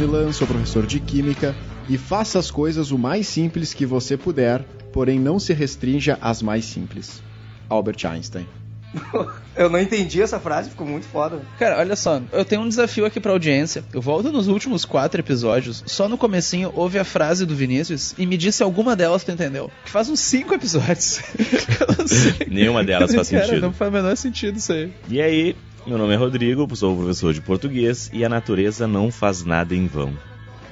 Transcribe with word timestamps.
vilã, 0.00 0.32
sou 0.32 0.46
professor 0.46 0.86
de 0.86 0.98
química 0.98 1.54
e 1.86 1.98
faça 1.98 2.38
as 2.38 2.50
coisas 2.50 2.90
o 2.90 2.96
mais 2.96 3.28
simples 3.28 3.74
que 3.74 3.84
você 3.84 4.16
puder, 4.16 4.62
porém 4.94 5.20
não 5.20 5.38
se 5.38 5.52
restrinja 5.52 6.16
às 6.22 6.40
mais 6.40 6.64
simples. 6.64 7.22
Albert 7.68 8.06
Einstein. 8.06 8.46
Eu 9.54 9.68
não 9.68 9.78
entendi 9.78 10.22
essa 10.22 10.40
frase, 10.40 10.70
ficou 10.70 10.86
muito 10.86 11.04
foda. 11.06 11.42
Cara, 11.58 11.78
olha 11.78 11.94
só, 11.94 12.22
eu 12.32 12.44
tenho 12.46 12.62
um 12.62 12.68
desafio 12.68 13.04
aqui 13.04 13.20
pra 13.20 13.32
audiência. 13.32 13.84
Eu 13.92 14.00
volto 14.00 14.32
nos 14.32 14.48
últimos 14.48 14.86
quatro 14.86 15.20
episódios, 15.20 15.82
só 15.86 16.08
no 16.08 16.16
comecinho 16.16 16.72
houve 16.74 16.98
a 16.98 17.04
frase 17.04 17.44
do 17.44 17.54
Vinícius 17.54 18.14
e 18.16 18.24
me 18.24 18.38
disse 18.38 18.62
alguma 18.62 18.96
delas 18.96 19.22
tu 19.22 19.32
entendeu. 19.32 19.70
Que 19.84 19.90
faz 19.90 20.08
uns 20.08 20.20
cinco 20.20 20.54
episódios. 20.54 21.20
eu 21.38 21.96
não 21.98 22.08
sei. 22.08 22.46
Nenhuma 22.48 22.82
delas 22.82 23.14
faz 23.14 23.28
Cara, 23.28 23.44
sentido. 23.44 23.60
não 23.60 23.72
faz 23.72 23.90
o 23.90 23.92
menor 23.92 24.16
sentido 24.16 24.56
isso 24.56 24.72
aí. 24.72 24.90
E 25.10 25.20
aí, 25.20 25.56
meu 25.86 25.98
nome 25.98 26.12
é 26.14 26.16
Rodrigo, 26.16 26.74
sou 26.76 26.96
professor 26.96 27.32
de 27.32 27.40
português 27.40 28.10
e 28.12 28.24
a 28.24 28.28
natureza 28.28 28.86
não 28.86 29.10
faz 29.10 29.44
nada 29.44 29.74
em 29.74 29.86
vão. 29.86 30.12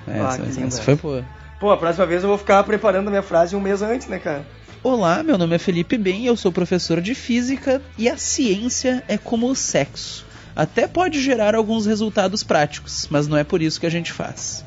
É, 0.07 0.21
Ah, 0.21 0.29
essa, 0.29 0.43
que 0.43 0.49
essa- 0.49 0.61
essa 0.63 0.83
foi 0.83 0.95
boa. 0.97 1.25
Pô, 1.59 1.71
a 1.71 1.77
próxima 1.77 2.07
vez 2.07 2.23
eu 2.23 2.29
vou 2.29 2.39
ficar 2.39 2.63
preparando 2.65 3.09
a 3.09 3.11
minha 3.11 3.23
frase 3.23 3.57
um 3.57 3.61
mês 3.61 3.83
antes, 3.83 4.07
né, 4.07 4.19
cara? 4.19 4.47
Olá, 4.83 5.23
meu 5.25 5.37
nome 5.37 5.57
é 5.57 5.59
Felipe 5.59 5.99
Bem, 5.99 6.25
eu 6.27 6.37
sou 6.37 6.53
professor 6.53 7.01
de 7.01 7.15
física 7.15 7.83
e 7.97 8.09
a 8.09 8.17
ciência 8.17 9.03
é 9.09 9.19
como 9.19 9.51
o 9.51 9.57
sexo. 9.57 10.25
Até 10.55 10.87
pode 10.87 11.21
gerar 11.21 11.55
alguns 11.55 11.85
resultados 11.87 12.43
práticos, 12.45 13.09
mas 13.11 13.27
não 13.27 13.37
é 13.37 13.43
por 13.45 13.61
isso 13.61 13.81
que 13.81 13.87
a 13.87 13.91
gente 13.91 14.13
faz. 14.13 14.65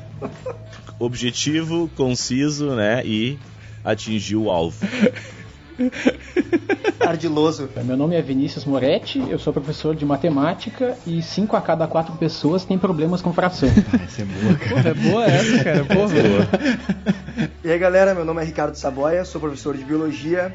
Objetivo, 0.98 1.90
conciso, 1.96 2.74
né? 2.74 3.02
E 3.04 3.38
atingiu 3.84 4.44
o 4.44 4.50
alvo. 4.50 4.76
Ardiloso. 7.00 7.68
Meu 7.84 7.96
nome 7.96 8.16
é 8.16 8.22
Vinícius 8.22 8.64
Moretti, 8.64 9.22
eu 9.28 9.38
sou 9.38 9.52
professor 9.52 9.94
de 9.94 10.04
matemática 10.04 10.96
e 11.06 11.22
5 11.22 11.56
a 11.56 11.60
cada 11.60 11.86
4 11.86 12.16
pessoas 12.16 12.64
têm 12.64 12.78
problemas 12.78 13.20
com 13.20 13.32
fração. 13.32 13.68
Essa 14.04 14.22
é 14.22 14.24
boa, 14.24 14.54
cara. 14.54 14.74
Porra, 14.74 14.88
é 14.88 14.94
boa 14.94 15.24
essa, 15.24 15.64
cara. 15.64 15.84
Porra. 15.84 17.48
E 17.64 17.70
aí, 17.70 17.78
galera, 17.78 18.14
meu 18.14 18.24
nome 18.24 18.42
é 18.42 18.44
Ricardo 18.44 18.74
Saboia, 18.76 19.24
sou 19.24 19.40
professor 19.40 19.76
de 19.76 19.84
biologia, 19.84 20.54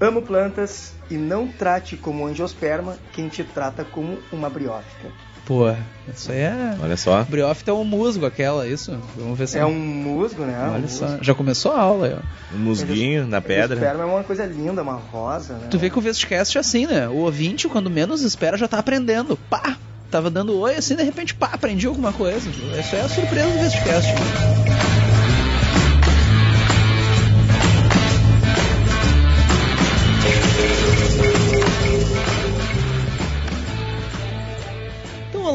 amo 0.00 0.22
plantas 0.22 0.94
e 1.10 1.14
não 1.14 1.46
trate 1.46 1.96
como 1.96 2.26
angiosperma 2.26 2.96
quem 3.12 3.28
te 3.28 3.44
trata 3.44 3.84
como 3.84 4.18
uma 4.32 4.48
briófita. 4.48 5.31
Porra, 5.44 5.76
isso 6.14 6.30
aí 6.30 6.38
é. 6.38 6.76
Olha 6.80 6.96
só. 6.96 7.24
Briófita 7.24 7.72
é 7.72 7.74
um 7.74 7.84
musgo, 7.84 8.24
aquela, 8.24 8.66
isso? 8.66 8.96
Vamos 9.16 9.36
ver 9.36 9.48
se 9.48 9.58
É 9.58 9.66
um 9.66 9.74
musgo, 9.74 10.44
né? 10.44 10.70
Olha 10.72 10.84
um 10.84 10.88
só, 10.88 11.06
musgo. 11.06 11.24
já 11.24 11.34
começou 11.34 11.72
a 11.72 11.80
aula 11.80 12.06
aí, 12.06 12.14
ó. 12.14 12.56
Um 12.56 12.60
musguinho 12.60 13.26
na 13.26 13.40
pedra. 13.40 13.76
Angiosperma 13.76 14.02
é 14.04 14.06
uma 14.06 14.22
coisa 14.22 14.46
linda, 14.46 14.82
uma 14.82 14.94
rosa, 14.94 15.54
né? 15.54 15.66
Tu 15.70 15.78
vê 15.78 15.90
que 15.90 15.98
o 15.98 16.02
Vestcast 16.02 16.56
é 16.56 16.60
assim, 16.60 16.86
né? 16.86 17.08
O 17.08 17.16
ouvinte, 17.16 17.68
quando 17.68 17.90
menos 17.90 18.22
espera, 18.22 18.56
já 18.56 18.68
tá 18.68 18.78
aprendendo. 18.78 19.36
Pá! 19.50 19.76
Tava 20.10 20.30
dando 20.30 20.58
oi, 20.58 20.76
assim, 20.76 20.94
de 20.94 21.02
repente, 21.02 21.34
pá, 21.34 21.50
aprendi 21.52 21.86
alguma 21.86 22.12
coisa. 22.12 22.48
Isso 22.78 22.94
é 22.94 23.00
a 23.00 23.08
surpresa 23.08 23.48
do 23.50 23.58
Vestcast. 23.58 24.12
Então, 24.12 25.01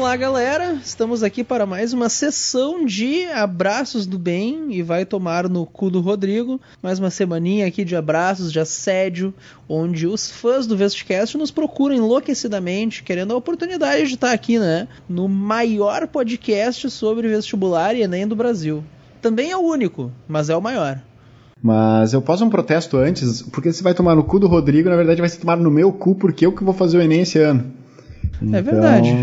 olá 0.08 0.16
galera, 0.16 0.78
estamos 0.82 1.22
aqui 1.22 1.44
para 1.44 1.66
mais 1.66 1.92
uma 1.92 2.08
sessão 2.08 2.82
de 2.82 3.26
abraços 3.26 4.06
do 4.06 4.18
bem 4.18 4.68
e 4.70 4.82
vai 4.82 5.04
tomar 5.04 5.50
no 5.50 5.66
cu 5.66 5.90
do 5.90 6.00
Rodrigo. 6.00 6.58
Mais 6.82 6.98
uma 6.98 7.10
semaninha 7.10 7.66
aqui 7.66 7.84
de 7.84 7.94
abraços, 7.94 8.50
de 8.50 8.58
assédio, 8.58 9.34
onde 9.68 10.06
os 10.06 10.30
fãs 10.30 10.66
do 10.66 10.78
Vestcast 10.78 11.36
nos 11.36 11.50
procuram 11.50 11.94
enlouquecidamente, 11.94 13.02
querendo 13.02 13.34
a 13.34 13.36
oportunidade 13.36 14.08
de 14.08 14.14
estar 14.14 14.32
aqui, 14.32 14.58
né? 14.58 14.88
No 15.06 15.28
maior 15.28 16.06
podcast 16.06 16.88
sobre 16.88 17.28
vestibular 17.28 17.94
e 17.94 18.00
Enem 18.00 18.26
do 18.26 18.34
Brasil. 18.34 18.82
Também 19.20 19.50
é 19.50 19.56
o 19.58 19.60
único, 19.60 20.10
mas 20.26 20.48
é 20.48 20.56
o 20.56 20.62
maior. 20.62 21.02
Mas 21.62 22.14
eu 22.14 22.22
posso 22.22 22.42
um 22.46 22.48
protesto 22.48 22.96
antes, 22.96 23.42
porque 23.42 23.70
você 23.70 23.82
vai 23.82 23.92
tomar 23.92 24.14
no 24.14 24.24
cu 24.24 24.38
do 24.38 24.48
Rodrigo, 24.48 24.88
na 24.88 24.96
verdade 24.96 25.20
vai 25.20 25.28
ser 25.28 25.40
tomar 25.40 25.58
no 25.58 25.70
meu 25.70 25.92
cu, 25.92 26.14
porque 26.14 26.46
eu 26.46 26.52
que 26.52 26.64
vou 26.64 26.72
fazer 26.72 26.96
o 26.96 27.02
Enem 27.02 27.20
esse 27.20 27.38
ano. 27.38 27.62
É 28.54 28.62
verdade. 28.62 29.14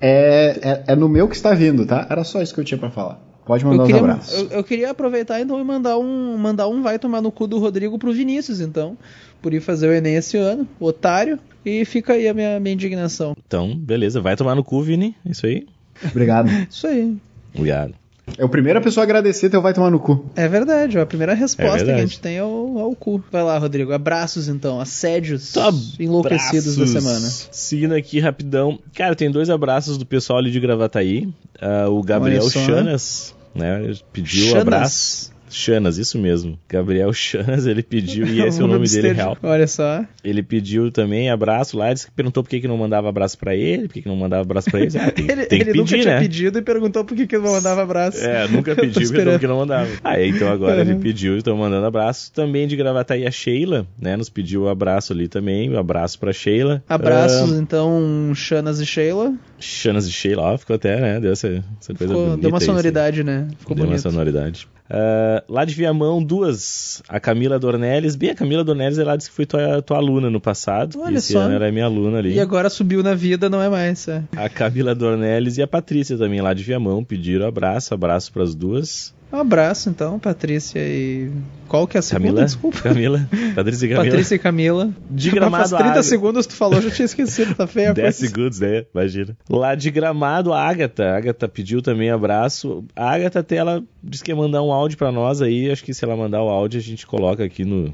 É, 0.00 0.84
é, 0.86 0.92
é 0.92 0.96
no 0.96 1.08
meu 1.08 1.28
que 1.28 1.36
está 1.36 1.54
vindo, 1.54 1.86
tá? 1.86 2.06
Era 2.10 2.24
só 2.24 2.42
isso 2.42 2.54
que 2.54 2.60
eu 2.60 2.64
tinha 2.64 2.78
pra 2.78 2.90
falar. 2.90 3.20
Pode 3.46 3.64
mandar 3.64 3.84
Eu 3.84 3.86
queria, 3.86 4.00
abraços. 4.00 4.40
eu, 4.40 4.48
eu 4.48 4.64
queria 4.64 4.90
aproveitar 4.90 5.40
então 5.40 5.60
e 5.60 5.64
mandar 5.64 5.98
um, 5.98 6.36
mandar 6.36 6.66
um 6.66 6.82
vai 6.82 6.98
tomar 6.98 7.22
no 7.22 7.30
cu 7.30 7.46
do 7.46 7.58
Rodrigo 7.58 7.98
pro 7.98 8.12
Vinícius, 8.12 8.60
então. 8.60 8.98
Por 9.40 9.54
ir 9.54 9.60
fazer 9.60 9.88
o 9.88 9.92
Enem 9.92 10.16
esse 10.16 10.36
ano, 10.36 10.66
otário. 10.80 11.38
E 11.64 11.84
fica 11.84 12.14
aí 12.14 12.28
a 12.28 12.34
minha, 12.34 12.58
minha 12.58 12.74
indignação. 12.74 13.36
Então, 13.46 13.76
beleza. 13.76 14.20
Vai 14.20 14.36
tomar 14.36 14.54
no 14.54 14.64
cu, 14.64 14.82
Vini. 14.82 15.14
É 15.24 15.30
Isso 15.30 15.46
aí. 15.46 15.66
Obrigado. 16.04 16.48
Isso 16.68 16.86
aí. 16.86 17.16
Obrigado. 17.54 17.94
É 18.36 18.44
o 18.44 18.48
primeiro 18.48 18.78
a 18.78 18.82
pessoa 18.82 19.02
a 19.02 19.06
agradecer, 19.06 19.48
teu 19.48 19.62
vai 19.62 19.72
tomar 19.72 19.90
no 19.90 20.00
cu. 20.00 20.26
É 20.34 20.48
verdade, 20.48 20.98
ó, 20.98 21.02
a 21.02 21.06
primeira 21.06 21.32
resposta 21.32 21.84
que 21.84 21.90
a 21.90 21.98
gente 21.98 22.18
tem 22.20 22.36
é 22.36 22.42
o, 22.44 22.76
é 22.78 22.84
o 22.84 22.94
cu. 22.94 23.22
Vai 23.30 23.42
lá, 23.42 23.56
Rodrigo. 23.56 23.92
Abraços 23.92 24.48
então, 24.48 24.80
assédios 24.80 25.50
Então, 25.50 25.72
enlouquecidos 25.98 26.76
da 26.76 26.82
abraços. 26.84 27.02
semana. 27.04 27.28
Seguindo 27.52 27.94
aqui 27.94 28.18
rapidão. 28.20 28.78
Cara, 28.94 29.14
tem 29.14 29.30
dois 29.30 29.48
abraços 29.48 29.96
do 29.96 30.04
pessoal 30.04 30.40
ali 30.40 30.50
de 30.50 30.58
Gravataí. 30.60 31.28
Ah, 31.60 31.88
o 31.88 32.02
Gabriel 32.02 32.42
só. 32.42 32.60
Chanas, 32.60 33.34
né? 33.54 33.92
Pediu 34.12 34.46
Chanas. 34.48 34.62
abraço. 34.62 35.35
Chanas, 35.50 35.96
isso 35.98 36.18
mesmo. 36.18 36.58
Gabriel 36.68 37.12
Chanas, 37.12 37.66
ele 37.66 37.82
pediu, 37.82 38.26
e 38.26 38.40
esse 38.46 38.60
é 38.60 38.64
o 38.64 38.66
nome 38.66 38.88
dele 38.88 39.12
real. 39.12 39.36
Olha 39.42 39.66
só. 39.66 40.04
Ele 40.24 40.42
pediu 40.42 40.90
também 40.90 41.30
abraço 41.30 41.76
lá, 41.78 41.92
disse 41.92 42.06
que 42.06 42.12
perguntou 42.12 42.42
por 42.42 42.50
que, 42.50 42.60
que 42.60 42.68
não 42.68 42.76
mandava 42.76 43.08
abraço 43.08 43.38
pra 43.38 43.54
ele, 43.54 43.86
por 43.88 43.94
que, 43.94 44.02
que 44.02 44.08
não 44.08 44.16
mandava 44.16 44.42
abraço 44.42 44.70
pra 44.70 44.80
ele. 44.80 44.90
Ah, 44.98 45.10
tem, 45.10 45.26
Ele, 45.30 45.46
tem 45.46 45.58
que 45.60 45.70
ele 45.70 45.78
nunca 45.78 45.90
pedir, 45.90 46.02
tinha 46.02 46.14
né? 46.14 46.20
pedido 46.20 46.58
e 46.58 46.62
perguntou 46.62 47.04
por 47.04 47.16
que, 47.16 47.26
que 47.26 47.38
não 47.38 47.52
mandava 47.52 47.82
abraço. 47.82 48.18
É, 48.24 48.48
nunca 48.48 48.74
pediu, 48.76 49.10
perguntou 49.10 49.38
que 49.38 49.46
não 49.46 49.58
mandava. 49.58 49.90
Ah, 50.02 50.20
então 50.22 50.48
agora 50.50 50.80
ele 50.80 50.92
Uhum. 50.94 51.00
pediu, 51.00 51.36
então 51.36 51.56
mandando 51.56 51.86
abraço. 51.86 52.32
Também 52.32 52.66
de 52.66 52.76
Gravataí 52.76 53.26
a 53.26 53.30
Sheila, 53.30 53.86
né? 54.00 54.16
Nos 54.16 54.28
pediu 54.28 54.64
um 54.64 54.68
abraço 54.68 55.12
ali 55.12 55.28
também, 55.28 55.70
um 55.70 55.78
abraço 55.78 56.18
pra 56.18 56.32
Sheila. 56.32 56.82
Abraços, 56.88 57.52
Ah, 57.52 57.58
então, 57.60 58.32
Chanas 58.34 58.80
e 58.80 58.86
Sheila. 58.86 59.34
Chanas 59.58 60.06
e 60.06 60.12
Sheila, 60.12 60.42
ó, 60.42 60.58
ficou 60.58 60.76
até, 60.76 61.00
né? 61.00 61.20
Deu 61.20 61.32
essa, 61.32 61.48
essa 61.48 61.94
coisa 61.94 62.12
Ficou- 62.12 62.24
bonita 62.26 62.40
deu 62.42 62.50
uma 62.50 62.60
sonoridade, 62.60 63.24
né? 63.24 63.48
Ficou 63.58 63.74
Deu 63.74 63.84
uma 63.84 63.90
bonito. 63.90 64.02
sonoridade. 64.02 64.68
Ah, 64.88 65.42
lá 65.48 65.64
de 65.64 65.74
Viamão, 65.74 66.22
duas. 66.22 67.02
A 67.08 67.18
Camila 67.18 67.58
Dornelles. 67.58 68.14
Bem, 68.14 68.30
a 68.30 68.34
Camila 68.36 68.62
Dornelles, 68.62 68.98
ela 68.98 69.16
disse 69.16 69.30
que 69.30 69.34
foi 69.34 69.44
tua, 69.46 69.82
tua 69.82 69.96
aluna 69.96 70.30
no 70.30 70.40
passado. 70.40 71.00
Olha 71.00 71.16
Esse 71.18 71.32
só. 71.32 71.40
ano 71.40 71.54
ela 71.56 71.66
é 71.66 71.72
minha 71.72 71.86
aluna 71.86 72.18
ali. 72.18 72.34
E 72.34 72.40
agora 72.40 72.70
subiu 72.70 73.02
na 73.02 73.12
vida, 73.14 73.48
não 73.48 73.60
é 73.60 73.68
mais. 73.68 74.06
É. 74.06 74.22
A 74.36 74.48
Camila 74.48 74.94
Dornelles 74.94 75.56
e 75.58 75.62
a 75.62 75.66
Patrícia 75.66 76.16
também 76.16 76.40
lá 76.40 76.54
de 76.54 76.62
Viamão 76.62 77.02
pediram 77.02 77.46
abraço, 77.48 77.92
abraço 77.94 78.32
pras 78.32 78.54
duas. 78.54 79.12
Um 79.32 79.38
abraço, 79.38 79.90
então, 79.90 80.18
Patrícia 80.20 80.78
e. 80.78 81.30
Qual 81.68 81.86
que 81.88 81.96
é 81.96 82.00
a 82.00 82.02
segunda? 82.02 82.26
Camila, 82.28 82.44
Desculpa. 82.44 82.80
Camila, 82.80 83.28
Patrícia 83.56 83.86
e 83.86 83.88
Camila. 83.88 84.04
Patrícia 84.10 84.34
e 84.34 84.38
Camila. 84.38 84.90
De 85.10 85.30
Gramado 85.32 85.68
Faz 85.68 85.70
30 85.72 85.90
Água. 85.90 86.02
segundos 86.04 86.46
tu 86.46 86.54
falou, 86.54 86.80
já 86.80 86.90
tinha 86.90 87.06
esquecido, 87.06 87.54
tá 87.54 87.66
feia 87.66 87.90
a 87.90 87.92
10 87.94 88.16
coisa. 88.16 88.32
segundos, 88.32 88.60
né? 88.60 88.84
Imagina. 88.94 89.36
Lá 89.50 89.74
de 89.74 89.90
Gramado, 89.90 90.52
a 90.52 90.60
Agatha. 90.62 91.04
A 91.10 91.16
Agatha 91.16 91.48
pediu 91.48 91.82
também 91.82 92.08
abraço. 92.08 92.84
A 92.94 93.10
Agatha 93.14 93.40
até 93.40 93.56
ela 93.56 93.82
disse 94.02 94.22
que 94.22 94.30
ia 94.30 94.36
mandar 94.36 94.62
um 94.62 94.70
áudio 94.72 94.96
pra 94.96 95.10
nós 95.10 95.42
aí. 95.42 95.70
Acho 95.72 95.82
que 95.82 95.92
se 95.92 96.04
ela 96.04 96.16
mandar 96.16 96.42
o 96.44 96.48
áudio, 96.48 96.78
a 96.78 96.82
gente 96.82 97.04
coloca 97.04 97.42
aqui 97.44 97.64
no, 97.64 97.86
No 97.86 97.92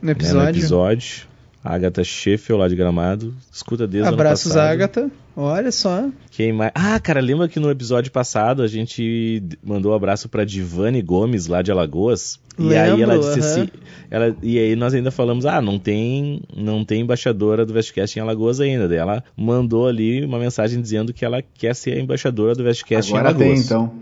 né, 0.00 0.12
episódio. 0.12 0.42
no 0.44 0.48
episódio. 0.50 1.26
A 1.64 1.74
Agatha 1.74 2.04
Sheffield 2.04 2.60
lá 2.62 2.68
de 2.68 2.76
Gramado. 2.76 3.34
Escuta 3.52 3.84
desde 3.88 4.08
Abraços. 4.08 4.56
Agatha. 4.56 5.10
Olha 5.38 5.70
só. 5.70 6.08
Quem 6.30 6.50
mais? 6.50 6.72
Ah, 6.74 6.98
cara, 6.98 7.20
lembra 7.20 7.46
que 7.46 7.60
no 7.60 7.70
episódio 7.70 8.10
passado 8.10 8.62
a 8.62 8.66
gente 8.66 9.42
mandou 9.62 9.92
um 9.92 9.94
abraço 9.94 10.30
pra 10.30 10.44
Divane 10.44 11.02
Gomes 11.02 11.46
lá 11.46 11.60
de 11.60 11.70
Alagoas? 11.70 12.40
e 12.58 12.74
aí 12.74 12.90
Lembro, 12.90 13.02
ela 13.02 13.18
disse 13.18 13.38
aham. 13.40 13.62
assim, 13.64 13.68
ela, 14.10 14.34
e 14.42 14.58
aí 14.58 14.74
nós 14.74 14.94
ainda 14.94 15.10
falamos, 15.10 15.44
ah, 15.44 15.60
não 15.60 15.78
tem, 15.78 16.40
não 16.56 16.82
tem 16.86 17.02
embaixadora 17.02 17.66
do 17.66 17.74
Vestcast 17.74 18.18
em 18.18 18.22
Alagoas 18.22 18.60
ainda. 18.60 18.88
Daí 18.88 18.96
ela 18.96 19.22
mandou 19.36 19.86
ali 19.86 20.24
uma 20.24 20.38
mensagem 20.38 20.80
dizendo 20.80 21.12
que 21.12 21.22
ela 21.22 21.42
quer 21.42 21.74
ser 21.74 21.92
a 21.98 22.00
embaixadora 22.00 22.54
do 22.54 22.64
Vestcast 22.64 23.12
em 23.12 23.14
Agora 23.14 23.28
Alagoas. 23.34 23.52
tem, 23.58 23.60
então. 23.62 23.92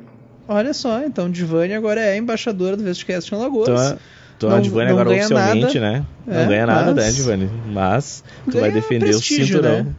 Olha 0.46 0.72
só, 0.72 1.02
então 1.04 1.28
Divane 1.28 1.74
agora 1.74 2.00
é 2.00 2.16
embaixadora 2.16 2.76
do 2.76 2.84
Vestcast 2.84 3.34
em 3.34 3.36
Alagoas. 3.36 3.68
Então, 3.70 3.76
a- 3.76 3.96
então 4.36 4.50
a 4.50 4.54
Não- 4.54 4.62
Divane 4.62 4.90
não 4.92 4.98
agora 5.00 5.16
oficialmente, 5.16 5.80
nada. 5.80 5.98
né? 5.98 6.06
É, 6.28 6.40
não 6.42 6.48
ganha 6.48 6.66
nada, 6.66 6.94
mas- 6.94 7.06
né, 7.06 7.10
Divane? 7.12 7.50
Mas 7.72 8.22
tu 8.50 8.60
vai 8.60 8.70
defender 8.70 9.06
prestígio, 9.06 9.42
o 9.44 9.46
cinturão. 9.48 9.82
né? 9.84 9.94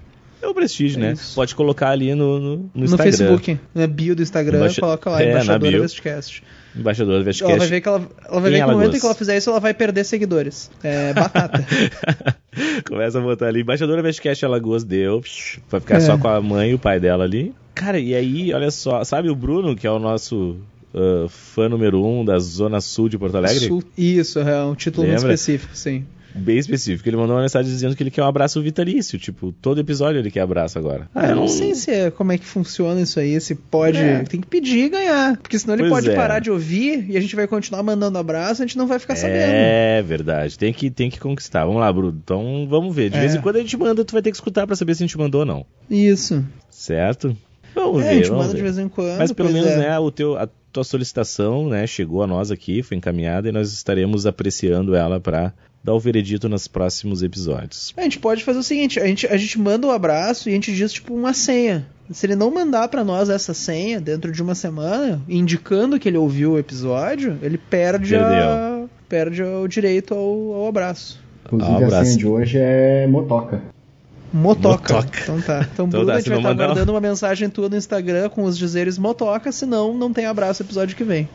É 0.46 0.50
o 0.50 0.54
prestígio, 0.54 1.00
né? 1.00 1.14
isso. 1.14 1.34
Pode 1.36 1.56
colocar 1.56 1.90
ali 1.90 2.14
no, 2.14 2.40
no, 2.40 2.56
no 2.58 2.70
no 2.76 2.84
Instagram. 2.86 3.12
Facebook, 3.12 3.60
na 3.74 3.88
bio 3.88 4.16
do 4.16 4.22
Instagram, 4.22 4.58
Embaixa- 4.58 4.82
coloca 4.82 5.10
lá, 5.10 5.22
É, 5.24 5.30
embaixadora. 5.32 5.80
Vestcast. 5.82 6.44
Embaixadora 6.76 7.20
do 7.20 7.24
Vestcast. 7.26 7.52
Ela 7.52 7.60
vai 7.60 7.68
ver 7.68 7.82
que 7.82 7.88
ela, 7.88 8.10
ela 8.30 8.42
vai 8.42 8.52
ver 8.52 8.58
que 8.60 8.66
no 8.66 8.72
momento 8.74 8.96
em 8.96 9.00
que 9.00 9.06
ela 9.06 9.16
fizer 9.16 9.38
isso, 9.38 9.50
ela 9.50 9.60
vai 9.60 9.74
perder 9.74 10.04
seguidores. 10.04 10.70
É 10.84 11.14
batata. 11.14 11.66
Começa 12.88 13.18
a 13.20 13.22
botar 13.22 13.48
ali, 13.48 13.62
embaixadora 13.62 14.02
Vestcast 14.02 14.46
Alagoas 14.46 14.84
deu, 14.84 15.22
vai 15.70 15.82
ficar 15.82 15.98
É. 15.98 16.00
só 16.02 16.18
com 16.18 16.28
a 16.28 16.42
mãe 16.42 16.72
e 16.72 16.74
o 16.74 16.80
pai 16.80 17.00
dela 17.00 17.24
ali. 17.24 17.54
Cara, 17.74 18.00
e 18.00 18.14
aí, 18.16 18.54
olha 18.54 18.72
só, 18.72 19.04
sabe 19.04 19.30
o 19.30 19.36
Bruno, 19.36 19.76
que 19.76 19.86
é 19.86 19.92
o 19.92 20.00
nosso 20.00 20.58
ah, 20.94 21.26
fã 21.28 21.68
número 21.68 22.04
um 22.06 22.24
da 22.24 22.40
Zona 22.40 22.80
Sul 22.80 23.10
de 23.10 23.18
Porto 23.18 23.36
Alegre? 23.36 23.68
Sul- 23.68 23.84
Isso, 23.98 24.40
é 24.40 24.64
um 24.64 24.76
título 24.76 25.08
muito 25.08 25.18
Lembra? 25.20 25.34
específico, 25.34 25.76
sim. 25.76 26.06
Bem 26.36 26.58
específico. 26.58 27.08
Ele 27.08 27.18
mandou 27.18 27.36
uma 27.36 27.42
mensagem 27.42 27.72
dizendo 27.72 27.96
que 27.96 28.04
ele 28.04 28.12
quer 28.12 28.22
um 28.24 28.28
abraço 28.28 28.62
vitalício. 28.62 29.18
Tipo, 29.18 29.52
todo 29.54 29.80
episódio 29.80 30.20
ele 30.20 30.30
quer 30.30 30.42
abraço 30.42 30.78
agora. 30.78 31.10
Ah, 31.16 31.28
eu 31.30 31.36
não 31.36 31.48
sei 31.48 31.74
se 31.76 31.92
é, 31.92 32.12
como 32.12 32.32
é 32.32 32.38
que 32.38 32.46
funciona 32.46 33.00
isso 33.02 33.20
aí, 33.20 33.40
se 33.40 33.56
pode. 33.56 33.98
É. 33.98 34.24
Tem 34.24 34.42
que 34.42 34.48
pedir 34.48 34.86
e 34.86 34.90
ganhar. 34.90 35.38
Porque 35.38 35.58
senão 35.58 35.74
ele 35.76 35.84
Pois 35.84 35.94
pode 35.94 36.10
é. 36.12 36.16
parar 36.16 36.40
de 36.40 36.52
ouvir 36.52 37.06
e 37.10 37.18
a 37.18 37.22
gente 37.22 37.36
vai 37.36 37.48
continuar 37.48 37.82
mandando 37.84 38.18
abraço, 38.18 38.62
a 38.62 38.66
gente 38.66 38.78
não 38.78 38.88
vai 38.88 39.00
ficar 39.00 39.16
sabendo. 39.16 39.38
É 39.40 40.02
verdade, 40.02 40.58
tem 40.58 40.74
que, 40.74 40.90
tem 40.90 41.10
que 41.10 41.20
conquistar. 41.20 41.66
Vamos 41.66 41.80
lá, 41.82 41.92
Bruno. 41.92 42.20
Então 42.24 42.68
vamos 42.70 42.94
ver. 42.96 43.10
De 43.10 43.18
É. 43.18 43.22
vez 43.22 43.36
em 43.36 43.42
quando 43.42 43.56
a 43.58 43.60
gente 43.60 43.78
manda, 43.78 44.04
tu 44.04 44.12
vai 44.14 44.22
ter 44.22 44.32
que 44.32 44.38
escutar 44.38 44.68
pra 44.68 44.76
saber 44.76 44.96
se 44.96 45.04
a 45.04 45.08
gente 45.08 45.18
mandou 45.18 45.42
ou 45.42 45.46
não. 45.46 45.66
Isso. 45.90 46.44
Certo? 46.70 47.36
Vamos 47.74 48.02
É, 48.04 48.06
ver. 48.06 48.10
a 48.10 48.14
gente 48.16 48.30
vamos 48.30 48.38
manda 48.46 48.52
ver. 48.54 48.58
de 48.58 48.64
vez 48.64 48.78
em 48.78 48.88
quando. 48.90 49.18
Mas 49.18 49.32
pelo 49.32 49.52
menos, 49.52 49.70
é. 49.70 49.78
né, 49.78 50.00
o 50.00 50.10
teu, 50.12 50.38
a 50.38 50.48
tua 50.72 50.84
solicitação, 50.84 51.70
né, 51.70 51.86
chegou 51.88 52.22
a 52.24 52.28
nós 52.28 52.52
aqui, 52.52 52.82
foi 52.84 52.98
encaminhada 52.98 53.48
e 53.50 53.52
nós 53.52 53.72
estaremos 53.74 54.26
apreciando 54.26 54.96
ela 54.96 55.20
pra 55.20 55.54
dar 55.86 55.94
o 55.94 56.00
veredito 56.00 56.50
nos 56.50 56.68
próximos 56.68 57.22
episódios. 57.22 57.94
A 57.96 58.02
gente 58.02 58.18
pode 58.18 58.44
fazer 58.44 58.58
o 58.58 58.64
seguinte, 58.64 59.00
a 59.00 59.06
gente, 59.06 59.28
a 59.28 59.38
gente 59.38 59.60
manda 59.60 59.86
o 59.86 59.92
abraço 59.92 60.50
e 60.50 60.52
a 60.52 60.56
gente 60.56 60.74
diz 60.74 60.92
tipo 60.92 61.14
uma 61.14 61.32
senha. 61.32 61.86
Se 62.10 62.26
ele 62.26 62.36
não 62.36 62.50
mandar 62.50 62.88
pra 62.88 63.04
nós 63.04 63.30
essa 63.30 63.54
senha 63.54 64.02
dentro 64.02 64.32
de 64.32 64.42
uma 64.42 64.56
semana, 64.56 65.22
indicando 65.30 66.00
que 66.00 66.10
ele 66.10 66.18
ouviu 66.18 66.54
o 66.54 66.60
episódio, 66.60 67.38
ele 67.40 67.60
perde, 67.60 68.16
a, 68.16 68.86
perde 69.08 69.44
o 69.44 69.68
direito 69.68 70.16
ao, 70.16 70.54
ao 70.54 70.68
abraço. 70.68 71.20
Inclusive, 71.46 71.72
Ah, 71.72 71.76
a 71.76 71.86
abraço. 71.86 72.06
senha 72.06 72.18
de 72.18 72.28
hoje 72.28 72.58
é 72.58 73.06
motoca. 73.06 73.62
Motoca. 74.34 74.96
Motoca. 74.96 75.20
Então 75.22 75.42
tá. 75.42 75.68
Então, 75.72 75.86
Então 75.86 75.90
Bruno, 75.90 76.06
tá, 76.08 76.14
a 76.14 76.18
gente 76.18 76.30
vai 76.30 76.38
estar 76.40 76.54
guardando 76.54 76.90
uma 76.90 77.02
mensagem 77.02 77.48
tua 77.48 77.70
no 77.70 77.78
Instagram 77.78 78.30
com 78.30 78.44
os 78.44 78.58
dizeres 78.58 78.98
motoca, 78.98 79.52
senão 79.52 79.96
não 79.96 80.12
tem 80.12 80.26
abraço 80.26 80.64
episódio 80.64 80.96
que 80.96 81.04
vem. 81.04 81.30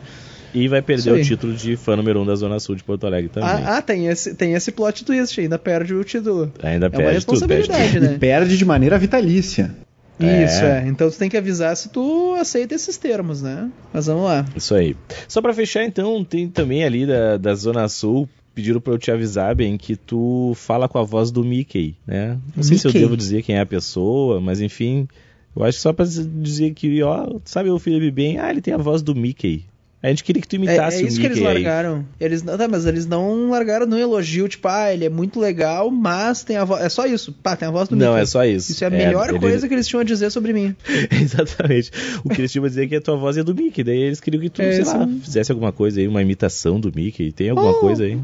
E 0.53 0.67
vai 0.67 0.81
perder 0.81 1.11
o 1.13 1.23
título 1.23 1.53
de 1.53 1.75
fã 1.75 1.95
número 1.95 2.21
um 2.21 2.25
da 2.25 2.35
Zona 2.35 2.59
Sul 2.59 2.75
de 2.75 2.83
Porto 2.83 3.05
Alegre 3.07 3.29
também. 3.29 3.49
Ah, 3.49 3.77
ah, 3.77 3.81
tem, 3.81 4.07
esse, 4.07 4.35
tem 4.35 4.53
esse 4.53 4.71
plot 4.71 5.05
twist, 5.05 5.39
ainda 5.39 5.57
perde 5.57 5.93
o 5.93 6.03
título. 6.03 6.51
Ainda 6.61 6.87
É 6.87 6.89
uma 6.89 6.97
perde 6.97 7.25
tudo, 7.25 7.47
perde 7.47 7.67
tudo. 7.67 7.75
responsabilidade, 7.77 7.99
né? 7.99 8.15
E 8.15 8.19
perde 8.19 8.57
de 8.57 8.65
maneira 8.65 8.97
vitalícia. 8.97 9.73
É. 10.19 10.43
Isso, 10.43 10.63
é. 10.63 10.87
Então 10.87 11.09
tu 11.09 11.17
tem 11.17 11.29
que 11.29 11.37
avisar 11.37 11.75
se 11.75 11.89
tu 11.89 12.35
aceita 12.39 12.75
esses 12.75 12.95
termos, 12.97 13.41
né? 13.41 13.69
Mas 13.93 14.05
vamos 14.05 14.25
lá. 14.25 14.45
Isso 14.55 14.75
aí. 14.75 14.95
Só 15.27 15.41
pra 15.41 15.53
fechar, 15.53 15.83
então, 15.83 16.23
tem 16.23 16.47
também 16.47 16.83
ali 16.83 17.05
da, 17.05 17.37
da 17.37 17.55
Zona 17.55 17.87
Sul. 17.87 18.29
Pediram 18.53 18.81
pra 18.81 18.93
eu 18.93 18.97
te 18.97 19.09
avisar, 19.09 19.55
bem, 19.55 19.77
que 19.77 19.95
tu 19.95 20.51
fala 20.57 20.89
com 20.89 20.97
a 20.99 21.03
voz 21.03 21.31
do 21.31 21.41
Mickey, 21.41 21.95
né? 22.05 22.37
Não 22.53 22.61
sei 22.61 22.77
se 22.77 22.85
eu 22.85 22.91
devo 22.91 23.15
dizer 23.15 23.43
quem 23.43 23.55
é 23.55 23.61
a 23.61 23.65
pessoa, 23.65 24.41
mas 24.41 24.59
enfim. 24.59 25.07
Eu 25.55 25.63
acho 25.63 25.77
que 25.77 25.81
só 25.81 25.93
pra 25.93 26.05
dizer 26.05 26.73
que, 26.73 27.01
ó, 27.01 27.39
sabe 27.45 27.69
o 27.69 27.79
Felipe 27.79 28.11
bem? 28.11 28.37
Ah, 28.39 28.51
ele 28.51 28.61
tem 28.61 28.73
a 28.73 28.77
voz 28.77 29.01
do 29.01 29.15
Mickey. 29.15 29.65
A 30.03 30.07
gente 30.09 30.23
queria 30.23 30.41
que 30.41 30.47
tu 30.47 30.55
É, 30.55 30.57
imitasse 30.57 31.01
é 31.01 31.03
o 31.03 31.07
isso 31.07 31.17
que 31.21 31.29
Mickey 31.29 31.39
eles 31.41 31.47
aí. 31.47 31.63
largaram. 31.63 32.05
Eles, 32.19 32.41
não- 32.41 32.57
tá, 32.57 32.67
mas 32.67 32.87
eles 32.87 33.05
não 33.05 33.51
largaram 33.51 33.85
no 33.85 33.95
elogio, 33.99 34.47
tipo, 34.49 34.67
ah, 34.67 34.91
ele 34.91 35.05
é 35.05 35.09
muito 35.09 35.39
legal, 35.39 35.91
mas 35.91 36.43
tem 36.43 36.57
a 36.57 36.63
voz. 36.65 36.81
É 36.83 36.89
só 36.89 37.05
isso. 37.05 37.31
Pá, 37.43 37.55
tem 37.55 37.67
a 37.67 37.71
voz 37.71 37.87
do 37.87 37.95
Não, 37.95 38.07
Mickey. 38.13 38.23
é 38.23 38.25
só 38.25 38.43
isso. 38.43 38.71
Isso 38.71 38.83
é 38.83 38.87
a 38.87 38.89
melhor 38.89 39.29
ele- 39.29 39.39
coisa 39.39 39.67
que 39.67 39.73
eles 39.75 39.87
tinham 39.87 40.01
a 40.01 40.03
dizer 40.03 40.31
sobre 40.31 40.53
mim. 40.53 40.75
Exatamente. 41.11 41.91
O 42.25 42.29
que 42.29 42.41
eles 42.41 42.51
tinham 42.51 42.65
a 42.65 42.67
dizer 42.67 42.85
é 42.85 42.87
que 42.87 42.95
a 42.95 43.01
tua 43.01 43.15
voz 43.15 43.37
é 43.37 43.43
do 43.43 43.53
Mickey. 43.53 43.83
Daí 43.83 43.99
eles 43.99 44.19
queriam 44.19 44.41
que 44.41 44.49
tu, 44.49 44.61
É, 44.63 44.71
sei 44.71 44.85
lá, 44.85 45.05
mesmo. 45.05 45.21
fizesse 45.21 45.51
alguma 45.51 45.71
coisa 45.71 45.99
aí, 45.99 46.07
uma 46.07 46.21
imitação 46.21 46.79
do 46.79 46.91
Mickey. 46.95 47.31
Tem 47.31 47.51
alguma 47.51 47.69
Oh. 47.71 47.75
coisa 47.75 48.03
aí? 48.03 48.19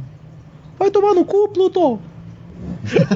Vai 0.79 0.89
tomar 0.89 1.13
no 1.13 1.25
cu, 1.25 1.47
Pluto! 1.49 1.99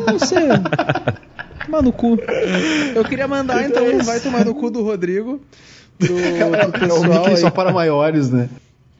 Não 0.06 0.20
sei. 0.20 0.38
tomar 1.66 1.82
no 1.82 1.92
cu. 1.92 2.18
Eu 2.96 3.04
queria 3.06 3.28
mandar, 3.28 3.64
então, 3.68 3.86
um 3.88 4.00
vai 4.04 4.20
tomar 4.20 4.46
no 4.46 4.54
cu 4.54 4.70
do 4.70 4.84
Rodrigo. 4.84 5.42
Pro, 6.08 6.72
pro 6.72 6.86
É 6.86 6.88
pessoal 6.88 7.04
Mickey 7.04 7.30
aí 7.30 7.38
só 7.38 7.50
para 7.50 7.72
maiores, 7.72 8.30
né? 8.30 8.50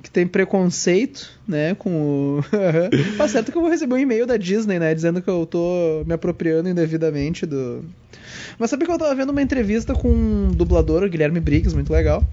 que 0.02 0.10
tem 0.10 0.26
preconceito, 0.26 1.30
né, 1.48 1.76
com 1.76 2.40
o... 2.40 2.44
tá 3.18 3.28
certo 3.28 3.52
que 3.52 3.58
eu 3.58 3.62
vou 3.62 3.70
receber 3.70 3.94
um 3.94 4.00
e-mail 4.00 4.26
da 4.26 4.36
Disney, 4.36 4.80
né, 4.80 4.96
dizendo 4.96 5.22
que 5.22 5.30
eu 5.30 5.46
tô 5.46 6.04
me 6.06 6.14
apropriando 6.14 6.68
indevidamente 6.68 7.46
do... 7.46 7.86
Mas 8.58 8.70
sabe 8.70 8.86
que 8.86 8.92
eu 8.92 8.98
tava 8.98 9.14
vendo 9.14 9.30
uma 9.30 9.42
entrevista 9.42 9.94
com 9.94 10.10
um 10.10 10.52
dublador, 10.52 11.04
o 11.04 11.10
Guilherme 11.10 11.40
Briggs, 11.40 11.76
muito 11.76 11.94
legal, 11.94 12.24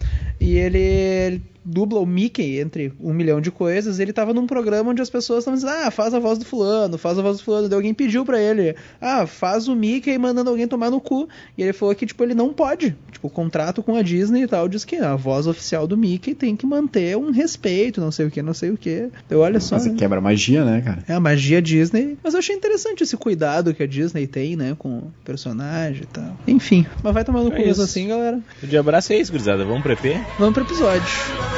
e 0.40 0.56
ele, 0.56 0.78
ele 0.78 1.42
dubla 1.64 2.00
o 2.00 2.06
Mickey 2.06 2.58
entre 2.58 2.92
um 3.00 3.12
milhão 3.12 3.40
de 3.40 3.50
coisas, 3.50 3.98
ele 3.98 4.12
tava 4.12 4.32
num 4.32 4.46
programa 4.46 4.90
onde 4.90 5.02
as 5.02 5.10
pessoas 5.10 5.40
estavam 5.40 5.58
dizendo, 5.58 5.86
ah, 5.86 5.90
faz 5.90 6.14
a 6.14 6.18
voz 6.18 6.38
do 6.38 6.44
fulano, 6.44 6.98
faz 6.98 7.18
a 7.18 7.22
voz 7.22 7.38
do 7.38 7.44
fulano, 7.44 7.68
daí 7.68 7.76
alguém 7.76 7.94
pediu 7.94 8.24
pra 8.24 8.40
ele, 8.40 8.74
ah, 9.00 9.26
faz 9.26 9.68
o 9.68 9.74
Mickey 9.74 10.16
mandando 10.18 10.50
alguém 10.50 10.66
tomar 10.66 10.90
no 10.90 11.00
cu, 11.00 11.28
e 11.56 11.62
ele 11.62 11.72
falou 11.72 11.94
que, 11.94 12.06
tipo, 12.06 12.22
ele 12.22 12.34
não 12.34 12.52
pode, 12.52 12.96
tipo, 13.12 13.26
o 13.26 13.30
contrato 13.30 13.82
com 13.82 13.94
a 13.94 14.02
Disney 14.02 14.42
e 14.42 14.46
tal 14.46 14.68
diz 14.68 14.84
que 14.84 14.96
a 14.96 15.16
voz 15.16 15.46
oficial 15.46 15.86
do 15.86 15.96
Mickey 15.96 16.34
tem 16.34 16.56
que 16.56 16.66
manter 16.66 17.16
um 17.16 17.30
respeito, 17.30 18.00
não 18.00 18.10
sei 18.10 18.26
o 18.26 18.30
que, 18.30 18.42
não 18.42 18.54
sei 18.54 18.70
o 18.70 18.76
que. 18.76 19.08
Eu 19.28 19.40
olha 19.40 19.60
só. 19.60 19.76
Mas 19.76 19.86
né? 19.86 19.94
quebra 19.96 20.18
a 20.18 20.20
magia, 20.20 20.64
né, 20.64 20.80
cara? 20.80 21.04
É 21.08 21.14
a 21.14 21.20
magia 21.20 21.60
Disney. 21.60 22.16
Mas 22.22 22.34
eu 22.34 22.38
achei 22.38 22.54
interessante 22.54 23.02
esse 23.02 23.16
cuidado 23.16 23.74
que 23.74 23.82
a 23.82 23.86
Disney 23.86 24.26
tem, 24.26 24.56
né? 24.56 24.74
Com 24.78 24.98
o 24.98 25.12
personagem 25.24 26.02
e 26.02 26.06
tal. 26.06 26.36
Enfim, 26.46 26.86
mas 27.02 27.14
vai 27.14 27.24
tomar 27.24 27.42
no 27.42 27.52
É 27.52 27.62
cu 27.62 27.82
assim, 27.82 28.08
galera. 28.08 28.40
O 28.62 28.66
de 28.66 28.76
abraço 28.76 29.12
é 29.12 29.18
isso, 29.18 29.30
gurizada. 29.30 29.64
Vamos 29.64 29.82
pro 29.82 29.92
EP? 29.92 30.20
Vamos 30.38 30.54
pro 30.54 30.62
episódio. 30.62 31.08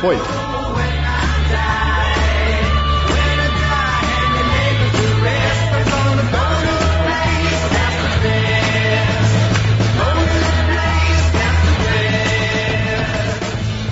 Foi. 0.01 0.17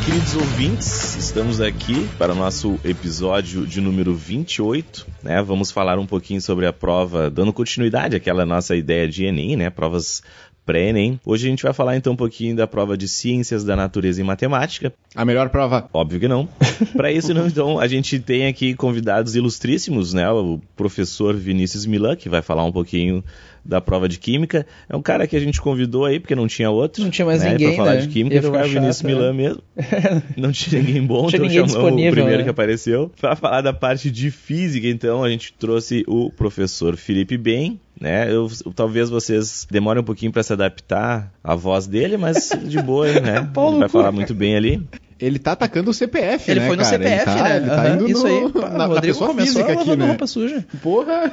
Queridos 0.07 0.35
ouvintes, 0.35 1.17
estamos 1.17 1.61
aqui 1.61 2.09
para 2.19 2.33
o 2.33 2.35
nosso 2.35 2.81
episódio 2.83 3.67
de 3.67 3.79
número 3.79 4.15
28, 4.15 5.07
né? 5.23 5.43
Vamos 5.43 5.71
falar 5.71 5.99
um 5.99 6.07
pouquinho 6.07 6.41
sobre 6.41 6.67
a 6.67 6.73
prova, 6.73 7.29
dando 7.29 7.53
continuidade 7.53 8.17
àquela 8.17 8.47
nossa 8.47 8.75
ideia 8.75 9.07
de 9.07 9.27
Enem, 9.27 9.57
né? 9.57 9.69
Provas 9.69 10.23
pré-Enem. 10.69 11.19
Hoje 11.25 11.47
a 11.47 11.51
gente 11.51 11.63
vai 11.63 11.73
falar 11.73 11.97
então 11.97 12.13
um 12.13 12.17
pouquinho 12.17 12.55
da 12.55 12.67
prova 12.67 12.95
de 12.95 13.09
Ciências 13.09 13.65
da 13.65 13.75
Natureza 13.75 14.21
e 14.21 14.25
Matemática. 14.25 14.93
A 15.15 15.25
melhor 15.25 15.49
prova. 15.49 15.89
Óbvio 15.95 16.21
que 16.21 16.29
não. 16.29 16.47
Para 16.95 17.11
isso, 17.11 17.33
não, 17.33 17.47
então, 17.47 17.81
a 17.81 17.89
gente 17.89 18.19
tem 18.19 18.47
aqui 18.47 18.75
convidados 18.75 19.35
ilustríssimos, 19.35 20.13
né? 20.13 20.31
O 20.31 20.61
professor 20.77 21.35
Vinícius 21.35 21.87
Milan, 21.87 22.17
que 22.17 22.29
vai 22.29 22.43
falar 22.43 22.65
um 22.65 22.73
pouquinho 22.73 23.25
da 23.65 23.81
prova 23.81 24.09
de 24.09 24.19
Química. 24.19 24.67
É 24.89 24.97
um 24.97 25.03
cara 25.03 25.27
que 25.27 25.37
a 25.37 25.41
gente 25.41 25.61
convidou 25.61 26.05
aí, 26.05 26.21
porque 26.21 26.35
não 26.35 26.47
tinha 26.47 26.71
outro. 26.71 27.03
Não 27.03 27.11
tinha 27.11 27.25
mais 27.25 27.43
né, 27.43 27.51
ninguém, 27.51 27.69
Pra 27.69 27.77
falar 27.77 27.95
né? 27.97 28.01
de 28.03 28.09
Química, 28.09 28.43
foi 28.43 28.61
o 28.61 28.69
Vinícius 28.69 29.03
Milan 29.03 29.33
né? 29.33 29.37
mesmo. 29.37 29.63
Não 30.37 30.53
tinha 30.53 30.83
ninguém 30.83 31.05
bom, 31.05 31.27
Tinha 31.27 31.39
então 31.39 31.41
ninguém 31.41 31.57
chamamos 31.57 31.75
o 31.75 31.79
disponível, 31.79 32.13
primeiro 32.13 32.39
né? 32.39 32.45
que 32.45 32.51
apareceu. 32.51 33.11
Para 33.21 33.37
falar 33.37 33.61
da 33.61 33.73
parte 33.73 34.11
de 34.11 34.31
Física, 34.31 34.87
então, 34.87 35.23
a 35.23 35.31
gente 35.31 35.53
trouxe 35.53 36.05
o 36.07 36.31
professor 36.31 36.97
Felipe 36.97 37.37
Bem, 37.37 37.81
né? 38.01 38.33
Eu, 38.33 38.49
talvez 38.75 39.11
vocês 39.11 39.67
demorem 39.71 40.03
um 40.03 40.05
pouquinho 40.05 40.33
para 40.33 40.43
se 40.43 40.53
adaptar 40.53 41.33
à 41.43 41.55
voz 41.55 41.87
dele, 41.87 42.17
mas 42.17 42.51
de 42.65 42.81
boa, 42.81 43.09
né? 43.21 43.49
Pau 43.53 43.67
Ele 43.69 43.75
no 43.75 43.81
vai 43.81 43.89
falar 43.89 44.13
muito 44.13 44.35
bem 44.35 44.57
ali. 44.57 44.83
Ele 45.19 45.39
tá 45.39 45.53
atacando 45.53 45.91
o 45.91 45.95
CPF, 45.95 46.51
Ele 46.51 46.61
né, 46.61 46.67
foi 46.69 46.77
no 46.77 46.83
cara? 46.83 46.97
CPF, 46.97 47.31
ele 47.31 47.39
tá, 47.39 47.43
né? 47.43 47.57
Ele 47.57 47.67
tá 47.67 47.75
Aham, 47.75 47.95
indo 47.95 48.11
Isso 48.11 48.29
no, 48.29 48.47
aí. 48.47 48.53
Pá, 48.53 48.69
na, 48.71 48.89
na 48.89 49.01
pessoa 49.01 49.31
começou 49.31 49.65
física 49.65 49.81
aqui, 49.81 49.97
né? 49.97 50.07
roupa 50.07 50.27
suja. 50.27 50.65
Porra! 50.81 51.33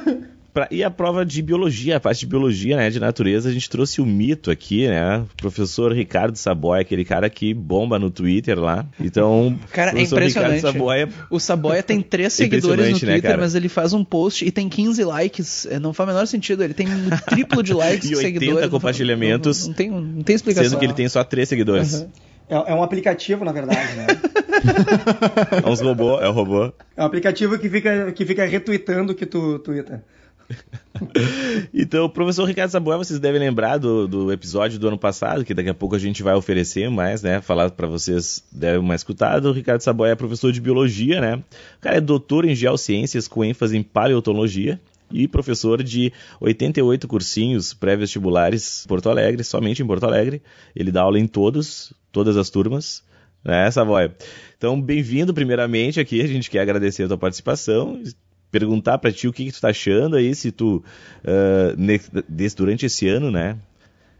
Pra- 0.56 0.68
e 0.70 0.82
a 0.82 0.90
prova 0.90 1.22
de 1.22 1.42
biologia, 1.42 1.98
a 1.98 2.00
parte 2.00 2.20
de 2.20 2.26
biologia, 2.26 2.78
né, 2.78 2.88
de 2.88 2.98
natureza, 2.98 3.50
a 3.50 3.52
gente 3.52 3.68
trouxe 3.68 4.00
o 4.00 4.06
mito 4.06 4.50
aqui, 4.50 4.88
né, 4.88 5.18
o 5.18 5.36
professor 5.36 5.92
Ricardo 5.92 6.34
Saboia, 6.38 6.80
aquele 6.80 7.04
cara 7.04 7.28
que 7.28 7.52
bomba 7.52 7.98
no 7.98 8.10
Twitter 8.10 8.58
lá. 8.58 8.86
Então, 8.98 9.54
Cara, 9.70 9.90
é 9.90 10.00
impressionante. 10.02 10.54
Ricardo 10.54 10.72
Saboia, 10.72 11.08
O 11.28 11.38
Saboia 11.38 11.82
tem 11.82 12.00
três 12.00 12.32
seguidores 12.34 12.86
no 12.86 12.92
né, 12.94 12.98
Twitter, 12.98 13.22
cara? 13.22 13.36
mas 13.42 13.54
ele 13.54 13.68
faz 13.68 13.92
um 13.92 14.02
post 14.02 14.46
e 14.46 14.50
tem 14.50 14.66
15 14.66 15.04
likes. 15.04 15.66
É, 15.66 15.78
Não 15.78 15.92
faz 15.92 16.08
o 16.08 16.12
menor 16.14 16.26
sentido. 16.26 16.64
Ele 16.64 16.72
tem 16.72 16.88
um 16.88 17.10
triplo 17.28 17.62
de 17.62 17.74
likes 17.76 18.06
E 18.06 18.08
que 18.08 18.16
80 18.16 18.38
seguidores. 18.38 18.62
Não- 18.62 18.70
compartilhamentos, 18.70 19.60
Não, 19.60 19.66
não 19.68 19.74
tem, 19.74 19.90
não 19.90 20.22
tem 20.22 20.36
explicação. 20.36 20.70
sendo 20.70 20.78
que 20.78 20.86
ele 20.86 20.94
tem 20.94 21.06
só 21.10 21.22
três 21.22 21.50
seguidores. 21.50 21.94
Aham. 21.96 22.08
É, 22.48 22.72
um 22.74 22.82
aplicativo, 22.82 23.44
na 23.44 23.52
verdade, 23.52 23.94
né? 23.96 24.06
É 25.64 25.68
uns 25.68 25.80
robô, 25.82 26.18
é 26.20 26.28
o 26.28 26.32
robô. 26.32 26.72
É 26.96 27.02
um 27.02 27.06
aplicativo 27.06 27.58
que 27.58 27.68
fica, 27.68 28.10
que 28.12 28.24
fica 28.24 28.44
retweetando 28.46 29.12
o 29.12 29.14
que 29.14 29.26
tu 29.26 29.58
twitta. 29.58 30.02
Então, 31.74 32.08
professor 32.08 32.44
Ricardo 32.44 32.70
Saboia, 32.70 32.98
vocês 32.98 33.18
devem 33.18 33.40
lembrar 33.40 33.78
do, 33.78 34.08
do 34.08 34.32
episódio 34.32 34.78
do 34.78 34.88
ano 34.88 34.98
passado, 34.98 35.44
que 35.44 35.52
daqui 35.52 35.68
a 35.68 35.74
pouco 35.74 35.94
a 35.94 35.98
gente 35.98 36.22
vai 36.22 36.34
oferecer 36.34 36.88
mais, 36.90 37.22
né? 37.22 37.40
Falar 37.40 37.70
pra 37.70 37.86
vocês, 37.86 38.42
devem 38.50 38.82
mais 38.82 39.00
escutado. 39.00 39.46
O 39.46 39.52
Ricardo 39.52 39.82
Saboia 39.82 40.12
é 40.12 40.14
professor 40.14 40.52
de 40.52 40.60
biologia, 40.60 41.20
né? 41.20 41.36
O 41.78 41.80
cara 41.80 41.96
é 41.96 42.00
doutor 42.00 42.44
em 42.44 42.54
geociências 42.54 43.28
com 43.28 43.44
ênfase 43.44 43.76
em 43.76 43.82
paleontologia 43.82 44.80
e 45.10 45.28
professor 45.28 45.82
de 45.82 46.12
88 46.40 47.06
cursinhos 47.06 47.72
pré-vestibulares 47.74 48.84
em 48.84 48.88
Porto 48.88 49.08
Alegre, 49.08 49.44
somente 49.44 49.82
em 49.82 49.86
Porto 49.86 50.04
Alegre. 50.04 50.42
Ele 50.74 50.90
dá 50.90 51.02
aula 51.02 51.18
em 51.18 51.26
todos, 51.26 51.92
todas 52.10 52.36
as 52.36 52.50
turmas. 52.50 53.02
Né, 53.44 53.70
Savoia? 53.70 54.12
Então, 54.56 54.80
bem-vindo 54.80 55.32
primeiramente 55.32 56.00
aqui. 56.00 56.20
A 56.20 56.26
gente 56.26 56.50
quer 56.50 56.60
agradecer 56.60 57.04
a 57.04 57.08
tua 57.08 57.18
participação 57.18 58.02
perguntar 58.50 58.98
pra 58.98 59.12
ti 59.12 59.28
o 59.28 59.32
que, 59.32 59.44
que 59.44 59.52
tu 59.52 59.60
tá 59.60 59.68
achando 59.68 60.16
aí, 60.16 60.34
se 60.34 60.50
tu, 60.52 60.82
ah, 61.24 61.74
ne- 61.76 62.00
desde, 62.28 62.56
durante 62.56 62.86
esse 62.86 63.08
ano, 63.08 63.30
né, 63.30 63.56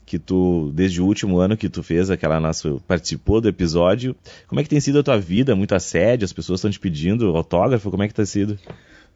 que 0.05 0.19
tu, 0.19 0.71
desde 0.75 1.01
o 1.03 1.07
último 1.07 1.39
ano 1.39 1.57
que 1.57 1.69
tu 1.69 1.83
fez 1.83 2.11
aquela 2.11 2.39
nossa, 2.39 2.77
participou 2.87 3.41
do 3.41 3.49
episódio, 3.49 4.15
como 4.47 4.61
é 4.61 4.63
que 4.63 4.71
tem 4.71 4.81
sido 4.81 5.01
a 5.01 5.03
tua 5.03 5.19
vida? 5.19 5.57
Muito 5.57 5.75
assédio, 5.75 6.25
as 6.25 6.33
pessoas 6.33 6.59
estão 6.61 6.71
te 6.71 6.79
pedindo 6.79 7.37
autógrafo, 7.37 7.91
como 7.91 8.03
é 8.03 8.09
que 8.09 8.15
tá 8.15 8.25
sido? 8.25 8.59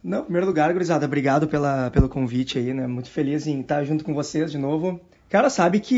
Não, 0.02 0.20
em 0.20 0.24
primeiro 0.24 0.46
lugar, 0.46 0.72
gurizada, 0.72 1.04
obrigado 1.06 1.46
pela, 1.46 1.90
pelo 1.90 2.08
convite 2.08 2.58
aí, 2.58 2.72
né? 2.72 2.86
Muito 2.86 3.10
feliz 3.10 3.46
em 3.46 3.60
estar 3.60 3.84
junto 3.84 4.02
com 4.02 4.14
vocês 4.14 4.50
de 4.50 4.58
novo. 4.58 5.00
Cara, 5.28 5.48
sabe 5.48 5.78
que 5.78 5.94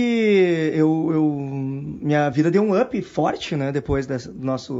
eu, 0.74 1.10
eu 1.12 1.24
minha 2.02 2.28
vida 2.28 2.50
deu 2.50 2.62
um 2.62 2.78
up 2.78 3.00
forte, 3.00 3.56
né? 3.56 3.72
Depois 3.72 4.06
da 4.06 4.18
nossa 4.34 4.74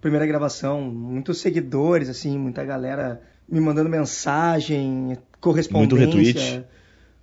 primeira 0.00 0.26
gravação. 0.26 0.82
Muitos 0.82 1.38
seguidores, 1.38 2.10
assim, 2.10 2.36
muita 2.36 2.64
galera 2.64 3.22
me 3.48 3.60
mandando 3.60 3.88
mensagem, 3.88 5.16
correspondência. 5.40 5.96
Muito 5.96 6.16
retweet. 6.16 6.64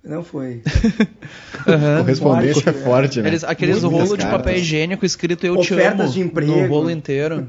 Não 0.04 0.24
foi. 0.24 0.62
uhum. 1.64 1.98
Correspondência 1.98 2.70
é 2.70 2.72
forte, 2.72 3.20
né? 3.20 3.28
Aqueles, 3.28 3.44
aqueles 3.44 3.82
rolos 3.84 4.18
de 4.18 4.26
papel 4.26 4.56
higiênico 4.56 5.06
escrito 5.06 5.46
Eu 5.46 5.56
Ofertas 5.58 5.92
te 5.92 6.02
amo 6.02 6.12
de 6.12 6.20
emprego. 6.20 6.52
no 6.52 6.66
rolo 6.66 6.90
inteiro. 6.90 7.46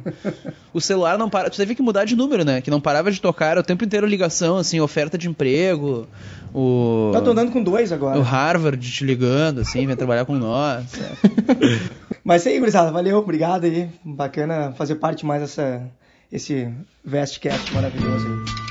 o 0.71 0.79
celular 0.79 1.17
não 1.17 1.31
para. 1.31 1.49
Tu 1.49 1.57
teve 1.57 1.73
que 1.73 1.81
mudar 1.81 2.05
de 2.05 2.15
número, 2.15 2.45
né? 2.45 2.61
Que 2.61 2.69
não 2.69 2.79
parava 2.79 3.11
de 3.11 3.19
tocar, 3.19 3.51
era 3.51 3.59
o 3.59 3.63
tempo 3.63 3.83
inteiro 3.83 4.05
ligação, 4.05 4.57
assim, 4.57 4.79
oferta 4.79 5.17
de 5.17 5.27
emprego. 5.27 6.07
O... 6.53 7.11
Eu 7.15 7.23
tô 7.23 7.31
andando 7.31 7.51
com 7.51 7.63
dois 7.63 7.91
agora. 7.91 8.19
O 8.19 8.21
Harvard 8.21 8.87
te 8.87 9.03
ligando, 9.03 9.61
assim, 9.61 9.87
vem 9.87 9.95
trabalhar 9.95 10.25
com 10.25 10.35
nós. 10.35 10.85
Mas 12.23 12.41
isso 12.43 12.49
aí, 12.49 12.59
gurizada, 12.59 12.91
valeu, 12.91 13.17
obrigado 13.17 13.65
aí. 13.65 13.89
Bacana 14.05 14.71
fazer 14.77 14.95
parte 14.95 15.25
mais 15.25 15.41
dessa, 15.41 15.81
esse 16.31 16.69
Vestcast 17.03 17.73
maravilhoso 17.73 18.27
aí. 18.27 18.62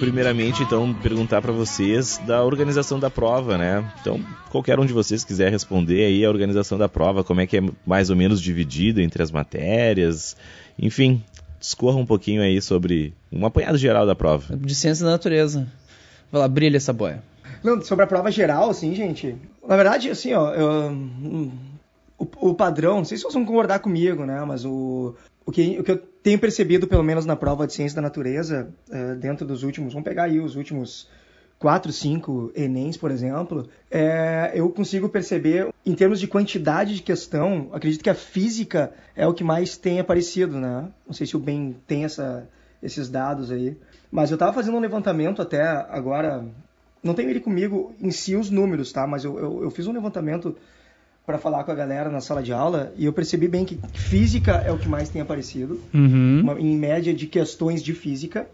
Primeiramente, 0.00 0.62
então, 0.62 0.94
perguntar 0.94 1.42
para 1.42 1.52
vocês 1.52 2.16
da 2.26 2.42
organização 2.42 2.98
da 2.98 3.10
prova, 3.10 3.58
né? 3.58 3.86
Então, 4.00 4.18
qualquer 4.48 4.80
um 4.80 4.86
de 4.86 4.94
vocês 4.94 5.24
quiser 5.24 5.52
responder 5.52 6.06
aí 6.06 6.24
a 6.24 6.30
organização 6.30 6.78
da 6.78 6.88
prova, 6.88 7.22
como 7.22 7.42
é 7.42 7.46
que 7.46 7.58
é 7.58 7.62
mais 7.84 8.08
ou 8.08 8.16
menos 8.16 8.40
dividida 8.40 9.02
entre 9.02 9.22
as 9.22 9.30
matérias, 9.30 10.38
enfim, 10.78 11.22
discorra 11.60 11.98
um 11.98 12.06
pouquinho 12.06 12.40
aí 12.40 12.62
sobre 12.62 13.12
um 13.30 13.44
apanhado 13.44 13.76
geral 13.76 14.06
da 14.06 14.14
prova. 14.14 14.56
De 14.56 14.74
ciência 14.74 15.04
da 15.04 15.10
natureza. 15.10 15.68
Vai 16.32 16.40
lá, 16.40 16.48
brilha 16.48 16.78
essa 16.78 16.94
boia. 16.94 17.22
Não, 17.62 17.82
sobre 17.82 18.02
a 18.02 18.08
prova 18.08 18.30
geral, 18.30 18.70
assim, 18.70 18.94
gente. 18.94 19.36
Na 19.68 19.76
verdade, 19.76 20.08
assim, 20.08 20.32
ó, 20.32 20.54
eu, 20.54 20.96
o, 22.18 22.26
o, 22.48 22.54
padrão, 22.54 22.96
não 22.96 23.04
sei 23.04 23.18
se 23.18 23.24
vocês 23.24 23.34
vão 23.34 23.44
concordar 23.44 23.80
comigo, 23.80 24.24
né? 24.24 24.42
Mas 24.46 24.64
o, 24.64 25.14
o, 25.50 25.52
que, 25.52 25.80
o 25.80 25.84
que 25.84 25.90
eu 25.90 25.98
tenho 25.98 26.38
percebido, 26.38 26.86
pelo 26.86 27.02
menos 27.02 27.26
na 27.26 27.34
prova 27.34 27.66
de 27.66 27.72
ciência 27.72 27.96
da 27.96 28.02
natureza, 28.02 28.72
uh, 28.88 29.16
dentro 29.16 29.44
dos 29.44 29.64
últimos, 29.64 29.92
vamos 29.92 30.08
pegar 30.08 30.24
aí 30.24 30.38
os 30.38 30.54
últimos 30.54 31.08
quatro, 31.58 31.92
cinco 31.92 32.52
Enems, 32.54 32.96
por 32.96 33.10
exemplo, 33.10 33.68
é, 33.90 34.52
eu 34.54 34.70
consigo 34.70 35.08
perceber, 35.08 35.68
em 35.84 35.94
termos 35.94 36.20
de 36.20 36.28
quantidade 36.28 36.94
de 36.94 37.02
questão, 37.02 37.68
acredito 37.72 38.02
que 38.02 38.08
a 38.08 38.14
física 38.14 38.92
é 39.14 39.26
o 39.26 39.34
que 39.34 39.44
mais 39.44 39.76
tem 39.76 40.00
aparecido, 40.00 40.58
né? 40.58 40.88
Não 41.06 41.12
sei 41.12 41.26
se 41.26 41.36
o 41.36 41.40
Ben 41.40 41.76
tem 41.86 42.04
essa, 42.04 42.48
esses 42.82 43.10
dados 43.10 43.50
aí. 43.50 43.76
Mas 44.10 44.30
eu 44.30 44.36
estava 44.36 44.52
fazendo 44.52 44.76
um 44.76 44.80
levantamento 44.80 45.42
até 45.42 45.62
agora, 45.62 46.46
não 47.02 47.12
tenho 47.12 47.28
ele 47.28 47.40
comigo 47.40 47.92
em 48.00 48.10
si 48.10 48.36
os 48.36 48.50
números, 48.50 48.90
tá? 48.90 49.06
Mas 49.06 49.24
eu, 49.24 49.38
eu, 49.38 49.62
eu 49.64 49.70
fiz 49.70 49.86
um 49.86 49.92
levantamento 49.92 50.56
para 51.26 51.38
falar 51.38 51.64
com 51.64 51.70
a 51.70 51.74
galera 51.74 52.10
na 52.10 52.20
sala 52.20 52.42
de 52.42 52.52
aula 52.52 52.92
e 52.96 53.04
eu 53.04 53.12
percebi 53.12 53.46
bem 53.46 53.64
que 53.64 53.78
física 53.92 54.52
é 54.66 54.72
o 54.72 54.78
que 54.78 54.88
mais 54.88 55.08
tem 55.08 55.20
aparecido, 55.22 55.80
uhum. 55.94 56.40
uma, 56.42 56.60
em 56.60 56.76
média 56.76 57.14
de 57.14 57.26
questões 57.26 57.82
de 57.82 57.94
física. 57.94 58.48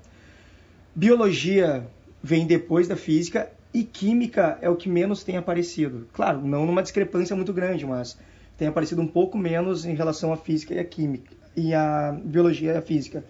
Biologia 0.94 1.86
vem 2.22 2.46
depois 2.46 2.88
da 2.88 2.96
física 2.96 3.50
e 3.72 3.84
química 3.84 4.58
é 4.60 4.68
o 4.68 4.76
que 4.76 4.88
menos 4.88 5.22
tem 5.22 5.36
aparecido. 5.36 6.08
Claro, 6.12 6.40
não 6.46 6.66
numa 6.66 6.82
discrepância 6.82 7.36
muito 7.36 7.52
grande, 7.52 7.86
mas 7.86 8.18
tem 8.56 8.68
aparecido 8.68 9.00
um 9.02 9.06
pouco 9.06 9.36
menos 9.36 9.84
em 9.84 9.94
relação 9.94 10.32
à 10.32 10.36
física 10.36 10.74
e 10.74 10.78
à 10.78 10.84
química 10.84 11.36
e 11.56 11.72
à 11.72 12.12
biologia 12.22 12.72
e 12.72 12.76
à 12.76 12.82
física. 12.82 13.24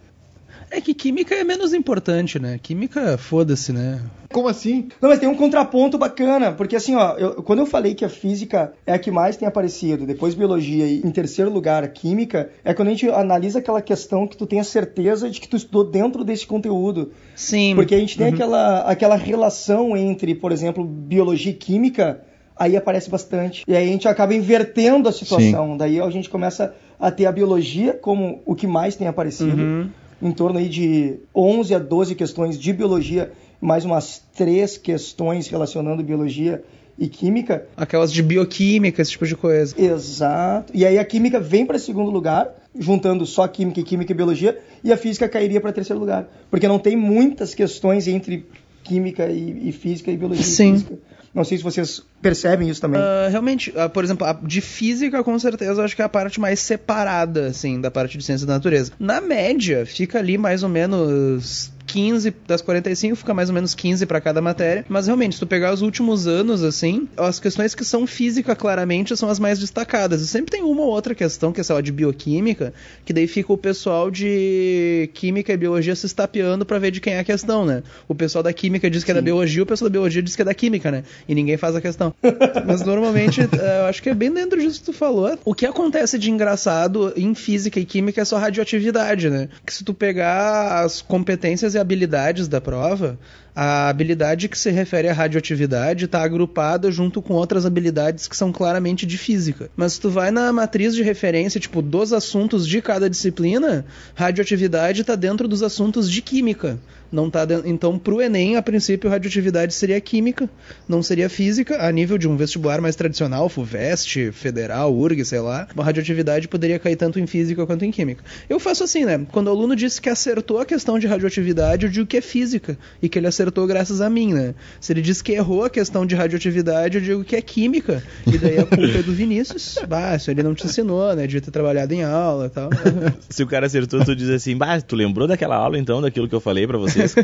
É 0.71 0.81
que 0.81 0.93
química 0.93 1.35
é 1.35 1.45
menos 1.45 1.73
importante, 1.73 2.39
né? 2.39 2.59
Química, 2.61 3.17
foda-se, 3.17 3.73
né? 3.73 4.01
Como 4.33 4.49
assim? 4.49 4.89
Não, 5.01 5.09
mas 5.09 5.19
tem 5.19 5.29
um 5.29 5.35
contraponto 5.35 5.97
bacana, 5.97 6.53
porque 6.53 6.77
assim, 6.77 6.95
ó, 6.97 7.15
eu, 7.17 7.43
quando 7.43 7.61
eu 7.61 7.67
falei 7.67 7.95
que 7.95 8.05
a 8.05 8.09
física 8.09 8.73
é 8.85 8.93
a 8.93 8.99
que 8.99 9.11
mais 9.11 9.37
tem 9.37 9.47
aparecido, 9.47 10.05
depois 10.05 10.35
biologia 10.35 10.87
e 10.87 10.99
em 10.99 11.11
terceiro 11.11 11.51
lugar 11.51 11.85
a 11.85 11.89
química, 11.89 12.51
é 12.65 12.75
quando 12.75 12.89
a 12.89 12.91
gente 12.91 13.09
analisa 13.09 13.61
aquela 13.61 13.81
questão 13.81 14.27
que 14.27 14.37
tu 14.37 14.47
tem 14.47 14.59
a 14.59 14.65
certeza 14.65 15.31
de 15.31 15.41
que 15.41 15.49
tu 15.49 15.57
estudou 15.57 15.85
dentro 15.85 16.25
desse 16.25 16.47
conteúdo. 16.47 17.13
Sim. 17.35 17.75
Porque 17.75 17.95
a 17.95 17.99
gente 17.99 18.19
tem 18.19 18.27
uhum. 18.27 18.35
aquela, 18.35 18.81
aquela 18.81 19.17
relação 19.17 19.97
entre, 19.97 20.35
por 20.35 20.51
exemplo, 20.51 20.85
biologia 20.85 21.53
e 21.53 21.55
química, 21.55 22.23
aí 22.57 22.77
aparece 22.77 23.09
bastante. 23.09 23.65
E 23.67 23.77
aí 23.77 23.89
a 23.89 23.93
gente 23.93 24.09
acaba 24.09 24.35
invertendo 24.35 25.09
a 25.09 25.13
situação. 25.13 25.73
Sim. 25.73 25.77
Daí 25.77 26.01
a 26.01 26.11
gente 26.11 26.29
começa 26.29 26.75
a 26.99 27.11
ter 27.11 27.27
a 27.27 27.33
biologia 27.33 27.93
como 27.93 28.43
o 28.45 28.55
que 28.55 28.67
mais 28.67 28.97
tem 28.97 29.07
aparecido. 29.07 29.63
Uhum 29.63 29.91
em 30.21 30.33
torno 30.33 30.59
aí 30.59 30.69
de 30.69 31.19
11 31.35 31.75
a 31.75 31.79
12 31.79 32.15
questões 32.15 32.59
de 32.59 32.73
biologia, 32.73 33.33
mais 33.61 33.85
umas 33.85 34.23
três 34.35 34.77
questões 34.77 35.49
relacionando 35.49 36.03
biologia 36.03 36.63
e 36.99 37.09
química. 37.09 37.67
Aquelas 37.77 38.13
de 38.13 38.23
bioquímica, 38.23 39.03
esse 39.03 39.11
tipo 39.11 39.27
de 39.27 39.37
coisa. 39.37 39.75
Exato. 39.81 40.73
E 40.75 40.85
aí 40.85 40.99
a 40.99 41.05
química 41.05 41.39
vem 41.39 41.67
para 41.67 41.79
segundo 41.79 42.11
lugar, 42.11 42.55
juntando 42.79 43.27
só 43.27 43.47
química 43.47 43.81
e 43.81 43.83
química 43.83 44.13
e 44.13 44.15
biologia, 44.15 44.59
e 44.83 44.93
a 44.93 44.97
física 44.97 45.29
cairia 45.29 45.61
para 45.61 45.73
terceiro 45.73 46.01
lugar, 46.01 46.29
porque 46.51 46.69
não 46.69 46.79
tem 46.79 46.97
muitas 46.97 47.55
questões 47.55 48.09
entre 48.09 48.47
química 48.87 49.27
e, 49.27 49.69
e 49.69 49.73
física 49.73 50.11
e 50.11 50.17
biologia 50.17 50.45
Sim. 50.45 50.69
e 50.69 50.73
física. 50.73 50.99
Não 51.35 51.45
sei 51.45 51.59
se 51.59 51.65
vocês 51.65 52.03
percebem 52.23 52.71
isso 52.71 52.81
também. 52.81 52.99
Uh, 52.99 53.31
realmente, 53.31 53.71
uh, 53.71 53.91
por 53.91 54.03
exemplo, 54.03 54.27
de 54.43 54.63
física, 54.63 55.23
com 55.23 55.39
certeza, 55.39 55.81
eu 55.81 55.85
acho 55.85 55.95
que 55.95 56.01
é 56.01 56.05
a 56.05 56.09
parte 56.09 56.41
mais 56.41 56.61
separada, 56.61 57.49
assim, 57.49 57.79
da 57.79 57.91
parte 57.91 58.17
de 58.17 58.25
ciência 58.25 58.47
da 58.47 58.55
natureza. 58.55 58.93
Na 58.99 59.21
média, 59.21 59.85
fica 59.85 60.19
ali 60.19 60.39
mais 60.39 60.63
ou 60.63 60.71
menos 60.71 61.71
15 61.87 62.35
das 62.47 62.61
45 62.61 63.17
fica 63.17 63.33
mais 63.33 63.49
ou 63.49 63.55
menos 63.55 63.75
15 63.75 64.05
para 64.07 64.21
cada 64.21 64.41
matéria. 64.41 64.85
Mas 64.89 65.07
realmente, 65.07 65.35
se 65.35 65.41
tu 65.41 65.47
pegar 65.47 65.73
os 65.73 65.83
últimos 65.83 66.27
anos, 66.27 66.63
assim, 66.63 67.09
as 67.17 67.39
questões 67.39 67.75
que 67.75 67.85
são 67.85 68.07
física 68.07 68.55
claramente 68.57 69.17
são 69.17 69.29
as 69.29 69.39
mais 69.39 69.59
destacadas. 69.59 70.21
E 70.21 70.27
sempre 70.27 70.51
tem 70.51 70.63
uma 70.63 70.83
ou 70.83 70.89
outra 70.89 71.15
questão, 71.15 71.53
que 71.53 71.61
é, 71.61 71.65
sei 71.65 71.75
lá, 71.75 71.81
de 71.81 71.93
bioquímica, 71.93 72.75
que 73.05 73.13
daí 73.13 73.27
fica 73.27 73.53
o 73.53 73.59
pessoal 73.59 74.11
de 74.11 75.09
química 75.15 75.53
e 75.53 75.57
biologia 75.57 75.95
se 75.95 76.07
estapeando 76.07 76.67
para 76.67 76.79
ver 76.79 76.91
de 76.91 77.01
quem 77.01 77.15
é 77.15 77.21
a 77.21 77.25
questão, 77.25 77.65
né? 77.65 77.83
O 78.09 78.15
pessoal 78.15 78.43
da 78.43 78.53
química 78.53 78.91
diz 78.91 79.05
que 79.05 79.13
Sim. 79.13 79.19
é 79.19 79.21
da 79.21 79.23
biologia, 79.23 79.63
o 79.63 79.67
pessoal 79.67 79.89
da 79.89 79.93
biologia 79.93 80.23
diz 80.23 80.35
que 80.35 80.43
é 80.43 80.45
da 80.45 80.55
química, 80.55 80.91
né? 80.91 81.05
E 81.29 81.35
ninguém 81.35 81.57
faz 81.57 81.77
a 81.77 81.81
questão. 81.81 82.15
Mas 82.67 82.83
normalmente, 82.83 83.41
eu 83.41 83.87
acho 83.87 84.03
que 84.03 84.09
é 84.09 84.15
bem 84.15 84.33
dentro 84.33 84.61
disso 84.61 84.81
que 84.81 84.87
tu 84.87 84.93
falou. 84.93 85.39
O 85.45 85.55
que 85.55 85.67
acontece 85.67 86.19
de 86.19 86.31
engraçado 86.31 87.13
em 87.17 87.35
física 87.35 87.79
e 87.79 87.85
química 87.85 88.21
é 88.21 88.25
só 88.25 88.37
radioatividade, 88.39 89.31
né? 89.31 89.49
Que 89.65 89.73
se 89.73 89.85
tu 89.85 89.95
pegar 89.95 90.85
as 90.85 91.01
competências 91.01 91.76
e 91.77 91.81
habilidades 91.81 92.49
da 92.49 92.61
prova, 92.61 93.19
a 93.57 93.89
habilidade 93.89 94.51
que 94.51 94.59
se 94.59 94.71
refere 94.71 95.09
à 95.09 95.15
radioatividade 95.15 96.05
está 96.05 96.23
agrupada 96.23 96.91
junto 96.91 97.23
com 97.23 97.33
outras 97.33 97.65
habilidades 97.65 98.29
que 98.29 98.37
são 98.37 98.53
claramente 98.53 99.07
de 99.07 99.17
física. 99.17 99.71
Mas 99.75 99.95
se 99.95 100.01
tu 100.01 100.11
vai 100.11 100.31
na 100.31 100.53
matriz 100.53 100.95
de 100.95 101.03
referência, 101.03 101.59
tipo, 101.59 101.81
dos 101.81 102.13
assuntos 102.13 102.69
de 102.69 102.83
cada 102.83 103.09
disciplina, 103.09 103.87
radioatividade 104.15 105.01
está 105.01 105.15
dentro 105.15 105.49
dos 105.49 105.63
assuntos 105.63 106.11
de 106.11 106.21
química. 106.21 106.79
Não 107.11 107.31
tá 107.31 107.45
dentro... 107.45 107.69
Então, 107.69 107.99
para 107.99 108.15
o 108.15 108.21
Enem, 108.21 108.57
a 108.57 108.63
princípio, 108.63 109.09
radioatividade 109.09 109.73
seria 109.73 110.01
química, 110.01 110.51
não 110.89 111.03
seria 111.03 111.29
física, 111.29 111.87
a 111.87 111.91
nível 111.91 112.19
de 112.19 112.29
um 112.29 112.37
vestibular 112.37 112.81
mais 112.81 112.97
tradicional, 112.97 113.49
FUVEST, 113.49 114.33
Federal, 114.33 114.95
URG, 114.95 115.25
sei 115.25 115.39
lá. 115.41 115.69
A 115.77 115.83
radioatividade 115.83 116.49
poderia 116.49 116.79
cair 116.79 116.97
tanto 116.97 117.21
em 117.21 117.27
física 117.27 117.65
quanto 117.65 117.85
em 117.85 117.91
química. 117.91 118.25
Eu 118.51 118.59
faço 118.59 118.85
assim, 118.85 119.05
né? 119.05 119.25
Quando 119.31 119.47
o 119.47 119.51
aluno 119.51 119.77
disse 119.77 120.01
que 120.01 120.09
acertou 120.09 120.59
a 120.59 120.67
questão 120.67 120.99
de 120.99 121.07
radioatividade, 121.07 121.87
eu 121.87 121.93
digo 121.93 122.07
que 122.07 122.17
é 122.17 122.21
física 122.21 122.77
e 123.01 123.09
que 123.09 123.19
ele 123.19 123.29
acertou 123.29 123.46
graças 123.67 124.01
a 124.01 124.09
mim, 124.09 124.33
né? 124.33 124.55
Se 124.81 124.93
ele 124.93 125.03
diz 125.03 125.23
que 125.23 125.33
errou 125.33 125.65
a 125.65 125.71
questão 125.71 126.07
de 126.07 126.15
radioatividade, 126.15 126.99
eu 126.99 127.03
digo 127.03 127.25
que 127.25 127.37
é 127.37 127.43
química. 127.43 128.03
E 128.27 128.39
daí 128.39 128.59
a 128.59 128.65
culpa 128.65 128.99
é 128.99 129.03
do 129.03 129.13
Vinícius. 129.13 129.77
Bah, 129.87 130.17
isso 130.17 130.31
ele 130.31 130.43
não 130.43 130.55
te 130.55 130.67
ensinou, 130.67 131.15
né? 131.15 131.23
Devia 131.23 131.41
ter 131.41 131.51
trabalhado 131.51 131.95
em 131.95 132.03
aula 132.03 132.47
e 132.47 132.51
tal. 132.51 132.71
Se 133.31 133.43
o 133.43 133.47
cara 133.47 133.67
acertou, 133.67 134.05
tu 134.05 134.17
diz 134.17 134.29
assim, 134.29 134.57
bah, 134.57 134.81
tu 134.81 134.97
lembrou 134.97 135.29
daquela 135.29 135.55
aula 135.55 135.79
então, 135.79 136.03
daquilo 136.03 136.29
que 136.29 136.35
eu 136.35 136.41
falei 136.41 136.67
para 136.67 136.77
vocês? 136.77 137.15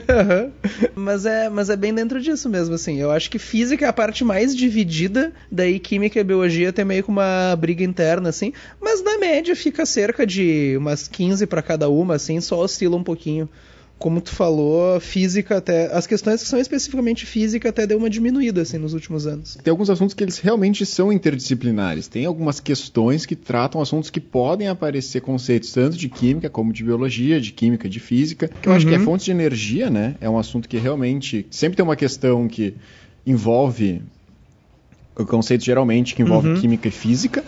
mas, 0.95 1.27
é, 1.27 1.49
mas 1.49 1.71
é 1.71 1.77
bem 1.77 1.93
dentro 1.93 2.21
disso 2.21 2.49
mesmo, 2.49 2.75
assim. 2.75 3.01
Eu 3.01 3.11
acho 3.11 3.31
que 3.31 3.39
física 3.39 3.85
é 3.85 3.89
a 3.89 3.93
parte 3.93 4.25
mais 4.25 4.55
dividida, 4.55 5.33
daí 5.51 5.81
química 5.81 6.21
e 6.21 6.25
biologia 6.25 6.73
tem 6.73 6.85
meio 6.85 7.03
que 7.03 7.11
uma 7.11 7.57
briga 7.57 7.83
interna, 7.83 8.29
assim. 8.29 8.53
Mas 8.81 9.03
na 9.03 9.19
média 9.19 9.57
fica 9.57 9.85
cerca 9.85 10.27
de 10.27 10.77
umas 10.79 11.09
15 11.09 11.47
para 11.47 11.63
cada 11.63 11.89
uma, 11.89 12.15
assim, 12.15 12.41
só 12.41 12.61
oscila 12.61 12.97
um 12.97 13.05
pouquinho 13.05 13.49
como 14.03 14.21
tu 14.21 14.31
falou, 14.35 14.99
física 14.99 15.59
até. 15.59 15.87
As 15.95 16.09
questões 16.09 16.43
que 16.43 16.49
são 16.49 16.59
especificamente 16.59 17.25
física 17.25 17.69
até 17.69 17.87
deu 17.87 17.97
uma 17.99 18.11
diminuída, 18.11 18.63
assim, 18.63 18.77
nos 18.77 18.95
últimos 18.95 19.29
anos. 19.29 19.57
Tem 19.63 19.71
alguns 19.71 19.89
assuntos 19.89 20.13
que 20.13 20.25
eles 20.25 20.39
realmente 20.39 20.85
são 20.85 21.13
interdisciplinares. 21.13 22.09
Tem 22.09 22.27
algumas 22.27 22.59
questões 22.59 23.25
que 23.25 23.37
tratam 23.37 23.81
assuntos 23.81 24.11
que 24.11 24.19
podem 24.21 24.67
aparecer 24.67 25.21
conceitos 25.21 25.71
tanto 25.73 25.97
de 25.97 26.09
química 26.09 26.51
como 26.51 26.73
de 26.73 26.83
biologia, 26.83 27.41
de 27.41 27.53
química, 27.53 27.89
de 27.89 28.01
física. 28.01 28.49
Que 28.49 28.69
eu 28.69 28.73
acho 28.73 28.85
que 28.89 28.93
é 28.93 28.99
Uhum. 28.99 29.05
fonte 29.05 29.25
de 29.27 29.31
energia, 29.31 29.89
né? 29.89 30.17
É 30.21 30.29
um 30.29 30.37
assunto 30.37 30.69
que 30.69 30.79
realmente 30.79 31.47
sempre 31.49 31.77
tem 31.77 31.85
uma 31.85 31.95
questão 31.95 32.49
que 32.49 32.75
envolve 33.25 34.03
o 35.17 35.25
conceito 35.25 35.65
geralmente 35.65 36.17
que 36.17 36.23
envolve 36.23 36.49
Uhum. 36.49 36.55
química 36.57 36.89
e 36.89 36.91
física. 36.91 37.45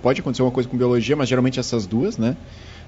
Pode 0.00 0.22
acontecer 0.22 0.40
uma 0.42 0.50
coisa 0.50 0.66
com 0.66 0.76
biologia, 0.78 1.14
mas 1.14 1.28
geralmente 1.28 1.60
essas 1.60 1.84
duas, 1.86 2.16
né? 2.16 2.34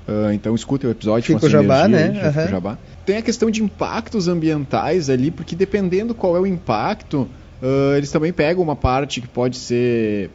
Ah, 0.06 0.34
então 0.34 0.54
escuta 0.54 0.86
o 0.86 0.90
episódio 0.90 1.26
Fica 1.26 1.40
com 1.40 1.46
o 1.46 1.50
jabá, 1.50 1.86
energia, 1.86 2.30
né? 2.30 2.48
jabá. 2.48 2.78
Tem 3.04 3.16
a 3.16 3.22
questão 3.22 3.50
de 3.50 3.62
impactos 3.62 4.28
ambientais 4.28 5.08
ali, 5.08 5.30
porque 5.30 5.56
dependendo 5.56 6.14
qual 6.14 6.36
é 6.36 6.40
o 6.40 6.46
impacto, 6.46 7.28
ah, 7.62 7.96
eles 7.96 8.10
também 8.10 8.32
pegam 8.32 8.62
uma 8.62 8.76
parte 8.76 9.20
que 9.20 9.28
pode 9.28 9.56
ser 9.56 10.30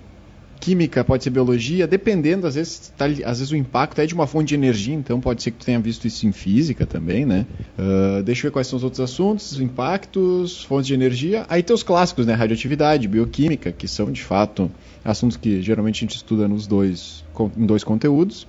química, 0.60 1.06
pode 1.06 1.24
ser 1.24 1.30
biologia, 1.30 1.88
dependendo, 1.88 2.46
às 2.46 2.56
vezes, 2.56 2.92
tá 2.98 3.06
às 3.06 3.40
vezes 3.40 3.52
o 3.52 3.56
impacto 3.56 4.00
é 4.02 4.06
de 4.06 4.14
uma 4.14 4.28
fonte 4.28 4.50
de 4.50 4.56
energia, 4.56 4.94
então 4.94 5.22
pode 5.22 5.42
ser 5.42 5.52
que 5.52 5.58
tu 5.58 5.66
tenha 5.66 5.80
visto 5.80 6.06
isso 6.06 6.28
em 6.28 6.34
física 6.34 6.86
também, 6.86 7.26
né? 7.26 7.46
Ah, 7.78 8.22
deixa 8.24 8.46
eu 8.46 8.50
ver 8.50 8.54
quais 8.54 8.68
são 8.68 8.76
os 8.78 8.84
outros 8.84 9.00
assuntos, 9.00 9.54
os 9.54 9.62
impactos, 9.62 10.64
fontes 10.64 10.88
de 10.88 10.94
energia. 10.94 11.46
Aí 11.48 11.64
tem 11.64 11.74
os 11.74 11.84
clássicos, 11.84 12.26
né? 12.26 12.34
Radioatividade, 12.34 13.08
bioquímica, 13.08 13.72
que 13.72 13.88
são 13.88 14.12
de 14.12 14.22
fato 14.22 14.70
assuntos 15.04 15.38
que 15.38 15.62
geralmente 15.62 15.98
a 15.98 16.02
gente 16.02 16.18
estuda 16.18 16.48
nos 16.48 16.68
dois, 16.68 17.24
em 17.56 17.66
dois 17.66 17.84
conteúdos. 17.84 18.46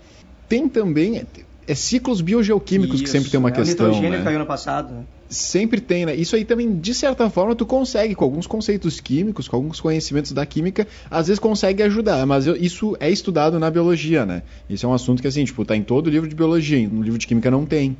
Tem 0.50 0.68
também 0.68 1.22
é, 1.66 1.74
ciclos 1.76 2.20
biogeoquímicos 2.20 3.00
que 3.00 3.04
Isso, 3.06 3.12
sempre 3.12 3.30
tem 3.30 3.38
uma 3.38 3.50
né? 3.50 3.54
questão, 3.56 3.86
O 3.86 3.88
nitrogênio 3.90 4.18
né? 4.18 4.24
caiu 4.24 4.38
no 4.40 4.46
passado, 4.46 4.92
né? 4.92 5.04
Sempre 5.28 5.80
tem, 5.80 6.04
né? 6.04 6.14
Isso 6.16 6.34
aí 6.34 6.44
também, 6.44 6.76
de 6.76 6.92
certa 6.92 7.30
forma, 7.30 7.54
tu 7.54 7.64
consegue, 7.64 8.16
com 8.16 8.24
alguns 8.24 8.48
conceitos 8.48 8.98
químicos, 8.98 9.46
com 9.46 9.54
alguns 9.54 9.80
conhecimentos 9.80 10.32
da 10.32 10.44
química, 10.44 10.88
às 11.08 11.28
vezes 11.28 11.38
consegue 11.38 11.84
ajudar, 11.84 12.26
mas 12.26 12.48
eu- 12.48 12.56
isso 12.56 12.96
é 12.98 13.08
estudado 13.08 13.56
na 13.60 13.70
biologia, 13.70 14.26
né? 14.26 14.42
Isso 14.68 14.84
é 14.84 14.88
um 14.88 14.92
assunto 14.92 15.22
que, 15.22 15.28
assim, 15.28 15.44
tipo, 15.44 15.64
tá 15.64 15.76
em 15.76 15.84
todo 15.84 16.10
livro 16.10 16.28
de 16.28 16.34
biologia, 16.34 16.88
no 16.88 17.00
livro 17.00 17.16
de 17.18 17.28
química 17.28 17.48
não 17.48 17.64
tem. 17.64 17.96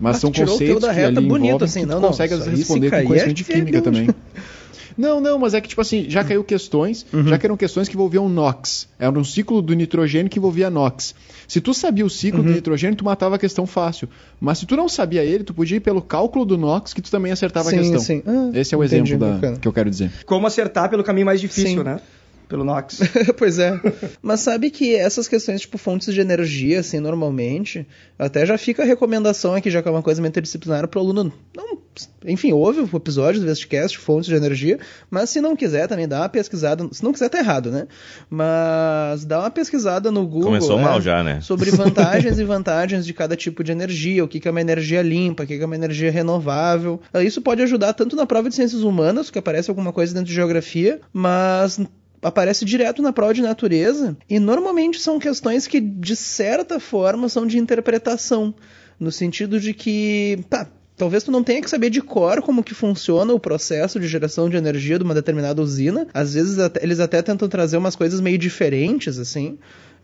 Mas 0.00 0.16
Ah, 0.16 0.20
são 0.20 0.32
conceitos 0.32 0.80
da 0.80 0.88
que 0.88 0.94
reta 0.94 1.20
ali 1.20 1.28
bonito, 1.28 1.46
envolvem 1.48 1.68
assim, 1.68 1.80
que 1.80 1.86
tu 1.86 1.90
não, 1.90 2.00
não, 2.00 2.08
consegue 2.08 2.32
às 2.34 2.44
vezes 2.46 2.58
responder 2.60 2.90
com 2.90 3.06
conhecimento 3.06 3.30
é 3.30 3.34
de 3.34 3.44
química 3.44 3.82
também. 3.82 4.08
Não, 4.96 5.20
não, 5.20 5.38
mas 5.38 5.54
é 5.54 5.60
que, 5.60 5.68
tipo 5.68 5.80
assim, 5.80 6.06
já 6.08 6.22
caiu 6.24 6.42
questões, 6.44 7.04
Uhum. 7.12 7.26
já 7.28 7.38
caíram 7.38 7.56
questões 7.56 7.88
que 7.88 7.94
envolviam 7.94 8.28
NOx. 8.28 8.88
Era 8.98 9.18
um 9.18 9.24
ciclo 9.24 9.60
do 9.62 9.74
nitrogênio 9.74 10.30
que 10.30 10.38
envolvia 10.38 10.68
NOx. 10.70 11.14
Se 11.48 11.60
tu 11.60 11.72
sabia 11.74 12.04
o 12.06 12.10
ciclo 12.10 12.40
Uhum. 12.40 12.46
do 12.46 12.52
nitrogênio, 12.52 12.96
tu 12.96 13.04
matava 13.04 13.36
a 13.36 13.38
questão 13.38 13.66
fácil. 13.66 14.08
Mas 14.40 14.58
se 14.58 14.66
tu 14.66 14.76
não 14.76 14.88
sabia 14.88 15.24
ele, 15.24 15.44
tu 15.44 15.52
podia 15.54 15.76
ir 15.76 15.80
pelo 15.80 16.00
cálculo 16.02 16.44
do 16.44 16.56
NOx 16.56 16.92
que 16.94 17.02
tu 17.02 17.10
também 17.10 17.32
acertava 17.32 17.70
sim, 17.70 17.76
a 17.76 17.78
questão. 17.80 18.00
sim. 18.00 18.22
Ah, 18.26 18.50
Esse 18.54 18.74
é 18.74 18.78
o 18.78 18.84
entendi, 18.84 19.14
exemplo 19.14 19.40
da- 19.40 19.56
que 19.58 19.68
eu 19.68 19.72
quero 19.72 19.90
dizer. 19.90 20.10
Como 20.26 20.46
acertar 20.46 20.88
pelo 20.88 21.02
caminho 21.04 21.26
mais 21.26 21.40
difícil, 21.40 21.78
Sim. 21.78 21.84
né? 21.84 22.00
Pelo 22.48 22.64
NOx. 22.64 23.00
pois 23.38 23.58
é. 23.58 23.80
Mas 24.20 24.40
sabe 24.40 24.70
que 24.70 24.94
essas 24.94 25.26
questões, 25.26 25.62
tipo, 25.62 25.78
fontes 25.78 26.12
de 26.12 26.20
energia, 26.20 26.80
assim, 26.80 27.00
normalmente, 27.00 27.86
até 28.18 28.44
já 28.44 28.58
fica 28.58 28.82
a 28.82 28.86
recomendação 28.86 29.54
aqui, 29.54 29.70
já 29.70 29.82
que 29.82 29.88
é 29.88 29.90
uma 29.90 30.02
coisa 30.02 30.20
meio 30.20 30.30
interdisciplinar 30.30 30.86
pro 30.88 31.00
aluno. 31.00 31.32
Não, 31.56 31.78
enfim, 32.24 32.52
ouve 32.52 32.80
o 32.80 32.96
episódio 32.96 33.40
do 33.40 33.46
Vestcast, 33.46 33.98
fontes 33.98 34.28
de 34.28 34.34
energia, 34.34 34.78
mas 35.10 35.30
se 35.30 35.40
não 35.40 35.56
quiser 35.56 35.88
também 35.88 36.08
dá 36.08 36.20
uma 36.20 36.28
pesquisada. 36.28 36.88
Se 36.92 37.02
não 37.02 37.12
quiser, 37.12 37.28
tá 37.28 37.38
errado, 37.38 37.70
né? 37.70 37.86
Mas 38.30 39.24
dá 39.24 39.40
uma 39.40 39.50
pesquisada 39.50 40.10
no 40.10 40.26
Google. 40.26 40.44
Começou 40.44 40.78
é, 40.78 40.82
mal 40.82 41.00
já, 41.00 41.22
né? 41.22 41.40
Sobre 41.40 41.70
vantagens 41.70 42.38
e 42.38 42.44
vantagens 42.44 43.04
de 43.04 43.12
cada 43.12 43.36
tipo 43.36 43.62
de 43.62 43.72
energia, 43.72 44.24
o 44.24 44.28
que 44.28 44.40
que 44.40 44.48
é 44.48 44.50
uma 44.50 44.60
energia 44.60 45.02
limpa, 45.02 45.42
o 45.42 45.46
que 45.46 45.56
que 45.56 45.62
é 45.62 45.66
uma 45.66 45.76
energia 45.76 46.10
renovável. 46.10 47.00
Isso 47.24 47.42
pode 47.42 47.62
ajudar 47.62 47.92
tanto 47.92 48.16
na 48.16 48.26
prova 48.26 48.48
de 48.48 48.54
ciências 48.54 48.82
humanas, 48.82 49.30
que 49.30 49.38
aparece 49.38 49.70
alguma 49.70 49.92
coisa 49.92 50.14
dentro 50.14 50.28
de 50.28 50.34
geografia, 50.34 51.00
mas 51.12 51.80
aparece 52.22 52.64
direto 52.64 53.02
na 53.02 53.12
prova 53.12 53.34
de 53.34 53.42
natureza 53.42 54.16
e 54.30 54.38
normalmente 54.38 55.00
são 55.00 55.18
questões 55.18 55.66
que 55.66 55.80
de 55.80 56.14
certa 56.16 56.78
forma 56.78 57.28
são 57.28 57.46
de 57.46 57.58
interpretação, 57.58 58.54
no 58.98 59.10
sentido 59.10 59.58
de 59.60 59.74
que, 59.74 60.38
tá, 60.48 60.68
Talvez 60.94 61.24
tu 61.24 61.32
não 61.32 61.42
tenha 61.42 61.60
que 61.60 61.70
saber 61.70 61.88
de 61.90 62.00
cor 62.02 62.42
como 62.42 62.62
que 62.62 62.74
funciona 62.74 63.32
o 63.32 63.40
processo 63.40 63.98
de 63.98 64.06
geração 64.06 64.48
de 64.48 64.56
energia 64.56 64.98
de 64.98 65.04
uma 65.04 65.14
determinada 65.14 65.60
usina. 65.60 66.06
Às 66.12 66.34
vezes 66.34 66.58
até- 66.58 66.80
eles 66.84 67.00
até 67.00 67.20
tentam 67.22 67.48
trazer 67.48 67.76
umas 67.78 67.96
coisas 67.96 68.20
meio 68.20 68.36
diferentes, 68.38 69.18
assim, 69.18 69.58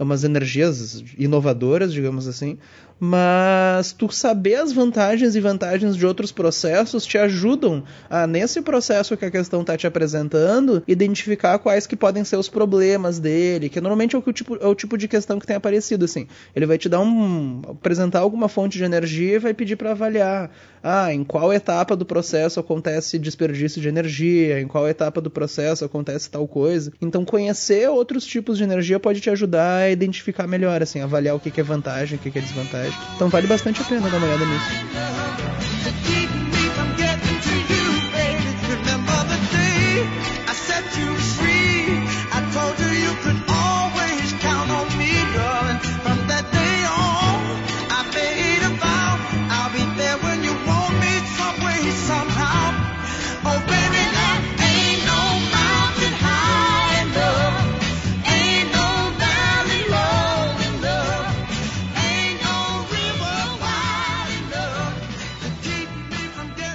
umas 0.04 0.24
energias 0.24 1.02
inovadoras, 1.16 1.92
digamos 1.92 2.28
assim. 2.28 2.58
Mas 3.00 3.92
tu 3.92 4.10
saber 4.10 4.56
as 4.56 4.72
vantagens 4.72 5.36
e 5.36 5.40
vantagens 5.40 5.96
de 5.96 6.04
outros 6.04 6.32
processos 6.32 7.06
te 7.06 7.16
ajudam 7.16 7.84
a, 8.10 8.26
nesse 8.26 8.60
processo 8.60 9.16
que 9.16 9.24
a 9.24 9.30
questão 9.30 9.60
está 9.60 9.76
te 9.76 9.86
apresentando, 9.86 10.82
identificar 10.86 11.58
quais 11.60 11.86
que 11.86 11.94
podem 11.94 12.24
ser 12.24 12.36
os 12.36 12.48
problemas 12.48 13.20
dele, 13.20 13.68
que 13.68 13.80
normalmente 13.80 14.16
é 14.16 14.18
o 14.18 14.32
tipo, 14.32 14.56
é 14.56 14.66
o 14.66 14.74
tipo 14.74 14.98
de 14.98 15.06
questão 15.06 15.38
que 15.38 15.46
tem 15.46 15.56
aparecido, 15.56 16.04
assim. 16.04 16.26
Ele 16.56 16.66
vai 16.66 16.76
te 16.76 16.88
dar 16.88 17.00
um. 17.00 17.62
apresentar 17.68 18.18
alguma 18.20 18.48
fonte 18.48 18.76
de 18.76 18.84
energia 18.84 19.36
e 19.36 19.38
vai 19.38 19.54
pedir 19.54 19.76
para 19.76 19.92
avaliar. 19.92 20.50
Ah, 20.82 21.12
em 21.12 21.24
qual 21.24 21.52
etapa 21.52 21.96
do 21.96 22.04
processo 22.04 22.60
acontece 22.60 23.18
desperdício 23.18 23.80
de 23.80 23.88
energia, 23.88 24.60
em 24.60 24.66
qual 24.66 24.88
etapa 24.88 25.20
do 25.20 25.30
processo 25.30 25.84
acontece 25.84 26.30
tal 26.30 26.46
coisa. 26.46 26.92
Então, 27.00 27.24
conhecer 27.24 27.88
outros 27.90 28.24
tipos 28.24 28.58
de 28.58 28.64
energia 28.64 29.00
pode 29.00 29.20
te 29.20 29.28
ajudar 29.28 29.87
identificar 29.90 30.46
melhor, 30.46 30.82
assim, 30.82 31.00
avaliar 31.00 31.34
o 31.34 31.40
que, 31.40 31.50
que 31.50 31.60
é 31.60 31.64
vantagem, 31.64 32.18
o 32.18 32.20
que, 32.20 32.30
que 32.30 32.38
é 32.38 32.42
desvantagem. 32.42 32.98
Então, 33.16 33.28
vale 33.28 33.46
bastante 33.46 33.80
a 33.80 33.84
pena 33.84 34.08
dar 34.08 34.18
uma 34.18 34.26
olhada 34.26 34.44
nisso. 34.44 36.27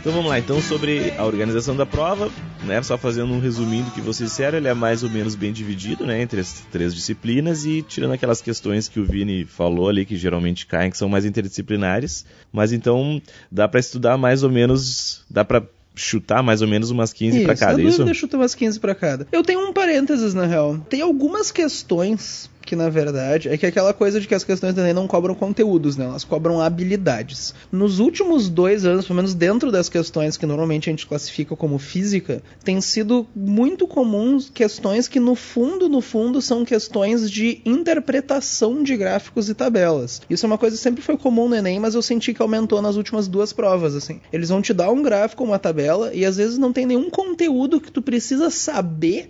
Então 0.03 0.11
vamos 0.11 0.29
lá, 0.29 0.37
então 0.37 0.61
sobre 0.61 1.13
a 1.17 1.23
organização 1.23 1.77
da 1.77 1.85
prova, 1.85 2.29
né? 2.65 2.83
Só 2.83 2.97
fazendo 2.97 3.31
um 3.31 3.39
resuminho 3.39 3.85
do 3.85 3.91
que 3.91 4.01
vocês 4.01 4.31
disseram, 4.31 4.57
ele 4.57 4.67
é 4.67 4.73
mais 4.73 5.01
ou 5.01 5.09
menos 5.09 5.33
bem 5.33 5.53
dividido, 5.53 6.05
né? 6.05 6.21
Entre 6.21 6.41
as 6.41 6.61
três 6.69 6.93
disciplinas 6.93 7.65
e 7.65 7.81
tirando 7.81 8.11
aquelas 8.11 8.41
questões 8.41 8.89
que 8.89 8.99
o 8.99 9.05
Vini 9.05 9.45
falou 9.45 9.87
ali, 9.87 10.03
que 10.05 10.17
geralmente 10.17 10.65
caem, 10.65 10.91
que 10.91 10.97
são 10.97 11.07
mais 11.07 11.23
interdisciplinares. 11.23 12.25
Mas 12.51 12.73
então 12.73 13.21
dá 13.49 13.65
pra 13.65 13.79
estudar 13.79 14.17
mais 14.17 14.43
ou 14.43 14.49
menos, 14.49 15.23
dá 15.29 15.45
pra 15.45 15.63
chutar 15.95 16.43
mais 16.43 16.61
ou 16.61 16.67
menos 16.67 16.89
umas 16.89 17.13
15 17.13 17.43
pra 17.43 17.53
Isso, 17.53 17.59
cada, 17.61 17.81
é 17.81 17.85
isso? 17.85 17.97
dúvida, 17.99 18.13
chuta 18.13 18.35
umas 18.35 18.53
15 18.53 18.79
pra 18.81 18.93
cada. 18.93 19.25
Eu 19.31 19.41
tenho 19.41 19.61
um 19.61 19.71
parênteses, 19.71 20.33
na 20.33 20.45
real. 20.45 20.79
Tem 20.89 21.01
algumas 21.01 21.49
questões 21.49 22.49
que, 22.65 22.75
na 22.75 22.89
verdade, 22.89 23.49
é 23.49 23.57
que 23.57 23.65
aquela 23.65 23.93
coisa 23.93 24.19
de 24.19 24.27
que 24.27 24.35
as 24.35 24.43
questões 24.43 24.73
do 24.73 24.81
Enem 24.81 24.93
não 24.93 25.07
cobram 25.07 25.35
conteúdos, 25.35 25.97
né? 25.97 26.05
Elas 26.05 26.23
cobram 26.23 26.61
habilidades. 26.61 27.53
Nos 27.71 27.99
últimos 27.99 28.49
dois 28.49 28.85
anos, 28.85 29.05
pelo 29.05 29.17
menos 29.17 29.33
dentro 29.33 29.71
das 29.71 29.89
questões 29.89 30.37
que 30.37 30.45
normalmente 30.45 30.89
a 30.89 30.91
gente 30.91 31.05
classifica 31.05 31.55
como 31.55 31.77
física, 31.77 32.41
tem 32.63 32.79
sido 32.81 33.27
muito 33.35 33.87
comuns 33.87 34.49
questões 34.49 35.07
que, 35.07 35.19
no 35.19 35.35
fundo, 35.35 35.89
no 35.89 36.01
fundo, 36.01 36.41
são 36.41 36.65
questões 36.65 37.29
de 37.29 37.61
interpretação 37.65 38.81
de 38.81 38.95
gráficos 38.95 39.49
e 39.49 39.53
tabelas. 39.53 40.21
Isso 40.29 40.45
é 40.45 40.47
uma 40.47 40.57
coisa 40.57 40.75
que 40.75 40.81
sempre 40.81 41.03
foi 41.03 41.17
comum 41.17 41.49
no 41.49 41.55
Enem, 41.55 41.79
mas 41.79 41.95
eu 41.95 42.01
senti 42.01 42.33
que 42.33 42.41
aumentou 42.41 42.81
nas 42.81 42.95
últimas 42.95 43.27
duas 43.27 43.53
provas, 43.53 43.95
assim. 43.95 44.21
Eles 44.31 44.49
vão 44.49 44.61
te 44.61 44.73
dar 44.73 44.91
um 44.91 45.03
gráfico, 45.03 45.43
uma 45.43 45.59
tabela, 45.59 46.13
e 46.13 46.25
às 46.25 46.37
vezes 46.37 46.57
não 46.57 46.73
tem 46.73 46.85
nenhum 46.85 47.09
conteúdo 47.09 47.81
que 47.81 47.91
tu 47.91 48.01
precisa 48.01 48.49
saber 48.49 49.29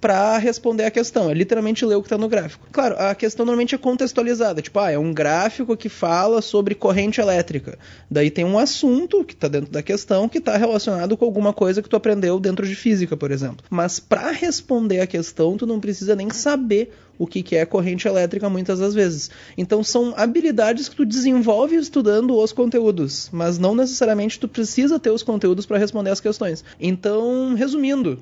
para 0.00 0.38
responder 0.38 0.84
a 0.84 0.90
questão. 0.90 1.30
É 1.30 1.34
literalmente 1.34 1.84
ler 1.84 1.96
o 1.96 2.00
que 2.02 2.06
está 2.06 2.18
no 2.18 2.28
gráfico. 2.28 2.66
Claro, 2.70 2.96
a 2.98 3.14
questão 3.14 3.44
normalmente 3.46 3.74
é 3.74 3.78
contextualizada. 3.78 4.62
Tipo, 4.62 4.78
ah, 4.78 4.90
é 4.90 4.98
um 4.98 5.12
gráfico 5.12 5.76
que 5.76 5.88
fala 5.88 6.42
sobre 6.42 6.74
corrente 6.74 7.20
elétrica. 7.20 7.78
Daí 8.10 8.30
tem 8.30 8.44
um 8.44 8.58
assunto 8.58 9.24
que 9.24 9.34
está 9.34 9.48
dentro 9.48 9.70
da 9.70 9.82
questão 9.82 10.28
que 10.28 10.38
está 10.38 10.56
relacionado 10.56 11.16
com 11.16 11.24
alguma 11.24 11.52
coisa 11.52 11.82
que 11.82 11.88
tu 11.88 11.96
aprendeu 11.96 12.38
dentro 12.38 12.66
de 12.66 12.74
física, 12.74 13.16
por 13.16 13.30
exemplo. 13.30 13.64
Mas 13.70 13.98
para 13.98 14.30
responder 14.30 15.00
a 15.00 15.06
questão, 15.06 15.56
tu 15.56 15.66
não 15.66 15.80
precisa 15.80 16.14
nem 16.14 16.30
saber 16.30 16.92
o 17.18 17.26
que, 17.26 17.42
que 17.42 17.56
é 17.56 17.64
corrente 17.64 18.06
elétrica 18.06 18.48
muitas 18.48 18.78
das 18.78 18.94
vezes. 18.94 19.30
Então 19.56 19.82
são 19.82 20.14
habilidades 20.16 20.88
que 20.88 20.96
tu 20.96 21.06
desenvolve 21.06 21.76
estudando 21.76 22.36
os 22.36 22.52
conteúdos, 22.52 23.28
mas 23.32 23.58
não 23.58 23.74
necessariamente 23.74 24.38
tu 24.38 24.48
precisa 24.48 24.98
ter 24.98 25.10
os 25.10 25.22
conteúdos 25.22 25.66
para 25.66 25.78
responder 25.78 26.10
as 26.10 26.20
questões. 26.20 26.64
Então, 26.78 27.54
resumindo, 27.54 28.18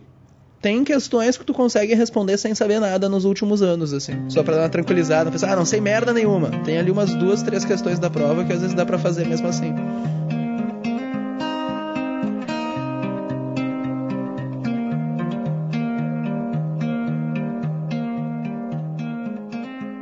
tem 0.65 0.83
questões 0.83 1.37
que 1.37 1.45
tu 1.45 1.53
consegue 1.53 1.95
responder 1.95 2.39
sem 2.39 2.55
saber 2.55 2.81
nada 2.81 3.07
nos 3.07 3.27
últimos 3.27 3.61
anos, 3.61 3.93
assim. 3.93 4.15
Só 4.31 4.43
pra 4.43 4.55
dar 4.55 4.63
uma 4.63 4.69
tranquilizada, 4.71 5.31
pensar, 5.31 5.53
ah, 5.53 5.57
não 5.57 5.67
sei 5.67 5.79
merda 5.79 6.11
nenhuma. 6.11 6.49
Tem 6.65 6.79
ali 6.79 6.91
umas 6.91 7.15
duas, 7.15 7.43
três 7.43 7.67
questões 7.67 7.99
da 7.99 8.09
prova 8.09 8.47
que 8.47 8.51
às 8.51 8.63
vezes 8.63 8.75
dá 8.75 8.87
para 8.87 8.99
fazer 8.99 9.27
mesmo 9.27 9.47
assim. 9.47 9.75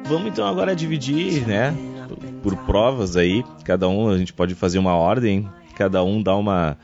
Vamos 0.05 0.29
então 0.29 0.47
agora 0.47 0.77
dividir, 0.77 1.45
né, 1.45 1.77
por 2.41 2.55
provas 2.59 3.17
aí. 3.17 3.43
Cada 3.65 3.89
um 3.89 4.09
a 4.09 4.17
gente 4.17 4.33
pode 4.33 4.55
fazer 4.55 4.79
uma 4.79 4.95
ordem, 4.95 5.51
cada 5.75 6.05
um 6.05 6.23
dá 6.23 6.37
uma 6.37 6.79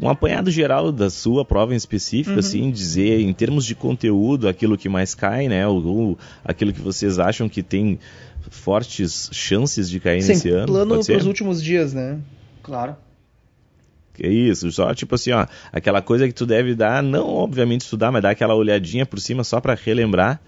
um 0.00 0.08
apanhado 0.08 0.50
geral 0.50 0.90
da 0.92 1.08
sua 1.10 1.44
prova 1.44 1.72
em 1.72 1.76
específico, 1.76 2.32
Uhum. 2.34 2.38
assim, 2.38 2.70
dizer 2.70 3.20
em 3.20 3.32
termos 3.32 3.64
de 3.64 3.74
conteúdo 3.74 4.48
aquilo 4.48 4.76
que 4.76 4.88
mais 4.88 5.14
cai, 5.14 5.48
né, 5.48 5.66
ou, 5.66 5.84
ou 5.86 6.18
aquilo 6.44 6.72
que 6.72 6.80
vocês 6.80 7.18
acham 7.18 7.48
que 7.48 7.62
tem 7.62 7.98
fortes 8.50 9.28
chances 9.32 9.88
de 9.90 10.00
cair 10.00 10.16
nesse 10.24 10.36
Sem 10.36 10.52
ano. 10.52 10.66
plano 10.66 11.02
ser? 11.02 11.12
pros 11.14 11.26
últimos 11.26 11.62
dias, 11.62 11.92
né? 11.92 12.18
Claro. 12.62 12.96
É 14.20 14.28
isso, 14.28 14.70
só 14.72 14.92
tipo 14.94 15.14
assim, 15.14 15.30
ó, 15.30 15.46
aquela 15.72 16.02
coisa 16.02 16.26
que 16.26 16.34
tu 16.34 16.44
deve 16.44 16.74
dar, 16.74 17.02
não 17.02 17.28
obviamente 17.28 17.82
estudar, 17.82 18.10
mas 18.10 18.20
dar 18.20 18.30
aquela 18.30 18.54
olhadinha 18.54 19.06
por 19.06 19.20
cima 19.20 19.44
só 19.44 19.60
pra 19.60 19.74
relembrar. 19.76 20.40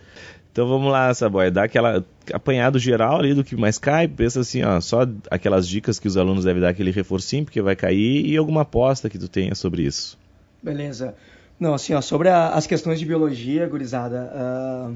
Então 0.53 0.67
vamos 0.69 0.91
lá, 0.91 1.13
Saboy, 1.15 1.51
dá 1.51 1.65
aquela 1.65 2.05
apanhado 2.33 2.79
geral 2.79 3.19
ali 3.21 3.35
do 3.35 3.45
que 3.45 3.55
mais 3.57 3.79
cai, 3.79 4.09
pensa 4.09 4.41
assim, 4.41 4.63
ó, 4.65 4.81
só 4.81 5.07
aquelas 5.31 5.67
dicas 5.67 5.99
que 6.01 6.09
os 6.09 6.17
alunos 6.17 6.45
devem 6.45 6.61
dar 6.61 6.71
aquele 6.71 6.91
reforcinho 6.91 7.45
porque 7.45 7.63
vai 7.63 7.77
cair 7.77 8.27
e 8.27 8.37
alguma 8.37 8.63
aposta 8.63 9.09
que 9.09 9.19
tu 9.19 9.29
tenha 9.29 9.55
sobre 9.55 9.83
isso. 9.83 10.19
Beleza. 10.63 11.15
Não, 11.59 11.75
assim, 11.75 11.95
ó, 11.95 12.01
sobre 12.01 12.29
a- 12.29 12.49
as 12.51 12.67
questões 12.67 12.99
de 12.99 13.05
biologia, 13.07 13.67
gurizada, 13.69 14.31
ah, 14.35 14.91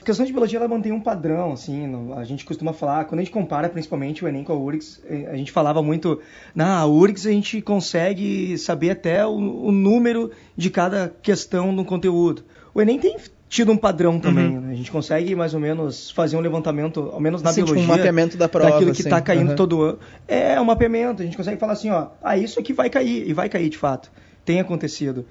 a 0.00 0.04
questão 0.04 0.26
de 0.26 0.32
biologia 0.32 0.58
ela 0.58 0.68
mantém 0.68 0.92
um 0.92 1.00
padrão, 1.00 1.52
assim, 1.52 1.90
a 2.16 2.24
gente 2.24 2.44
costuma 2.44 2.72
falar, 2.72 3.04
quando 3.04 3.20
a 3.20 3.22
gente 3.22 3.32
compara 3.32 3.68
principalmente 3.68 4.24
o 4.24 4.28
Enem 4.28 4.42
com 4.44 4.52
a 4.52 4.56
URGS, 4.56 5.00
eh, 5.08 5.28
a 5.30 5.36
gente 5.36 5.52
falava 5.52 5.82
muito, 5.82 6.20
na 6.54 6.84
URGS 6.86 7.26
a 7.28 7.32
gente 7.32 7.62
consegue 7.62 8.58
saber 8.58 8.90
até 8.90 9.24
o, 9.24 9.30
o 9.32 9.72
número 9.72 10.30
de 10.56 10.70
cada 10.70 11.12
questão 11.22 11.72
no 11.72 11.84
conteúdo. 11.84 12.42
O 12.74 12.80
Enem 12.82 12.98
tem 12.98 13.16
tido 13.48 13.72
um 13.72 13.76
padrão 13.76 14.18
também, 14.20 14.58
né? 14.60 14.72
a 14.72 14.74
gente 14.74 14.90
consegue 14.90 15.34
mais 15.34 15.54
ou 15.54 15.60
menos 15.60 16.10
fazer 16.10 16.36
um 16.36 16.40
levantamento, 16.40 17.10
ao 17.12 17.20
menos 17.20 17.42
na 17.42 17.50
Assim, 17.50 17.62
tipo, 17.62 17.72
um 17.72 17.74
biologia, 17.74 17.96
mapeamento 17.96 18.36
da 18.36 18.48
prova, 18.48 18.70
daquilo 18.72 18.92
que 18.92 19.00
assim. 19.00 19.08
está 19.08 19.20
caindo 19.20 19.48
Aham. 19.48 19.56
todo 19.56 19.82
ano. 19.82 19.98
É 20.26 20.60
um 20.60 20.64
mapeamento, 20.64 21.22
a 21.22 21.24
gente 21.24 21.36
consegue 21.36 21.58
falar 21.58 21.72
assim, 21.72 21.90
ó, 21.90 22.08
ah, 22.22 22.36
isso 22.36 22.60
aqui 22.60 22.72
vai 22.72 22.90
cair, 22.90 23.26
e 23.28 23.32
vai 23.32 23.48
cair 23.48 23.68
de 23.68 23.78
fato, 23.78 24.10
tem 24.44 24.60
acontecido. 24.60 25.24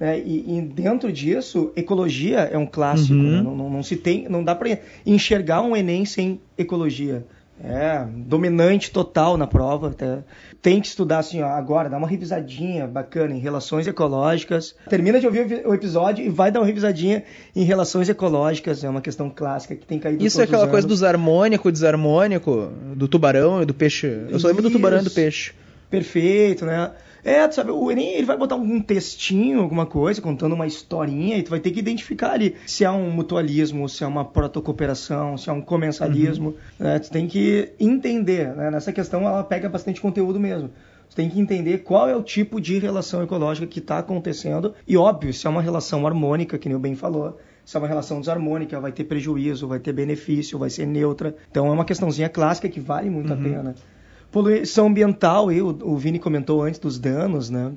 É, 0.00 0.18
e, 0.18 0.58
e 0.58 0.60
dentro 0.60 1.12
disso, 1.12 1.72
ecologia 1.76 2.40
é 2.40 2.58
um 2.58 2.66
clássico, 2.66 3.14
Uhum. 3.14 3.36
né? 3.36 3.42
não, 3.42 3.56
não- 3.56 3.70
não 3.70 3.82
se 3.82 3.96
tem, 3.96 4.28
não 4.28 4.42
dá 4.42 4.54
para 4.54 4.78
enxergar 5.06 5.62
um 5.62 5.76
Enem 5.76 6.04
sem 6.04 6.40
ecologia. 6.58 7.24
É 7.62 8.04
dominante 8.10 8.90
total 8.90 9.36
na 9.36 9.46
prova. 9.46 9.88
até. 9.88 10.18
Tem 10.60 10.80
que 10.80 10.86
estudar 10.86 11.18
assim, 11.18 11.42
ó, 11.42 11.46
agora, 11.48 11.88
dá 11.88 11.96
uma 11.96 12.08
revisadinha 12.08 12.86
bacana 12.86 13.34
em 13.34 13.38
relações 13.38 13.86
ecológicas. 13.86 14.74
Termina 14.88 15.20
de 15.20 15.26
ouvir 15.26 15.62
o 15.64 15.74
episódio 15.74 16.24
e 16.24 16.28
vai 16.28 16.50
dar 16.50 16.60
uma 16.60 16.66
revisadinha 16.66 17.22
em 17.54 17.62
relações 17.62 18.08
ecológicas. 18.08 18.82
É 18.82 18.88
uma 18.88 19.00
questão 19.00 19.30
clássica 19.30 19.76
que 19.76 19.86
tem 19.86 19.98
caído 19.98 20.24
Isso 20.24 20.40
é 20.40 20.44
aquela 20.44 20.66
coisa 20.66 20.86
dos 20.86 21.02
harmônico, 21.02 21.70
desarmônico, 21.70 22.72
do 22.96 23.06
tubarão 23.06 23.62
e 23.62 23.66
do 23.66 23.74
peixe. 23.74 24.06
Eu 24.28 24.40
só 24.40 24.48
lembro 24.48 24.62
do 24.62 24.70
tubarão 24.70 24.98
e 24.98 25.02
do 25.02 25.06
Isso. 25.06 25.14
peixe. 25.14 25.52
Perfeito, 25.90 26.64
né? 26.64 26.90
É, 27.24 27.48
tu 27.48 27.54
sabe, 27.54 27.70
o 27.70 27.90
Enem 27.90 28.14
ele 28.14 28.26
vai 28.26 28.36
botar 28.36 28.56
um 28.56 28.80
textinho, 28.80 29.60
alguma 29.60 29.86
coisa, 29.86 30.20
contando 30.20 30.54
uma 30.54 30.66
historinha, 30.66 31.38
e 31.38 31.42
tu 31.42 31.50
vai 31.50 31.58
ter 31.60 31.70
que 31.70 31.78
identificar 31.80 32.32
ali 32.32 32.54
se 32.66 32.84
há 32.84 32.92
um 32.92 33.10
mutualismo, 33.10 33.88
se 33.88 34.04
há 34.04 34.08
uma 34.08 34.24
protocooperação, 34.24 35.36
se 35.38 35.48
há 35.48 35.52
um 35.52 35.60
comensalismo. 35.60 36.54
né? 36.78 36.98
Tu 36.98 37.10
tem 37.10 37.26
que 37.26 37.70
entender, 37.80 38.54
né? 38.54 38.70
Nessa 38.70 38.92
questão 38.92 39.22
ela 39.22 39.42
pega 39.42 39.68
bastante 39.68 40.00
conteúdo 40.00 40.38
mesmo. 40.38 40.70
Tu 41.08 41.16
tem 41.16 41.30
que 41.30 41.40
entender 41.40 41.78
qual 41.78 42.08
é 42.08 42.16
o 42.16 42.22
tipo 42.22 42.60
de 42.60 42.78
relação 42.78 43.22
ecológica 43.22 43.66
que 43.66 43.78
está 43.78 43.98
acontecendo. 43.98 44.74
E 44.86 44.96
óbvio, 44.96 45.32
se 45.32 45.46
é 45.46 45.50
uma 45.50 45.62
relação 45.62 46.06
harmônica, 46.06 46.58
que 46.58 46.68
nem 46.68 46.76
o 46.76 46.80
Ben 46.80 46.94
falou, 46.94 47.38
se 47.64 47.76
é 47.76 47.78
uma 47.78 47.88
relação 47.88 48.20
desarmônica, 48.20 48.78
vai 48.80 48.92
ter 48.92 49.04
prejuízo, 49.04 49.66
vai 49.68 49.78
ter 49.78 49.92
benefício, 49.92 50.58
vai 50.58 50.68
ser 50.68 50.86
neutra. 50.86 51.34
Então 51.50 51.66
é 51.66 51.70
uma 51.70 51.84
questãozinha 51.84 52.28
clássica 52.28 52.68
que 52.68 52.80
vale 52.80 53.08
muito 53.08 53.32
a 53.32 53.36
pena. 53.36 53.74
Poluição 54.34 54.88
ambiental, 54.88 55.52
e 55.52 55.62
o, 55.62 55.68
o 55.68 55.96
Vini 55.96 56.18
comentou 56.18 56.60
antes 56.60 56.80
dos 56.80 56.98
danos, 56.98 57.50
né? 57.50 57.70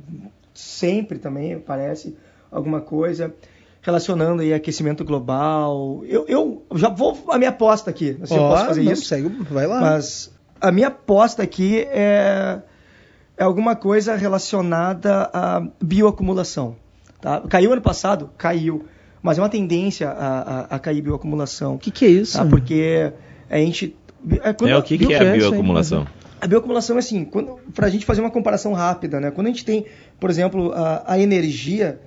Sempre 0.56 1.20
também 1.20 1.54
aparece 1.54 2.16
alguma 2.52 2.82
coisa 2.82 3.32
relacionando 3.80 4.42
aí 4.42 4.52
aquecimento 4.52 5.06
global. 5.06 6.02
Eu, 6.08 6.26
eu 6.28 6.64
já 6.74 6.90
vou 6.90 7.16
a 7.30 7.38
minha 7.38 7.52
aposta 7.52 7.92
aqui, 7.92 8.18
assim, 8.24 8.34
eu 8.34 8.42
posso 8.42 8.66
fazer 8.66 8.82
não, 8.82 8.92
isso. 8.92 9.06
segue, 9.06 9.30
vai 9.52 9.68
lá. 9.68 9.80
Mas 9.80 10.34
a 10.60 10.72
minha 10.72 10.88
aposta 10.88 11.44
aqui 11.44 11.82
é, 11.92 12.60
é 13.38 13.44
alguma 13.44 13.76
coisa 13.76 14.16
relacionada 14.16 15.30
à 15.32 15.64
bioacumulação. 15.80 16.76
Tá? 17.22 17.40
Caiu 17.42 17.72
ano 17.72 17.84
passado? 17.84 18.32
Caiu. 18.36 18.84
Mas 19.22 19.38
é 19.38 19.42
uma 19.44 19.50
tendência 19.50 20.10
a, 20.10 20.40
a, 20.40 20.62
a 20.76 20.80
cair 20.80 21.02
bioacumulação. 21.02 21.76
O 21.76 21.78
que, 21.78 21.92
que 21.92 22.06
é 22.06 22.10
isso? 22.10 22.36
Tá? 22.36 22.46
Porque 22.46 23.14
a 23.48 23.58
gente. 23.58 23.96
É, 24.44 24.54
quando- 24.54 24.72
é 24.72 24.78
o 24.78 24.82
que, 24.82 24.98
que 24.98 25.14
é 25.14 25.20
a 25.20 25.24
é 25.24 25.32
aí, 25.34 25.38
bioacumulação? 25.38 26.08
A 26.40 26.48
bioacumulação 26.48 26.96
é 26.96 27.00
assim, 27.00 27.28
para 27.74 27.88
a 27.88 27.90
gente 27.90 28.06
fazer 28.06 28.22
uma 28.22 28.32
comparação 28.32 28.74
rápida, 28.74 29.20
né? 29.20 29.32
Quando 29.32 29.48
a 29.48 29.50
gente 29.50 29.66
tem, 29.66 29.86
por 30.20 30.30
exemplo, 30.30 30.72
a, 30.74 31.04
a 31.14 31.20
energia 31.20 32.00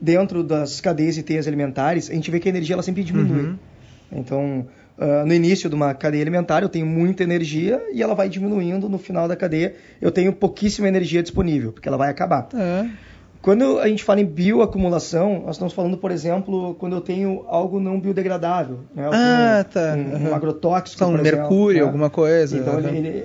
dentro 0.00 0.42
das 0.42 0.80
cadeias 0.80 1.16
e 1.16 1.22
teias 1.22 1.46
alimentares, 1.46 2.10
a 2.10 2.14
gente 2.14 2.30
vê 2.30 2.38
que 2.40 2.48
a 2.48 2.50
energia 2.50 2.74
ela 2.74 2.82
sempre 2.82 3.02
diminui. 3.02 3.42
Uhum. 3.46 3.58
Então, 4.12 4.66
ah, 4.98 5.24
no 5.26 5.32
início 5.32 5.68
de 5.68 5.74
uma 5.74 5.94
cadeia 5.94 6.22
alimentar, 6.22 6.62
eu 6.62 6.68
tenho 6.68 6.86
muita 6.86 7.22
energia 7.22 7.82
e 7.92 8.02
ela 8.02 8.14
vai 8.14 8.28
diminuindo 8.28 8.88
no 8.88 8.98
final 8.98 9.26
da 9.28 9.34
cadeia. 9.36 9.74
Eu 10.00 10.10
tenho 10.10 10.32
pouquíssima 10.32 10.86
energia 10.88 11.22
disponível, 11.22 11.72
porque 11.72 11.88
ela 11.88 11.96
vai 11.96 12.10
acabar. 12.10 12.48
É. 12.54 12.86
Quando 13.40 13.78
a 13.78 13.86
gente 13.88 14.02
fala 14.02 14.20
em 14.20 14.24
bioacumulação, 14.24 15.42
nós 15.46 15.54
estamos 15.54 15.72
falando, 15.72 15.96
por 15.96 16.10
exemplo, 16.10 16.74
quando 16.74 16.96
eu 16.96 17.00
tenho 17.00 17.44
algo 17.46 17.78
não 17.78 18.00
biodegradável. 18.00 18.80
Né? 18.94 19.08
Ah, 19.12 19.64
tenho 19.64 19.84
tá. 19.86 19.94
Um, 19.96 20.24
um 20.24 20.28
Uhum. 20.28 20.34
agrotóxico, 20.34 20.98
São 20.98 21.12
por 21.12 21.20
exemplo, 21.20 21.38
mercúrio, 21.40 21.80
né? 21.80 21.86
alguma 21.86 22.10
coisa. 22.10 22.56
Então 22.58 22.74
Uhum. 22.74 22.88
ele, 22.88 22.98
ele- 23.08 23.24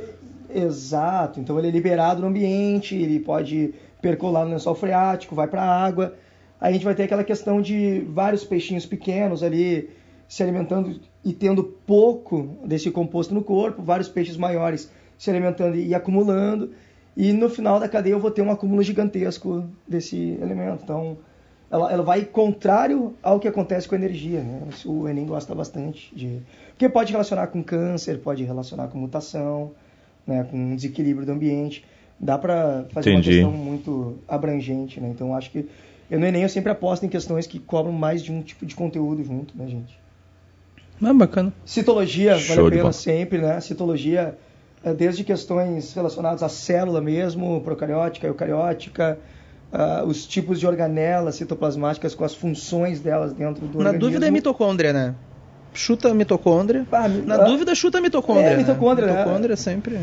exato. 0.59 1.39
Então 1.39 1.57
ele 1.57 1.67
é 1.67 1.71
liberado 1.71 2.21
no 2.21 2.27
ambiente, 2.27 2.95
ele 2.95 3.19
pode 3.19 3.73
percolar 4.01 4.45
no 4.45 4.51
lençol 4.51 4.75
freático, 4.75 5.35
vai 5.35 5.47
para 5.47 5.61
a 5.61 5.85
água. 5.85 6.15
Aí 6.59 6.69
a 6.69 6.73
gente 6.73 6.85
vai 6.85 6.95
ter 6.95 7.03
aquela 7.03 7.23
questão 7.23 7.61
de 7.61 8.05
vários 8.09 8.43
peixinhos 8.43 8.85
pequenos 8.85 9.43
ali 9.43 9.89
se 10.27 10.41
alimentando 10.41 10.99
e 11.23 11.33
tendo 11.33 11.63
pouco 11.63 12.57
desse 12.65 12.89
composto 12.89 13.33
no 13.33 13.43
corpo, 13.43 13.81
vários 13.81 14.07
peixes 14.07 14.37
maiores 14.37 14.91
se 15.17 15.29
alimentando 15.29 15.75
e 15.75 15.93
acumulando. 15.93 16.71
E 17.15 17.33
no 17.33 17.49
final 17.49 17.79
da 17.79 17.89
cadeia 17.89 18.13
eu 18.13 18.19
vou 18.19 18.31
ter 18.31 18.41
um 18.41 18.51
acúmulo 18.51 18.81
gigantesco 18.81 19.65
desse 19.87 20.37
elemento. 20.41 20.83
Então 20.83 21.17
ela, 21.69 21.91
ela 21.91 22.03
vai 22.03 22.25
contrário 22.25 23.15
ao 23.23 23.39
que 23.39 23.47
acontece 23.47 23.87
com 23.87 23.95
a 23.95 23.97
energia. 23.97 24.41
Né? 24.41 24.61
O 24.85 25.07
Enem 25.07 25.25
gosta 25.25 25.55
bastante 25.55 26.13
de. 26.13 26.41
Porque 26.69 26.89
pode 26.89 27.11
relacionar 27.11 27.47
com 27.47 27.63
câncer, 27.63 28.19
pode 28.19 28.43
relacionar 28.43 28.87
com 28.87 28.97
mutação, 28.97 29.71
né? 30.25 30.45
com 30.49 30.57
um 30.57 30.75
desequilíbrio 30.75 31.25
do 31.25 31.31
ambiente. 31.31 31.85
Dá 32.19 32.37
para 32.37 32.85
fazer 32.93 33.11
Entendi. 33.11 33.39
uma 33.39 33.51
questão 33.51 33.65
muito 33.65 34.17
abrangente. 34.27 34.99
Né? 34.99 35.09
Então 35.09 35.35
acho 35.35 35.51
que 35.51 35.67
eu 36.11 36.19
no 36.19 36.25
Enem 36.25 36.43
eu 36.43 36.49
sempre 36.49 36.71
aposto 36.71 37.05
em 37.05 37.09
questões 37.09 37.47
que 37.47 37.57
cobram 37.57 37.93
mais 37.93 38.21
de 38.21 38.33
um 38.33 38.41
tipo 38.41 38.65
de 38.65 38.75
conteúdo 38.75 39.23
junto, 39.23 39.57
né, 39.57 39.65
gente? 39.67 39.97
Ah, 41.01 41.13
bacana. 41.13 41.53
Citologia, 41.65 42.37
Show 42.37 42.65
vale 42.65 42.75
a 42.75 42.79
pena 42.79 42.91
sempre, 42.91 43.39
né? 43.39 43.59
Citologia, 43.61 44.37
é, 44.83 44.93
desde 44.93 45.23
questões 45.23 45.93
relacionadas 45.93 46.43
à 46.43 46.49
célula 46.49 46.99
mesmo, 46.99 47.61
procariótica, 47.61 48.27
eucariótica, 48.27 49.17
ah, 49.71 50.03
os 50.05 50.27
tipos 50.27 50.59
de 50.59 50.67
organelas 50.67 51.35
citoplasmáticas 51.35 52.13
com 52.13 52.25
as 52.25 52.35
funções 52.35 52.99
delas 52.99 53.31
dentro 53.31 53.65
do 53.65 53.79
Na 53.79 53.85
organismo. 53.85 53.99
dúvida 53.99 54.27
é 54.27 54.31
mitocôndria, 54.31 54.91
né? 54.91 55.15
Chuta 55.73 56.09
a 56.09 56.13
mitocôndria. 56.13 56.85
Ah, 56.91 57.07
Na 57.07 57.35
ah, 57.35 57.37
dúvida, 57.45 57.73
chuta 57.73 57.99
a 57.99 58.01
mitocôndria. 58.01 58.49
É, 58.49 58.57
mitocôndria, 58.57 59.07
né? 59.07 59.13
né? 59.13 59.19
Mitocôndria 59.19 59.55
sempre. 59.55 59.99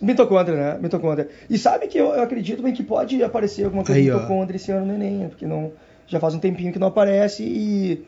Mitocôndria, 0.00 0.56
né? 0.56 0.78
Mitocôndria. 0.80 1.28
E 1.48 1.56
sabe 1.56 1.86
que 1.86 1.98
eu, 1.98 2.08
eu 2.08 2.22
acredito 2.22 2.62
bem 2.62 2.72
que 2.72 2.82
pode 2.82 3.22
aparecer 3.22 3.64
alguma 3.64 3.84
coisa 3.84 3.98
Aí, 3.98 4.04
de 4.04 4.10
ó. 4.10 4.16
mitocôndria 4.16 4.56
esse 4.56 4.70
ano 4.70 4.86
no 4.86 4.94
Enem, 4.94 5.18
né? 5.18 5.28
porque 5.28 5.46
não, 5.46 5.72
já 6.06 6.20
faz 6.20 6.34
um 6.34 6.38
tempinho 6.38 6.72
que 6.72 6.78
não 6.78 6.88
aparece 6.88 7.42
e, 7.42 8.04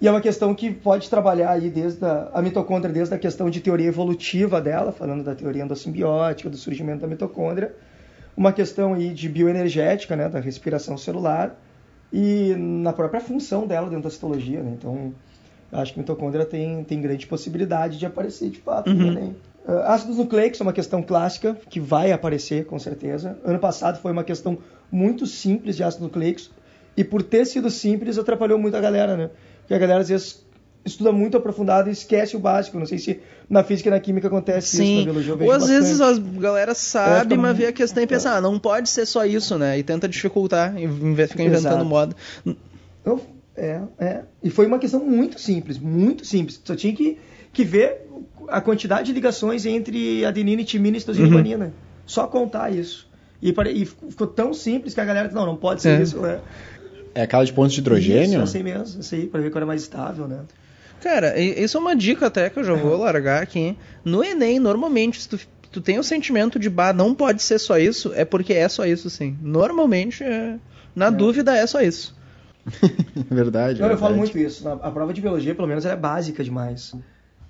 e 0.00 0.06
é 0.06 0.10
uma 0.10 0.20
questão 0.20 0.54
que 0.54 0.70
pode 0.70 1.08
trabalhar 1.08 1.50
aí 1.50 1.70
desde 1.70 2.04
a, 2.04 2.28
a 2.34 2.42
mitocôndria, 2.42 2.92
desde 2.92 3.14
a 3.14 3.18
questão 3.18 3.48
de 3.48 3.60
teoria 3.60 3.86
evolutiva 3.86 4.60
dela, 4.60 4.92
falando 4.92 5.24
da 5.24 5.34
teoria 5.34 5.62
endossimbiótica, 5.62 6.50
do 6.50 6.56
surgimento 6.56 7.00
da 7.00 7.06
mitocôndria, 7.06 7.74
uma 8.36 8.52
questão 8.52 8.94
aí 8.94 9.14
de 9.14 9.28
bioenergética, 9.28 10.14
né, 10.14 10.28
da 10.28 10.40
respiração 10.40 10.98
celular 10.98 11.56
e 12.12 12.54
na 12.56 12.92
própria 12.92 13.20
função 13.20 13.66
dela 13.66 13.88
dentro 13.88 14.04
da 14.04 14.10
citologia, 14.10 14.62
né? 14.62 14.72
Então, 14.76 15.12
acho 15.72 15.92
que 15.92 15.98
mitocôndria 15.98 16.44
tem, 16.44 16.82
tem 16.84 17.00
grande 17.00 17.26
possibilidade 17.26 17.98
de 17.98 18.06
aparecer 18.06 18.50
de 18.50 18.58
fato 18.58 18.90
Uhum. 18.90 19.08
Enem. 19.08 19.36
Ah, 19.66 19.94
ácidos 19.94 20.16
nucleicos 20.16 20.60
é 20.60 20.62
uma 20.62 20.72
questão 20.72 21.02
clássica 21.02 21.56
que 21.68 21.78
vai 21.78 22.10
aparecer 22.12 22.64
com 22.66 22.78
certeza. 22.78 23.36
Ano 23.44 23.58
passado 23.58 24.00
foi 24.00 24.12
uma 24.12 24.24
questão 24.24 24.58
muito 24.90 25.26
simples 25.26 25.76
de 25.76 25.82
ácidos 25.84 26.06
nucleicos 26.06 26.50
e 26.96 27.04
por 27.04 27.22
ter 27.22 27.44
sido 27.46 27.68
simples 27.70 28.16
atrapalhou 28.18 28.58
muito 28.58 28.76
a 28.76 28.80
galera, 28.80 29.16
né? 29.16 29.30
Porque 29.60 29.74
a 29.74 29.78
galera 29.78 30.00
às 30.00 30.08
vezes 30.08 30.42
estuda 30.84 31.12
muito 31.12 31.36
aprofundado 31.36 31.90
e 31.90 31.92
esquece 31.92 32.34
o 32.34 32.38
básico. 32.38 32.78
Não 32.78 32.86
sei 32.86 32.96
se 32.98 33.20
na 33.50 33.62
física 33.62 33.90
e 33.90 33.92
na 33.92 34.00
química 34.00 34.26
acontece 34.28 34.82
isso, 34.82 34.92
na 34.92 34.98
Sim. 35.00 35.04
biologia 35.04 35.34
Ou 35.34 35.52
às 35.52 35.68
vezes 35.68 35.98
bastante. 35.98 36.36
a 36.38 36.40
galera 36.40 36.74
sabe, 36.74 37.30
fica 37.30 37.36
mas 37.42 37.56
vê 37.56 37.66
a 37.66 37.72
questão 37.72 38.02
e 38.02 38.06
pensa, 38.06 38.30
ah, 38.36 38.40
não 38.40 38.58
pode 38.58 38.88
ser 38.88 39.04
só 39.04 39.26
isso, 39.26 39.58
né? 39.58 39.78
E 39.78 39.82
tenta 39.82 40.08
dificultar, 40.08 40.74
e 40.80 40.88
fica 41.26 41.42
inventando 41.42 41.56
Exato. 41.72 41.84
moda. 41.84 42.16
Eu- 43.04 43.20
É, 43.58 43.80
é. 43.98 44.20
E 44.42 44.50
foi 44.50 44.66
uma 44.66 44.78
questão 44.78 45.04
muito 45.04 45.40
simples, 45.40 45.78
muito 45.78 46.24
simples. 46.24 46.60
Só 46.64 46.76
tinha 46.76 46.94
que, 46.94 47.18
que 47.52 47.64
ver 47.64 48.06
a 48.48 48.60
quantidade 48.60 49.06
de 49.08 49.12
ligações 49.12 49.66
entre 49.66 50.24
adenina, 50.24 50.62
timina 50.62 50.96
e 50.96 51.00
citosina 51.00 51.36
Uhum. 51.36 51.64
e. 51.66 51.70
Só 52.06 52.26
contar 52.26 52.72
isso. 52.72 53.08
E, 53.42 53.52
pare- 53.52 53.72
e 53.72 53.84
ficou 53.84 54.26
tão 54.26 54.54
simples 54.54 54.94
que 54.94 55.00
a 55.00 55.04
galera, 55.04 55.28
não, 55.30 55.44
não 55.44 55.56
pode 55.56 55.82
ser 55.82 55.98
É. 55.98 56.02
isso. 56.02 56.24
É. 56.24 56.40
É 57.14 57.22
aquela 57.22 57.44
de 57.44 57.52
pontos 57.52 57.72
de 57.72 57.80
hidrogênio? 57.80 58.34
Isso, 58.34 58.40
assim 58.40 58.62
mesmo, 58.62 59.00
isso 59.00 59.14
aí, 59.14 59.26
pra 59.26 59.40
ver 59.40 59.50
qual 59.50 59.58
era 59.58 59.66
mais 59.66 59.82
estável, 59.82 60.28
né? 60.28 60.40
Cara, 61.02 61.38
e- 61.38 61.62
isso 61.62 61.76
é 61.76 61.80
uma 61.80 61.96
dica 61.96 62.26
até 62.26 62.48
que 62.48 62.58
eu 62.58 62.64
já 62.64 62.74
vou 62.74 62.96
largar 62.96 63.42
aqui. 63.42 63.76
No 64.04 64.22
Enem, 64.22 64.58
normalmente, 64.58 65.20
se 65.22 65.28
tu, 65.28 65.38
tu 65.70 65.80
tem 65.80 65.98
o 65.98 66.02
sentimento 66.04 66.58
de, 66.58 66.68
bah, 66.70 66.92
não 66.92 67.14
pode 67.14 67.42
ser 67.42 67.58
só 67.58 67.76
isso, 67.78 68.12
é 68.14 68.24
porque 68.24 68.52
é 68.52 68.68
só 68.68 68.84
isso, 68.86 69.08
sim. 69.10 69.36
Normalmente, 69.42 70.22
é- 70.24 70.56
na 70.94 71.10
dúvida, 71.10 71.56
é 71.56 71.66
só 71.66 71.80
isso. 71.80 72.16
verdade. 73.30 73.80
Não, 73.80 73.90
eu 73.90 73.98
falo 73.98 74.16
muito 74.16 74.38
isso. 74.38 74.68
A, 74.68 74.90
prova 74.90 75.12
de 75.12 75.20
biologia, 75.20 75.54
pelo 75.54 75.68
menos, 75.68 75.84
ela 75.84 75.94
é 75.94 75.96
básica 75.96 76.42
demais. 76.44 76.94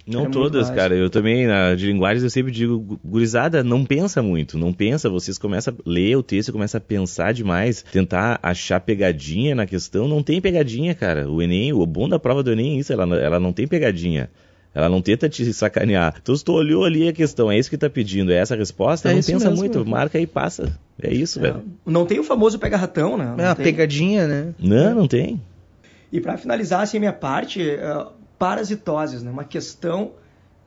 Não 0.07 0.25
É 0.25 0.31
todas, 0.31 0.71
cara. 0.71 0.95
Eu 0.95 1.11
também, 1.11 1.47
na, 1.47 1.75
de 1.75 1.87
linguagens, 1.87 2.23
eu 2.23 2.31
sempre 2.31 2.51
digo, 2.51 2.79
gu- 2.79 3.01
gurizada, 3.05 3.63
não 3.63 3.85
pensa 3.85 4.23
muito, 4.23 4.57
não 4.57 4.73
pensa. 4.73 5.11
Vocês 5.11 5.37
começam 5.37 5.75
a 5.75 5.83
ler 5.85 6.17
o 6.17 6.23
texto, 6.23 6.51
começam 6.51 6.79
a 6.79 6.81
pensar 6.81 7.35
demais, 7.35 7.83
tentar 7.83 8.39
achar 8.43 8.81
pegadinha 8.81 9.55
na 9.55 9.67
questão. 9.67 10.09
Não 10.09 10.23
tem 10.23 10.41
pegadinha, 10.41 10.95
cara. 10.95 11.31
O 11.31 11.43
Enem, 11.43 11.75
o 11.75 11.85
bom 11.85 12.09
da 12.09 12.19
prova 12.19 12.43
do 12.43 12.51
Enem 12.51 12.77
é 12.77 12.81
isso, 12.81 12.91
ela, 12.93 13.05
ela 13.19 13.39
não 13.39 13.53
tem 13.53 13.69
pegadinha. 13.69 14.31
Ela 14.79 14.89
não 14.89 15.03
tenta 15.03 15.29
te 15.29 15.53
sacanear. 15.53 16.15
Então, 16.23 16.37
se 16.37 16.45
tu 16.45 16.53
olhou 16.53 16.85
ali 16.85 17.09
a 17.09 17.13
questão, 17.13 17.51
é 17.51 17.59
isso 17.59 17.69
que 17.69 17.77
tá 17.77 17.91
pedindo, 17.91 18.31
é 18.31 18.37
essa 18.37 18.55
a 18.55 18.57
resposta, 18.57 19.09
É 19.09 19.13
não 19.13 19.21
pensa 19.21 19.51
mesmo, 19.51 19.57
muito, 19.57 19.85
marca 19.85 20.21
e 20.21 20.27
passa. 20.27 20.73
É 21.03 21.13
isso, 21.13 21.41
velho. 21.41 21.65
Não 21.85 22.07
tem 22.07 22.21
o 22.21 22.23
famoso 22.25 22.61
pega-ratão, 22.61 23.17
né? 23.19 23.25
Não 23.37 23.45
É 23.45 23.49
uma 23.49 23.55
tem. 23.57 23.65
pegadinha, 23.65 24.29
né? 24.29 24.55
Não, 24.57 24.95
não 24.95 25.09
tem. 25.09 25.43
E 26.13 26.21
para 26.21 26.39
finalizar 26.39 26.81
assim, 26.83 26.97
a 26.99 27.01
minha 27.01 27.13
parte, 27.13 27.61
eh, 27.61 28.07
parasitoses, 28.39 29.23
né? 29.23 29.31
uma 29.33 29.45
questão 29.45 30.13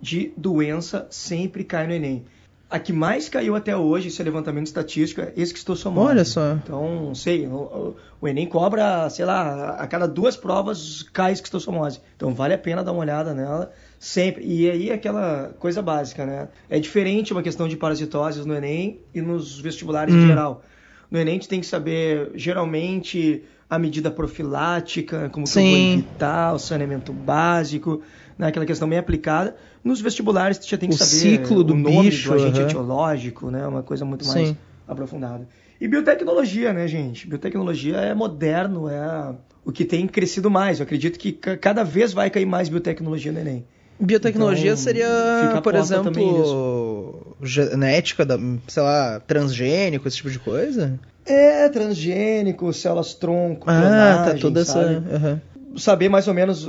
de 0.01 0.33
doença 0.35 1.07
sempre 1.09 1.63
cai 1.63 1.87
no 1.87 1.93
Enem. 1.93 2.25
A 2.69 2.79
que 2.79 2.93
mais 2.93 3.27
caiu 3.27 3.55
até 3.55 3.75
hoje, 3.75 4.07
esse 4.07 4.21
é 4.21 4.25
levantamento 4.25 4.67
estatístico, 4.67 5.21
é 5.21 5.33
esquistossomose. 5.37 6.07
Olha 6.09 6.23
só. 6.25 6.53
Então, 6.53 7.05
não 7.07 7.15
sei, 7.15 7.45
o, 7.47 7.53
o- 7.55 7.95
o 8.21 8.27
Enem 8.27 8.45
cobra, 8.47 9.09
sei 9.09 9.25
lá, 9.25 9.71
a 9.71 9.87
cada 9.87 10.07
duas 10.07 10.37
provas 10.37 11.03
cai 11.13 11.33
esquistossomose. 11.33 11.99
Então, 12.15 12.33
vale 12.33 12.53
a 12.53 12.57
pena 12.57 12.83
dar 12.83 12.91
uma 12.93 13.01
olhada 13.01 13.33
nela 13.33 13.71
sempre. 14.01 14.43
E 14.43 14.69
aí, 14.69 14.91
aquela 14.91 15.53
coisa 15.59 15.81
básica, 15.81 16.25
né? 16.25 16.49
É 16.67 16.79
diferente 16.79 17.31
uma 17.31 17.43
questão 17.43 17.67
de 17.67 17.77
parasitoses 17.77 18.45
no 18.45 18.55
Enem 18.55 18.99
e 19.13 19.21
nos 19.21 19.59
vestibulares 19.61 20.13
em 20.15 20.19
geral. 20.19 20.63
No 21.09 21.19
Enem, 21.19 21.37
tu 21.39 21.47
tem 21.47 21.59
que 21.59 21.65
saber, 21.67 22.31
geralmente, 22.33 23.43
a 23.69 23.77
medida 23.77 24.09
profilática, 24.09 25.29
como 25.29 25.45
que 25.45 25.55
eu 25.57 25.61
vou 25.61 25.77
Sim. 25.77 25.93
evitar, 25.93 26.53
o 26.53 26.59
saneamento 26.59 27.13
básico, 27.13 28.01
né? 28.37 28.47
aquela 28.47 28.65
questão 28.65 28.89
bem 28.89 28.97
aplicada. 28.97 29.55
Nos 29.83 30.01
vestibulares, 30.01 30.57
tu 30.57 30.67
já 30.67 30.77
tem 30.77 30.89
que 30.89 30.95
O 30.95 30.97
saber 30.97 31.11
ciclo 31.11 31.63
do 31.63 31.73
o 31.73 31.77
nome 31.77 32.09
bicho, 32.09 32.29
do 32.29 32.33
agente 32.33 32.59
aham. 32.61 32.69
etiológico, 32.69 33.51
né? 33.51 33.67
Uma 33.67 33.83
coisa 33.83 34.03
muito 34.05 34.25
mais 34.25 34.49
Sim. 34.49 34.57
aprofundada. 34.87 35.47
E 35.79 35.87
biotecnologia, 35.87 36.73
né, 36.73 36.87
gente? 36.87 37.27
Biotecnologia 37.27 37.97
é 37.97 38.13
moderno, 38.13 38.87
é 38.89 39.35
o 39.65 39.71
que 39.71 39.85
tem 39.85 40.07
crescido 40.07 40.49
mais. 40.49 40.79
Eu 40.79 40.85
acredito 40.85 41.19
que 41.19 41.31
ca- 41.33 41.57
cada 41.57 41.83
vez 41.83 42.13
vai 42.13 42.29
cair 42.29 42.45
mais 42.45 42.67
biotecnologia 42.69 43.31
no 43.31 43.39
Enem. 43.39 43.65
Biotecnologia 44.01 44.71
Então, 44.71 44.77
seria, 44.83 45.61
por 45.61 45.75
exemplo, 45.75 47.35
genética, 47.43 48.25
da, 48.25 48.37
sei 48.67 48.83
lá, 48.83 49.19
transgênico, 49.19 50.07
esse 50.07 50.17
tipo 50.17 50.29
de 50.31 50.39
coisa? 50.39 50.99
É, 51.25 51.69
transgênico, 51.69 52.73
células 52.73 53.13
tronco, 53.13 53.69
Ah, 53.69 54.23
tá 54.25 54.35
toda 54.35 54.61
essa. 54.61 54.73
sabe? 54.73 54.95
aham. 55.13 55.41
saber 55.77 56.09
mais 56.09 56.27
ou 56.27 56.33
menos 56.33 56.67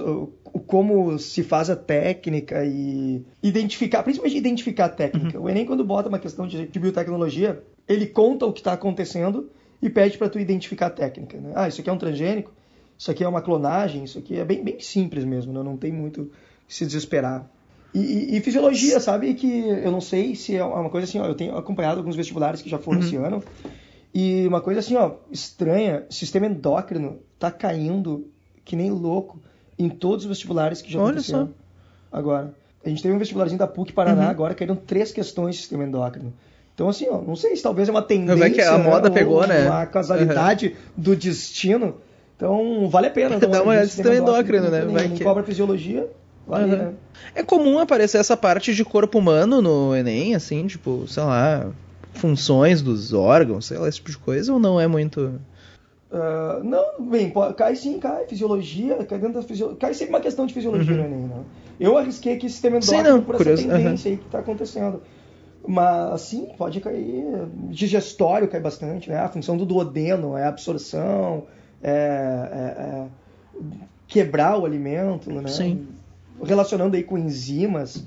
como 0.66 1.18
se 1.18 1.42
faz 1.42 1.70
a 1.70 1.76
técnica 1.76 2.64
e 2.64 3.24
identificar, 3.42 4.02
principalmente 4.02 4.36
identificar 4.36 4.84
a 4.86 4.88
técnica. 4.90 5.40
O 5.40 5.48
Enem, 5.48 5.64
quando 5.64 5.82
bota 5.84 6.08
uma 6.08 6.18
questão 6.18 6.46
de, 6.46 6.66
de 6.66 6.78
biotecnologia, 6.78 7.62
ele 7.88 8.06
conta 8.06 8.46
o 8.46 8.52
que 8.52 8.60
está 8.60 8.74
acontecendo 8.74 9.50
e 9.80 9.88
pede 9.90 10.18
para 10.18 10.28
tu 10.28 10.38
identificar 10.38 10.86
a 10.86 10.90
técnica. 10.90 11.38
né? 11.38 11.52
Ah, 11.54 11.66
isso 11.68 11.80
aqui 11.80 11.90
é 11.90 11.92
um 11.92 11.98
transgênico, 11.98 12.52
isso 12.96 13.10
aqui 13.10 13.24
é 13.24 13.28
uma 13.28 13.40
clonagem, 13.42 14.04
isso 14.04 14.18
aqui 14.18 14.38
é 14.38 14.44
bem, 14.44 14.62
bem 14.62 14.78
simples 14.78 15.24
mesmo, 15.24 15.52
né? 15.52 15.62
não 15.62 15.76
tem 15.76 15.90
muito 15.90 16.30
se 16.74 16.84
desesperar. 16.86 17.46
E, 17.94 17.98
e- 18.00 18.36
e 18.36 18.40
fisiologia, 18.40 18.98
sabe 19.00 19.34
que 19.34 19.46
eu 19.68 19.90
não 19.90 20.00
sei 20.00 20.34
se 20.34 20.56
é 20.56 20.64
uma 20.64 20.88
coisa 20.88 21.06
assim, 21.06 21.18
ó, 21.18 21.26
eu 21.26 21.34
tenho 21.34 21.56
acompanhado 21.56 21.98
alguns 21.98 22.16
vestibulares 22.16 22.62
que 22.62 22.70
já 22.70 22.78
foram 22.78 23.00
esse 23.00 23.16
ano, 23.16 23.42
e 24.14 24.46
uma 24.46 24.60
coisa 24.60 24.80
assim, 24.80 24.96
ó, 24.96 25.12
estranha, 25.30 26.04
sistema 26.10 26.46
endócrino 26.46 27.18
tá 27.38 27.50
caindo 27.50 28.26
que 28.64 28.76
nem 28.76 28.90
louco 28.90 29.40
em 29.78 29.88
todos 29.88 30.24
os 30.24 30.28
vestibulares 30.28 30.80
que 30.80 30.90
já 30.92 30.98
Olha 31.00 31.10
aconteceram. 31.12 31.46
só. 31.48 31.52
Agora, 32.18 32.54
a 32.84 32.88
gente 32.88 33.02
teve 33.02 33.14
um 33.14 33.18
vestibularzinho 33.18 33.58
da 33.58 33.66
PUC 33.66 33.92
Paraná, 33.92 34.28
agora 34.28 34.54
caíram 34.54 34.76
três 34.76 35.12
questões 35.12 35.54
de 35.56 35.60
sistema 35.62 35.84
endócrino. 35.84 36.32
Então, 36.74 36.88
assim, 36.88 37.06
ó, 37.10 37.20
não 37.20 37.36
sei 37.36 37.54
se 37.56 37.62
talvez 37.62 37.88
é 37.88 37.90
uma 37.92 38.02
tendência, 38.02 38.36
Vai 38.36 38.50
que 38.50 38.60
a 38.62 38.78
né, 38.78 38.84
moda 38.84 39.08
ou 39.08 39.14
pegou, 39.14 39.46
né? 39.46 39.66
Uma 39.68 39.84
casualidade 39.86 40.74
do 40.96 41.14
destino. 41.14 41.96
Então, 42.36 42.88
vale 42.88 43.08
a 43.08 43.10
pena. 43.10 43.36
Dá 43.40 43.46
uma 43.62 43.72
olhada 43.72 43.86
sistema 43.86 44.14
endócrino, 44.16 44.70
né? 44.70 44.84
Não, 44.84 44.92
Vai 44.92 45.08
não 45.08 45.16
que- 45.16 45.22
cobra 45.24 45.42
fisiologia, 45.42 46.08
Uhum. 46.46 46.94
É 47.34 47.42
comum 47.42 47.78
aparecer 47.78 48.18
essa 48.18 48.36
parte 48.36 48.74
de 48.74 48.84
corpo 48.84 49.18
humano 49.18 49.62
no 49.62 49.94
Enem, 49.94 50.34
assim, 50.34 50.66
tipo, 50.66 51.06
sei 51.06 51.22
lá, 51.22 51.70
funções 52.14 52.82
dos 52.82 53.12
órgãos, 53.12 53.66
sei 53.66 53.78
lá, 53.78 53.88
esse 53.88 53.98
tipo 53.98 54.10
de 54.10 54.18
coisa, 54.18 54.52
ou 54.52 54.58
não 54.58 54.80
é 54.80 54.86
muito. 54.86 55.40
Ah, 56.10 56.60
não, 56.62 57.08
bem, 57.08 57.30
pô, 57.30 57.52
cai 57.54 57.74
sim, 57.74 57.98
cai. 57.98 58.26
Fisiologia, 58.26 58.96
cai 59.04 59.18
dentro 59.18 59.40
da 59.40 59.42
fisiologia. 59.46 59.78
Cai 59.80 59.94
sempre 59.94 60.14
uma 60.14 60.20
questão 60.20 60.44
de 60.44 60.52
fisiologia 60.52 60.94
no 60.96 61.04
Enem, 61.04 61.26
né? 61.26 61.44
Eu 61.80 61.96
arrisquei 61.96 62.34
aqui 62.34 62.50
sistema 62.50 62.80
Sim, 62.82 62.96
endócrino 62.96 63.16
não, 63.16 63.24
por 63.24 63.36
curioso, 63.36 63.62
essa 63.62 63.72
tendência 63.74 64.10
aí 64.10 64.16
que 64.18 64.24
tá 64.26 64.40
acontecendo. 64.40 65.02
Mas, 65.66 66.20
sim, 66.22 66.48
pode 66.58 66.80
cair. 66.80 67.24
Digestório 67.70 68.48
cai 68.48 68.60
bastante, 68.60 69.08
né? 69.08 69.20
A 69.20 69.28
função 69.28 69.56
do 69.56 69.64
duodeno 69.64 70.36
é 70.36 70.44
a 70.44 70.48
absorção, 70.48 71.46
é, 71.82 71.90
é- 72.52 72.82
é 72.82 73.06
quebrar 74.06 74.58
o 74.58 74.66
alimento, 74.66 75.30
né? 75.30 75.48
Sim. 75.48 75.88
Relacionando 76.42 76.96
aí 76.96 77.02
com 77.02 77.16
enzimas. 77.18 78.04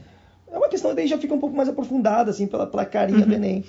É 0.52 0.58
uma 0.58 0.70
questão 0.70 0.92
que 0.92 0.98
daí 0.98 1.08
já 1.08 1.18
fica 1.18 1.34
um 1.34 1.40
pouco 1.40 1.56
mais 1.56 1.68
aprofundada, 1.70 2.30
assim, 2.32 2.48
pela, 2.48 2.68
pela 2.68 2.86
carinha 2.86 3.20
Uhum. 3.22 3.28
do 3.28 3.34
Enem. 3.34 3.64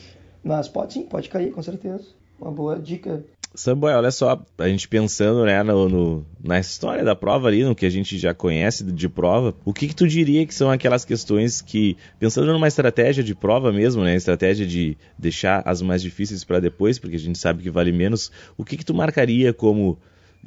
Mas 0.45 0.69
pode 0.69 0.93
sim, 0.93 1.03
pode 1.03 1.29
cair, 1.29 1.51
com 1.51 1.63
certeza. 1.63 2.05
Uma 2.41 2.51
boa 2.51 2.79
dica. 2.79 3.25
Samuel, 3.55 3.97
olha 3.97 4.11
só, 4.11 4.45
a 4.59 4.69
gente 4.69 4.87
pensando 4.87 5.45
né, 5.47 5.63
no, 5.63 5.89
no- 5.89 6.27
na 6.45 6.59
história 6.61 7.03
da 7.03 7.17
prova 7.17 7.49
ali, 7.49 7.65
no 7.65 7.75
que 7.75 7.87
a 7.87 7.91
gente 7.91 8.19
já 8.19 8.35
conhece 8.35 8.85
de, 8.85 8.93
de 8.93 9.09
prova, 9.09 9.55
o 9.65 9.73
que, 9.73 9.89
que 9.89 9.97
tu 9.97 10.07
diria 10.07 10.45
que 10.47 10.55
são 10.55 10.71
aquelas 10.71 11.07
questões 11.07 11.63
que, 11.63 11.97
pensando 12.19 12.53
numa 12.53 12.69
estratégia 12.69 13.25
de 13.25 13.35
prova 13.35 13.73
mesmo, 13.73 14.05
né, 14.05 14.15
estratégia 14.15 14.67
de 14.67 14.99
deixar 15.19 15.63
as 15.65 15.81
mais 15.81 16.03
difíceis 16.03 16.45
para 16.45 16.61
depois, 16.61 16.99
porque 16.99 17.17
a 17.17 17.19
gente 17.19 17.39
sabe 17.39 17.63
que 17.63 17.71
vale 17.71 17.93
menos, 17.93 18.31
o 18.59 18.65
que, 18.65 18.77
que 18.77 18.85
tu 18.85 18.93
marcaria 18.93 19.55
como 19.55 19.97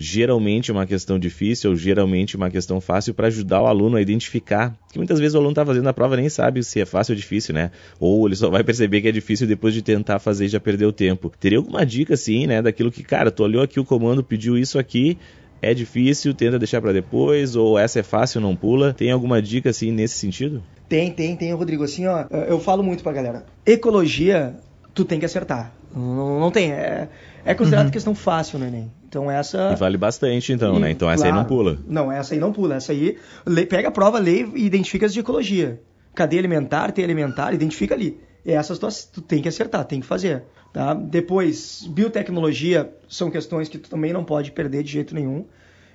geralmente 0.01 0.71
uma 0.71 0.87
questão 0.87 1.19
difícil 1.19 1.71
ou 1.71 1.75
geralmente 1.75 2.37
uma 2.37 2.49
questão 2.49 2.79
fácil 2.79 3.13
para 3.13 3.27
ajudar 3.27 3.61
o 3.61 3.67
aluno 3.67 3.97
a 3.97 4.01
identificar. 4.01 4.73
Que 4.93 4.97
muitas 4.97 5.19
vezes 5.19 5.35
o 5.35 5.39
aluno 5.39 5.51
está 5.51 5.65
fazendo 5.65 5.89
a 5.89 5.93
prova 5.93 6.15
e 6.15 6.21
nem 6.21 6.29
sabe 6.29 6.63
se 6.63 6.79
é 6.79 6.85
fácil 6.85 7.11
ou 7.11 7.17
difícil, 7.17 7.53
né? 7.53 7.69
Ou 7.99 8.25
ele 8.25 8.37
só 8.37 8.49
vai 8.49 8.63
perceber 8.63 9.01
que 9.01 9.09
é 9.09 9.11
difícil 9.11 9.45
depois 9.45 9.73
de 9.73 9.81
tentar 9.81 10.17
fazer 10.19 10.45
e 10.45 10.47
já 10.47 10.59
perdeu 10.59 10.93
tempo. 10.93 11.29
Teria 11.37 11.57
alguma 11.57 11.85
dica 11.85 12.13
assim, 12.13 12.47
né, 12.47 12.61
daquilo 12.61 12.89
que, 12.89 13.03
cara, 13.03 13.29
tu 13.29 13.43
olhou 13.43 13.61
aqui 13.61 13.77
o 13.77 13.83
comando, 13.83 14.23
pediu 14.23 14.57
isso 14.57 14.79
aqui, 14.79 15.17
é 15.61 15.73
difícil, 15.73 16.33
tenta 16.33 16.57
deixar 16.57 16.81
para 16.81 16.93
depois, 16.93 17.57
ou 17.57 17.77
essa 17.77 17.99
é 17.99 18.03
fácil, 18.03 18.39
não 18.39 18.55
pula. 18.55 18.93
Tem 18.93 19.11
alguma 19.11 19.41
dica 19.41 19.69
assim 19.69 19.91
nesse 19.91 20.17
sentido? 20.17 20.63
Tem, 20.87 21.11
tem, 21.11 21.35
tem, 21.35 21.53
Rodrigo. 21.53 21.83
Assim, 21.83 22.07
ó, 22.07 22.25
eu 22.47 22.57
falo 22.57 22.81
muito 22.81 23.03
pra 23.03 23.11
galera. 23.11 23.45
Ecologia, 23.65 24.55
tu 24.93 25.03
tem 25.03 25.19
que 25.19 25.25
acertar. 25.25 25.73
Não, 25.93 26.39
não 26.39 26.51
tem. 26.51 26.71
É, 26.71 27.09
é 27.43 27.53
considerado 27.53 27.91
questão 27.91 28.15
fácil 28.15 28.59
no 28.59 28.65
Enem. 28.65 28.89
Então 29.09 29.29
essa. 29.29 29.71
E 29.73 29.75
vale 29.75 29.97
bastante 29.97 30.53
então, 30.53 30.79
né? 30.79 30.89
E, 30.89 30.93
Então 30.93 31.09
essa 31.09 31.25
aí 31.25 31.31
não 31.31 31.39
claro, 31.43 31.49
pula. 31.49 31.77
Não, 31.87 32.11
essa 32.11 32.35
aí 32.35 32.39
não 32.39 32.53
pula. 32.53 32.75
Essa 32.75 32.91
aí, 32.91 33.17
lê- 33.45 33.65
pega 33.65 33.87
a 33.87 33.91
prova, 33.91 34.19
lê 34.19 34.43
e 34.55 34.63
identifica 34.65 35.07
as 35.07 35.13
de 35.13 35.19
ecologia. 35.19 35.81
Cadeia 36.13 36.39
alimentar, 36.39 36.91
teia 36.91 37.05
alimentar, 37.07 37.51
identifica 37.53 37.95
ali. 37.95 38.19
Essas 38.45 38.77
tu, 38.79 38.87
tu 39.13 39.21
tem 39.21 39.41
que 39.41 39.47
acertar, 39.49 39.83
tem 39.85 39.99
que 39.99 40.05
fazer. 40.05 40.43
Tá? 40.71 40.93
Depois, 40.93 41.87
biotecnologia 41.89 42.93
são 43.07 43.31
questões 43.31 43.67
que 43.67 43.77
tu 43.79 43.89
também 43.89 44.13
não 44.13 44.23
pode 44.23 44.51
perder 44.51 44.83
de 44.83 44.91
jeito 44.91 45.15
nenhum. 45.15 45.45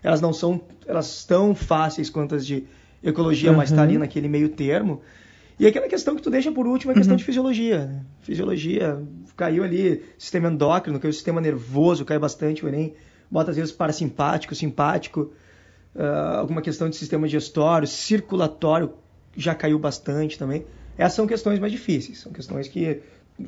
Elas 0.03 0.20
não 0.20 0.33
são 0.33 0.61
elas 0.87 1.24
tão 1.24 1.55
fáceis 1.55 2.11
quanto 2.11 2.35
as 2.35 2.44
de 2.44 2.64
ecologia, 3.03 3.53
mas 3.53 3.70
tá 3.70 3.83
ali 3.83 3.96
naquele 3.96 4.29
meio 4.29 4.48
termo. 4.48 5.00
E 5.59 5.66
aquela 5.68 5.87
questão 5.88 6.16
que 6.16 6.22
tu 6.22 6.31
deixa 6.31 6.50
por 6.50 6.66
último 6.66 6.90
é 6.90 6.94
a 6.94 6.98
questão 6.98 7.14
de 7.16 7.22
fisiologia. 7.22 7.87
né? 7.87 8.00
Fisiologia, 8.22 9.00
caiu 9.37 9.64
ali 9.64 10.05
sistema 10.18 10.49
endócrino, 10.49 10.99
caiu 11.01 11.12
sistema 11.12 11.40
nervoso, 11.40 12.05
cai 12.05 12.18
bastante 12.18 12.64
o 12.64 12.68
Enem. 12.68 12.94
Bota 13.31 13.51
às 13.51 13.57
vezes 13.57 13.73
parasimpático, 13.73 14.55
simpático, 14.55 15.33
ah, 15.97 16.38
alguma 16.38 16.61
questão 16.61 16.88
de 16.88 16.97
sistema 16.97 17.27
digestório, 17.27 17.87
circulatório, 17.87 18.92
já 19.37 19.55
caiu 19.55 19.79
bastante 19.79 20.38
também. 20.38 20.64
Essas 20.97 21.14
são 21.14 21.27
questões 21.27 21.59
mais 21.59 21.73
difíceis, 21.73 22.20
são 22.20 22.33
questões 22.33 22.68
que 22.68 23.01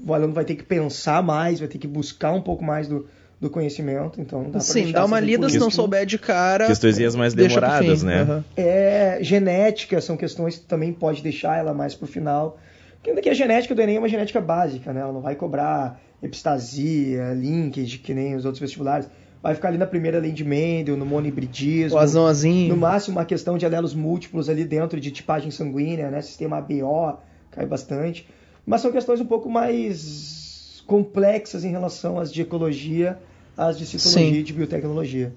o 0.07 0.12
aluno 0.12 0.33
vai 0.33 0.44
ter 0.44 0.57
que 0.57 0.64
pensar 0.64 1.22
mais, 1.22 1.61
vai 1.61 1.68
ter 1.68 1.79
que 1.79 1.87
buscar 1.87 2.33
um 2.33 2.42
pouco 2.42 2.64
mais 2.64 2.88
do, 2.88 3.07
do 3.40 3.49
conhecimento, 3.49 4.20
então 4.20 4.44
dá 4.44 4.51
pra 4.51 4.61
Sim, 4.61 4.90
dá 4.90 5.05
uma 5.05 5.20
lida, 5.20 5.49
se 5.49 5.59
não 5.59 5.70
souber 5.70 6.05
de 6.05 6.18
cara. 6.18 6.66
Questões 6.66 7.14
mais 7.14 7.35
demoradas, 7.35 8.03
né? 8.03 8.22
Aham. 8.22 8.44
É, 8.57 9.18
genética 9.20 10.01
são 10.01 10.16
questões 10.16 10.57
que 10.57 10.64
também 10.64 10.92
pode 10.92 11.22
deixar 11.22 11.59
ela 11.59 11.72
mais 11.72 11.94
pro 11.94 12.07
final. 12.07 12.59
Ainda 13.07 13.21
que 13.21 13.29
a 13.29 13.35
genética 13.35 13.75
do 13.75 13.81
Enem 13.81 13.97
é 13.97 13.99
uma 13.99 14.09
genética 14.09 14.40
básica, 14.40 14.92
né? 14.92 15.01
Ela 15.01 15.12
não 15.12 15.21
vai 15.21 15.35
cobrar 15.35 16.01
epistasia, 16.23 17.33
linkage, 17.35 17.99
que 17.99 18.12
nem 18.12 18.35
os 18.35 18.45
outros 18.45 18.61
vestibulares. 18.61 19.09
Vai 19.42 19.55
ficar 19.55 19.69
ali 19.69 19.79
na 19.79 19.87
primeira 19.87 20.19
lei 20.19 20.33
de 20.33 20.45
Mendel, 20.45 20.97
no 20.97 21.07
monihibridismo. 21.07 21.97
O 21.97 22.01
azãozinho. 22.01 22.75
No 22.75 22.77
máximo, 22.77 23.16
uma 23.16 23.25
questão 23.25 23.57
de 23.57 23.64
alelos 23.64 23.95
múltiplos 23.95 24.49
ali 24.49 24.64
dentro 24.64 24.99
de 24.99 25.11
tipagem 25.11 25.51
sanguínea, 25.51 26.11
né? 26.11 26.21
Sistema 26.21 26.59
ABO, 26.59 27.19
cai 27.51 27.64
bastante. 27.64 28.29
Mas 28.64 28.81
são 28.81 28.90
questões 28.90 29.21
um 29.21 29.27
pouco 29.27 29.49
mais 29.49 30.83
complexas 30.87 31.64
em 31.64 31.71
relação 31.71 32.19
às 32.19 32.33
de 32.33 32.42
ecologia, 32.42 33.19
às 33.57 33.79
de 33.79 33.87
citologia 33.87 34.33
Sim. 34.33 34.40
e 34.40 34.42
de 34.42 34.53
biotecnologia. 34.53 35.33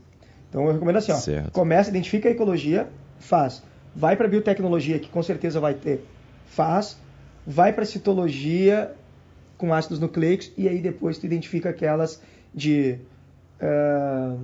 Então 0.49 0.65
eu 0.65 0.73
recomendo 0.73 0.97
assim, 0.97 1.12
ó, 1.12 1.15
Certo. 1.15 1.51
começa, 1.51 1.89
identifica 1.89 2.27
a 2.27 2.32
ecologia, 2.32 2.88
faz. 3.19 3.62
Vai 3.95 4.15
para 4.15 4.27
biotecnologia, 4.27 4.97
que 4.97 5.10
com 5.10 5.21
certeza 5.21 5.60
vai 5.60 5.75
ter, 5.75 6.03
faz. 6.47 6.97
Vai 7.51 7.73
para 7.73 7.83
citologia 7.83 8.91
com 9.57 9.73
ácidos 9.73 9.99
nucleicos 9.99 10.51
e 10.55 10.67
aí 10.69 10.79
depois 10.79 11.17
tu 11.17 11.25
identifica 11.25 11.69
aquelas 11.69 12.21
de 12.53 12.95
ah, 13.59 14.35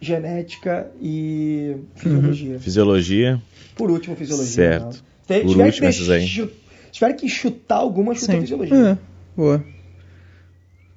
genética 0.00 0.90
e 1.00 1.76
fisiologia. 1.94 2.58
Fisiologia. 2.58 3.42
Por 3.76 3.90
último, 3.90 4.16
fisiologia. 4.16 4.50
Certo. 4.52 4.86
né? 5.28 5.36
Se 5.36 5.40
Por 5.42 5.50
tiver, 5.50 5.64
último, 5.66 5.80
que 5.82 5.86
essas 5.86 6.08
aí. 6.10 6.26
chu- 6.26 6.48
se 6.86 6.90
tiver 6.92 7.12
que 7.12 7.28
chutar 7.28 7.78
alguma, 7.78 8.14
chuta 8.14 8.32
Sim. 8.32 8.40
fisiologia. 8.40 8.74
É, 8.92 8.98
boa. 9.36 9.64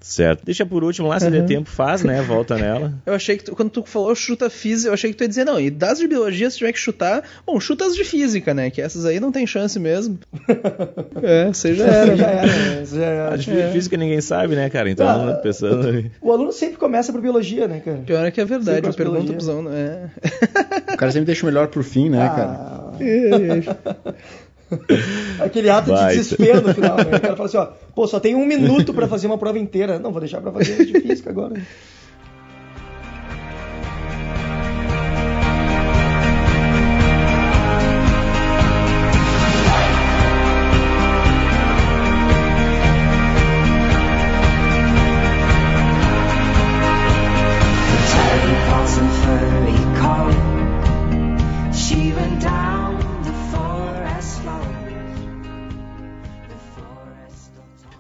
Certo. 0.08 0.46
Deixa 0.46 0.66
por 0.66 0.84
último 0.86 1.08
lá, 1.10 1.20
se 1.20 1.30
der 1.30 1.42
Uhum. 1.42 1.46
tempo, 1.46 1.70
faz, 1.70 2.02
né? 2.02 2.22
Volta 2.22 2.56
nela. 2.56 2.94
Eu 3.06 3.14
achei 3.14 3.36
que 3.38 3.44
tu- 3.44 3.56
quando 3.56 3.70
tu 3.70 3.84
falou 3.86 4.16
chuta 4.16 4.50
física, 4.50 4.90
eu 4.90 4.94
achei 4.94 5.12
que 5.12 5.18
tu 5.18 5.22
ia 5.24 5.28
dizer, 5.28 5.44
não, 5.46 5.60
e 5.60 5.70
das 5.70 6.00
de 6.00 6.08
biologia, 6.08 6.50
se 6.50 6.58
tiver 6.58 6.72
que 6.72 6.80
chutar, 6.80 7.24
bom, 7.46 7.60
chuta 7.60 7.86
as 7.86 7.94
de 7.94 8.04
física, 8.06 8.54
né? 8.54 8.70
Que 8.70 8.82
essas 8.82 9.06
aí 9.06 9.20
não 9.20 9.32
tem 9.34 9.46
chance 9.46 9.78
mesmo. 9.80 10.18
é, 11.22 11.48
você 11.48 11.76
já 11.76 11.86
era. 11.88 12.16
já 12.16 12.26
né? 12.28 12.34
era, 12.38 12.46
né? 12.80 12.86
já 12.86 13.06
era. 13.06 13.34
A 13.34 13.38
de 13.38 13.52
física 13.74 13.98
ninguém 13.98 14.22
sabe, 14.22 14.56
né, 14.56 14.70
cara? 14.70 14.90
Então, 14.90 15.08
Ah. 15.08 15.34
pensando. 15.36 16.10
O 16.22 16.32
aluno 16.32 16.52
sempre 16.54 16.78
começa 16.78 17.12
por 17.12 17.20
biologia, 17.22 17.68
né, 17.68 17.82
cara? 17.84 17.98
Pior 18.06 18.26
é 18.26 18.32
que 18.32 18.40
é 18.40 18.46
verdade, 18.46 18.82
Sim, 18.82 18.88
eu 18.88 18.94
pergunto 18.94 19.24
biologia. 19.24 19.36
pros 19.36 19.50
alunos. 19.50 19.74
É. 19.74 20.10
O 20.94 20.98
cara 20.98 21.12
sempre 21.12 21.26
deixa 21.26 21.44
o 21.44 21.48
melhor 21.48 21.68
pro 21.68 21.84
fim, 21.84 22.10
né, 22.10 22.28
cara? 22.30 22.94
Aquele 25.40 25.70
ato 25.70 25.90
Baita. 25.92 26.10
de 26.10 26.18
desespero 26.18 26.62
no 26.62 26.74
final, 26.74 26.98
né? 26.98 27.18
O 27.18 27.22
cara 27.22 27.36
fala 27.36 27.50
assim, 27.50 27.58
ó, 27.58 27.68
pô, 27.96 28.08
só 28.08 28.20
tem 28.20 28.36
um 28.36 28.46
minuto 28.46 28.94
pra 28.94 29.08
fazer 29.10 29.28
uma 29.28 29.38
prova 29.38 29.60
inteira. 29.60 30.00
Não, 30.00 30.12
vou 30.12 30.20
deixar 30.20 30.42
pra 30.42 30.52
fazer 30.52 30.86
de 30.86 31.00
física 31.00 31.30
agora. 31.30 31.62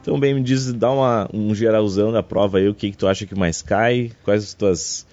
Então, 0.08 0.18
bem, 0.18 0.34
me 0.34 0.42
diz, 0.42 0.72
dá 0.72 0.90
uma, 0.90 1.30
um 1.34 1.54
geralzão 1.54 2.14
da 2.14 2.24
prova 2.24 2.60
aí, 2.60 2.70
o 2.70 2.74
que, 2.74 2.92
que 2.92 2.98
tu 2.98 3.10
acha 3.10 3.26
que 3.26 3.36
mais 3.36 3.62
cai, 3.62 4.10
quais 4.24 4.42
as 4.42 4.54
tuas, 4.54 5.06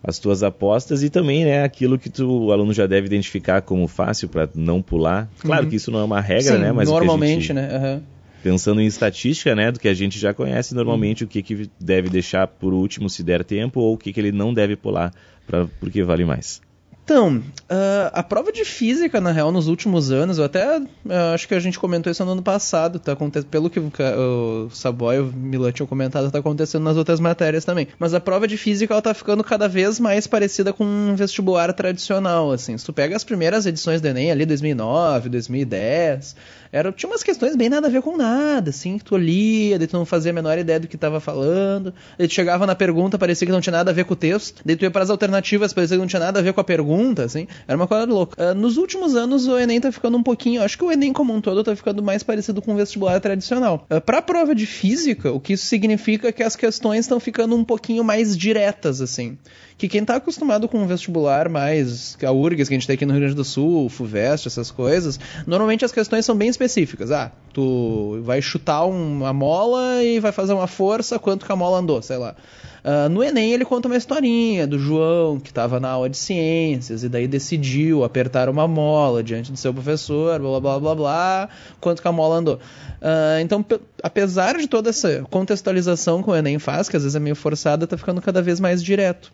as 0.00 0.20
tuas 0.20 0.44
apostas 0.44 1.02
e 1.02 1.10
também, 1.10 1.44
né, 1.44 1.64
aquilo 1.64 1.98
que 1.98 2.08
tu, 2.08 2.44
o 2.44 2.52
aluno 2.52 2.72
já 2.72 2.86
deve 2.86 3.08
identificar 3.08 3.60
como 3.62 3.88
fácil 3.88 4.28
para 4.28 4.48
não 4.54 4.80
pular. 4.80 5.28
Claro 5.40 5.66
que 5.66 5.74
isso 5.74 5.90
não 5.90 5.98
é 5.98 6.04
uma 6.04 6.20
regra, 6.20 6.54
Sim, 6.54 6.60
né? 6.60 6.70
Mas 6.70 6.88
normalmente, 6.88 7.40
gente- 7.40 7.52
né? 7.52 7.68
aham. 7.68 8.02
Pensando 8.40 8.80
em 8.80 8.86
estatística, 8.86 9.56
né, 9.56 9.72
do 9.72 9.80
que 9.80 9.88
a 9.88 9.94
gente 9.94 10.16
já 10.20 10.32
conhece 10.32 10.72
normalmente, 10.72 11.24
o 11.24 11.26
que, 11.26 11.42
que 11.42 11.68
deve 11.80 12.08
deixar 12.08 12.46
por 12.46 12.72
último 12.72 13.10
se 13.10 13.24
der 13.24 13.42
tempo 13.42 13.80
ou 13.80 13.94
o 13.94 13.98
que, 13.98 14.12
que 14.12 14.20
ele 14.20 14.30
não 14.30 14.54
deve 14.54 14.76
pular 14.76 15.12
pra, 15.48 15.66
porque 15.80 16.04
vale 16.04 16.24
mais. 16.24 16.60
Então, 17.08 17.42
ah, 17.70 18.10
a 18.12 18.22
prova 18.22 18.52
de 18.52 18.66
física, 18.66 19.18
na 19.18 19.32
real, 19.32 19.50
nos 19.50 19.66
últimos 19.66 20.12
anos, 20.12 20.36
eu 20.36 20.44
até 20.44 20.62
ah, 21.08 21.32
acho 21.32 21.48
que 21.48 21.54
a 21.54 21.58
gente 21.58 21.78
comentou 21.78 22.12
isso 22.12 22.22
no 22.22 22.32
ano 22.32 22.42
passado, 22.42 22.98
tá 22.98 23.16
pelo 23.50 23.70
que 23.70 23.80
o 23.80 24.68
Saboy 24.70 25.16
e 25.16 25.20
o 25.20 25.32
Milan 25.32 25.72
tinham 25.72 25.86
comentado, 25.86 26.30
tá 26.30 26.38
acontecendo 26.38 26.82
nas 26.82 26.98
outras 26.98 27.18
matérias 27.18 27.64
também. 27.64 27.88
Mas 27.98 28.12
a 28.12 28.20
prova 28.20 28.46
de 28.46 28.58
física, 28.58 28.92
ela 28.92 29.00
tá 29.00 29.14
ficando 29.14 29.42
cada 29.42 29.66
vez 29.66 29.98
mais 29.98 30.26
parecida 30.26 30.70
com 30.70 30.84
um 30.84 31.16
vestibular 31.16 31.72
tradicional, 31.72 32.52
assim. 32.52 32.76
Se 32.76 32.84
tu 32.84 32.92
pega 32.92 33.16
as 33.16 33.24
primeiras 33.24 33.64
edições 33.64 34.02
do 34.02 34.08
Enem, 34.08 34.30
ali 34.30 34.44
2009, 34.44 35.30
2010, 35.30 36.36
era, 36.72 36.92
tinha 36.92 37.10
umas 37.10 37.22
questões 37.22 37.56
bem 37.56 37.68
nada 37.68 37.86
a 37.86 37.90
ver 37.90 38.02
com 38.02 38.16
nada, 38.16 38.70
assim, 38.70 38.98
que 38.98 39.04
tu 39.04 39.16
lia, 39.16 39.78
daí 39.78 39.86
tu 39.86 39.96
não 39.96 40.04
fazia 40.04 40.30
a 40.30 40.34
menor 40.34 40.58
ideia 40.58 40.80
do 40.80 40.88
que 40.88 40.96
tava 40.96 41.20
falando, 41.20 41.94
daí 42.18 42.28
tu 42.28 42.34
chegava 42.34 42.66
na 42.66 42.74
pergunta, 42.74 43.18
parecia 43.18 43.46
que 43.46 43.52
não 43.52 43.60
tinha 43.60 43.72
nada 43.72 43.90
a 43.90 43.94
ver 43.94 44.04
com 44.04 44.14
o 44.14 44.16
texto, 44.16 44.62
daí 44.64 44.76
tu 44.76 44.84
ia 44.84 44.90
para 44.90 45.02
as 45.02 45.10
alternativas, 45.10 45.72
parecia 45.72 45.96
que 45.96 46.00
não 46.00 46.06
tinha 46.06 46.20
nada 46.20 46.40
a 46.40 46.42
ver 46.42 46.52
com 46.52 46.60
a 46.60 46.64
pergunta, 46.64 47.24
assim, 47.24 47.46
era 47.66 47.76
uma 47.76 47.86
coisa 47.86 48.04
louca. 48.04 48.50
Ah, 48.50 48.54
nos 48.54 48.76
últimos 48.76 49.14
anos, 49.14 49.46
o 49.46 49.58
Enem 49.58 49.80
tá 49.80 49.90
ficando 49.92 50.16
um 50.16 50.22
pouquinho, 50.22 50.62
acho 50.62 50.76
que 50.76 50.84
o 50.84 50.92
Enem 50.92 51.12
como 51.12 51.32
um 51.32 51.40
todo 51.40 51.62
tá 51.64 51.74
ficando 51.74 52.02
mais 52.02 52.22
parecido 52.22 52.60
com 52.60 52.74
o 52.74 52.76
vestibular 52.76 53.20
tradicional. 53.20 53.86
Uh, 53.90 54.00
pra 54.00 54.22
prova 54.22 54.54
de 54.54 54.66
física, 54.66 55.32
o 55.32 55.40
que 55.40 55.54
isso 55.54 55.66
significa 55.66 56.28
é 56.28 56.32
que 56.32 56.42
as 56.42 56.56
questões 56.56 57.00
estão 57.00 57.20
ficando 57.20 57.56
um 57.56 57.64
pouquinho 57.64 58.04
mais 58.04 58.36
diretas, 58.36 59.00
assim 59.00 59.38
que 59.78 59.86
quem 59.88 60.04
tá 60.04 60.16
acostumado 60.16 60.68
com 60.68 60.78
um 60.78 60.86
vestibular 60.88 61.48
mais 61.48 62.18
a 62.24 62.32
URGS 62.32 62.68
que 62.68 62.74
a 62.74 62.78
gente 62.78 62.86
tem 62.86 62.94
aqui 62.94 63.06
no 63.06 63.12
Rio 63.12 63.20
Grande 63.20 63.36
do 63.36 63.44
Sul, 63.44 63.86
o 63.86 63.88
FUVEST, 63.88 64.48
essas 64.48 64.72
coisas, 64.72 65.20
normalmente 65.46 65.84
as 65.84 65.92
questões 65.92 66.26
são 66.26 66.36
bem 66.36 66.48
específicas. 66.58 67.10
Ah, 67.12 67.30
tu 67.52 68.20
vai 68.22 68.42
chutar 68.42 68.84
uma 68.84 69.32
mola 69.32 70.02
e 70.02 70.18
vai 70.18 70.32
fazer 70.32 70.52
uma 70.52 70.66
força, 70.66 71.18
quanto 71.18 71.46
que 71.46 71.52
a 71.52 71.56
mola 71.56 71.78
andou, 71.78 72.02
sei 72.02 72.16
lá. 72.16 72.34
Ah, 72.84 73.08
no 73.08 73.22
Enem 73.22 73.52
ele 73.52 73.64
conta 73.64 73.86
uma 73.88 73.96
historinha 73.96 74.66
do 74.66 74.78
João, 74.78 75.38
que 75.38 75.50
estava 75.50 75.78
na 75.78 75.88
aula 75.90 76.08
de 76.10 76.16
ciências, 76.16 77.04
e 77.04 77.08
daí 77.08 77.28
decidiu 77.28 78.02
apertar 78.04 78.48
uma 78.48 78.66
mola 78.66 79.22
diante 79.22 79.52
do 79.52 79.58
seu 79.58 79.72
professor, 79.72 80.38
blá 80.40 80.60
blá 80.60 80.80
blá 80.80 80.94
blá, 80.94 81.48
quanto 81.80 82.02
que 82.02 82.08
a 82.08 82.12
mola 82.12 82.36
andou. 82.36 82.58
Ah, 83.00 83.38
então, 83.40 83.62
pe- 83.62 83.80
apesar 84.02 84.56
de 84.58 84.66
toda 84.66 84.90
essa 84.90 85.24
contextualização 85.30 86.22
que 86.22 86.30
o 86.30 86.34
Enem 86.34 86.58
faz, 86.58 86.88
que 86.88 86.96
às 86.96 87.02
vezes 87.04 87.14
é 87.14 87.20
meio 87.20 87.36
forçada, 87.36 87.86
tá 87.86 87.96
ficando 87.96 88.20
cada 88.20 88.42
vez 88.42 88.58
mais 88.58 88.82
direto. 88.82 89.32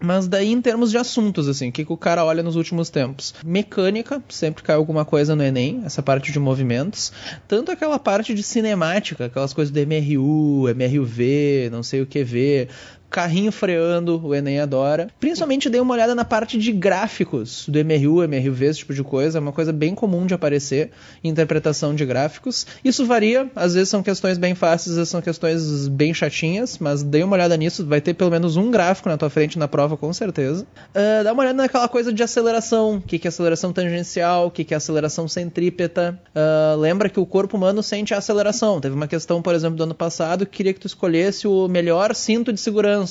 Mas 0.00 0.28
daí 0.28 0.52
em 0.52 0.60
termos 0.60 0.90
de 0.90 0.98
assuntos, 0.98 1.48
assim, 1.48 1.68
o 1.68 1.72
que, 1.72 1.84
que 1.84 1.92
o 1.92 1.96
cara 1.96 2.24
olha 2.24 2.42
nos 2.42 2.56
últimos 2.56 2.90
tempos? 2.90 3.34
Mecânica, 3.44 4.22
sempre 4.28 4.62
cai 4.62 4.76
alguma 4.76 5.04
coisa 5.04 5.34
no 5.34 5.42
Enem, 5.42 5.82
essa 5.84 6.02
parte 6.02 6.30
de 6.30 6.38
movimentos. 6.38 7.12
Tanto 7.48 7.72
aquela 7.72 7.98
parte 7.98 8.34
de 8.34 8.42
cinemática, 8.42 9.26
aquelas 9.26 9.54
coisas 9.54 9.72
do 9.72 9.80
MRU, 9.80 10.68
MRUV, 10.74 11.70
não 11.70 11.82
sei 11.82 12.02
o 12.02 12.06
que 12.06 12.22
ver. 12.22 12.68
Carrinho 13.14 13.52
freando, 13.52 14.20
o 14.26 14.34
Enem 14.34 14.58
adora. 14.58 15.06
Principalmente 15.20 15.70
dei 15.70 15.80
uma 15.80 15.94
olhada 15.94 16.16
na 16.16 16.24
parte 16.24 16.58
de 16.58 16.72
gráficos 16.72 17.64
do 17.68 17.78
MRU, 17.78 18.24
MRUV, 18.24 18.64
esse 18.64 18.80
tipo 18.80 18.92
de 18.92 19.04
coisa. 19.04 19.38
É 19.38 19.40
uma 19.40 19.52
coisa 19.52 19.72
bem 19.72 19.94
comum 19.94 20.26
de 20.26 20.34
aparecer 20.34 20.90
interpretação 21.22 21.94
de 21.94 22.04
gráficos. 22.04 22.66
Isso 22.84 23.06
varia, 23.06 23.48
às 23.54 23.74
vezes 23.74 23.88
são 23.88 24.02
questões 24.02 24.36
bem 24.36 24.56
fáceis, 24.56 24.90
às 24.90 24.96
vezes 24.96 25.10
são 25.10 25.22
questões 25.22 25.86
bem 25.86 26.12
chatinhas, 26.12 26.76
mas 26.80 27.04
dei 27.04 27.22
uma 27.22 27.36
olhada 27.36 27.56
nisso, 27.56 27.86
vai 27.86 28.00
ter 28.00 28.14
pelo 28.14 28.32
menos 28.32 28.56
um 28.56 28.68
gráfico 28.68 29.08
na 29.08 29.16
tua 29.16 29.30
frente 29.30 29.60
na 29.60 29.68
prova, 29.68 29.96
com 29.96 30.12
certeza. 30.12 30.66
Ah, 30.92 31.22
dá 31.22 31.32
uma 31.32 31.44
olhada 31.44 31.56
naquela 31.56 31.86
coisa 31.86 32.12
de 32.12 32.20
aceleração, 32.20 32.96
o 32.96 33.00
que, 33.00 33.16
que 33.16 33.28
é 33.28 33.30
aceleração 33.30 33.72
tangencial, 33.72 34.48
o 34.48 34.50
que, 34.50 34.64
que 34.64 34.74
é 34.74 34.76
aceleração 34.76 35.28
centrípeta. 35.28 36.18
Ah, 36.34 36.74
lembra 36.76 37.08
que 37.08 37.20
o 37.20 37.26
corpo 37.26 37.56
humano 37.56 37.80
sente 37.80 38.12
a 38.12 38.18
aceleração. 38.18 38.80
Teve 38.80 38.96
uma 38.96 39.06
questão, 39.06 39.40
por 39.40 39.54
exemplo, 39.54 39.76
do 39.76 39.84
ano 39.84 39.94
passado, 39.94 40.44
que 40.44 40.56
queria 40.56 40.74
que 40.74 40.80
tu 40.80 40.88
escolhesse 40.88 41.46
o 41.46 41.68
melhor 41.68 42.12
cinto 42.12 42.52
de 42.52 42.58
segurança. 42.58 43.03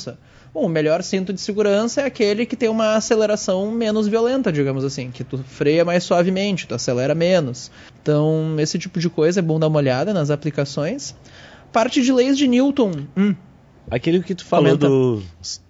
Bom, 0.53 0.65
o 0.65 0.69
melhor 0.69 1.01
cinto 1.01 1.33
de 1.33 1.41
segurança 1.41 2.01
é 2.01 2.05
aquele 2.05 2.45
que 2.45 2.55
tem 2.55 2.69
uma 2.69 2.95
aceleração 2.95 3.71
menos 3.71 4.07
violenta, 4.07 4.51
digamos 4.51 4.83
assim, 4.83 5.09
que 5.09 5.23
tu 5.23 5.37
freia 5.39 5.83
mais 5.83 6.03
suavemente, 6.03 6.67
tu 6.67 6.75
acelera 6.75 7.15
menos. 7.15 7.71
Então, 8.01 8.55
esse 8.59 8.77
tipo 8.77 8.99
de 8.99 9.09
coisa 9.09 9.39
é 9.39 9.43
bom 9.43 9.59
dar 9.59 9.67
uma 9.67 9.77
olhada 9.79 10.13
nas 10.13 10.29
aplicações. 10.29 11.15
Parte 11.71 12.01
de 12.03 12.11
leis 12.13 12.37
de 12.37 12.47
Newton. 12.47 12.91
Hum, 13.17 13.35
Aquele 13.91 14.21
que 14.23 14.33
tu 14.33 14.45
falou 14.45 14.67
Comenta. 14.77 14.87
do. 14.87 15.21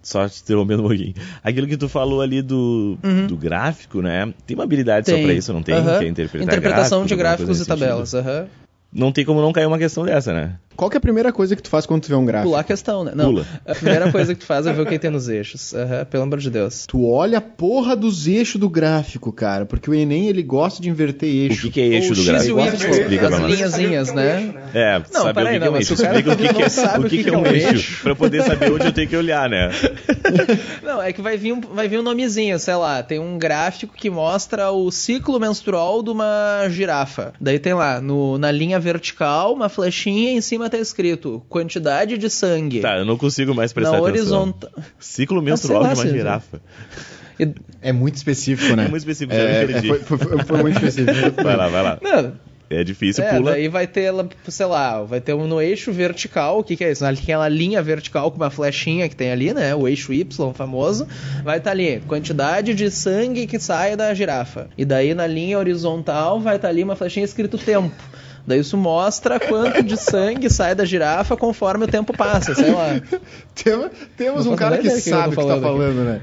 Só 0.03 0.30
te 0.30 0.41
interrompendo 0.41 0.84
um 0.84 0.88
pouquinho. 0.88 1.13
Aquilo 1.43 1.65
que 1.65 1.76
tu 1.76 1.89
falou 1.89 2.21
ali 2.21 2.41
do, 2.43 2.97
Uhum. 3.03 3.26
do 3.26 3.36
gráfico, 3.36 4.01
né? 4.01 4.32
Tem 4.45 4.55
uma 4.55 4.63
habilidade 4.65 5.09
só 5.09 5.17
pra 5.17 5.34
isso, 5.34 5.51
não 5.51 5.63
tem? 5.63 5.74
Aham. 5.76 5.97
Que 5.97 6.05
é 6.05 6.07
interpretar 6.09 6.47
Interpretação 6.47 7.05
de 7.05 7.15
gráficos 7.15 7.59
e 7.59 7.65
tabelas. 7.65 8.13
aham. 8.13 8.47
Não 8.93 9.11
tem 9.11 9.26
como 9.26 9.41
não 9.41 9.51
cair 9.51 9.65
uma 9.65 9.80
questão 9.80 10.05
dessa, 10.05 10.32
né? 10.32 10.55
Qual 10.76 10.89
que 10.89 10.97
é 10.97 10.99
a 10.99 11.01
primeira 11.01 11.32
coisa 11.32 11.55
que 11.55 11.61
tu 11.61 11.69
faz 11.69 11.86
quando 11.86 12.01
tu 12.03 12.09
vê 12.09 12.15
um 12.15 12.26
gráfico? 12.26 12.49
Pular 12.49 12.61
a 12.61 12.63
questão, 12.63 13.03
né? 13.03 13.11
Não, 13.15 13.26
Pula. 13.26 13.45
a 13.65 13.76
primeira 13.76 14.11
coisa 14.11 14.34
que 14.34 14.39
tu 14.41 14.45
faz 14.45 14.65
é 14.65 14.74
ver 14.74 14.82
o 14.82 14.86
que 14.88 14.97
tem 14.99 15.09
nos 15.11 15.30
eixos. 15.30 15.74
Aham, 15.74 16.05
pelo 16.05 16.24
amor 16.24 16.39
de 16.39 16.49
Deus. 16.49 16.86
Tu 16.88 17.05
olha 17.07 17.38
a 17.38 17.41
porra 17.41 17.95
dos 17.95 18.28
eixos 18.28 18.59
do 18.59 18.69
gráfico, 18.69 19.32
cara, 19.32 19.65
porque 19.65 19.89
o 19.89 19.93
Enem 19.93 20.28
ele 20.28 20.41
gosta 20.43 20.82
de 20.82 20.89
inverter 20.89 21.30
O 21.30 21.32
eixo. 21.32 21.61
que, 21.67 21.71
que 21.71 21.82
é 21.82 21.86
eixo 21.86 22.13
o 22.13 22.15
do 22.15 22.21
X 22.21 22.28
gráfico? 22.28 22.49
e 22.49 22.53
o 22.53 23.13
Y, 23.13 23.34
as 23.34 23.39
linhazinhas, 23.39 24.13
né? 24.13 24.53
É, 24.74 24.99
Não, 25.13 25.21
saber 25.21 25.34
peraí, 25.34 25.57
o 25.57 25.59
que, 25.59 25.59
que 25.59 25.63
é 25.63 25.65
não, 25.65 25.67
um 25.69 25.71
mas 25.78 25.89
eixo. 25.89 25.93
o 25.93 26.05
cara 26.05 26.17
Explica 26.19 26.34
o 26.34 26.38
que, 26.38 26.43
não 26.47 26.53
que 26.53 26.63
é, 26.63 26.69
sabe 26.69 27.05
o 27.05 27.09
que, 27.09 27.24
que 27.24 27.30
é 27.30 27.38
um 27.38 27.45
eixo. 27.45 28.01
Pra 28.01 28.11
eu 28.11 28.15
poder 28.15 28.43
saber 28.43 28.71
onde 28.71 28.86
eu 28.88 28.91
tenho 28.93 29.07
que 29.07 29.15
olhar, 29.17 29.49
né? 29.49 29.69
Não, 30.82 31.01
é 31.01 31.11
que 31.13 31.21
vai 31.21 31.38
vir, 31.38 31.53
um, 31.53 31.61
vai 31.61 31.88
vir 31.88 31.99
um 31.99 32.03
nomezinho, 32.03 32.57
sei 32.59 32.76
lá, 32.76 33.01
tem 33.03 33.19
um 33.19 33.38
gráfico 33.38 33.93
que 33.95 34.09
mostra 34.09 34.71
o 34.71 34.91
ciclo 34.91 35.39
menstrual 35.39 36.01
de 36.03 36.09
uma 36.09 36.67
girafa. 36.69 37.34
Daí 37.39 37.59
tem 37.59 37.74
lá, 37.74 37.99
no, 38.01 38.38
na 38.38 38.51
linha 38.51 38.80
vertical, 38.80 39.53
uma 39.53 39.69
flechinha 39.69 40.32
e 40.32 40.36
em 40.36 40.41
cima 40.41 40.62
tá 40.70 40.78
escrito 40.78 41.43
quantidade 41.49 42.18
de 42.18 42.30
sangue. 42.30 42.80
Tá, 42.82 42.97
eu 42.97 43.05
não 43.05 43.18
consigo 43.18 43.53
mais 43.53 43.72
prestar 43.74 43.93
na 44.01 44.07
atenção. 44.07 44.39
horizontal. 44.39 44.70
Ciclo 44.99 45.41
menstrual 45.41 45.84
Ah, 45.84 45.95
sei 45.95 46.11
de 46.11 46.11
lá, 46.11 46.14
uma 46.14 46.14
lá. 46.14 46.18
girafa. 46.18 46.61
E- 47.39 47.53
É 47.82 47.91
muito 47.91 48.16
específico, 48.16 48.76
né? 48.76 48.86
É 48.86 48.88
muito 48.88 49.01
específico, 49.01 49.34
já 49.36 49.43
me 49.43 49.49
É, 49.49 49.66
perdi. 49.66 49.88
foi, 49.88 49.99
foi- 49.99 50.43
foi- 50.45 50.61
muito 50.61 50.76
específico. 50.86 51.14
Vai 51.43 51.55
lá, 51.57 51.68
vai 51.68 51.84
lá. 51.84 51.97
Não, 52.01 52.34
É 52.70 52.84
difícil, 52.84 53.24
é, 53.24 53.36
pula. 53.38 53.51
daí 53.51 53.68
vai 53.68 53.86
ter, 53.86 54.09
lá, 54.11 54.26
sei 54.47 54.66
lá, 54.66 55.03
vai 55.03 55.20
ter 55.20 55.34
um 55.34 55.45
no 55.47 55.61
eixo 55.61 55.91
vertical, 55.91 56.59
o 56.59 56.64
que 56.64 56.76
que 56.78 56.84
é 56.84 56.91
isso? 56.91 57.05
Aquela 57.05 57.47
linha 57.49 57.82
vertical 57.84 58.32
com 58.32 58.38
uma 58.38 58.49
flechinha 58.49 59.09
que 59.09 59.16
tem 59.16 59.32
ali, 59.32 59.53
né? 59.53 59.76
O 59.76 59.88
eixo 59.88 60.14
Y 60.14 60.53
famoso, 60.53 61.07
vai 61.43 61.57
estar 61.57 61.72
ali, 61.72 62.01
quantidade 62.07 62.74
de 62.74 62.89
sangue 62.89 63.45
que 63.47 63.59
sai 63.59 63.95
da 63.95 64.14
girafa. 64.14 64.70
E 64.78 64.86
daí 64.86 65.14
na 65.14 65.28
linha 65.28 65.57
horizontal 65.59 66.39
vai 66.39 66.55
estar 66.55 66.70
ali 66.70 66.84
uma 66.84 66.95
flechinha 66.95 67.26
escrito 67.26 67.57
tempo. 67.57 67.93
Daí 68.46 68.60
isso 68.60 68.76
mostra 68.78 69.39
quanto 69.39 69.82
de 69.84 69.96
sangue 69.98 70.50
sai 70.50 70.76
da 70.76 70.84
girafa 70.86 71.38
conforme 71.38 71.86
o 71.86 71.88
tempo 71.88 72.16
passa, 72.16 72.54
sei 72.54 72.72
lá. 72.72 73.00
Tem- 73.56 73.89
temos 74.18 74.46
um 74.48 74.56
cara 74.56 74.78
que 74.78 74.84
que 74.84 74.89
eu 74.89 75.00
sabe 75.00 75.36
o 75.36 75.38
que 75.39 75.46
tá 75.48 75.60
falando 75.62 76.10
aqui. 76.10 76.10
né? 76.10 76.22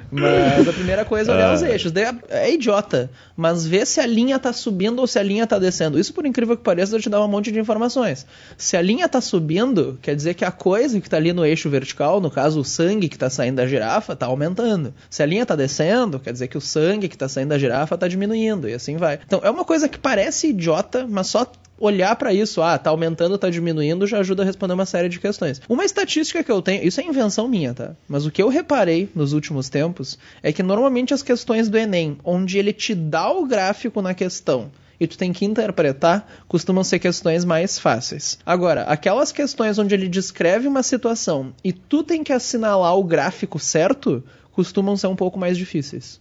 Mas 0.56 0.68
a 0.68 0.72
primeira 0.72 1.04
coisa 1.04 1.32
é 1.32 1.34
olhar 1.34 1.50
Ah. 1.50 1.54
os 1.54 1.62
eixos. 1.64 1.92
Daí 1.92 2.04
é, 2.04 2.14
é 2.28 2.52
idiota. 2.52 3.10
Mas 3.36 3.64
vê 3.66 3.86
se 3.86 4.00
a 4.00 4.06
linha 4.06 4.38
tá 4.38 4.52
subindo 4.52 4.98
ou 4.98 5.06
se 5.06 5.18
a 5.18 5.22
linha 5.22 5.46
tá 5.46 5.58
descendo. 5.58 5.98
Isso, 5.98 6.12
por 6.12 6.26
incrível 6.26 6.56
que 6.56 6.62
pareça, 6.62 6.92
vai 6.92 7.00
te 7.00 7.08
dar 7.08 7.24
um 7.24 7.28
monte 7.28 7.50
de 7.50 7.58
informações. 7.58 8.26
Se 8.58 8.76
a 8.76 8.82
linha 8.82 9.08
tá 9.08 9.20
subindo, 9.20 9.98
quer 10.02 10.14
dizer 10.14 10.34
que 10.34 10.44
a 10.44 10.50
coisa 10.50 11.00
que 11.00 11.08
tá 11.08 11.16
ali 11.16 11.32
no 11.32 11.44
eixo 11.46 11.70
vertical, 11.70 12.20
no 12.20 12.30
caso 12.30 12.60
o 12.60 12.64
sangue 12.64 13.08
que 13.08 13.16
tá 13.16 13.30
saindo 13.30 13.56
da 13.56 13.66
girafa, 13.66 14.14
tá 14.14 14.26
aumentando. 14.26 14.92
Se 15.08 15.22
a 15.22 15.26
linha 15.26 15.46
tá 15.46 15.56
descendo, 15.56 16.18
quer 16.20 16.32
dizer 16.32 16.48
que 16.48 16.58
o 16.58 16.60
sangue 16.60 17.08
que 17.08 17.16
tá 17.16 17.28
saindo 17.28 17.48
da 17.48 17.58
girafa 17.58 17.96
tá 17.96 18.06
diminuindo. 18.06 18.68
E 18.68 18.74
assim 18.74 18.96
vai. 18.98 19.18
Então 19.26 19.40
é 19.42 19.50
uma 19.50 19.64
coisa 19.64 19.88
que 19.88 19.98
parece 19.98 20.48
idiota, 20.48 21.06
mas 21.08 21.28
só 21.28 21.46
olhar 21.80 22.14
pra 22.14 22.32
isso, 22.32 22.60
ah, 22.60 22.78
tá 22.78 22.90
aumentando, 22.90 23.38
tá 23.38 23.48
diminuindo, 23.48 24.06
já 24.06 24.18
ajuda 24.18 24.42
a 24.42 24.46
responder 24.46 24.74
uma 24.74 24.86
série 24.86 25.08
de 25.08 25.18
questões. 25.18 25.60
Uma 25.68 25.84
estatística 25.84 26.44
que 26.44 26.52
eu 26.52 26.60
tenho, 26.60 26.86
isso 26.86 27.00
é 27.00 27.04
invenção 27.04 27.48
minha, 27.48 27.72
tá? 27.72 27.96
Mas 28.06 28.26
o 28.26 28.30
que 28.30 28.42
eu 28.42 28.48
reparei 28.48 29.08
nos 29.14 29.32
últimos 29.32 29.70
tempos 29.70 30.18
é 30.42 30.52
que 30.52 30.62
normalmente 30.62 31.14
as 31.14 31.22
questões 31.22 31.70
do 31.70 31.78
Enem, 31.78 32.18
onde 32.22 32.58
ele 32.58 32.72
te 32.72 32.94
dá 32.94 33.32
o 33.32 33.46
gráfico 33.46 34.02
na 34.02 34.12
questão 34.12 34.70
e 35.00 35.06
tu 35.06 35.16
tem 35.16 35.32
que 35.32 35.46
interpretar, 35.46 36.30
costumam 36.46 36.84
ser 36.84 36.98
questões 36.98 37.42
mais 37.42 37.78
fáceis. 37.78 38.38
Agora, 38.44 38.82
aquelas 38.82 39.32
questões 39.32 39.78
onde 39.78 39.94
ele 39.94 40.08
descreve 40.08 40.68
uma 40.68 40.82
situação 40.82 41.54
e 41.64 41.72
tu 41.72 42.02
tem 42.02 42.22
que 42.22 42.34
assinalar 42.34 42.94
o 42.94 43.02
gráfico 43.02 43.58
certo, 43.58 44.22
costumam 44.52 44.98
ser 44.98 45.06
um 45.06 45.16
pouco 45.16 45.38
mais 45.38 45.56
difíceis. 45.56 46.20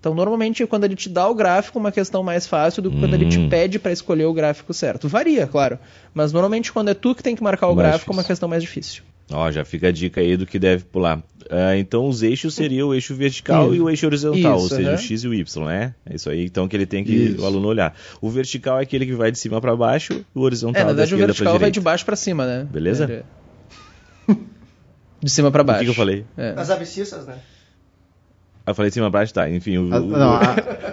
Então, 0.00 0.14
normalmente, 0.14 0.64
quando 0.66 0.84
ele 0.84 0.94
te 0.94 1.08
dá 1.08 1.28
o 1.28 1.34
gráfico, 1.34 1.78
uma 1.78 1.90
questão 1.90 2.22
mais 2.22 2.46
fácil 2.46 2.80
do 2.82 2.90
que 2.90 2.98
quando 3.00 3.14
ele 3.14 3.26
te 3.28 3.38
Hum. 3.38 3.48
pede 3.48 3.78
para 3.80 3.90
escolher 3.90 4.26
o 4.26 4.32
gráfico 4.32 4.72
certo. 4.72 5.08
Varia, 5.08 5.46
claro. 5.46 5.76
Mas 6.14 6.32
normalmente, 6.32 6.72
quando 6.72 6.88
é 6.88 6.94
tu 6.94 7.14
que 7.16 7.22
tem 7.22 7.34
que 7.34 7.42
marcar 7.42 7.66
o 7.68 7.74
Mais 7.74 7.88
gráfico, 7.88 8.12
é 8.12 8.14
uma 8.14 8.22
questão 8.24 8.48
mais 8.48 8.62
difícil. 8.62 9.02
Ó, 9.30 9.50
já 9.50 9.64
fica 9.64 9.88
a 9.88 9.92
dica 9.92 10.20
aí 10.20 10.36
do 10.36 10.46
que 10.46 10.58
deve 10.58 10.84
pular. 10.84 11.22
Ah, 11.50 11.76
então 11.76 12.06
os 12.08 12.22
eixos 12.22 12.54
seriam 12.54 12.88
o 12.88 12.94
eixo 12.94 13.14
vertical 13.14 13.66
Isso. 13.66 13.74
e 13.74 13.80
o 13.80 13.90
eixo 13.90 14.06
horizontal, 14.06 14.58
ou 14.58 14.66
Isso, 14.66 14.76
seja, 14.76 14.88
aham. 14.90 14.98
o 14.98 15.02
X 15.02 15.24
e 15.24 15.28
o 15.28 15.34
Y, 15.34 15.64
né? 15.66 15.94
É 16.08 16.14
isso 16.14 16.30
aí, 16.30 16.44
então 16.44 16.66
que 16.68 16.76
ele 16.76 16.86
tem 16.86 17.04
que 17.04 17.12
Isso. 17.12 17.42
o 17.42 17.44
aluno 17.44 17.68
olhar. 17.68 17.94
O 18.22 18.30
vertical 18.30 18.78
é 18.78 18.84
aquele 18.84 19.04
que 19.04 19.12
vai 19.14 19.30
de 19.32 19.38
cima 19.38 19.60
para 19.60 19.74
baixo, 19.76 20.24
o 20.34 20.40
horizontal 20.40 20.80
É, 20.80 20.84
na 20.84 20.90
da 20.92 20.94
verdade, 21.04 21.14
o 21.14 21.18
vertical 21.26 21.58
vai 21.58 21.70
de 21.70 21.80
baixo 21.80 22.04
para 22.06 22.16
cima, 22.16 22.46
né? 22.46 22.66
Beleza? 22.70 23.04
Ele- 23.04 23.24
De 25.20 25.28
cima 25.30 25.50
para 25.50 25.62
O 25.62 25.64
baixo. 25.64 25.80
que, 25.80 25.84
que 25.86 25.90
eu 25.90 25.94
falei? 25.94 26.24
É. 26.36 26.54
As 26.56 26.70
abscissas, 26.70 27.26
né? 27.26 27.38
Ah, 28.68 28.70
Eu 28.70 28.74
falei 28.74 28.90
de 28.90 28.94
cima 28.94 29.10
pra 29.10 29.20
baixo, 29.20 29.32
tá. 29.32 29.48
Enfim, 29.48 29.78
o, 29.78 29.94
A- 29.94 29.98
o- 29.98 30.06
não, 30.06 30.32
a- 30.34 30.40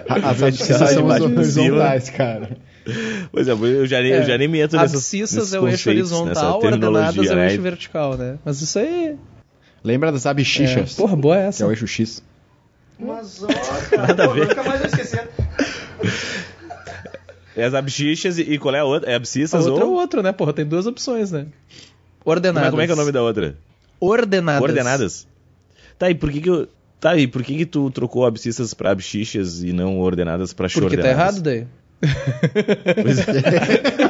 a- 0.08 0.30
as 0.30 0.42
abscissas 0.42 0.90
são 0.90 1.10
cima. 1.10 1.14
horizontais, 1.36 2.08
cara. 2.10 2.56
Pois 3.30 3.48
é, 3.48 3.52
eu 3.52 3.86
já, 3.86 4.00
nem- 4.00 4.12
eu 4.12 4.22
já 4.22 4.38
nem 4.38 4.48
me 4.48 4.60
entro 4.60 4.78
nessas, 4.78 4.94
Abscissas 4.94 5.52
é 5.52 5.60
o 5.60 5.68
eixo 5.68 5.90
horizontal, 5.90 6.58
ordenadas 6.62 7.26
é 7.28 7.32
o 7.32 7.36
né? 7.36 7.50
eixo 7.50 7.60
vertical, 7.62 8.16
né? 8.16 8.38
Mas 8.44 8.62
isso 8.62 8.78
aí. 8.78 9.16
Lembra 9.84 10.10
das 10.10 10.24
É. 10.24 10.30
abscissas? 10.30 10.94
Porra, 10.94 11.16
boa 11.16 11.36
Que 11.36 11.42
é 11.42 11.46
essa. 11.46 11.66
o 11.66 11.70
eixo 11.70 11.86
X. 11.86 12.22
Mas, 12.98 13.42
ó, 13.42 13.46
cara, 13.90 14.06
Nada 14.06 14.24
a 14.24 14.28
pô, 14.28 14.34
ver. 14.34 14.48
nunca 14.48 14.62
mais 14.62 14.78
vou 14.80 14.88
esquecer. 14.88 15.28
É 17.56 17.64
as 17.64 17.74
abscissas 17.74 18.38
e, 18.38 18.42
e 18.42 18.58
qual 18.58 18.74
é 18.74 18.80
a 18.80 18.84
outra? 18.84 19.10
É 19.10 19.14
A 19.14 19.16
abscissas 19.16 19.66
outra 19.66 19.82
é 19.84 19.86
o 19.86 19.90
ou... 19.90 19.96
outro, 19.98 20.22
né? 20.22 20.32
Porra, 20.32 20.52
tem 20.52 20.64
duas 20.64 20.86
opções, 20.86 21.30
né? 21.32 21.46
Como 22.20 22.34
Ordenadas. 22.36 22.68
é, 22.68 22.70
como 22.70 22.82
é 22.82 22.86
que 22.86 22.90
é 22.92 22.94
o 22.94 22.98
nome 22.98 23.12
da 23.12 23.22
outra? 23.22 23.56
Ordenadas. 23.98 24.62
Ordenadas. 24.62 25.28
Tá, 25.98 26.10
e 26.10 26.14
por 26.14 26.30
que 26.30 26.40
que 26.40 26.50
eu... 26.50 26.68
Tá, 27.00 27.16
e 27.16 27.26
por 27.26 27.42
que 27.42 27.56
que 27.56 27.66
tu 27.66 27.90
trocou 27.90 28.24
abscissas 28.26 28.72
pra 28.74 28.90
abschichas 28.90 29.62
e 29.62 29.72
não 29.72 29.98
ordenadas 30.00 30.52
pra 30.52 30.68
Porque 30.68 30.96
tá 30.96 31.08
errado 31.08 31.40
daí. 31.42 31.66
Pois 33.02 33.18
é. 33.20 33.24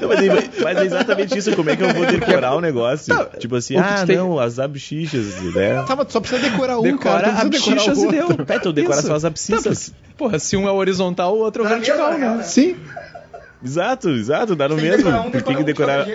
Não, 0.00 0.08
mas, 0.08 0.20
é, 0.22 0.62
mas 0.62 0.78
é 0.78 0.84
exatamente 0.84 1.38
isso, 1.38 1.54
como 1.56 1.70
é 1.70 1.76
que 1.76 1.82
eu 1.82 1.92
vou 1.92 2.06
decorar 2.06 2.54
o 2.54 2.60
negócio? 2.60 3.14
tipo 3.38 3.56
assim, 3.56 3.76
ah, 3.76 3.96
tu 4.00 4.06
tem- 4.06 4.16
não, 4.16 4.38
as 4.38 4.58
abschichas, 4.58 5.26
né? 5.54 5.82
Tá, 5.86 5.96
mas 5.96 6.06
tu 6.06 6.12
só 6.12 6.20
precisa 6.20 6.40
decorar 6.50 6.78
um, 6.78 6.82
Decora 6.82 7.20
cara. 7.32 7.46
tu 7.46 7.70
o 8.00 8.04
e 8.04 8.10
deu. 8.10 8.28
Tá, 8.44 8.56
então 8.56 8.72
decora 8.72 8.98
Isso. 8.98 9.08
só 9.08 9.14
as 9.14 9.24
abscissas. 9.24 9.88
Tá, 9.90 9.94
Porra, 10.16 10.38
se 10.38 10.56
um 10.56 10.66
é 10.68 10.72
horizontal, 10.72 11.34
o 11.34 11.38
outro 11.40 11.64
é 11.64 11.68
Tá 11.68 11.74
vertical, 11.74 12.18
né? 12.18 12.42
Sim. 12.42 12.76
Exato, 13.64 14.10
exato, 14.10 14.54
dá 14.54 14.68
no 14.68 14.76
mesmo. 14.76 15.08
um, 15.10 15.30
por 15.30 15.42
que 15.42 15.54
que 15.54 15.64
decorar 15.64 16.06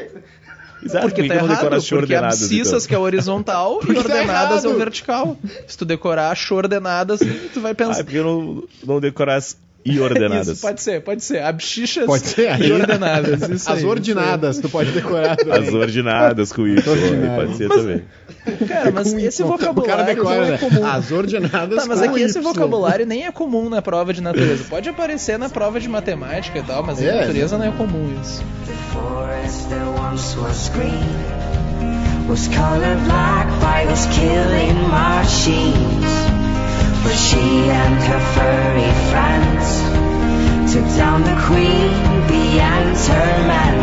Exato, 0.84 1.06
Porque 1.08 1.22
por 1.22 1.24
que 1.24 1.28
tá 1.30 1.36
errado, 1.36 1.70
porque 1.70 1.96
ordenadas, 1.96 2.42
abscissas 2.42 2.68
então? 2.84 2.88
que 2.88 2.96
é 2.96 2.98
horizontal 2.98 3.80
e 3.82 3.86
Porque 3.86 3.94
tá 4.04 4.10
ordenadas 4.10 4.66
é 4.66 4.68
o 4.68 4.78
vertical. 4.78 5.38
Se 5.68 5.78
tu 5.78 5.86
decorar 5.86 6.36
ordenadas, 6.52 7.20
tu 7.54 7.62
vai 7.62 7.72
Ah, 7.72 7.76
pensar. 7.76 8.00
é 8.00 8.04
porque 8.04 8.18
eu 8.18 8.24
não, 8.24 8.64
não 8.86 9.00
decorar 9.00 9.40
e 9.86 10.00
ordenadas. 10.02 10.48
Isso, 10.48 10.62
pode 10.62 10.82
ser, 10.82 11.02
pode 11.02 11.24
ser. 11.24 11.42
Abschichas 11.44 12.06
Pode 12.06 12.28
ser. 12.28 12.60
e 12.62 12.72
ordenadas. 12.72 13.42
Isso 13.50 13.72
As 13.72 13.80
aí, 13.80 13.86
ordinadas, 13.86 14.60
tu 14.60 14.70
pode 14.70 14.92
decorar 14.92 15.36
também. 15.38 15.60
As 15.68 15.74
ordinadas 15.74 16.52
com 16.54 16.68
Y, 16.68 16.78
Ordinadas. 16.88 17.36
pode 17.46 17.58
ser 17.58 17.70
também. 17.70 17.96
isso 17.98 18.04
aí. 18.62 18.68
Cara, 18.68 18.92
mas 18.92 19.12
Com 19.14 19.20
esse 19.20 19.42
Y. 19.44 19.46
O 19.46 19.58
cara 19.58 19.72
vocabulário 19.74 20.06
decora, 20.16 20.38
não 20.38 20.46
é 20.46 20.52
né? 20.52 20.58
comum. 20.58 20.86
As 20.86 21.12
ordinadas 21.12 21.76
Tá, 21.78 21.86
mas 21.88 22.00
com 22.00 22.06
é 22.06 22.10
que 22.10 22.20
esse 22.22 22.38
Y. 22.40 22.42
vocabulário 22.44 23.06
nem 23.06 23.26
é 23.26 23.32
comum 23.32 23.70
na 23.70 23.82
prova 23.82 24.14
de 24.14 24.22
natureza. 24.22 24.64
Pode 24.70 24.90
aparecer 24.90 25.38
na 25.38 25.50
prova 25.50 25.80
de 25.80 25.88
matemática 25.90 26.60
e 26.60 26.64
tal, 26.64 26.84
mas 26.84 27.02
É. 27.02 27.12
em 27.14 27.20
natureza 27.22 27.58
não 27.58 27.66
é 27.66 27.72
comum 27.72 28.10
isso. 28.22 28.42
The 28.66 28.74
forest 28.94 29.68
that 29.70 30.00
once 30.00 30.38
was 30.38 30.70
green 30.70 30.92
was 32.30 32.48
colored 32.48 33.00
black 33.06 33.50
by 33.60 33.86
those 33.88 34.08
killing 34.10 34.74
machines. 34.90 36.01
But 37.04 37.16
she 37.16 37.40
and 37.40 38.04
her 38.04 38.20
furry 38.36 38.92
friends 39.10 39.68
took 40.72 40.86
down 40.96 41.24
the 41.24 41.36
queen 41.48 41.92
beyond 42.28 42.98
her 42.98 43.48
men. 43.48 43.78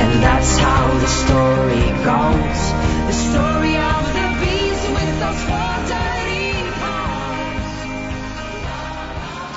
And 0.00 0.22
that's 0.22 0.58
how 0.58 0.86
the 0.98 1.06
story 1.06 1.86
goes. 2.10 2.60
The 3.06 3.16
story 3.28 3.76
of 3.76 4.02
the 4.16 4.26
beast 4.40 4.84
with 4.90 5.20
those 5.20 5.73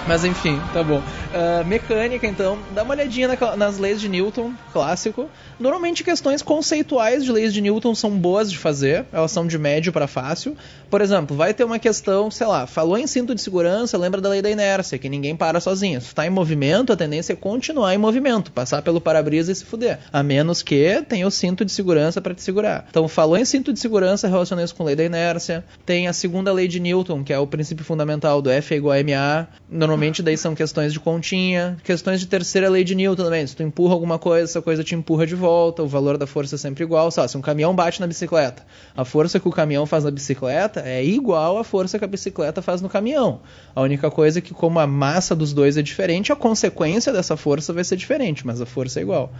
Mas 0.07 0.23
enfim, 0.23 0.59
tá 0.73 0.81
bom. 0.81 1.01
Ah, 1.33 1.63
mecânica, 1.65 2.25
então, 2.25 2.57
dá 2.73 2.83
uma 2.83 2.93
olhadinha 2.93 3.27
naquela- 3.27 3.57
nas 3.57 3.77
leis 3.77 3.99
de 3.99 4.07
Newton, 4.07 4.53
clássico. 4.71 5.29
Normalmente 5.59 6.03
questões 6.03 6.41
conceituais 6.41 7.25
de 7.25 7.31
leis 7.31 7.53
de 7.53 7.59
Newton 7.61 7.93
são 7.93 8.11
boas 8.11 8.49
de 8.49 8.57
fazer, 8.57 9.05
elas 9.11 9.31
são 9.31 9.45
de 9.45 9.57
médio 9.57 9.91
para 9.91 10.07
fácil. 10.07 10.55
Por 10.89 11.01
exemplo, 11.01 11.35
vai 11.35 11.53
ter 11.53 11.65
uma 11.65 11.77
questão, 11.77 12.31
sei 12.31 12.47
lá, 12.47 12.65
falou 12.65 12.97
em 12.97 13.05
cinto 13.05 13.35
de 13.35 13.41
segurança, 13.41 13.97
lembra 13.97 14.21
da 14.21 14.29
lei 14.29 14.41
da 14.41 14.49
inércia, 14.49 14.97
que 14.97 15.09
ninguém 15.09 15.35
para 15.35 15.59
sozinho. 15.59 15.99
Se 15.99 16.09
tu 16.09 16.15
tá 16.15 16.25
em 16.25 16.29
movimento, 16.29 16.93
a 16.93 16.95
tendência 16.95 17.33
é 17.33 17.35
continuar 17.35 17.93
em 17.93 17.97
movimento, 17.97 18.51
passar 18.51 18.81
pelo 18.81 19.01
para-brisa 19.01 19.51
e 19.51 19.55
se 19.55 19.65
fuder. 19.65 19.99
A 20.13 20.23
menos 20.23 20.61
que 20.61 21.03
tenha 21.09 21.27
o 21.27 21.31
cinto 21.31 21.65
de 21.65 21.71
segurança 21.71 22.21
para 22.21 22.33
te 22.33 22.41
segurar. 22.41 22.85
Então, 22.89 23.07
falou 23.09 23.35
em 23.35 23.43
cinto 23.43 23.73
de 23.73 23.79
segurança, 23.79 24.27
relaciona 24.29 24.63
isso 24.63 24.73
com 24.73 24.85
lei 24.85 24.95
da 24.95 25.03
inércia. 25.03 25.65
Tem 25.85 26.07
a 26.07 26.13
segunda 26.13 26.53
lei 26.53 26.67
de 26.69 26.79
Newton, 26.79 27.23
que 27.25 27.33
é 27.33 27.39
o 27.39 27.45
princípio 27.45 27.83
fundamental 27.83 28.41
do 28.41 28.49
F 28.49 28.73
é 28.73 28.77
igual 28.77 28.93
a 28.95 28.99
MA. 29.03 29.47
Normalmente 29.69 29.96
Normalmente 29.97 30.21
daí 30.21 30.37
são 30.37 30.53
questões 30.53 30.93
de 30.93 30.99
continha, 30.99 31.75
questões 31.83 32.19
de 32.19 32.27
terceira 32.27 32.69
lei 32.69 32.83
de 32.83 32.93
Newton 32.93 33.23
também. 33.23 33.47
Se 33.47 33.55
tu 33.55 33.63
empurra 33.63 33.93
alguma 33.93 34.19
coisa, 34.19 34.43
essa 34.43 34.61
coisa 34.61 34.83
te 34.83 34.93
empurra 34.93 35.25
de 35.25 35.33
volta, 35.33 35.81
o 35.81 35.87
valor 35.87 36.19
da 36.19 36.27
força 36.27 36.53
é 36.53 36.57
sempre 36.59 36.83
igual. 36.83 37.09
Lá, 37.17 37.27
se 37.27 37.35
um 37.35 37.41
caminhão 37.41 37.75
bate 37.75 37.99
na 37.99 38.05
bicicleta, 38.05 38.63
a 38.95 39.03
força 39.03 39.39
que 39.39 39.47
o 39.47 39.51
caminhão 39.51 39.87
faz 39.87 40.03
na 40.03 40.11
bicicleta 40.11 40.83
é 40.85 41.03
igual 41.03 41.57
à 41.57 41.63
força 41.63 41.97
que 41.97 42.05
a 42.05 42.07
bicicleta 42.07 42.61
faz 42.61 42.79
no 42.79 42.87
caminhão. 42.87 43.39
A 43.73 43.81
única 43.81 44.11
coisa 44.11 44.37
é 44.37 44.41
que 44.41 44.53
como 44.53 44.77
a 44.77 44.85
massa 44.85 45.35
dos 45.35 45.51
dois 45.51 45.77
é 45.77 45.81
diferente, 45.81 46.31
a 46.31 46.35
consequência 46.35 47.11
dessa 47.11 47.35
força 47.35 47.73
vai 47.73 47.83
ser 47.83 47.95
diferente, 47.95 48.45
mas 48.45 48.61
a 48.61 48.67
força 48.67 48.99
é 48.99 49.01
igual. 49.01 49.33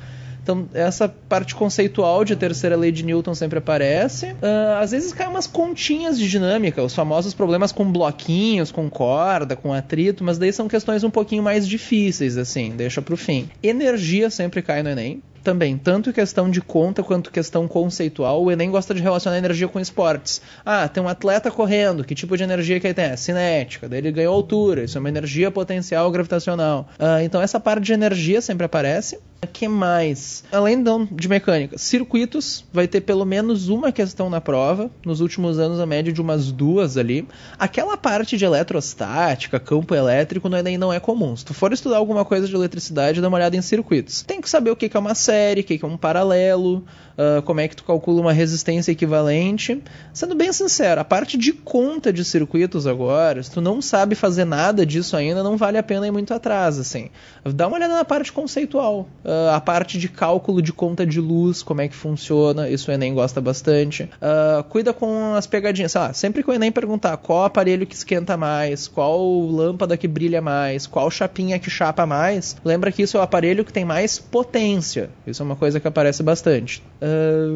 Então, 0.48 0.66
essa 0.74 1.10
parte 1.10 1.54
conceitual 1.54 2.24
de 2.24 2.34
terceira 2.34 2.78
lei 2.78 2.89
de 2.89 3.04
Newton 3.04 3.36
sempre 3.36 3.60
aparece. 3.60 4.34
Ah, 4.41 4.80
às 4.82 4.91
vezes 4.91 5.12
cai 5.12 5.28
umas 5.28 5.45
continhas 5.45 6.18
de 6.18 6.30
dinâmica, 6.30 6.82
os 6.82 6.95
famosos 6.95 7.34
problemas 7.34 7.74
com 7.74 7.91
bloquinhos, 7.91 8.72
com 8.72 8.89
corda, 8.89 9.58
com 9.58 9.74
atrito, 9.74 10.24
mas 10.24 10.38
daí 10.38 10.54
são 10.54 10.70
questões 10.70 11.04
um 11.04 11.10
pouquinho 11.10 11.43
mais 11.43 11.68
difíceis, 11.68 12.38
assim, 12.38 12.72
deixa 12.78 13.02
pro 13.02 13.18
fim. 13.18 13.50
Energia 13.62 14.30
sempre 14.30 14.62
cai 14.62 14.82
no 14.82 14.89
Enem. 14.89 15.22
Também, 15.48 15.78
tanto 15.78 16.12
questão 16.12 16.50
de 16.50 16.60
conta 16.60 17.02
quanto 17.02 17.32
questão 17.32 17.70
conceitual, 17.70 18.43
o 18.43 18.52
Enem 18.52 18.70
gosta 18.70 18.93
de 18.93 19.02
relacionar 19.02 19.38
energia 19.38 19.66
com 19.66 19.80
esportes. 19.80 20.41
Ah, 20.66 20.89
tem 20.89 21.02
um 21.02 21.08
atleta 21.08 21.50
correndo, 21.50 22.04
que 22.04 22.14
tipo 22.14 22.36
de 22.36 22.43
energia 22.43 22.82
que 22.82 22.88
ele 22.88 22.93
tem? 22.93 23.06
É 23.06 23.16
cinética, 23.16 23.88
daí 23.88 24.00
ele 24.00 24.12
ganhou 24.12 24.36
altura, 24.36 24.84
isso 24.84 24.98
é 24.98 25.00
uma 25.00 25.08
energia 25.08 25.50
potencial 25.50 26.12
gravitacional. 26.12 26.89
Ah, 27.00 27.24
então 27.24 27.41
essa 27.41 27.62
parte 27.62 27.86
de 27.86 27.93
energia 27.93 28.41
sempre 28.41 28.66
aparece. 28.66 29.20
O 29.43 29.45
que 29.45 29.68
mais? 29.68 30.43
Além 30.52 30.84
de 31.12 31.28
mecânica, 31.28 31.78
circuitos, 31.78 32.66
vai 32.74 32.88
ter 32.88 33.02
pelo 33.02 33.24
menos 33.24 33.70
uma 33.70 33.91
questão 33.91 34.32
na 34.32 34.41
prova. 34.41 34.89
Nos 35.06 35.22
últimos 35.22 35.60
anos, 35.60 35.80
a 35.80 35.86
média 35.86 36.12
de 36.12 36.20
umas 36.20 36.52
duas 36.52 36.98
ali. 36.98 37.28
Aquela 37.60 37.95
parte 37.95 38.36
de 38.36 38.43
eletrostática, 38.43 39.60
campo 39.60 39.93
elétrico, 39.93 40.50
no 40.50 40.58
Enem 40.58 40.76
não 40.76 40.91
é 40.91 41.00
comum. 41.00 41.36
Se 41.36 41.45
tu 41.45 41.54
for 41.54 41.72
estudar 41.72 41.98
alguma 41.98 42.26
coisa 42.26 42.48
de 42.48 42.56
eletricidade, 42.56 43.22
dá 43.22 43.28
uma 43.28 43.38
olhada 43.38 43.56
em 43.56 43.62
circuitos. 43.62 44.24
Tem 44.24 44.41
que 44.41 44.50
saber 44.50 44.72
o 44.72 44.76
que 44.76 44.89
é 44.91 45.00
uma 45.00 45.14
série, 45.14 45.28
que 45.64 45.78
que 45.78 45.86
é 45.86 45.88
um 45.88 45.98
paralelo, 45.98 46.84
ah, 47.18 47.41
como 47.43 47.59
é 47.59 47.68
que 47.68 47.76
tu 47.76 47.84
calcula 47.84 48.22
uma 48.22 48.32
resistência 48.32 48.91
equivalente. 48.91 49.82
Sendo 50.13 50.36
bem 50.36 50.53
sincero, 50.53 51.01
a 51.01 51.03
parte 51.03 51.38
de 51.38 51.51
conta 51.51 52.13
de 52.13 52.24
circuitos 52.24 52.86
agora, 52.86 53.41
se 53.41 53.51
tu 53.51 53.59
não 53.59 53.82
sabe 53.82 54.15
fazer 54.15 54.45
nada 54.45 54.86
disso 54.86 55.18
ainda, 55.18 55.41
não 55.43 55.57
vale 55.57 55.78
a 55.78 55.84
pena 55.84 56.07
ir 56.07 56.11
muito 56.11 56.34
atrás, 56.34 56.78
assim. 56.78 57.09
Dá 57.43 57.68
uma 57.68 57.78
olhada 57.78 57.95
na 57.95 58.05
parte 58.05 58.32
conceitual, 58.32 59.07
ah, 59.26 59.55
a 59.55 59.61
parte 59.61 59.97
de 59.97 60.07
cálculo 60.07 60.61
de 60.61 60.72
conta 60.72 61.05
de 61.05 61.20
luz, 61.20 61.63
como 61.63 61.82
é 61.82 61.88
que 61.88 61.95
funciona, 61.95 62.70
isso 62.70 62.91
o 62.91 62.93
Enem 62.93 63.13
gosta 63.13 63.41
bastante. 63.41 64.09
Ah, 64.22 64.63
cuida 64.70 64.93
com 64.93 65.34
as 65.34 65.47
pegadinhas, 65.47 65.91
sei 65.91 66.01
lá, 66.01 66.13
sempre 66.13 66.43
que 66.43 66.49
o 66.49 66.53
Enem 66.53 66.72
perguntar 66.72 67.18
qual 67.18 67.45
aparelho 67.45 67.88
que 67.88 67.95
esquenta 67.95 68.38
mais, 68.38 68.88
qual 68.88 69.41
lâmpada 69.47 69.97
que 69.97 70.07
brilha 70.07 70.41
mais, 70.41 70.86
qual 70.86 71.09
chapinha 71.09 71.57
que 71.57 71.70
chapa 71.70 72.05
mais, 72.05 72.55
lembra 72.63 72.91
que 72.91 73.01
isso 73.01 73.18
é 73.18 73.20
o 73.20 73.24
aparelho 73.24 73.65
que 73.65 73.74
tem 73.74 73.86
mais 73.86 74.20
potência. 74.20 75.09
Isso 75.26 75.41
é 75.41 75.45
uma 75.45 75.55
coisa 75.55 75.80
que 75.80 75.88
aparece 75.88 76.22
bastante. 76.22 76.84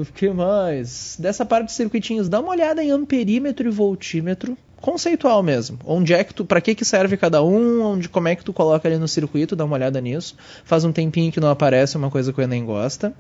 O 0.02 0.14
que 0.14 0.30
mais? 0.30 1.16
Dessa 1.20 1.46
parte 1.46 1.68
de 1.68 1.74
circuitinhos, 1.74 2.30
dá 2.30 2.40
uma 2.40 2.50
olhada 2.50 2.84
em 2.84 2.92
amperímetro 2.92 3.68
e 3.68 3.72
voltímetro. 3.72 4.58
Conceitual 4.82 5.44
mesmo. 5.44 5.78
Onde 5.86 6.14
é 6.14 6.24
que 6.24 6.34
tu, 6.34 6.44
para 6.44 6.60
que 6.60 6.74
que 6.74 6.84
serve 6.84 7.16
cada 7.16 7.44
um, 7.44 7.82
onde 7.82 8.10
como 8.10 8.28
é 8.28 8.36
que 8.36 8.44
tu 8.44 8.52
coloca 8.52 8.88
ali 8.88 8.98
no 8.98 9.08
circuito, 9.08 9.56
dá 9.56 9.64
uma 9.64 9.76
olhada 9.76 10.02
nisso. 10.02 10.36
Faz 10.64 10.84
um 10.84 10.92
tempinho 10.92 11.32
que 11.32 11.40
não 11.40 11.50
aparece, 11.50 11.96
é 11.96 12.00
uma 12.00 12.10
coisa 12.10 12.34
que 12.34 12.40
o 12.40 12.44
Enem 12.44 12.66
gosta. 12.66 13.14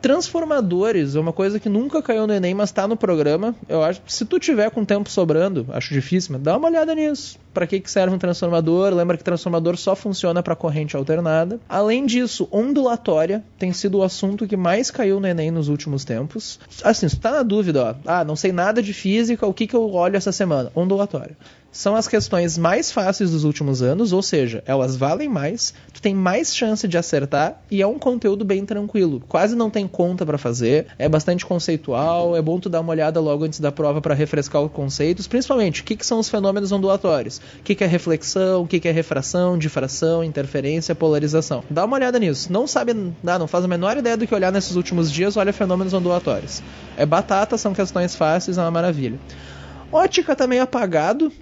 Transformadores 0.00 1.14
é 1.14 1.20
uma 1.20 1.32
coisa 1.32 1.60
que 1.60 1.68
nunca 1.68 2.00
caiu 2.00 2.26
no 2.26 2.32
Enem, 2.32 2.54
mas 2.54 2.72
tá 2.72 2.88
no 2.88 2.96
programa. 2.96 3.54
Eu 3.68 3.82
acho, 3.82 4.00
se 4.06 4.24
tu 4.24 4.38
tiver 4.38 4.70
com 4.70 4.84
tempo 4.84 5.10
sobrando, 5.10 5.66
acho 5.70 5.92
difícil, 5.92 6.32
mas 6.32 6.42
dá 6.42 6.56
uma 6.56 6.68
olhada 6.68 6.94
nisso. 6.94 7.38
Para 7.52 7.66
que 7.66 7.80
que 7.80 7.90
serve 7.90 8.14
um 8.14 8.18
transformador? 8.18 8.94
Lembra 8.94 9.16
que 9.16 9.24
transformador 9.24 9.76
só 9.76 9.96
funciona 9.96 10.42
para 10.42 10.54
corrente 10.54 10.96
alternada. 10.96 11.58
Além 11.68 12.06
disso, 12.06 12.48
ondulatória 12.50 13.44
tem 13.58 13.72
sido 13.72 13.98
o 13.98 14.02
assunto 14.02 14.46
que 14.46 14.56
mais 14.56 14.90
caiu 14.90 15.20
no 15.20 15.26
Enem 15.26 15.50
nos 15.50 15.68
últimos 15.68 16.04
tempos. 16.04 16.60
Assim, 16.82 17.08
se 17.08 17.18
tá 17.18 17.30
na 17.30 17.42
dúvida, 17.42 17.84
ó, 17.84 18.10
ah, 18.10 18.24
não 18.24 18.36
sei 18.36 18.52
nada 18.52 18.82
de 18.82 18.92
física, 18.92 19.46
o 19.46 19.54
que 19.54 19.66
que 19.66 19.74
eu 19.74 19.92
olho 19.92 20.16
essa 20.16 20.32
semana? 20.32 20.70
Ondulatória 20.74 21.36
são 21.72 21.94
as 21.94 22.08
questões 22.08 22.58
mais 22.58 22.90
fáceis 22.90 23.30
dos 23.30 23.44
últimos 23.44 23.82
anos, 23.82 24.12
ou 24.12 24.22
seja, 24.22 24.62
elas 24.66 24.96
valem 24.96 25.28
mais, 25.28 25.72
tu 25.92 26.02
tem 26.02 26.14
mais 26.14 26.54
chance 26.54 26.86
de 26.86 26.98
acertar 26.98 27.62
e 27.70 27.80
é 27.80 27.86
um 27.86 27.98
conteúdo 27.98 28.44
bem 28.44 28.64
tranquilo. 28.64 29.22
Quase 29.28 29.54
não 29.54 29.70
tem 29.70 29.86
conta 29.86 30.26
para 30.26 30.38
fazer, 30.38 30.86
é 30.98 31.08
bastante 31.08 31.46
conceitual, 31.46 32.36
é 32.36 32.42
bom 32.42 32.58
tu 32.58 32.68
dar 32.68 32.80
uma 32.80 32.90
olhada 32.90 33.20
logo 33.20 33.44
antes 33.44 33.60
da 33.60 33.70
prova 33.70 34.00
para 34.00 34.14
refrescar 34.14 34.62
os 34.62 34.72
conceitos, 34.72 35.26
principalmente 35.26 35.82
o 35.82 35.84
que, 35.84 35.96
que 35.96 36.06
são 36.06 36.18
os 36.18 36.28
fenômenos 36.28 36.72
ondulatórios, 36.72 37.39
o 37.58 37.62
que, 37.62 37.74
que 37.74 37.84
é 37.84 37.86
reflexão, 37.86 38.62
o 38.62 38.66
que, 38.66 38.80
que 38.80 38.88
é 38.88 38.92
refração, 38.92 39.58
difração, 39.58 40.22
interferência, 40.24 40.94
polarização. 40.94 41.62
Dá 41.68 41.84
uma 41.84 41.96
olhada 41.96 42.18
nisso. 42.18 42.52
Não 42.52 42.66
sabe, 42.66 42.94
não 43.22 43.46
faz 43.46 43.64
a 43.64 43.68
menor 43.68 43.96
ideia 43.96 44.16
do 44.16 44.26
que 44.26 44.34
olhar 44.34 44.52
nesses 44.52 44.76
últimos 44.76 45.10
dias, 45.10 45.36
olha 45.36 45.52
fenômenos 45.52 45.92
ondulatórios. 45.92 46.62
É 46.96 47.04
batata, 47.04 47.56
são 47.56 47.72
questões 47.72 48.14
fáceis, 48.14 48.58
é 48.58 48.60
uma 48.60 48.70
maravilha. 48.70 49.18
Ótica 49.92 50.36
meio 50.46 50.62
apagado, 50.62 51.32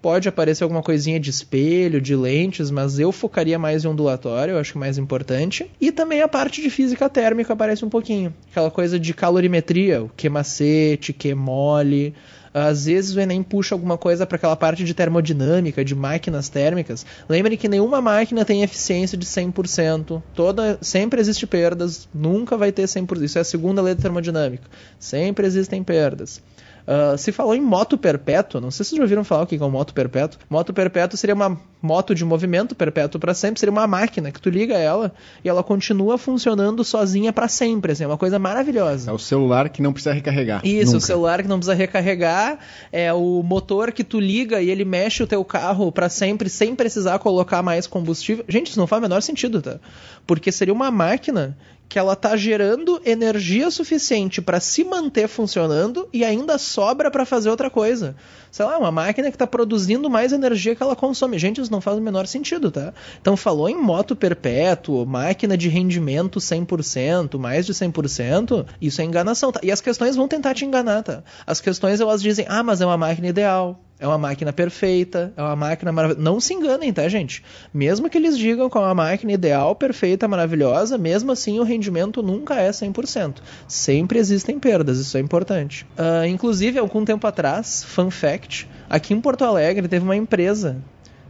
pode 0.00 0.28
aparecer 0.28 0.64
alguma 0.64 0.82
coisinha 0.82 1.18
de 1.18 1.30
espelho, 1.30 2.00
de 2.00 2.14
lentes, 2.14 2.70
mas 2.70 2.98
eu 2.98 3.12
focaria 3.12 3.58
mais 3.58 3.84
em 3.84 3.88
ondulatório, 3.88 4.52
eu 4.54 4.58
acho 4.58 4.72
que 4.72 4.78
é 4.78 4.80
mais 4.80 4.98
importante. 4.98 5.70
E 5.80 5.92
também 5.92 6.22
a 6.22 6.28
parte 6.28 6.62
de 6.62 6.70
física 6.70 7.08
térmica 7.08 7.52
aparece 7.52 7.84
um 7.84 7.88
pouquinho. 7.88 8.32
Aquela 8.50 8.70
coisa 8.70 8.98
de 8.98 9.12
calorimetria, 9.12 10.02
o 10.02 10.08
que 10.08 10.28
macete, 10.28 11.12
que 11.12 11.34
mole. 11.34 12.14
Às 12.52 12.86
vezes 12.86 13.14
o 13.14 13.20
Enem 13.20 13.42
puxa 13.42 13.74
alguma 13.74 13.98
coisa 13.98 14.26
para 14.26 14.36
aquela 14.36 14.56
parte 14.56 14.82
de 14.84 14.94
termodinâmica, 14.94 15.84
de 15.84 15.94
máquinas 15.94 16.48
térmicas. 16.48 17.04
Lembre 17.28 17.56
que 17.56 17.68
nenhuma 17.68 18.00
máquina 18.00 18.44
tem 18.44 18.62
eficiência 18.62 19.16
de 19.16 19.26
100%. 19.26 20.22
Toda, 20.34 20.78
sempre 20.80 21.20
existe 21.20 21.46
perdas, 21.46 22.08
nunca 22.12 22.56
vai 22.56 22.72
ter 22.72 22.84
100%. 22.84 23.22
Isso 23.22 23.38
é 23.38 23.42
a 23.42 23.44
segunda 23.44 23.82
lei 23.82 23.94
da 23.94 24.02
termodinâmica. 24.02 24.64
Sempre 24.98 25.46
existem 25.46 25.82
perdas. 25.82 26.42
Uh, 26.88 27.18
se 27.18 27.32
falou 27.32 27.54
em 27.54 27.60
moto 27.60 27.98
perpétua, 27.98 28.62
não 28.62 28.70
sei 28.70 28.82
se 28.82 28.90
vocês 28.90 28.96
já 28.96 29.02
ouviram 29.02 29.22
falar 29.22 29.42
o 29.42 29.46
que 29.46 29.56
é 29.56 29.62
um 29.62 29.68
moto 29.68 29.92
perpétuo. 29.92 30.40
Moto 30.48 30.72
perpétuo 30.72 31.18
seria 31.18 31.34
uma 31.34 31.60
moto 31.82 32.14
de 32.14 32.24
movimento 32.24 32.74
perpétuo 32.74 33.20
para 33.20 33.34
sempre, 33.34 33.60
seria 33.60 33.70
uma 33.70 33.86
máquina 33.86 34.32
que 34.32 34.40
tu 34.40 34.48
liga 34.48 34.74
ela 34.74 35.12
e 35.44 35.50
ela 35.50 35.62
continua 35.62 36.16
funcionando 36.16 36.82
sozinha 36.82 37.30
para 37.30 37.46
sempre, 37.46 37.92
assim, 37.92 38.04
é 38.04 38.06
uma 38.06 38.16
coisa 38.16 38.38
maravilhosa. 38.38 39.10
É 39.10 39.12
o 39.12 39.18
celular 39.18 39.68
que 39.68 39.82
não 39.82 39.92
precisa 39.92 40.14
recarregar. 40.14 40.62
Isso, 40.64 40.92
Nunca. 40.92 40.96
o 40.96 41.00
celular 41.02 41.42
que 41.42 41.48
não 41.48 41.58
precisa 41.58 41.74
recarregar, 41.74 42.58
é 42.90 43.12
o 43.12 43.42
motor 43.42 43.92
que 43.92 44.02
tu 44.02 44.18
liga 44.18 44.62
e 44.62 44.70
ele 44.70 44.86
mexe 44.86 45.22
o 45.22 45.26
teu 45.26 45.44
carro 45.44 45.92
para 45.92 46.08
sempre 46.08 46.48
sem 46.48 46.74
precisar 46.74 47.18
colocar 47.18 47.62
mais 47.62 47.86
combustível. 47.86 48.46
Gente, 48.48 48.70
isso 48.70 48.78
não 48.78 48.86
faz 48.86 49.00
o 49.00 49.02
menor 49.02 49.20
sentido, 49.20 49.60
tá? 49.60 49.78
Porque 50.26 50.50
seria 50.50 50.72
uma 50.72 50.90
máquina 50.90 51.54
que 51.88 51.98
ela 51.98 52.14
tá 52.14 52.36
gerando 52.36 53.00
energia 53.04 53.70
suficiente 53.70 54.42
para 54.42 54.60
se 54.60 54.84
manter 54.84 55.26
funcionando 55.26 56.08
e 56.12 56.24
ainda 56.24 56.58
sobra 56.58 57.10
para 57.10 57.24
fazer 57.24 57.48
outra 57.48 57.70
coisa. 57.70 58.14
Sei 58.50 58.64
lá, 58.64 58.76
uma 58.78 58.90
máquina 58.90 59.30
que 59.30 59.36
está 59.36 59.46
produzindo 59.46 60.10
mais 60.10 60.32
energia 60.32 60.74
que 60.74 60.82
ela 60.82 60.94
consome. 60.94 61.38
Gente, 61.38 61.60
isso 61.60 61.72
não 61.72 61.80
faz 61.80 61.96
o 61.96 62.00
menor 62.00 62.26
sentido, 62.26 62.70
tá? 62.70 62.92
Então 63.20 63.36
falou 63.36 63.68
em 63.68 63.80
moto 63.80 64.14
perpétuo, 64.14 65.06
máquina 65.06 65.56
de 65.56 65.68
rendimento 65.68 66.38
100%, 66.38 67.38
mais 67.38 67.64
de 67.64 67.72
100%, 67.72 68.66
isso 68.80 69.00
é 69.00 69.04
enganação, 69.04 69.50
tá? 69.50 69.60
E 69.62 69.72
as 69.72 69.80
questões 69.80 70.16
vão 70.16 70.28
tentar 70.28 70.54
te 70.54 70.64
enganar, 70.64 71.02
tá? 71.02 71.22
As 71.46 71.60
questões 71.60 72.00
elas 72.00 72.20
dizem: 72.20 72.46
"Ah, 72.48 72.62
mas 72.62 72.80
é 72.80 72.86
uma 72.86 72.96
máquina 72.96 73.28
ideal". 73.28 73.80
É 74.00 74.06
uma 74.06 74.18
máquina 74.18 74.52
perfeita, 74.52 75.32
é 75.36 75.42
uma 75.42 75.56
máquina 75.56 75.90
maravilhosa. 75.90 76.22
Não 76.22 76.38
se 76.38 76.54
enganem, 76.54 76.92
tá, 76.92 77.08
gente? 77.08 77.42
Mesmo 77.74 78.08
que 78.08 78.16
eles 78.16 78.38
digam 78.38 78.70
que 78.70 78.78
é 78.78 78.80
uma 78.80 78.94
máquina 78.94 79.32
ideal, 79.32 79.74
perfeita, 79.74 80.28
maravilhosa, 80.28 80.96
mesmo 80.96 81.32
assim 81.32 81.58
o 81.58 81.64
rendimento 81.64 82.22
nunca 82.22 82.54
é 82.54 82.70
100%. 82.70 83.38
Sempre 83.66 84.18
existem 84.18 84.58
perdas, 84.58 84.98
isso 84.98 85.16
é 85.16 85.20
importante. 85.20 85.84
Uh, 85.98 86.26
inclusive, 86.26 86.78
algum 86.78 87.04
tempo 87.04 87.26
atrás, 87.26 87.82
fun 87.82 88.10
fact, 88.10 88.68
aqui 88.88 89.12
em 89.12 89.20
Porto 89.20 89.44
Alegre 89.44 89.88
teve 89.88 90.04
uma 90.04 90.16
empresa 90.16 90.76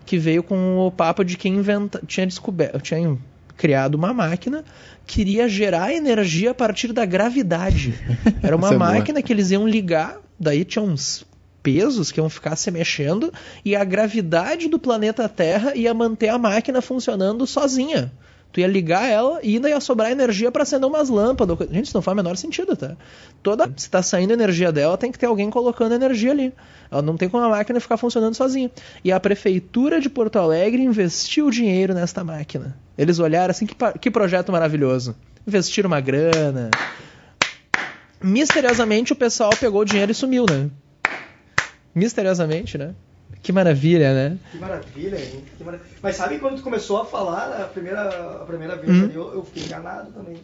que 0.05 0.19
veio 0.19 0.43
com 0.43 0.79
o 0.79 0.91
papo 0.91 1.25
de 1.25 1.37
que 1.37 1.49
inventa... 1.49 2.03
tinha 2.07 2.27
descoberto, 2.27 2.81
tinha 2.81 3.17
criado 3.57 3.97
uma 3.97 4.13
máquina 4.13 4.65
queria 5.09 5.49
gerar 5.49 5.93
energia 5.93 6.51
a 6.51 6.55
partir 6.55 6.93
da 6.93 7.05
gravidade. 7.07 7.95
Era 8.43 8.55
uma 8.55 8.69
é 8.69 8.77
boa. 8.77 8.93
máquina 8.93 9.23
que 9.23 9.33
eles 9.33 9.51
iam 9.51 9.67
ligar, 9.67 10.19
daí 10.39 10.65
tinha 10.65 10.83
uns 10.83 11.27
pesos 11.69 12.11
que 12.11 12.19
iam 12.19 12.31
ficar 12.31 12.57
se 12.57 12.71
mexendo 12.71 13.31
e 13.63 13.77
a 13.77 13.85
gravidade 13.85 14.69
do 14.69 14.79
planeta 14.79 15.29
Terra 15.29 15.75
ia 15.75 15.93
manter 15.93 16.31
a 16.31 16.39
máquina 16.39 16.81
funcionando 16.81 17.47
sozinha. 17.47 18.11
Tu 18.51 18.61
ia 18.61 18.67
ligar 18.67 19.07
ela 19.07 19.39
e 19.43 19.57
ainda 19.57 19.69
ia 19.69 19.79
sobrar 19.79 20.11
energia 20.11 20.51
para 20.51 20.63
acender 20.63 20.89
umas 20.89 21.11
lâmpadas. 21.11 21.59
Gente, 21.71 21.85
isso 21.85 21.95
não 21.95 22.01
faz 22.01 22.15
o 22.15 22.17
menor 22.17 22.35
sentido, 22.39 22.75
tá? 22.75 22.97
Toda, 23.43 23.71
se 23.77 23.91
tá 23.91 24.03
saindo 24.03 24.33
energia 24.33 24.73
dela, 24.73 24.97
tem 24.97 25.13
que 25.13 25.19
ter 25.19 25.27
alguém 25.27 25.51
colocando 25.51 25.95
energia 25.95 26.31
ali. 26.31 26.55
Ela 26.91 27.03
não 27.03 27.19
tem 27.19 27.29
como 27.29 27.45
a 27.45 27.51
máquina 27.51 27.79
ficar 27.79 27.99
funcionando 27.99 28.35
sozinha. 28.35 28.71
E 29.05 29.13
a 29.13 29.21
prefeitura 29.21 30.01
de 30.01 30.09
Porto 30.09 30.39
Alegre 30.39 30.83
investiu 30.83 31.51
dinheiro 31.51 31.93
nesta 31.93 32.25
máquina. 32.25 32.75
Eles 32.97 33.19
olharam 33.19 33.51
assim, 33.51 33.67
que, 33.67 33.77
que 34.01 34.11
projeto 34.11 34.51
maravilhoso. 34.51 35.15
Investiram 35.47 35.89
uma 35.89 36.01
grana. 36.01 36.71
Misteriosamente 38.23 39.13
o 39.13 39.17
pessoal 39.17 39.51
pegou 39.61 39.83
o 39.83 39.85
dinheiro 39.85 40.11
e 40.11 40.15
sumiu, 40.15 40.47
né? 40.49 40.71
Misteriosamente, 41.99 42.79
né? 42.79 42.95
Que 43.43 43.53
maravilha, 43.53 44.15
né? 44.15 44.39
Que 44.51 44.59
maravilha, 44.59 45.17
hein? 45.17 45.45
Que 45.57 45.65
Mas 46.03 46.17
sabe 46.17 46.39
quando 46.39 46.57
tu 46.57 46.63
começou 46.63 47.01
a 47.01 47.05
falar 47.05 47.61
a 47.61 47.65
primeira, 47.65 48.09
a 48.43 48.45
primeira 48.47 48.77
vez 48.77 48.91
Hum. 48.97 49.05
ali, 49.05 49.15
eu, 49.15 49.35
eu 49.35 49.45
fiquei 49.45 49.65
enganado 49.65 50.11
também. 50.13 50.37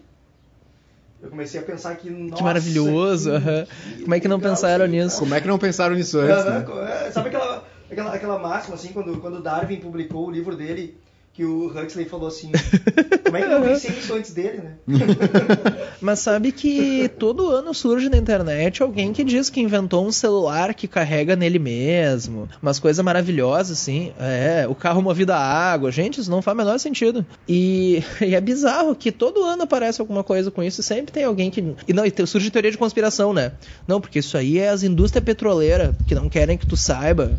Eu 1.22 1.30
comecei 1.30 1.58
a 1.58 1.62
pensar 1.62 1.94
que, 1.96 2.10
nossa... 2.10 2.34
que 2.36 2.42
maravilhoso. 2.42 3.30
que- 3.32 3.94
que 3.96 4.02
Como 4.02 4.14
é 4.14 4.20
que 4.20 4.28
não 4.28 4.38
pensaram 4.38 4.84
assim, 4.84 4.92
nisso? 5.00 5.18
Como 5.20 5.34
é 5.34 5.40
que 5.40 5.48
não 5.48 5.58
pensaram 5.58 5.94
nisso 5.94 6.18
antes, 6.18 6.44
né? 6.44 6.64
É, 7.06 7.10
Sabe 7.10 7.28
aquela, 7.28 7.64
aquela, 7.90 8.14
aquela 8.14 8.38
máxima, 8.38 8.74
assim, 8.74 8.88
quando, 8.92 9.18
quando 9.20 9.42
Darwin 9.42 9.76
publicou 9.76 10.26
o 10.28 10.30
livro 10.30 10.54
dele, 10.54 10.98
que 11.34 11.44
o 11.44 11.66
Huxley 11.66 12.04
falou 12.04 12.28
assim, 12.28 12.52
como 13.26 13.36
é 13.36 13.40
que 13.40 13.46
eu 13.46 13.58
não 13.58 13.66
pensei 13.66 13.90
isso 13.90 14.14
antes 14.14 14.32
dele, 14.32 14.58
né? 14.58 14.74
Mas 16.00 16.20
sabe 16.20 16.52
que 16.52 17.10
todo 17.18 17.50
ano 17.50 17.74
surge 17.74 18.08
na 18.08 18.16
internet 18.16 18.80
alguém 18.80 19.12
que 19.12 19.24
diz 19.24 19.50
que 19.50 19.60
inventou 19.60 20.06
um 20.06 20.12
celular 20.12 20.72
que 20.74 20.86
carrega 20.86 21.34
nele 21.34 21.58
mesmo. 21.58 22.48
Umas 22.62 22.78
coisas 22.78 23.04
maravilhosas, 23.04 23.80
assim. 23.80 24.12
É, 24.16 24.64
o 24.68 24.76
carro 24.76 25.02
movido 25.02 25.32
a 25.32 25.38
água. 25.38 25.90
Gente, 25.90 26.20
isso 26.20 26.30
não 26.30 26.40
faz 26.40 26.54
o 26.54 26.58
menor 26.58 26.78
sentido. 26.78 27.26
E, 27.48 28.04
e 28.22 28.36
é 28.36 28.40
bizarro 28.40 28.94
que 28.94 29.10
todo 29.10 29.42
ano 29.42 29.64
aparece 29.64 30.00
alguma 30.00 30.22
coisa 30.22 30.52
com 30.52 30.62
isso 30.62 30.82
e 30.82 30.84
sempre 30.84 31.12
tem 31.12 31.24
alguém 31.24 31.50
que. 31.50 31.74
E 31.88 31.92
não, 31.92 32.04
e 32.04 32.26
surge 32.28 32.48
teoria 32.48 32.70
de 32.70 32.78
conspiração, 32.78 33.32
né? 33.32 33.52
Não, 33.88 34.00
porque 34.00 34.20
isso 34.20 34.36
aí 34.36 34.60
é 34.60 34.68
as 34.68 34.84
indústrias 34.84 35.24
petroleiras 35.24 35.96
que 36.06 36.14
não 36.14 36.28
querem 36.28 36.56
que 36.56 36.66
tu 36.66 36.76
saiba. 36.76 37.36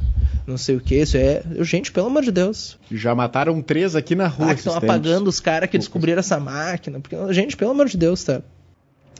Não 0.48 0.58
sei 0.58 0.76
o 0.76 0.80
que, 0.82 0.96
isso 0.96 1.18
é. 1.18 1.42
Gente, 1.62 1.92
pelo 1.92 2.08
amor 2.08 2.22
de 2.24 2.32
Deus. 2.32 2.78
Já 2.92 3.16
mataram 3.16 3.62
três 3.62 3.96
aqui 3.96 4.14
na 4.16 4.28
rua. 4.28 4.52
Ah, 4.52 4.54
que 4.54 4.60
estão 4.60 4.76
apagando 4.76 5.28
os 5.28 5.40
caras 5.40 5.70
que 5.70 5.78
descobriram 5.78 6.20
essa 6.20 6.40
máquina. 6.40 7.00
Porque, 7.00 7.16
gente, 7.34 7.58
pelo 7.58 7.72
amor 7.72 7.88
de 7.88 7.98
Deus, 7.98 8.24
tá? 8.24 8.42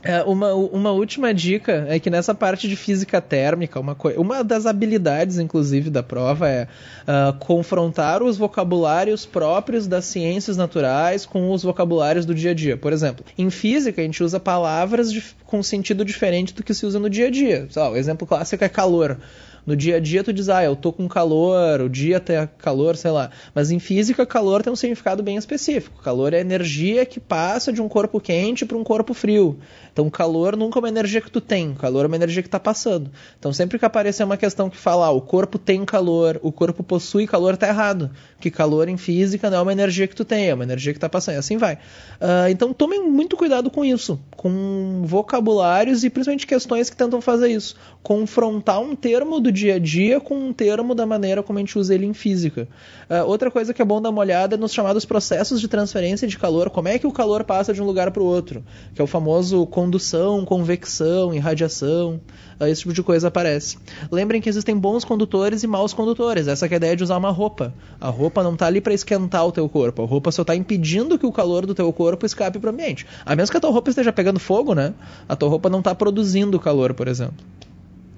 É, 0.02 0.22
uma, 0.22 0.54
uma 0.54 0.92
última 0.92 1.34
dica 1.34 1.84
é 1.88 1.98
que 1.98 2.08
nessa 2.10 2.32
parte 2.32 2.68
de 2.68 2.76
física 2.76 3.20
térmica, 3.20 3.80
uma, 3.80 3.96
uma 4.16 4.44
das 4.44 4.64
habilidades, 4.66 5.38
inclusive, 5.38 5.90
da 5.90 6.00
prova 6.02 6.48
é 6.48 6.68
ah, 7.08 7.34
confrontar 7.40 8.22
os 8.22 8.36
vocabulários 8.36 9.26
próprios 9.26 9.88
das 9.88 10.04
ciências 10.04 10.56
naturais 10.56 11.26
com 11.26 11.50
os 11.50 11.64
vocabulários 11.64 12.24
do 12.24 12.34
dia 12.36 12.52
a 12.52 12.54
dia. 12.54 12.76
Por 12.76 12.92
exemplo, 12.92 13.24
em 13.36 13.50
física 13.50 14.00
a 14.00 14.04
gente 14.04 14.22
usa 14.22 14.38
palavras 14.38 15.10
dif- 15.10 15.34
com 15.44 15.60
sentido 15.60 16.04
diferente 16.04 16.54
do 16.54 16.62
que 16.62 16.72
se 16.74 16.86
usa 16.86 17.00
no 17.00 17.10
dia 17.10 17.26
a 17.26 17.30
dia. 17.30 17.66
O 17.90 17.96
exemplo 17.96 18.28
clássico 18.28 18.62
é 18.62 18.68
calor. 18.68 19.18
No 19.66 19.74
dia 19.74 19.96
a 19.96 20.00
dia 20.00 20.22
tu 20.22 20.32
diz, 20.32 20.48
ah, 20.48 20.62
eu 20.62 20.76
tô 20.76 20.92
com 20.92 21.08
calor, 21.08 21.80
o 21.80 21.88
dia 21.88 22.20
tá 22.20 22.46
calor, 22.46 22.96
sei 22.96 23.10
lá. 23.10 23.30
Mas 23.54 23.70
em 23.70 23.80
física, 23.80 24.24
calor 24.24 24.62
tem 24.62 24.72
um 24.72 24.76
significado 24.76 25.22
bem 25.22 25.36
específico. 25.36 26.00
Calor 26.02 26.32
é 26.32 26.40
energia 26.40 27.04
que 27.04 27.18
passa 27.18 27.72
de 27.72 27.82
um 27.82 27.88
corpo 27.88 28.20
quente 28.20 28.64
para 28.64 28.76
um 28.76 28.84
corpo 28.84 29.12
frio. 29.12 29.58
Então, 29.92 30.08
calor 30.10 30.56
nunca 30.56 30.78
é 30.78 30.80
uma 30.80 30.88
energia 30.88 31.22
que 31.22 31.30
tu 31.30 31.40
tem, 31.40 31.74
calor 31.74 32.04
é 32.04 32.06
uma 32.06 32.16
energia 32.16 32.42
que 32.42 32.50
tá 32.50 32.60
passando. 32.60 33.10
Então, 33.38 33.50
sempre 33.52 33.78
que 33.78 33.84
aparecer 33.84 34.24
uma 34.24 34.36
questão 34.36 34.68
que 34.68 34.76
fala, 34.76 35.06
ah, 35.06 35.10
o 35.10 35.22
corpo 35.22 35.58
tem 35.58 35.84
calor, 35.86 36.38
o 36.42 36.52
corpo 36.52 36.84
possui 36.84 37.26
calor, 37.26 37.56
tá 37.56 37.66
errado. 37.66 38.10
Porque 38.34 38.50
calor 38.50 38.88
em 38.88 38.98
física 38.98 39.48
não 39.48 39.58
é 39.58 39.62
uma 39.62 39.72
energia 39.72 40.06
que 40.06 40.14
tu 40.14 40.24
tem, 40.24 40.50
é 40.50 40.54
uma 40.54 40.64
energia 40.64 40.92
que 40.92 41.00
tá 41.00 41.08
passando. 41.08 41.36
E 41.36 41.38
assim 41.38 41.56
vai. 41.56 41.78
Ah, 42.20 42.50
então, 42.50 42.74
tomem 42.74 43.02
muito 43.08 43.36
cuidado 43.36 43.70
com 43.70 43.82
isso, 43.84 44.20
com 44.36 45.02
vocabulários 45.04 46.04
e 46.04 46.10
principalmente 46.10 46.46
questões 46.46 46.90
que 46.90 46.96
tentam 46.96 47.20
fazer 47.22 47.48
isso. 47.48 47.74
Confrontar 48.06 48.80
um 48.80 48.94
termo 48.94 49.40
do 49.40 49.50
dia 49.50 49.74
a 49.74 49.78
dia 49.80 50.20
com 50.20 50.38
um 50.38 50.52
termo 50.52 50.94
da 50.94 51.04
maneira 51.04 51.42
como 51.42 51.58
a 51.58 51.60
gente 51.60 51.76
usa 51.76 51.92
ele 51.92 52.06
em 52.06 52.14
física. 52.14 52.68
Ah, 53.10 53.24
outra 53.24 53.50
coisa 53.50 53.74
que 53.74 53.82
é 53.82 53.84
bom 53.84 54.00
dar 54.00 54.10
uma 54.10 54.20
olhada 54.20 54.54
é 54.54 54.56
nos 54.56 54.72
chamados 54.72 55.04
processos 55.04 55.60
de 55.60 55.66
transferência 55.66 56.28
de 56.28 56.38
calor. 56.38 56.70
Como 56.70 56.86
é 56.86 57.00
que 57.00 57.06
o 57.08 57.10
calor 57.10 57.42
passa 57.42 57.74
de 57.74 57.82
um 57.82 57.84
lugar 57.84 58.12
para 58.12 58.22
o 58.22 58.26
outro? 58.26 58.64
Que 58.94 59.00
é 59.00 59.04
o 59.04 59.08
famoso 59.08 59.66
condução, 59.66 60.44
convecção, 60.44 61.34
irradiação. 61.34 62.20
Ah, 62.60 62.70
esse 62.70 62.82
tipo 62.82 62.94
de 62.94 63.02
coisa 63.02 63.26
aparece. 63.26 63.76
Lembrem 64.08 64.40
que 64.40 64.48
existem 64.48 64.78
bons 64.78 65.04
condutores 65.04 65.64
e 65.64 65.66
maus 65.66 65.92
condutores. 65.92 66.46
Essa 66.46 66.66
é 66.66 66.72
a 66.72 66.76
ideia 66.76 66.94
de 66.94 67.02
usar 67.02 67.16
uma 67.16 67.32
roupa. 67.32 67.74
A 68.00 68.08
roupa 68.08 68.40
não 68.40 68.52
está 68.52 68.66
ali 68.66 68.80
para 68.80 68.94
esquentar 68.94 69.44
o 69.44 69.50
teu 69.50 69.68
corpo. 69.68 70.04
A 70.04 70.06
roupa 70.06 70.30
só 70.30 70.42
está 70.42 70.54
impedindo 70.54 71.18
que 71.18 71.26
o 71.26 71.32
calor 71.32 71.66
do 71.66 71.74
teu 71.74 71.92
corpo 71.92 72.24
escape 72.24 72.60
para 72.60 72.70
o 72.70 72.72
ambiente. 72.72 73.04
A 73.24 73.34
menos 73.34 73.50
que 73.50 73.56
a 73.56 73.60
tua 73.60 73.72
roupa 73.72 73.90
esteja 73.90 74.12
pegando 74.12 74.38
fogo, 74.38 74.76
né? 74.76 74.94
A 75.28 75.34
tua 75.34 75.48
roupa 75.48 75.68
não 75.68 75.80
está 75.80 75.92
produzindo 75.92 76.60
calor, 76.60 76.94
por 76.94 77.08
exemplo. 77.08 77.44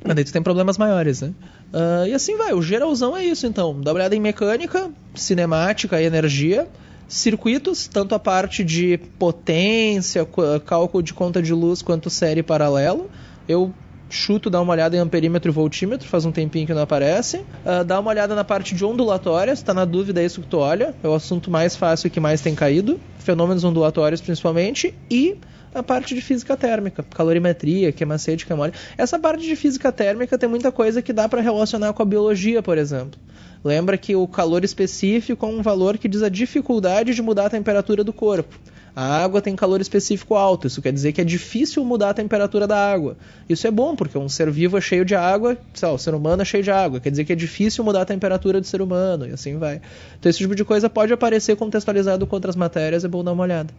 Mas 0.08 0.14
daí 0.14 0.24
tu 0.24 0.32
tem 0.32 0.42
problemas 0.42 0.78
maiores, 0.78 1.20
né? 1.20 1.34
Ah, 1.70 2.08
e 2.08 2.14
assim 2.14 2.34
vai, 2.38 2.54
o 2.54 2.62
geralzão 2.62 3.14
é 3.14 3.22
isso 3.26 3.46
então. 3.46 3.78
Dá 3.78 3.90
uma 3.90 3.96
olhada 3.96 4.16
em 4.16 4.20
mecânica, 4.20 4.90
cinemática 5.14 6.00
e 6.00 6.06
energia. 6.06 6.66
Circuitos, 7.06 7.86
tanto 7.88 8.14
a 8.14 8.18
parte 8.18 8.64
de 8.64 8.98
potência, 9.18 10.26
cálculo 10.64 11.02
de 11.02 11.12
conta 11.12 11.42
de 11.42 11.52
luz, 11.52 11.82
quanto 11.82 12.08
série 12.08 12.42
paralelo. 12.42 13.10
Eu 13.46 13.72
chuto, 14.08 14.48
dá 14.48 14.62
uma 14.62 14.72
olhada 14.72 14.96
em 14.96 14.98
amperímetro 14.98 15.50
e 15.50 15.52
voltímetro, 15.52 16.08
faz 16.08 16.24
um 16.24 16.32
tempinho 16.32 16.66
que 16.66 16.72
não 16.72 16.80
aparece. 16.80 17.42
Ah, 17.62 17.82
dá 17.82 18.00
uma 18.00 18.08
olhada 18.08 18.34
na 18.34 18.44
parte 18.44 18.74
de 18.74 18.82
ondulatórias, 18.86 19.60
tá 19.60 19.74
na 19.74 19.84
dúvida 19.84 20.22
é 20.22 20.24
isso 20.24 20.40
que 20.40 20.46
tu 20.46 20.56
olha. 20.56 20.94
É 21.02 21.08
o 21.08 21.12
assunto 21.12 21.50
mais 21.50 21.76
fácil 21.76 22.08
que 22.08 22.18
mais 22.18 22.40
tem 22.40 22.54
caído. 22.54 22.98
Fenômenos 23.18 23.62
ondulatórios 23.62 24.22
principalmente. 24.22 24.94
E 25.10 25.36
a 25.74 25.82
parte 25.82 26.14
de 26.14 26.20
física 26.20 26.56
térmica, 26.56 27.02
calorimetria, 27.02 27.92
que 27.92 28.02
é 28.02 28.06
macete, 28.06 28.46
que 28.46 28.52
é 28.52 28.56
mole. 28.56 28.72
Essa 28.96 29.18
parte 29.18 29.44
de 29.44 29.56
física 29.56 29.92
térmica 29.92 30.38
tem 30.38 30.48
muita 30.48 30.72
coisa 30.72 31.02
que 31.02 31.12
dá 31.12 31.28
para 31.28 31.40
relacionar 31.40 31.92
com 31.92 32.02
a 32.02 32.06
biologia, 32.06 32.62
por 32.62 32.78
exemplo. 32.78 33.18
Lembra 33.64 33.98
que 33.98 34.14
o 34.14 34.26
calor 34.26 34.64
específico 34.64 35.44
é 35.44 35.48
um 35.48 35.62
valor 35.62 35.98
que 35.98 36.08
diz 36.08 36.22
a 36.22 36.28
dificuldade 36.28 37.14
de 37.14 37.22
mudar 37.22 37.46
a 37.46 37.50
temperatura 37.50 38.04
do 38.04 38.12
corpo. 38.12 38.58
A 38.94 39.22
água 39.22 39.40
tem 39.40 39.54
calor 39.54 39.80
específico 39.80 40.34
alto, 40.34 40.66
isso 40.66 40.82
quer 40.82 40.92
dizer 40.92 41.12
que 41.12 41.20
é 41.20 41.24
difícil 41.24 41.84
mudar 41.84 42.10
a 42.10 42.14
temperatura 42.14 42.66
da 42.66 42.76
água. 42.76 43.16
Isso 43.48 43.64
é 43.64 43.70
bom, 43.70 43.94
porque 43.94 44.18
um 44.18 44.28
ser 44.28 44.50
vivo 44.50 44.76
é 44.76 44.80
cheio 44.80 45.04
de 45.04 45.14
água, 45.14 45.56
lá, 45.80 45.92
o 45.92 45.98
ser 45.98 46.14
humano 46.14 46.42
é 46.42 46.44
cheio 46.44 46.64
de 46.64 46.70
água, 46.72 46.98
quer 46.98 47.10
dizer 47.10 47.24
que 47.24 47.32
é 47.32 47.36
difícil 47.36 47.84
mudar 47.84 48.02
a 48.02 48.04
temperatura 48.04 48.60
do 48.60 48.66
ser 48.66 48.82
humano, 48.82 49.24
e 49.28 49.30
assim 49.30 49.56
vai. 49.56 49.80
Então 50.18 50.28
esse 50.28 50.40
tipo 50.40 50.52
de 50.52 50.64
coisa 50.64 50.90
pode 50.90 51.12
aparecer 51.12 51.54
contextualizado 51.54 52.26
com 52.26 52.34
outras 52.34 52.56
matérias, 52.56 53.04
é 53.04 53.08
bom 53.08 53.22
dar 53.22 53.32
uma 53.32 53.44
olhada. 53.44 53.72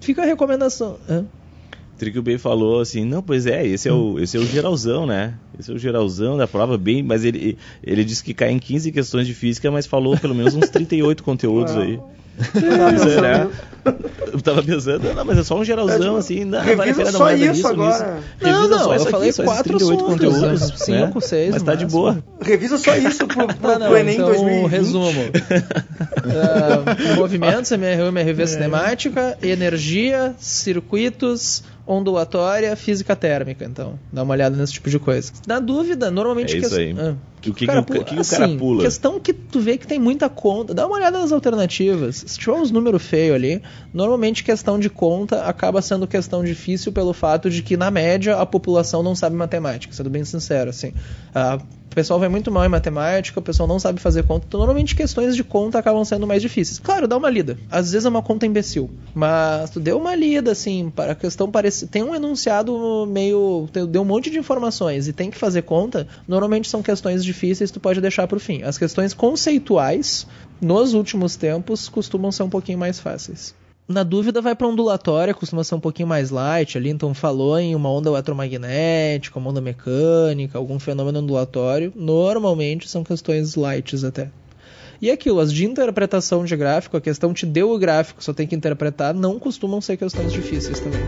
Fica 0.00 0.22
a 0.22 0.26
recomendação. 0.26 0.98
Hã? 1.08 1.24
Trick 2.00 2.18
Bay 2.22 2.38
falou 2.38 2.80
assim, 2.80 3.04
não, 3.04 3.22
pois 3.22 3.44
é, 3.44 3.66
esse 3.66 3.86
é 3.86 3.92
o, 3.92 4.18
esse 4.18 4.34
é 4.34 4.40
o 4.40 4.46
geralzão, 4.46 5.04
né? 5.04 5.34
Esse 5.58 5.70
é 5.70 5.74
o 5.74 5.78
geralzão 5.78 6.34
da 6.38 6.48
prova, 6.48 6.78
bem, 6.78 7.02
mas 7.02 7.24
ele, 7.24 7.58
ele 7.84 8.02
disse 8.02 8.24
que 8.24 8.32
cai 8.32 8.50
em 8.50 8.58
15 8.58 8.90
questões 8.90 9.26
de 9.26 9.34
física, 9.34 9.70
mas 9.70 9.86
falou 9.86 10.16
pelo 10.16 10.34
menos 10.34 10.54
uns 10.54 10.70
38 10.70 11.22
conteúdos 11.22 11.76
aí. 11.76 12.00
É, 12.54 13.20
né? 13.20 13.48
Eu 14.32 14.40
tava 14.42 14.62
pensando, 14.62 15.14
não, 15.14 15.24
mas 15.24 15.38
é 15.38 15.42
só 15.42 15.58
um 15.58 15.64
geralzão, 15.64 16.16
assim, 16.16 16.44
não, 16.44 16.58
vale 16.62 16.72
a 16.72 16.84
Revisa 16.84 16.98
pena 16.98 17.04
dar 17.12 17.18
só 17.18 17.24
uma 17.24 17.32
olhada 17.32 17.44
isso 17.44 17.52
nisso, 17.52 17.68
agora. 17.68 18.14
nisso. 18.14 18.26
Não, 18.40 18.52
Revisa 18.52 18.68
não, 18.68 18.78
só 18.84 18.90
eu 18.90 18.96
isso 18.96 19.02
aqui, 19.02 19.10
falei 19.10 19.32
só 19.32 19.42
esses 19.42 19.54
quatro 19.54 19.78
38 19.78 19.94
assuntos, 19.94 20.14
conteúdos, 20.14 20.60
né? 20.70 20.76
Cinco, 20.76 21.20
seis, 21.20 21.50
Mas 21.52 21.62
tá 21.62 21.74
de 21.74 21.86
boa. 21.86 22.24
Revisa 22.42 22.78
só 22.78 22.96
isso 22.96 23.26
pro, 23.26 23.46
pro, 23.48 23.56
Tá, 23.56 23.78
não, 23.78 23.86
pro 23.88 23.96
Enem 23.96 24.14
então, 24.14 24.26
2020. 24.26 24.70
resumo. 24.70 25.10
Ah, 26.24 27.14
movimentos, 27.16 27.70
MRU, 27.72 28.08
MRV 28.08 28.46
cinemática, 28.46 29.38
energia, 29.42 30.34
circuitos, 30.38 31.62
ondulatória, 31.90 32.74
física 32.76 33.16
térmica. 33.16 33.64
Então, 33.64 33.98
dá 34.12 34.22
uma 34.22 34.32
olhada 34.34 34.56
nesse 34.56 34.72
tipo 34.74 34.88
de 34.88 34.98
coisa. 34.98 35.32
Na 35.46 35.58
dúvida, 35.58 36.10
normalmente... 36.10 36.54
É 36.54 36.58
isso 36.58 36.70
que- 36.74 36.80
aí. 36.80 36.94
Ah, 36.98 37.14
O 37.38 37.40
que 37.40 37.52
que 37.52 37.64
o 37.64 37.66
ca- 37.66 37.82
que 37.82 37.92
que 38.04 38.20
o 38.20 38.24
cara 38.24 38.44
assim, 38.44 38.58
pula? 38.58 38.82
Questão 38.82 39.18
que 39.18 39.32
tu 39.32 39.60
vê 39.60 39.76
que 39.78 39.86
tem 39.86 39.98
muita 39.98 40.28
conta. 40.28 40.72
Dá 40.74 40.86
uma 40.86 40.96
olhada 40.96 41.18
nas 41.18 41.32
alternativas. 41.32 42.22
Se 42.26 42.38
tiver 42.38 42.52
uns 42.52 42.70
números 42.70 43.02
feios 43.02 43.34
ali, 43.34 43.62
normalmente 43.92 44.44
questão 44.44 44.78
de 44.78 44.88
conta 44.90 45.42
acaba 45.44 45.80
sendo 45.82 46.06
questão 46.06 46.44
difícil 46.44 46.92
pelo 46.92 47.12
fato 47.12 47.48
de 47.50 47.62
que, 47.62 47.76
na 47.76 47.90
média, 47.90 48.36
a 48.36 48.44
população 48.46 49.02
não 49.02 49.14
sabe 49.14 49.34
matemática, 49.36 49.92
sendo 49.94 50.10
bem 50.10 50.24
sincero, 50.24 50.70
assim. 50.70 50.92
Ah, 51.34 51.58
o 51.90 51.94
pessoal 51.94 52.20
vai 52.20 52.28
muito 52.28 52.52
mal 52.52 52.64
em 52.64 52.68
matemática, 52.68 53.40
o 53.40 53.42
pessoal 53.42 53.68
não 53.68 53.80
sabe 53.80 54.00
fazer 54.00 54.22
conta. 54.22 54.46
Então, 54.46 54.58
normalmente, 54.58 54.94
questões 54.94 55.34
de 55.34 55.42
conta 55.42 55.76
acabam 55.76 56.04
sendo 56.04 56.24
mais 56.24 56.40
difíceis. 56.40 56.78
Claro, 56.78 57.08
dá 57.08 57.16
uma 57.16 57.28
lida. 57.28 57.58
Às 57.68 57.90
vezes 57.90 58.06
é 58.06 58.08
uma 58.08 58.22
conta 58.22 58.46
imbecil. 58.46 58.88
Mas 59.12 59.70
tu 59.70 59.80
deu 59.80 59.98
uma 59.98 60.14
lida, 60.14 60.52
assim, 60.52 60.88
para 60.94 61.12
a 61.12 61.14
questão 61.16 61.50
parece 61.50 61.88
Tem 61.88 62.02
um 62.02 62.14
enunciado 62.14 63.06
meio. 63.08 63.68
Deu 63.88 64.02
um 64.02 64.04
monte 64.04 64.30
de 64.30 64.38
informações 64.38 65.08
e 65.08 65.12
tem 65.12 65.30
que 65.30 65.36
fazer 65.36 65.62
conta. 65.62 66.06
Normalmente 66.28 66.68
são 66.68 66.80
questões 66.80 67.24
difíceis, 67.24 67.72
tu 67.72 67.80
pode 67.80 68.00
deixar 68.00 68.28
pro 68.28 68.38
fim. 68.38 68.62
As 68.62 68.78
questões 68.78 69.12
conceituais, 69.12 70.28
nos 70.60 70.94
últimos 70.94 71.34
tempos, 71.34 71.88
costumam 71.88 72.30
ser 72.30 72.44
um 72.44 72.50
pouquinho 72.50 72.78
mais 72.78 73.00
fáceis. 73.00 73.52
Na 73.90 74.04
dúvida, 74.04 74.40
vai 74.40 74.54
para 74.54 74.68
ondulatória, 74.68 75.34
costuma 75.34 75.64
ser 75.64 75.74
um 75.74 75.80
pouquinho 75.80 76.06
mais 76.06 76.30
light 76.30 76.78
ali. 76.78 76.90
Então, 76.90 77.12
falou 77.12 77.58
em 77.58 77.74
uma 77.74 77.90
onda 77.90 78.08
eletromagnética, 78.08 79.36
uma 79.36 79.50
onda 79.50 79.60
mecânica, 79.60 80.56
algum 80.56 80.78
fenômeno 80.78 81.18
ondulatório. 81.18 81.92
Normalmente 81.96 82.88
são 82.88 83.02
questões 83.02 83.56
lights 83.56 84.04
até. 84.04 84.30
E 85.02 85.10
aquilo, 85.10 85.40
as 85.40 85.52
de 85.52 85.64
interpretação 85.66 86.44
de 86.44 86.54
gráfico, 86.54 86.96
a 86.96 87.00
questão 87.00 87.34
te 87.34 87.44
deu 87.44 87.72
o 87.72 87.78
gráfico, 87.80 88.22
só 88.22 88.32
tem 88.32 88.46
que 88.46 88.54
interpretar, 88.54 89.12
não 89.12 89.40
costumam 89.40 89.80
ser 89.80 89.96
questões 89.96 90.32
difíceis 90.32 90.78
também. 90.78 91.00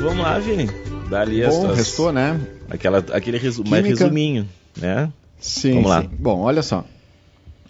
Vamos 0.00 0.24
lá, 0.24 0.36
Vini. 0.40 0.93
Dá 1.08 1.20
ali 1.20 1.42
Bom, 1.46 1.60
tuas- 1.66 1.76
restou, 1.76 2.12
né? 2.12 2.40
Aquela, 2.68 2.98
aquele 3.12 3.38
resu... 3.38 3.62
mais 3.64 3.84
Química. 3.84 4.04
resuminho, 4.04 4.48
né? 4.76 5.12
Sim, 5.38 5.74
Vamos 5.74 5.90
lá. 5.90 6.02
sim. 6.02 6.10
Bom, 6.18 6.40
olha 6.40 6.62
só. 6.62 6.84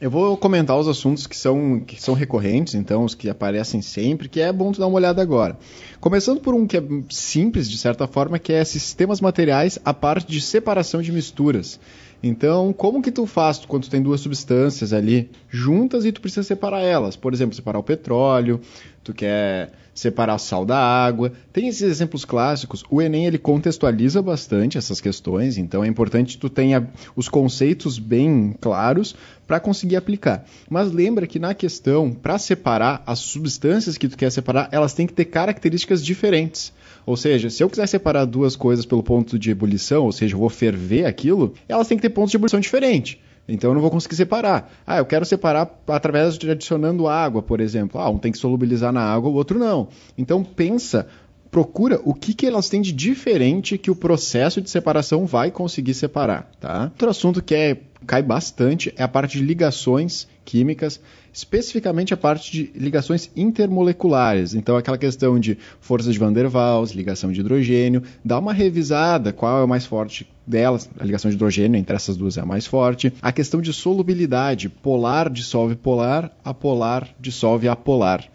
Eu 0.01 0.11
vou 0.11 0.37
comentar 0.37 0.77
os 0.79 0.87
assuntos 0.89 1.27
que 1.27 1.37
são, 1.37 1.81
que 1.81 2.01
são 2.03 2.15
recorrentes, 2.15 2.75
então, 2.75 3.05
os 3.05 3.15
que 3.15 3.29
aparecem 3.31 3.81
sempre, 3.81 4.29
que 4.29 4.41
é 4.41 4.53
bom 4.53 4.71
tu 4.71 4.79
dar 4.81 4.87
uma 4.87 4.97
olhada 4.97 5.23
agora. 5.23 5.57
Começando 6.01 6.41
por 6.41 6.53
um 6.55 6.67
que 6.67 6.77
é 6.77 6.83
simples, 7.11 7.71
de 7.71 7.79
certa 7.79 8.07
forma, 8.07 8.39
que 8.39 8.53
é 8.53 8.65
sistemas 8.65 9.21
materiais, 9.21 9.79
a 9.85 9.95
parte 9.95 10.31
de 10.31 10.41
separação 10.41 11.01
de 11.01 11.11
misturas. 11.13 11.81
Então, 12.27 12.73
como 12.73 13.03
que 13.03 13.13
tu 13.13 13.27
faz 13.27 13.59
quando 13.67 13.83
tu 13.83 13.91
tem 13.91 14.01
duas 14.01 14.19
substâncias 14.23 14.95
ali 14.95 15.31
juntas 15.51 16.07
e 16.07 16.11
tu 16.11 16.23
precisa 16.23 16.43
separar 16.43 16.81
elas? 16.81 17.17
Por 17.17 17.35
exemplo, 17.35 17.55
separar 17.55 17.79
o 17.79 17.83
petróleo, 17.83 18.63
tu 19.03 19.13
quer 19.13 19.73
separar 19.93 20.39
sal 20.39 20.65
da 20.65 20.79
água. 20.79 21.33
Tem 21.53 21.69
esses 21.69 21.83
exemplos 21.83 22.25
clássicos. 22.25 22.83
O 22.89 23.03
Enem 23.03 23.27
ele 23.27 23.37
contextualiza 23.37 24.23
bastante 24.23 24.79
essas 24.79 25.03
questões, 25.03 25.59
então 25.59 25.85
é 25.85 25.87
importante 25.87 26.37
que 26.37 26.41
tu 26.41 26.49
tenha 26.49 26.89
os 27.15 27.29
conceitos 27.29 27.99
bem 27.99 28.57
claros 28.59 29.15
para 29.47 29.61
conseguir 29.61 29.97
aplicar. 29.97 30.45
Mas 30.69 30.93
lembra 30.93 31.27
que 31.27 31.39
na 31.39 31.55
questão, 31.55 32.13
para 32.13 32.39
separar 32.39 33.03
as 33.07 33.19
substâncias 33.19 33.99
que 33.99 34.09
tu 34.09 34.17
quer 34.17 34.31
separar, 34.31 34.69
elas 34.73 34.95
têm 34.95 35.07
que 35.07 35.13
ter 35.13 35.27
características 35.27 36.05
diferentes. 36.05 36.73
Ou 37.07 37.17
seja, 37.17 37.51
se 37.51 37.63
eu 37.63 37.69
quiser 37.69 37.87
separar 37.87 38.25
duas 38.25 38.57
coisas 38.57 38.87
pelo 38.87 39.03
ponto 39.03 39.39
de 39.39 39.51
ebulição, 39.51 40.05
ou 40.05 40.13
seja, 40.13 40.35
eu 40.35 40.39
vou 40.39 40.49
ferver 40.49 41.05
aquilo, 41.05 41.55
elas 41.69 41.87
têm 41.87 41.99
que 41.99 42.03
ter 42.03 42.11
pontos 42.11 42.31
de 42.31 42.37
ebulição 42.37 42.61
diferentes. 42.61 43.19
Então 43.47 43.71
eu 43.71 43.75
não 43.75 43.83
vou 43.83 43.91
conseguir 43.91 44.17
separar. 44.17 44.73
Ah, 44.87 44.99
eu 44.99 45.05
quero 45.05 45.25
separar 45.25 45.71
através 45.87 46.39
de 46.39 46.51
adicionando 46.51 47.07
água, 47.07 47.43
por 47.43 47.61
exemplo. 47.61 48.01
Ah, 48.01 48.09
um 48.09 48.19
tem 48.19 48.33
que 48.33 48.39
solubilizar 48.39 48.93
na 48.93 49.03
água, 49.03 49.31
o 49.31 49.35
outro 49.35 49.59
não. 49.59 49.89
Então 50.17 50.43
pensa, 50.43 51.07
procura 51.55 52.01
o 52.05 52.13
que, 52.13 52.35
que 52.35 52.47
elas 52.49 52.69
têm 52.69 52.83
de 52.83 52.91
diferente 52.91 53.79
que 53.79 53.89
o 53.89 53.95
processo 53.95 54.61
de 54.61 54.69
separação 54.69 55.25
vai 55.25 55.53
conseguir 55.53 55.95
separar, 55.95 56.51
tá? 56.59 56.91
Outro 56.91 57.09
assunto 57.09 57.41
que 57.41 57.55
é, 57.55 57.79
cai 58.05 58.25
bastante 58.25 58.93
é 58.97 59.05
a 59.05 59.07
parte 59.07 59.39
de 59.39 59.45
ligações 59.45 60.27
químicas, 60.45 61.01
especificamente 61.33 62.13
a 62.13 62.17
parte 62.17 62.51
de 62.51 62.73
ligações 62.75 63.31
intermoleculares. 63.37 64.53
Então, 64.53 64.77
aquela 64.77 64.99
questão 64.99 65.39
de 65.39 65.57
força 65.81 66.11
de 66.11 66.19
Van 66.19 66.33
der 66.33 66.49
Waals, 66.49 66.91
ligação 66.91 67.31
de 67.31 67.39
hidrogênio, 67.39 68.03
dá 68.25 68.37
uma 68.37 68.53
revisada 68.53 69.33
qual 69.33 69.61
é 69.61 69.65
o 69.65 69.69
mais 69.69 69.87
forte 69.87 70.27
delas. 70.45 70.91
A 70.99 71.05
ligação 71.05 71.31
de 71.31 71.37
hidrogênio 71.37 71.79
entre 71.79 71.95
essas 71.95 72.17
duas 72.17 72.37
é 72.37 72.41
a 72.41 72.45
mais 72.45 72.67
forte. 72.67 73.13
A 73.23 73.31
questão 73.31 73.61
de 73.61 73.73
solubilidade, 73.73 74.69
polar 74.69 75.31
dissolve 75.31 75.77
polar, 75.77 76.37
apolar 76.45 77.09
dissolve 77.21 77.69
apolar. 77.69 78.29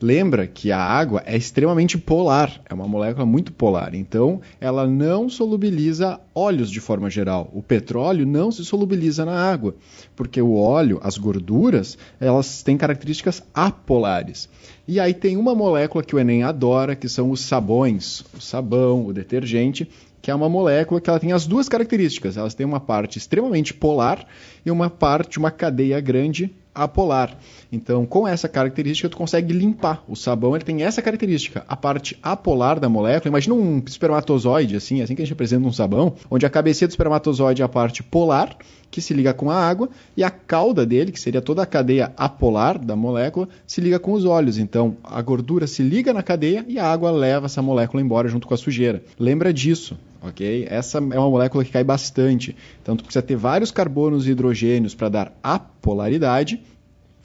Lembra 0.00 0.46
que 0.46 0.70
a 0.70 0.80
água 0.80 1.24
é 1.26 1.36
extremamente 1.36 1.98
polar, 1.98 2.60
é 2.68 2.72
uma 2.72 2.86
molécula 2.86 3.26
muito 3.26 3.52
polar, 3.52 3.96
então 3.96 4.40
ela 4.60 4.86
não 4.86 5.28
solubiliza 5.28 6.20
óleos 6.32 6.70
de 6.70 6.78
forma 6.78 7.10
geral. 7.10 7.50
O 7.52 7.60
petróleo 7.60 8.24
não 8.24 8.52
se 8.52 8.64
solubiliza 8.64 9.24
na 9.24 9.32
água, 9.32 9.74
porque 10.14 10.40
o 10.40 10.54
óleo, 10.54 11.00
as 11.02 11.18
gorduras, 11.18 11.98
elas 12.20 12.62
têm 12.62 12.76
características 12.76 13.42
apolares. 13.52 14.48
E 14.86 15.00
aí 15.00 15.12
tem 15.12 15.36
uma 15.36 15.52
molécula 15.52 16.04
que 16.04 16.14
o 16.14 16.18
Enem 16.20 16.44
adora, 16.44 16.94
que 16.94 17.08
são 17.08 17.32
os 17.32 17.40
sabões, 17.40 18.24
o 18.36 18.40
sabão, 18.40 19.04
o 19.04 19.12
detergente, 19.12 19.90
que 20.22 20.30
é 20.30 20.34
uma 20.34 20.48
molécula 20.48 21.00
que 21.00 21.10
ela 21.10 21.18
tem 21.18 21.32
as 21.32 21.44
duas 21.44 21.68
características. 21.68 22.36
Elas 22.36 22.54
têm 22.54 22.64
uma 22.64 22.78
parte 22.78 23.18
extremamente 23.18 23.74
polar 23.74 24.24
e 24.64 24.70
uma 24.70 24.88
parte, 24.88 25.40
uma 25.40 25.50
cadeia 25.50 26.00
grande 26.00 26.54
apolar. 26.84 27.36
Então, 27.70 28.06
com 28.06 28.26
essa 28.26 28.48
característica, 28.48 29.08
tu 29.08 29.16
consegue 29.16 29.52
limpar. 29.52 30.02
O 30.08 30.16
sabão 30.16 30.54
ele 30.54 30.64
tem 30.64 30.82
essa 30.82 31.02
característica. 31.02 31.64
A 31.68 31.76
parte 31.76 32.18
apolar 32.22 32.80
da 32.80 32.88
molécula, 32.88 33.28
imagina 33.28 33.54
um 33.54 33.82
espermatozoide, 33.86 34.76
assim, 34.76 35.02
assim 35.02 35.14
que 35.14 35.22
a 35.22 35.24
gente 35.24 35.34
apresenta 35.34 35.66
um 35.66 35.72
sabão, 35.72 36.14
onde 36.30 36.46
a 36.46 36.50
cabeça 36.50 36.86
do 36.86 36.90
espermatozoide 36.90 37.62
é 37.62 37.64
a 37.64 37.68
parte 37.68 38.02
polar, 38.02 38.56
que 38.90 39.02
se 39.02 39.12
liga 39.12 39.34
com 39.34 39.50
a 39.50 39.56
água, 39.56 39.88
e 40.16 40.24
a 40.24 40.30
cauda 40.30 40.86
dele, 40.86 41.12
que 41.12 41.20
seria 41.20 41.42
toda 41.42 41.62
a 41.62 41.66
cadeia 41.66 42.12
apolar 42.16 42.78
da 42.78 42.96
molécula, 42.96 43.48
se 43.66 43.80
liga 43.80 43.98
com 43.98 44.12
os 44.12 44.24
óleos. 44.24 44.58
Então, 44.58 44.96
a 45.04 45.20
gordura 45.20 45.66
se 45.66 45.82
liga 45.82 46.12
na 46.12 46.22
cadeia 46.22 46.64
e 46.66 46.78
a 46.78 46.86
água 46.86 47.10
leva 47.10 47.46
essa 47.46 47.60
molécula 47.60 48.02
embora 48.02 48.28
junto 48.28 48.46
com 48.46 48.54
a 48.54 48.56
sujeira. 48.56 49.02
Lembra 49.18 49.52
disso, 49.52 49.98
ok? 50.22 50.66
Essa 50.68 50.98
é 50.98 51.00
uma 51.00 51.30
molécula 51.30 51.64
que 51.64 51.70
cai 51.70 51.84
bastante. 51.84 52.56
Então, 52.82 52.96
tu 52.96 53.04
precisa 53.04 53.22
ter 53.22 53.36
vários 53.36 53.70
carbonos 53.70 54.26
e 54.26 54.30
hidrogênios 54.30 54.94
para 54.94 55.08
dar 55.08 55.32
apolaridade, 55.42 56.60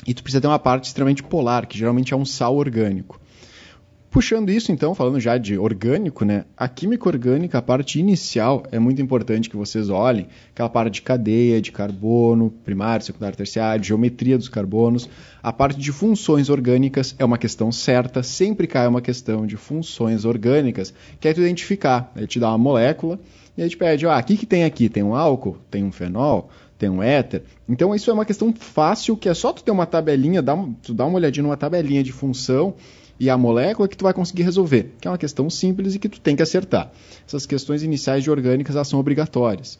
e 0.06 0.14
tu 0.14 0.22
precisa 0.22 0.42
ter 0.42 0.48
uma 0.48 0.60
parte 0.60 0.86
extremamente 0.86 1.24
polar, 1.24 1.66
que 1.66 1.78
geralmente 1.78 2.14
é 2.14 2.18
um 2.18 2.26
sal 2.26 2.56
orgânico. 2.56 3.20
Puxando 4.14 4.52
isso, 4.52 4.72
então, 4.72 4.94
falando 4.94 5.20
já 5.20 5.40
de 5.40 5.58
orgânico, 5.58 6.24
né? 6.24 6.46
A 6.56 6.68
química 6.68 7.10
orgânica, 7.10 7.58
a 7.58 7.62
parte 7.64 8.00
inicial, 8.00 8.62
é 8.72 8.78
muito 8.78 9.02
importante 9.02 9.50
que 9.50 9.58
vocês 9.58 9.90
olhem. 9.90 10.28
Aquela 10.52 10.70
parte 10.70 10.94
de 10.94 11.02
cadeia, 11.02 11.60
de 11.60 11.72
carbono, 11.72 12.54
primário, 12.64 13.04
secundário, 13.04 13.36
terciário, 13.36 13.84
geometria 13.84 14.38
dos 14.38 14.48
carbonos. 14.48 15.10
A 15.42 15.52
parte 15.52 15.80
de 15.80 15.92
funções 15.92 16.48
orgânicas 16.48 17.16
é 17.18 17.26
uma 17.26 17.40
questão 17.40 17.72
certa, 17.72 18.22
sempre 18.22 18.68
cai 18.68 18.88
uma 18.88 19.02
questão 19.02 19.48
de 19.48 19.58
funções 19.58 20.26
orgânicas, 20.26 20.94
que 21.20 21.28
é 21.28 21.34
tu 21.34 21.42
identificar. 21.42 22.12
Ele 22.16 22.28
te 22.28 22.40
dá 22.40 22.50
uma 22.50 22.58
molécula 22.60 23.20
e 23.58 23.64
aí 23.64 23.70
te 23.70 23.76
pede, 23.76 24.06
ah, 24.06 24.20
o 24.20 24.24
que, 24.24 24.46
tem 24.46 24.64
aqui? 24.64 24.90
Tem 24.90 25.02
um 25.02 25.16
álcool? 25.16 25.58
Tem 25.72 25.84
um 25.84 25.92
fenol? 25.92 26.52
tem 26.78 26.90
um 26.90 27.02
éter. 27.02 27.44
Então 27.70 27.96
isso 27.96 28.12
é 28.12 28.14
uma 28.14 28.26
questão 28.26 28.54
fácil, 28.54 29.16
que 29.16 29.30
é 29.30 29.34
só 29.34 29.54
tu 29.54 29.64
ter 29.64 29.72
uma 29.72 29.86
tabelinha, 29.86 30.44
tu 30.82 30.94
dá 30.94 31.06
uma 31.06 31.16
olhadinha 31.16 31.44
numa 31.44 31.56
tabelinha 31.56 32.04
de 32.04 32.12
função 32.12 32.76
e 33.20 33.30
a 33.30 33.38
molécula 33.38 33.88
que 33.88 33.98
tu 33.98 34.04
vai 34.04 34.14
conseguir 34.14 34.44
resolver, 34.44 34.94
que 35.00 35.08
é 35.08 35.12
uma 35.12 35.18
questão 35.18 35.50
simples 35.50 35.96
e 35.96 36.00
que 36.00 36.10
tu 36.10 36.20
tem 36.20 36.36
que 36.36 36.44
acertar. 36.44 36.92
Essas 37.28 37.46
questões 37.46 37.84
iniciais 37.84 38.24
de 38.24 38.32
orgânicas 38.32 38.88
são 38.88 39.00
obrigatórias. 39.00 39.80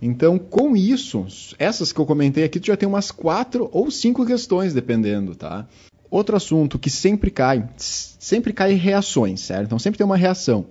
Então, 0.00 0.38
com 0.38 0.76
isso, 0.76 1.26
essas 1.58 1.92
que 1.92 1.98
eu 1.98 2.06
comentei 2.06 2.44
aqui, 2.44 2.60
tu 2.60 2.66
já 2.66 2.76
tem 2.76 2.88
umas 2.88 3.10
quatro 3.10 3.68
ou 3.72 3.90
cinco 3.90 4.26
questões, 4.26 4.74
dependendo, 4.74 5.34
tá? 5.34 5.66
Outro 6.10 6.36
assunto 6.36 6.78
que 6.78 6.90
sempre 6.90 7.30
cai, 7.30 7.68
sempre 7.76 8.52
cai 8.52 8.74
reações, 8.74 9.40
certo? 9.40 9.66
Então 9.66 9.78
sempre 9.78 9.98
tem 9.98 10.04
uma 10.04 10.16
reação. 10.16 10.66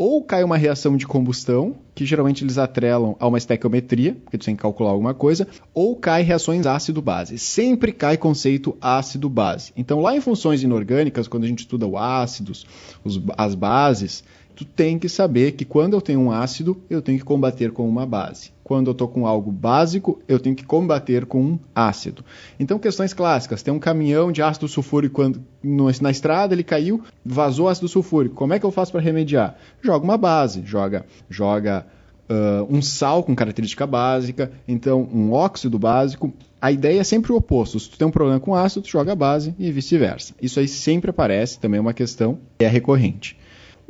Ou 0.00 0.24
cai 0.24 0.42
uma 0.42 0.56
reação 0.56 0.96
de 0.96 1.06
combustão, 1.06 1.76
que 1.94 2.06
geralmente 2.06 2.42
eles 2.42 2.56
atrelam 2.56 3.14
a 3.20 3.28
uma 3.28 3.36
estequiometria, 3.36 4.14
porque 4.14 4.38
tu 4.38 4.46
tem 4.46 4.56
que 4.56 4.62
calcular 4.62 4.92
alguma 4.92 5.12
coisa, 5.12 5.46
ou 5.74 5.94
cai 5.94 6.22
reações 6.22 6.64
ácido-base. 6.66 7.38
Sempre 7.38 7.92
cai 7.92 8.16
conceito 8.16 8.74
ácido-base. 8.80 9.74
Então 9.76 10.00
lá 10.00 10.16
em 10.16 10.20
funções 10.22 10.62
inorgânicas, 10.62 11.28
quando 11.28 11.44
a 11.44 11.46
gente 11.46 11.58
estuda 11.58 11.86
os 11.86 11.94
ácidos, 11.96 12.66
os, 13.04 13.20
as 13.36 13.54
bases, 13.54 14.24
tu 14.60 14.64
tem 14.66 14.98
que 14.98 15.08
saber 15.08 15.52
que 15.52 15.64
quando 15.64 15.94
eu 15.94 16.02
tenho 16.02 16.20
um 16.20 16.30
ácido, 16.30 16.76
eu 16.90 17.00
tenho 17.00 17.16
que 17.16 17.24
combater 17.24 17.72
com 17.72 17.88
uma 17.88 18.04
base. 18.04 18.52
Quando 18.62 18.88
eu 18.88 18.92
estou 18.92 19.08
com 19.08 19.26
algo 19.26 19.50
básico, 19.50 20.20
eu 20.28 20.38
tenho 20.38 20.54
que 20.54 20.66
combater 20.66 21.24
com 21.24 21.42
um 21.42 21.58
ácido. 21.74 22.22
Então, 22.58 22.78
questões 22.78 23.14
clássicas. 23.14 23.62
Tem 23.62 23.72
um 23.72 23.78
caminhão 23.78 24.30
de 24.30 24.42
ácido 24.42 24.68
sulfúrico 24.68 25.14
quando, 25.14 25.42
no, 25.62 25.86
na 26.02 26.10
estrada, 26.10 26.54
ele 26.54 26.62
caiu, 26.62 27.02
vazou 27.24 27.70
ácido 27.70 27.88
sulfúrico. 27.88 28.34
Como 28.34 28.52
é 28.52 28.58
que 28.58 28.66
eu 28.66 28.70
faço 28.70 28.92
para 28.92 29.00
remediar? 29.00 29.56
Joga 29.80 30.04
uma 30.04 30.18
base, 30.18 30.62
joga, 30.66 31.06
joga 31.30 31.86
uh, 32.28 32.66
um 32.68 32.82
sal 32.82 33.22
com 33.22 33.34
característica 33.34 33.86
básica, 33.86 34.52
então 34.68 35.08
um 35.10 35.32
óxido 35.32 35.78
básico. 35.78 36.34
A 36.60 36.70
ideia 36.70 37.00
é 37.00 37.04
sempre 37.04 37.32
o 37.32 37.36
oposto. 37.36 37.80
Se 37.80 37.88
tu 37.88 37.96
tem 37.96 38.06
um 38.06 38.10
problema 38.10 38.38
com 38.38 38.54
ácido, 38.54 38.82
tu 38.82 38.90
joga 38.90 39.12
a 39.12 39.16
base 39.16 39.54
e 39.58 39.72
vice-versa. 39.72 40.34
Isso 40.42 40.60
aí 40.60 40.68
sempre 40.68 41.08
aparece, 41.08 41.58
também 41.58 41.78
é 41.78 41.80
uma 41.80 41.94
questão, 41.94 42.38
é 42.58 42.68
recorrente. 42.68 43.39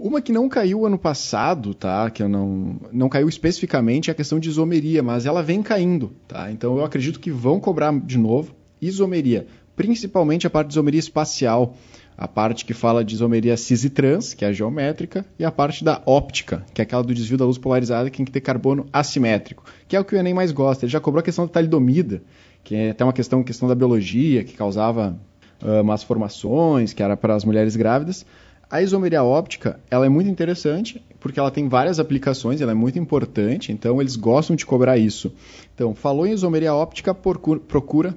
Uma 0.02 0.22
que 0.22 0.32
não 0.32 0.48
caiu 0.48 0.86
ano 0.86 0.98
passado, 0.98 1.74
tá? 1.74 2.08
Que 2.08 2.26
não, 2.26 2.80
não 2.90 3.06
caiu 3.06 3.28
especificamente 3.28 4.08
é 4.08 4.12
a 4.12 4.14
questão 4.14 4.40
de 4.40 4.48
isomeria, 4.48 5.02
mas 5.02 5.26
ela 5.26 5.42
vem 5.42 5.62
caindo, 5.62 6.10
tá? 6.26 6.50
Então 6.50 6.78
eu 6.78 6.84
acredito 6.86 7.20
que 7.20 7.30
vão 7.30 7.60
cobrar 7.60 7.92
de 8.00 8.16
novo 8.16 8.54
isomeria, 8.80 9.46
principalmente 9.76 10.46
a 10.46 10.50
parte 10.50 10.68
de 10.68 10.72
isomeria 10.72 10.98
espacial, 10.98 11.76
a 12.16 12.26
parte 12.26 12.64
que 12.64 12.72
fala 12.72 13.04
de 13.04 13.14
isomeria 13.14 13.58
cis 13.58 13.84
e 13.84 13.90
trans, 13.90 14.32
que 14.32 14.42
é 14.42 14.48
a 14.48 14.52
geométrica, 14.54 15.22
e 15.38 15.44
a 15.44 15.52
parte 15.52 15.84
da 15.84 16.00
óptica, 16.06 16.64
que 16.72 16.80
é 16.80 16.84
aquela 16.84 17.02
do 17.02 17.12
desvio 17.12 17.36
da 17.36 17.44
luz 17.44 17.58
polarizada, 17.58 18.08
que 18.08 18.16
tem 18.16 18.24
que 18.24 18.32
ter 18.32 18.40
carbono 18.40 18.86
assimétrico, 18.90 19.64
que 19.86 19.94
é 19.94 20.00
o 20.00 20.04
que 20.04 20.14
o 20.14 20.18
Enem 20.18 20.32
mais 20.32 20.50
gosta. 20.50 20.86
Ele 20.86 20.92
já 20.92 20.98
cobrou 20.98 21.20
a 21.20 21.22
questão 21.22 21.44
da 21.44 21.52
talidomida, 21.52 22.22
que 22.64 22.74
é 22.74 22.90
até 22.92 23.04
uma 23.04 23.12
questão, 23.12 23.42
questão 23.42 23.68
da 23.68 23.74
biologia, 23.74 24.44
que 24.44 24.54
causava 24.54 25.18
uh, 25.62 25.82
umas 25.82 26.02
formações, 26.02 26.94
que 26.94 27.02
era 27.02 27.18
para 27.18 27.34
as 27.34 27.44
mulheres 27.44 27.76
grávidas. 27.76 28.24
A 28.70 28.80
isomeria 28.80 29.24
óptica, 29.24 29.80
ela 29.90 30.06
é 30.06 30.08
muito 30.08 30.30
interessante, 30.30 31.04
porque 31.18 31.40
ela 31.40 31.50
tem 31.50 31.68
várias 31.68 31.98
aplicações, 31.98 32.60
ela 32.60 32.70
é 32.70 32.74
muito 32.74 33.00
importante, 33.00 33.72
então 33.72 34.00
eles 34.00 34.14
gostam 34.14 34.54
de 34.54 34.64
cobrar 34.64 34.96
isso. 34.96 35.34
Então, 35.74 35.92
falou 35.92 36.24
em 36.24 36.30
isomeria 36.30 36.72
óptica, 36.72 37.12
procura, 37.12 38.14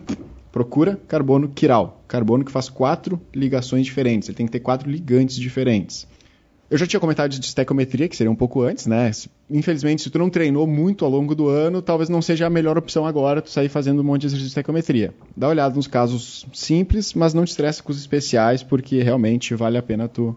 procura 0.51 0.99
carbono 1.07 1.49
quiral, 1.49 2.03
carbono 2.07 2.45
que 2.45 2.51
faz 2.51 2.69
quatro 2.69 3.19
ligações 3.33 3.83
diferentes, 3.83 4.29
ele 4.29 4.35
tem 4.35 4.45
que 4.45 4.51
ter 4.51 4.59
quatro 4.59 4.87
ligantes 4.87 5.37
diferentes. 5.37 6.07
Eu 6.71 6.77
já 6.77 6.87
tinha 6.87 6.99
comentado 6.99 7.29
de 7.29 7.45
estequiometria, 7.45 8.07
que 8.07 8.15
seria 8.15 8.31
um 8.31 8.35
pouco 8.35 8.61
antes, 8.61 8.87
né? 8.87 9.11
Infelizmente, 9.49 10.01
se 10.01 10.09
tu 10.09 10.17
não 10.17 10.29
treinou 10.29 10.65
muito 10.65 11.05
ao 11.05 11.11
longo 11.11 11.35
do 11.35 11.47
ano, 11.47 11.81
talvez 11.81 12.09
não 12.09 12.21
seja 12.21 12.47
a 12.47 12.49
melhor 12.49 12.77
opção 12.77 13.05
agora 13.05 13.41
tu 13.41 13.49
sair 13.49 13.69
fazendo 13.69 14.01
um 14.01 14.03
monte 14.03 14.21
de 14.21 14.27
exercício 14.27 14.47
de 14.47 14.51
estequiometria. 14.51 15.13
Dá 15.35 15.47
uma 15.47 15.51
olhada 15.51 15.75
nos 15.75 15.87
casos 15.87 16.47
simples, 16.53 17.13
mas 17.13 17.33
não 17.33 17.45
te 17.45 17.49
estresse 17.49 17.83
com 17.83 17.91
os 17.91 17.99
especiais, 17.99 18.63
porque 18.63 19.03
realmente 19.03 19.53
vale 19.53 19.77
a 19.77 19.83
pena 19.83 20.07
tu, 20.07 20.35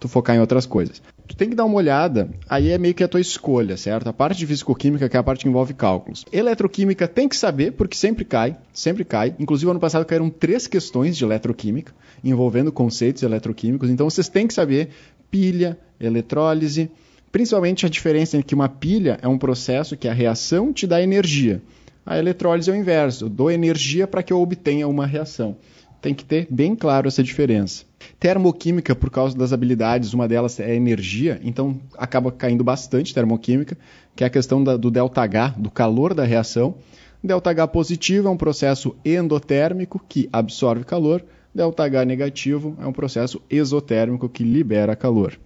tu 0.00 0.08
focar 0.08 0.36
em 0.36 0.40
outras 0.40 0.64
coisas. 0.64 1.02
Tu 1.26 1.36
tem 1.36 1.50
que 1.50 1.56
dar 1.56 1.64
uma 1.64 1.76
olhada, 1.76 2.30
aí 2.48 2.70
é 2.70 2.78
meio 2.78 2.94
que 2.94 3.02
a 3.02 3.08
tua 3.08 3.20
escolha, 3.20 3.76
certo? 3.76 4.08
A 4.08 4.12
parte 4.12 4.38
de 4.38 4.46
fisicoquímica, 4.46 5.08
que 5.08 5.16
é 5.16 5.20
a 5.20 5.22
parte 5.22 5.42
que 5.42 5.48
envolve 5.48 5.74
cálculos. 5.74 6.24
Eletroquímica 6.32 7.08
tem 7.08 7.28
que 7.28 7.36
saber, 7.36 7.72
porque 7.72 7.96
sempre 7.96 8.24
cai, 8.24 8.56
sempre 8.72 9.04
cai. 9.04 9.34
Inclusive, 9.38 9.70
ano 9.70 9.80
passado 9.80 10.04
caíram 10.04 10.30
três 10.30 10.66
questões 10.66 11.16
de 11.16 11.24
eletroquímica, 11.24 11.92
envolvendo 12.22 12.70
conceitos 12.70 13.22
eletroquímicos. 13.22 13.90
Então, 13.90 14.08
vocês 14.08 14.28
têm 14.28 14.46
que 14.46 14.54
saber 14.54 14.90
pilha, 15.30 15.76
eletrólise, 16.00 16.90
principalmente 17.32 17.84
a 17.84 17.88
diferença 17.88 18.36
entre 18.36 18.46
que 18.46 18.54
uma 18.54 18.68
pilha 18.68 19.18
é 19.20 19.28
um 19.28 19.38
processo 19.38 19.96
que 19.96 20.08
a 20.08 20.12
reação 20.12 20.72
te 20.72 20.86
dá 20.86 21.02
energia. 21.02 21.60
A 22.04 22.18
eletrólise 22.18 22.70
é 22.70 22.72
o 22.72 22.76
inverso, 22.76 23.24
eu 23.24 23.28
dou 23.28 23.50
energia 23.50 24.06
para 24.06 24.22
que 24.22 24.32
eu 24.32 24.40
obtenha 24.40 24.86
uma 24.86 25.04
reação. 25.04 25.56
Tem 26.01 26.13
que 26.15 26.25
ter 26.25 26.47
bem 26.49 26.75
claro 26.75 27.07
essa 27.07 27.21
diferença. 27.21 27.85
Termoquímica, 28.19 28.95
por 28.95 29.09
causa 29.11 29.37
das 29.37 29.53
habilidades, 29.53 30.13
uma 30.13 30.27
delas 30.27 30.59
é 30.59 30.75
energia, 30.75 31.39
então 31.43 31.79
acaba 31.97 32.31
caindo 32.31 32.63
bastante 32.63 33.13
termoquímica, 33.13 33.77
que 34.15 34.23
é 34.23 34.27
a 34.27 34.29
questão 34.29 34.63
da- 34.63 34.77
do 34.77 34.89
ΔH, 34.89 35.55
do 35.57 35.69
calor 35.69 36.13
da 36.13 36.23
reação. 36.23 36.75
ΔH 37.23 37.67
positivo 37.71 38.27
é 38.27 38.31
um 38.31 38.37
processo 38.37 38.95
endotérmico 39.05 40.03
que 40.09 40.27
absorve 40.33 40.83
calor, 40.83 41.23
ΔH 41.53 42.05
negativo 42.05 42.75
é 42.81 42.87
um 42.87 42.93
processo 42.93 43.39
exotérmico 43.49 44.27
que 44.27 44.43
libera 44.43 44.95
calor. 44.95 45.37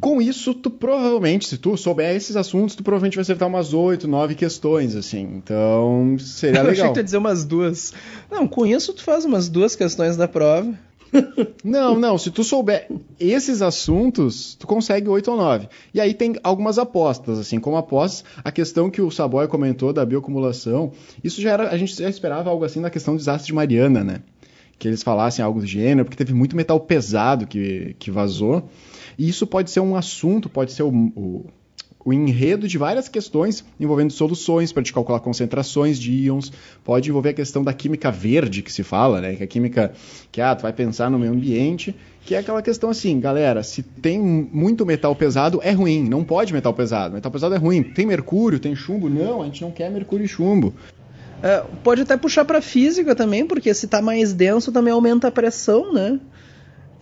Com 0.00 0.20
isso, 0.20 0.52
tu 0.54 0.68
provavelmente, 0.68 1.46
se 1.46 1.56
tu 1.56 1.76
souber 1.76 2.16
esses 2.16 2.34
assuntos, 2.34 2.74
tu 2.74 2.82
provavelmente 2.82 3.14
vai 3.14 3.22
acertar 3.22 3.46
umas 3.46 3.72
8, 3.72 4.08
9 4.08 4.34
questões, 4.34 4.96
assim. 4.96 5.20
Então, 5.20 6.16
seria 6.18 6.58
Eu 6.58 6.62
achei 6.62 6.72
legal. 6.72 6.88
que 6.88 6.94
tu 6.94 6.96
ia 6.98 7.04
dizer 7.04 7.18
umas 7.18 7.44
duas. 7.44 7.92
Não, 8.30 8.48
com 8.48 8.66
isso 8.66 8.92
tu 8.92 9.04
faz 9.04 9.24
umas 9.24 9.48
duas 9.48 9.76
questões 9.76 10.16
da 10.16 10.26
prova. 10.26 10.72
Não, 11.62 11.98
não, 11.98 12.16
se 12.16 12.30
tu 12.30 12.42
souber 12.42 12.88
esses 13.20 13.60
assuntos, 13.60 14.54
tu 14.54 14.66
consegue 14.66 15.06
8 15.10 15.30
ou 15.30 15.36
9. 15.36 15.68
E 15.92 16.00
aí 16.00 16.14
tem 16.14 16.36
algumas 16.42 16.78
apostas, 16.78 17.38
assim, 17.38 17.60
como 17.60 17.76
apostas, 17.76 18.24
a 18.42 18.50
questão 18.50 18.90
que 18.90 19.02
o 19.02 19.10
Saboy 19.10 19.46
comentou 19.46 19.92
da 19.92 20.06
bioacumulação, 20.06 20.90
isso 21.22 21.42
já 21.42 21.50
era, 21.50 21.68
a 21.68 21.76
gente 21.76 21.94
já 21.94 22.08
esperava 22.08 22.48
algo 22.48 22.64
assim 22.64 22.80
na 22.80 22.88
questão 22.88 23.12
do 23.14 23.18
desastre 23.18 23.48
de 23.48 23.52
Mariana, 23.52 24.02
né? 24.02 24.20
Que 24.78 24.88
eles 24.88 25.02
falassem 25.02 25.44
algo 25.44 25.60
do 25.60 25.66
gênero, 25.66 26.06
porque 26.06 26.16
teve 26.16 26.32
muito 26.32 26.56
metal 26.56 26.80
pesado 26.80 27.46
que, 27.46 27.94
que 27.98 28.10
vazou. 28.10 28.70
E 29.18 29.28
isso 29.28 29.46
pode 29.46 29.70
ser 29.70 29.80
um 29.80 29.96
assunto, 29.96 30.48
pode 30.48 30.72
ser 30.72 30.82
o, 30.82 30.90
o, 30.90 31.46
o 32.04 32.12
enredo 32.12 32.66
de 32.66 32.76
várias 32.78 33.08
questões 33.08 33.64
envolvendo 33.78 34.12
soluções 34.12 34.72
para 34.72 34.82
te 34.82 34.92
calcular 34.92 35.20
concentrações 35.20 35.98
de 35.98 36.12
íons, 36.12 36.52
pode 36.84 37.08
envolver 37.08 37.30
a 37.30 37.34
questão 37.34 37.62
da 37.62 37.72
química 37.72 38.10
verde 38.10 38.62
que 38.62 38.72
se 38.72 38.82
fala, 38.82 39.20
né? 39.20 39.34
Que 39.34 39.42
é 39.42 39.44
a 39.44 39.48
química 39.48 39.92
que 40.30 40.40
ah, 40.40 40.54
tu 40.54 40.62
vai 40.62 40.72
pensar 40.72 41.10
no 41.10 41.18
meio 41.18 41.32
ambiente, 41.32 41.94
que 42.24 42.34
é 42.34 42.38
aquela 42.38 42.62
questão 42.62 42.90
assim, 42.90 43.18
galera, 43.20 43.62
se 43.62 43.82
tem 43.82 44.18
muito 44.18 44.86
metal 44.86 45.14
pesado 45.14 45.60
é 45.62 45.72
ruim, 45.72 46.08
não 46.08 46.24
pode 46.24 46.52
metal 46.52 46.72
pesado. 46.72 47.14
Metal 47.14 47.30
pesado 47.30 47.54
é 47.54 47.58
ruim. 47.58 47.82
Tem 47.82 48.06
mercúrio, 48.06 48.58
tem 48.58 48.74
chumbo? 48.74 49.08
Não, 49.08 49.42
a 49.42 49.44
gente 49.46 49.62
não 49.62 49.70
quer 49.70 49.90
mercúrio 49.90 50.24
e 50.24 50.28
chumbo. 50.28 50.74
É, 51.42 51.64
pode 51.82 52.02
até 52.02 52.16
puxar 52.16 52.44
pra 52.44 52.62
física 52.62 53.16
também, 53.16 53.44
porque 53.44 53.74
se 53.74 53.88
tá 53.88 54.00
mais 54.00 54.32
denso 54.32 54.70
também 54.70 54.92
aumenta 54.92 55.26
a 55.26 55.30
pressão, 55.30 55.92
né? 55.92 56.20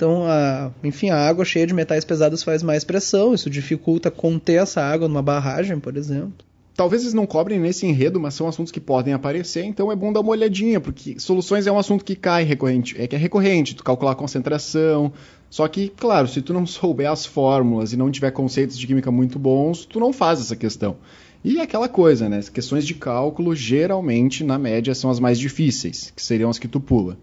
Então, 0.01 0.24
a, 0.24 0.70
enfim, 0.82 1.11
a 1.11 1.28
água 1.28 1.44
cheia 1.44 1.66
de 1.66 1.74
metais 1.74 2.07
pesados 2.07 2.42
faz 2.42 2.62
mais 2.62 2.84
pressão, 2.84 3.34
isso 3.34 3.51
dificulta 3.51 4.11
conter 4.11 4.55
essa 4.55 4.80
água 4.80 5.07
numa 5.07 5.20
barragem, 5.20 5.78
por 5.78 5.94
exemplo. 5.94 6.32
Talvez 6.74 7.03
eles 7.03 7.12
não 7.12 7.26
cobrem 7.26 7.61
nesse 7.61 7.84
enredo, 7.84 8.18
mas 8.18 8.32
são 8.32 8.48
assuntos 8.48 8.72
que 8.72 8.80
podem 8.80 9.12
aparecer, 9.12 9.62
então 9.62 9.92
é 9.92 9.94
bom 9.94 10.11
dar 10.11 10.20
uma 10.20 10.30
olhadinha, 10.30 10.80
porque 10.80 11.20
soluções 11.20 11.66
é 11.66 11.70
um 11.70 11.78
assunto 11.78 12.03
que 12.03 12.16
cai 12.16 12.44
recorrente, 12.44 12.98
é 12.98 13.07
que 13.07 13.14
é 13.14 13.18
recorrente, 13.18 13.74
tu 13.74 13.84
calcular 13.84 14.12
a 14.12 14.14
concentração. 14.14 15.12
Só 15.51 15.68
que, 15.68 15.90
claro, 15.90 16.26
se 16.26 16.40
tu 16.40 16.55
não 16.55 16.64
souber 16.66 17.11
as 17.11 17.26
fórmulas 17.26 17.92
e 17.92 17.98
não 17.98 18.11
tiver 18.11 18.30
conceitos 18.30 18.78
de 18.78 18.86
química 18.86 19.11
muito 19.11 19.38
bons, 19.38 19.84
tu 19.84 20.01
não 20.01 20.14
faz 20.14 20.40
essa 20.40 20.57
questão. 20.57 20.96
E 21.44 21.59
é 21.59 21.62
aquela 21.62 21.90
coisa, 21.90 22.26
né? 22.26 22.38
As 22.38 22.48
questões 22.48 22.86
de 22.86 22.94
cálculo, 22.94 23.55
geralmente, 23.55 24.42
na 24.44 24.59
média, 24.59 24.94
são 24.94 25.11
as 25.11 25.20
mais 25.20 25.38
difíceis, 25.38 26.11
que 26.16 26.22
seriam 26.22 26.48
as 26.48 26.59
que 26.59 26.68
tu 26.68 26.80
pula. 26.80 27.18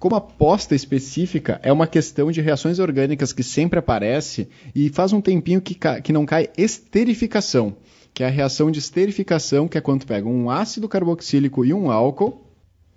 Como 0.00 0.16
aposta 0.16 0.74
específica, 0.74 1.60
é 1.62 1.70
uma 1.70 1.86
questão 1.86 2.32
de 2.32 2.40
reações 2.40 2.78
orgânicas 2.78 3.34
que 3.34 3.42
sempre 3.42 3.78
aparece 3.78 4.48
e 4.74 4.88
faz 4.88 5.12
um 5.12 5.20
tempinho 5.20 5.60
que, 5.60 5.76
que 6.02 6.10
não 6.10 6.24
cai 6.24 6.48
esterificação, 6.56 7.76
que 8.14 8.24
é 8.24 8.26
a 8.26 8.30
reação 8.30 8.70
de 8.70 8.78
esterificação, 8.78 9.68
que 9.68 9.76
é 9.76 9.80
quando 9.82 10.06
pega 10.06 10.26
um 10.26 10.48
ácido 10.48 10.88
carboxílico 10.88 11.66
e 11.66 11.74
um 11.74 11.90
álcool, 11.90 12.46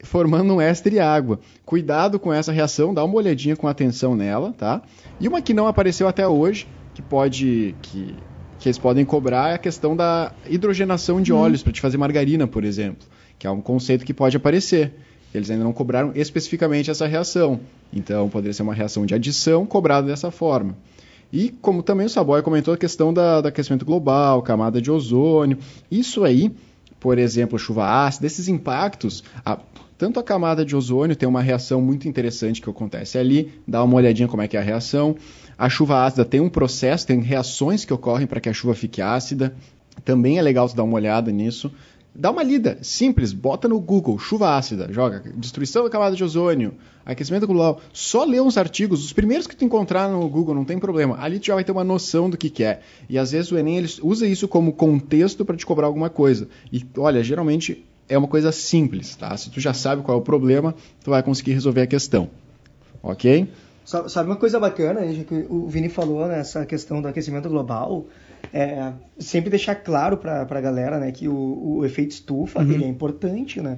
formando 0.01 0.54
um 0.54 0.62
éster 0.62 0.93
e 0.93 0.99
água. 1.01 1.41
Cuidado 1.66 2.18
com 2.18 2.32
essa 2.32 2.54
reação, 2.54 2.93
dá 2.93 3.04
uma 3.04 3.16
olhadinha 3.16 3.58
com 3.58 3.68
atenção 3.68 4.16
nela, 4.16 4.54
tá? 4.54 4.82
E 5.20 5.28
uma 5.28 5.41
que 5.41 5.54
não 5.54 5.68
apareceu 5.68 6.08
até 6.08 6.26
hoje, 6.26 6.66
que 6.93 7.01
pode. 7.01 7.76
que, 7.82 8.16
que 8.60 8.70
eles 8.70 8.78
podem 8.78 9.04
cobrar, 9.04 9.51
é 9.51 9.56
a 9.56 9.58
questão 9.58 9.93
da 9.93 10.32
hidrogenação 10.47 11.22
de 11.22 11.34
óleos 11.34 11.62
para 11.62 11.74
te 11.74 11.82
fazer 11.82 11.97
margarina, 11.97 12.47
por 12.47 12.64
exemplo, 12.64 13.06
que 13.38 13.45
é 13.45 13.51
um 13.51 13.60
conceito 13.60 14.06
que 14.06 14.14
pode 14.14 14.38
aparecer. 14.38 14.93
Eles 15.34 15.49
ainda 15.49 15.63
não 15.63 15.73
cobraram 15.73 16.11
especificamente 16.15 16.91
essa 16.91 17.07
reação. 17.07 17.59
Então, 17.91 18.29
poderia 18.29 18.53
ser 18.53 18.63
uma 18.63 18.73
reação 18.73 19.05
de 19.05 19.13
adição 19.15 19.65
cobrada 19.65 20.07
dessa 20.07 20.29
forma. 20.31 20.75
E 21.31 21.49
como 21.49 21.81
também 21.81 22.05
o 22.05 22.09
Saboy 22.09 22.41
comentou, 22.43 22.73
a 22.73 22.77
questão 22.77 23.11
da, 23.13 23.39
aquecimento 23.39 23.84
global, 23.86 24.41
camada 24.43 24.81
de 24.81 24.91
ozônio. 24.91 25.57
Isso 25.89 26.23
aí, 26.23 26.51
por 26.99 27.17
exemplo, 27.17 27.57
chuva 27.57 28.05
ácida, 28.05 28.27
esses 28.27 28.47
impactos, 28.47 29.23
a- 29.43 29.57
tanto 29.97 30.19
a 30.19 30.23
camada 30.23 30.63
de 30.65 30.75
ozônio 30.75 31.15
tem 31.15 31.27
uma 31.27 31.41
reação 31.41 31.81
muito 31.81 32.07
interessante 32.07 32.61
que 32.61 32.69
acontece 32.69 33.17
ali, 33.17 33.51
dá 33.67 33.84
uma 33.84 33.95
olhadinha 33.95 34.27
como 34.27 34.41
é 34.41 34.47
que 34.47 34.57
é 34.57 34.59
a 34.59 34.63
reação. 34.63 35.15
A 35.57 35.69
chuva 35.69 36.03
ácida 36.05 36.25
tem 36.25 36.39
um 36.41 36.49
processo, 36.49 37.07
tem 37.07 37.19
reações 37.21 37.86
que 37.86 37.93
ocorrem 37.93 38.27
para 38.27 38.39
que 38.39 38.49
a 38.49 38.53
chuva 38.53 38.73
fique 38.75 39.01
ácida. 39.01 39.55
Também 40.03 40.38
é 40.39 40.41
legal 40.41 40.67
tu 40.67 40.75
dar 40.75 40.84
uma 40.84 40.95
olhada 40.95 41.31
nisso. 41.31 41.71
Dá 42.16 42.30
uma 42.30 42.43
lida, 42.43 42.78
simples, 42.84 43.34
bota 43.34 43.68
no 43.68 43.80
Google, 43.80 44.20
chuva 44.20 44.55
ácida, 44.55 44.88
joga 44.91 45.24
destruição 45.36 45.84
da 45.84 45.89
camada 45.89 46.16
de 46.16 46.24
ozônio, 46.24 46.76
aquecimento 47.03 47.47
global. 47.47 47.82
Só 47.91 48.24
lê 48.24 48.39
uns 48.39 48.55
artigos, 48.55 49.03
os 49.03 49.11
primeiros 49.11 49.47
que 49.47 49.55
tu 49.55 49.66
encontrar 49.66 50.07
no 50.09 50.30
Google, 50.30 50.53
não 50.53 50.64
tem 50.64 50.78
problema. 50.78 51.18
Ali 51.20 51.39
tu 51.39 51.47
já 51.47 51.55
vai 51.55 51.64
ter 51.64 51.72
uma 51.72 51.84
noção 51.84 52.30
do 52.30 52.38
que, 52.38 52.51
que 52.51 52.64
é. 52.64 52.82
E 53.09 53.18
às 53.18 53.32
vezes 53.32 53.51
o 53.51 53.57
Enem 53.57 53.78
ele 53.78 53.89
usa 54.03 54.28
isso 54.28 54.47
como 54.47 54.74
contexto 54.74 55.43
para 55.43 55.57
te 55.57 55.66
cobrar 55.66 55.88
alguma 55.88 56.09
coisa. 56.09 56.47
E 56.72 56.86
olha, 56.99 57.24
geralmente 57.24 57.84
é 58.07 58.16
uma 58.16 58.28
coisa 58.28 58.51
simples, 58.51 59.16
tá? 59.16 59.36
Se 59.36 59.49
tu 59.49 59.59
já 59.59 59.74
sabe 59.74 60.03
qual 60.03 60.16
é 60.18 60.22
o 60.22 60.24
problema, 60.24 60.76
tu 61.03 61.09
vai 61.09 61.24
conseguir 61.24 61.53
resolver 61.53 61.82
a 61.82 61.88
questão. 61.88 62.30
Ok? 63.01 63.47
Sa- 63.84 64.07
Sabe 64.07 64.30
uma 64.30 64.36
coisa 64.38 64.59
bacana, 64.59 65.01
que 65.24 65.45
o 65.49 65.68
Vini 65.68 65.89
falou 65.89 66.28
nessa 66.28 66.64
questão 66.66 67.01
do 67.01 67.07
aquecimento 67.07 67.49
global, 67.49 68.05
é 68.51 68.91
sempre 69.19 69.49
deixar 69.49 69.75
claro 69.75 70.17
para 70.17 70.41
a 70.41 70.61
galera, 70.61 70.99
né, 70.99 71.11
que 71.11 71.27
o, 71.27 71.77
o 71.77 71.85
efeito 71.85 72.11
estufa 72.11 72.61
ele 72.61 72.83
é 72.83 72.87
importante, 72.87 73.61
né? 73.61 73.77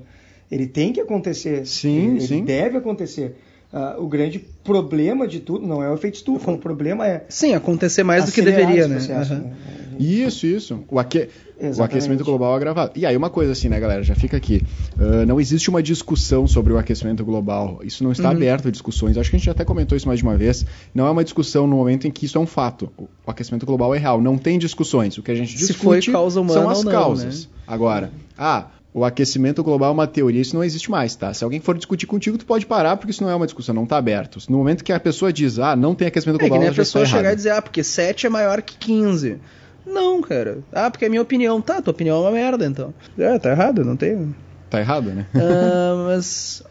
Ele 0.51 0.67
tem 0.67 0.93
que 0.93 1.01
acontecer. 1.01 1.65
Sim, 1.65 2.11
ele, 2.11 2.21
sim. 2.21 2.35
Ele 2.35 2.45
deve 2.45 2.77
acontecer. 2.77 3.35
Ah, 3.73 3.95
o 3.97 4.07
grande 4.07 4.39
problema 4.63 5.27
de 5.27 5.39
tudo 5.39 5.67
não 5.67 5.83
é 5.83 5.89
o 5.89 5.95
efeito 5.95 6.15
estufa, 6.15 6.51
o 6.51 6.57
problema 6.57 7.05
é 7.05 7.25
Sim, 7.27 7.55
acontecer 7.55 8.03
mais 8.03 8.25
do 8.25 8.31
que 8.31 8.41
deveria, 8.41 8.87
né? 8.87 8.95
processo, 8.95 9.33
Aham. 9.33 9.41
né? 9.41 9.53
Isso, 9.99 10.45
isso. 10.45 10.83
O, 10.89 10.99
aque... 10.99 11.29
o 11.77 11.83
aquecimento 11.83 12.23
global 12.23 12.53
é 12.53 12.55
agravado. 12.57 12.91
E 12.95 13.05
aí, 13.05 13.15
uma 13.15 13.29
coisa 13.29 13.51
assim, 13.51 13.69
né, 13.69 13.79
galera? 13.79 14.03
Já 14.03 14.15
fica 14.15 14.35
aqui. 14.37 14.61
Ah, 14.99 15.25
não 15.25 15.39
existe 15.39 15.69
uma 15.69 15.81
discussão 15.81 16.47
sobre 16.47 16.73
o 16.73 16.77
aquecimento 16.77 17.23
global. 17.23 17.79
Isso 17.83 18.03
não 18.03 18.11
está 18.11 18.29
aberto 18.29 18.67
a 18.67 18.71
discussões. 18.71 19.17
Acho 19.17 19.29
que 19.29 19.35
a 19.35 19.39
gente 19.39 19.49
até 19.49 19.63
comentou 19.65 19.95
isso 19.95 20.07
mais 20.07 20.19
de 20.19 20.25
uma 20.25 20.35
vez. 20.37 20.65
Não 20.93 21.07
é 21.07 21.09
uma 21.09 21.23
discussão 21.23 21.67
no 21.67 21.75
momento 21.77 22.07
em 22.07 22.11
que 22.11 22.25
isso 22.25 22.37
é 22.37 22.41
um 22.41 22.47
fato. 22.47 22.91
O 22.97 23.07
aquecimento 23.31 23.65
global 23.65 23.93
é 23.95 23.97
real. 23.97 24.21
Não 24.21 24.37
tem 24.37 24.57
discussões. 24.59 25.17
O 25.17 25.23
que 25.23 25.31
a 25.31 25.35
gente 25.35 25.51
Se 25.57 25.67
discute 25.67 26.05
foi 26.05 26.13
causa 26.13 26.41
humana 26.41 26.61
são 26.61 26.69
as 26.69 26.83
não, 26.83 26.91
causas. 26.91 27.45
né? 27.45 27.51
Agora, 27.67 28.11
ah, 28.37 28.67
o 28.93 29.03
aquecimento 29.03 29.61
global 29.61 29.89
é 29.89 29.93
uma 29.93 30.07
teoria, 30.07 30.39
isso 30.41 30.55
não 30.55 30.63
existe 30.63 30.89
mais, 30.89 31.13
tá? 31.17 31.33
Se 31.33 31.43
alguém 31.43 31.59
for 31.59 31.75
discutir 31.75 32.05
contigo, 32.07 32.37
tu 32.37 32.45
pode 32.45 32.65
parar, 32.65 32.95
porque 32.95 33.11
isso 33.11 33.21
não 33.21 33.29
é 33.29 33.35
uma 33.35 33.45
discussão, 33.45 33.75
não 33.75 33.83
está 33.83 33.97
aberto. 33.97 34.39
No 34.49 34.57
momento 34.57 34.85
que 34.85 34.93
a 34.93 34.99
pessoa 35.01 35.33
diz, 35.33 35.59
ah, 35.59 35.75
não 35.75 35.93
tem 35.93 36.07
aquecimento 36.07 36.37
É 36.37 36.39
que 36.43 36.47
global, 36.47 36.61
nem 36.61 36.69
a 36.69 36.73
pessoa 36.73 37.05
chegar 37.05 37.19
errada. 37.19 37.33
e 37.33 37.35
dizer, 37.35 37.49
ah, 37.49 37.61
porque 37.61 37.83
7 37.83 38.25
é 38.27 38.29
maior 38.29 38.61
que 38.61 38.77
15. 38.77 39.37
Não, 39.85 40.21
cara. 40.21 40.59
Ah, 40.71 40.89
porque 40.89 41.05
é 41.05 41.09
minha 41.09 41.21
opinião. 41.21 41.61
Tá, 41.61 41.81
tua 41.81 41.91
opinião 41.91 42.17
é 42.17 42.21
uma 42.21 42.31
merda, 42.31 42.65
então. 42.65 42.93
É, 43.17 43.37
tá 43.39 43.51
errado, 43.51 43.83
não 43.85 43.95
tem. 43.95 44.35
Tá 44.69 44.79
errado, 44.79 45.11
né? 45.11 45.25
Ah, 45.35 46.05
mas. 46.07 46.63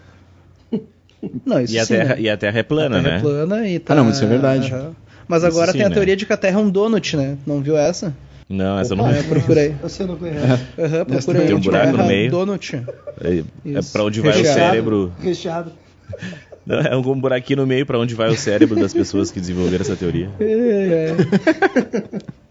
Não, 1.47 1.61
isso 1.61 1.75
E 1.75 1.79
a, 1.79 1.87
sim, 1.87 1.95
terra, 1.95 2.15
né? 2.17 2.21
e 2.21 2.29
a 2.29 2.37
Terra 2.37 2.59
é 2.59 2.63
plana, 2.63 2.99
a 2.99 3.03
terra 3.03 3.13
né? 3.15 3.19
é 3.19 3.21
plana 3.23 3.69
e 3.69 3.79
tá... 3.79 3.95
Ah, 3.95 3.97
não, 3.97 4.05
mas 4.05 4.17
isso 4.17 4.25
é 4.25 4.29
verdade. 4.29 4.73
Aham. 4.73 4.95
Mas 5.27 5.43
Isso 5.43 5.47
agora 5.53 5.73
sim, 5.73 5.79
tem 5.79 5.87
a 5.87 5.89
né? 5.89 5.95
teoria 5.95 6.17
de 6.17 6.27
que 6.27 6.33
a 6.35 6.37
Terra 6.37 6.61
é 6.61 6.63
um 6.63 6.69
donut, 6.69 7.17
né? 7.17 7.39
Não 7.47 7.63
viu 7.63 7.79
essa? 7.79 8.15
Não, 8.47 8.79
essa 8.79 8.93
eu 8.93 8.97
não. 8.99 9.07
Ah, 9.07 9.17
eu 9.17 9.25
procurei. 9.25 9.75
Você 9.83 10.05
não 10.05 10.17
conhece. 10.19 10.63
Aham, 10.79 11.05
procurei. 11.07 11.47
Tem 11.47 11.57
um 11.57 11.61
buraco 11.61 11.93
no 11.93 11.97
Terra 11.97 12.09
meio. 12.09 12.31
Donut. 12.31 12.77
É, 13.23 13.39
é 13.39 13.81
pra 13.91 14.05
onde 14.05 14.21
vai 14.21 14.33
o 14.33 14.35
Recheado. 14.35 14.55
cérebro. 14.61 15.13
Recheado. 15.19 15.73
Não, 16.67 16.79
é 16.81 16.95
um 16.97 17.21
buraquinho 17.21 17.59
no 17.61 17.67
meio 17.67 17.85
pra 17.87 17.99
onde 17.99 18.15
vai 18.15 18.29
o 18.31 18.37
cérebro 18.37 18.75
das 18.79 18.93
pessoas 18.93 19.31
que 19.31 19.39
desenvolveram 19.41 19.83
essa 19.83 19.97
teoria. 19.97 20.31
É, 20.41 21.13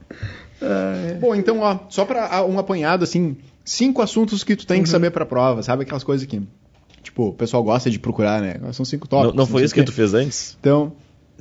Bom, 1.19 1.35
então, 1.35 1.59
ó, 1.59 1.79
só 1.89 2.05
pra 2.05 2.43
um 2.45 2.57
apanhado, 2.59 3.03
assim, 3.03 3.37
cinco 3.63 4.01
assuntos 4.01 4.43
que 4.43 4.55
tu 4.55 4.65
tem 4.67 4.81
que 4.81 4.89
Uhum. 4.89 4.91
saber 4.91 5.11
pra 5.11 5.25
prova, 5.25 5.61
sabe? 5.63 5.83
Aquelas 5.83 6.03
coisas 6.03 6.25
que, 6.25 6.41
tipo, 7.01 7.27
o 7.29 7.33
pessoal 7.33 7.63
gosta 7.63 7.89
de 7.89 7.99
procurar, 7.99 8.41
né? 8.41 8.55
São 8.73 8.85
cinco 8.85 9.07
tópicos. 9.07 9.35
não, 9.35 9.43
não 9.43 9.51
foi 9.51 9.63
isso 9.63 9.73
o 9.73 9.75
que 9.75 9.81
quê. 9.81 9.85
tu 9.85 9.91
fez 9.93 10.13
antes? 10.13 10.57
Então, 10.59 10.93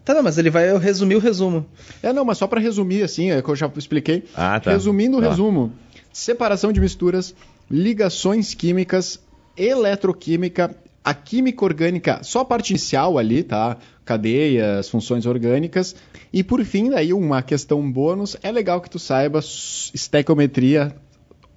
Tá, 0.04 0.14
não, 0.14 0.22
mas 0.22 0.36
ele 0.36 0.50
vai 0.50 0.76
resumir 0.78 1.14
o 1.14 1.20
resumo. 1.20 1.64
É, 2.02 2.12
não, 2.12 2.24
mas 2.24 2.36
só 2.38 2.48
para 2.48 2.60
resumir, 2.60 3.04
assim, 3.04 3.30
é 3.30 3.40
que 3.40 3.48
eu 3.48 3.54
já 3.54 3.70
expliquei. 3.76 4.24
Ah, 4.34 4.58
tá. 4.58 4.72
Resumindo 4.72 5.18
o 5.18 5.20
Tá. 5.20 5.28
resumo: 5.28 5.72
separação 6.12 6.72
de 6.72 6.80
misturas, 6.80 7.32
ligações 7.70 8.52
químicas, 8.52 9.20
eletroquímica, 9.56 10.74
a 11.04 11.14
química 11.14 11.64
orgânica, 11.64 12.20
só 12.22 12.40
a 12.40 12.44
parte 12.44 12.70
inicial 12.70 13.18
ali, 13.18 13.42
tá? 13.42 13.76
Cadeias, 14.04 14.88
funções 14.88 15.26
orgânicas. 15.26 15.94
E 16.32 16.42
por 16.42 16.64
fim, 16.64 16.90
daí 16.90 17.12
uma 17.12 17.42
questão 17.42 17.90
bônus, 17.90 18.36
é 18.42 18.50
legal 18.50 18.80
que 18.80 18.90
tu 18.90 18.98
saiba 18.98 19.40
estequiometria 19.40 20.94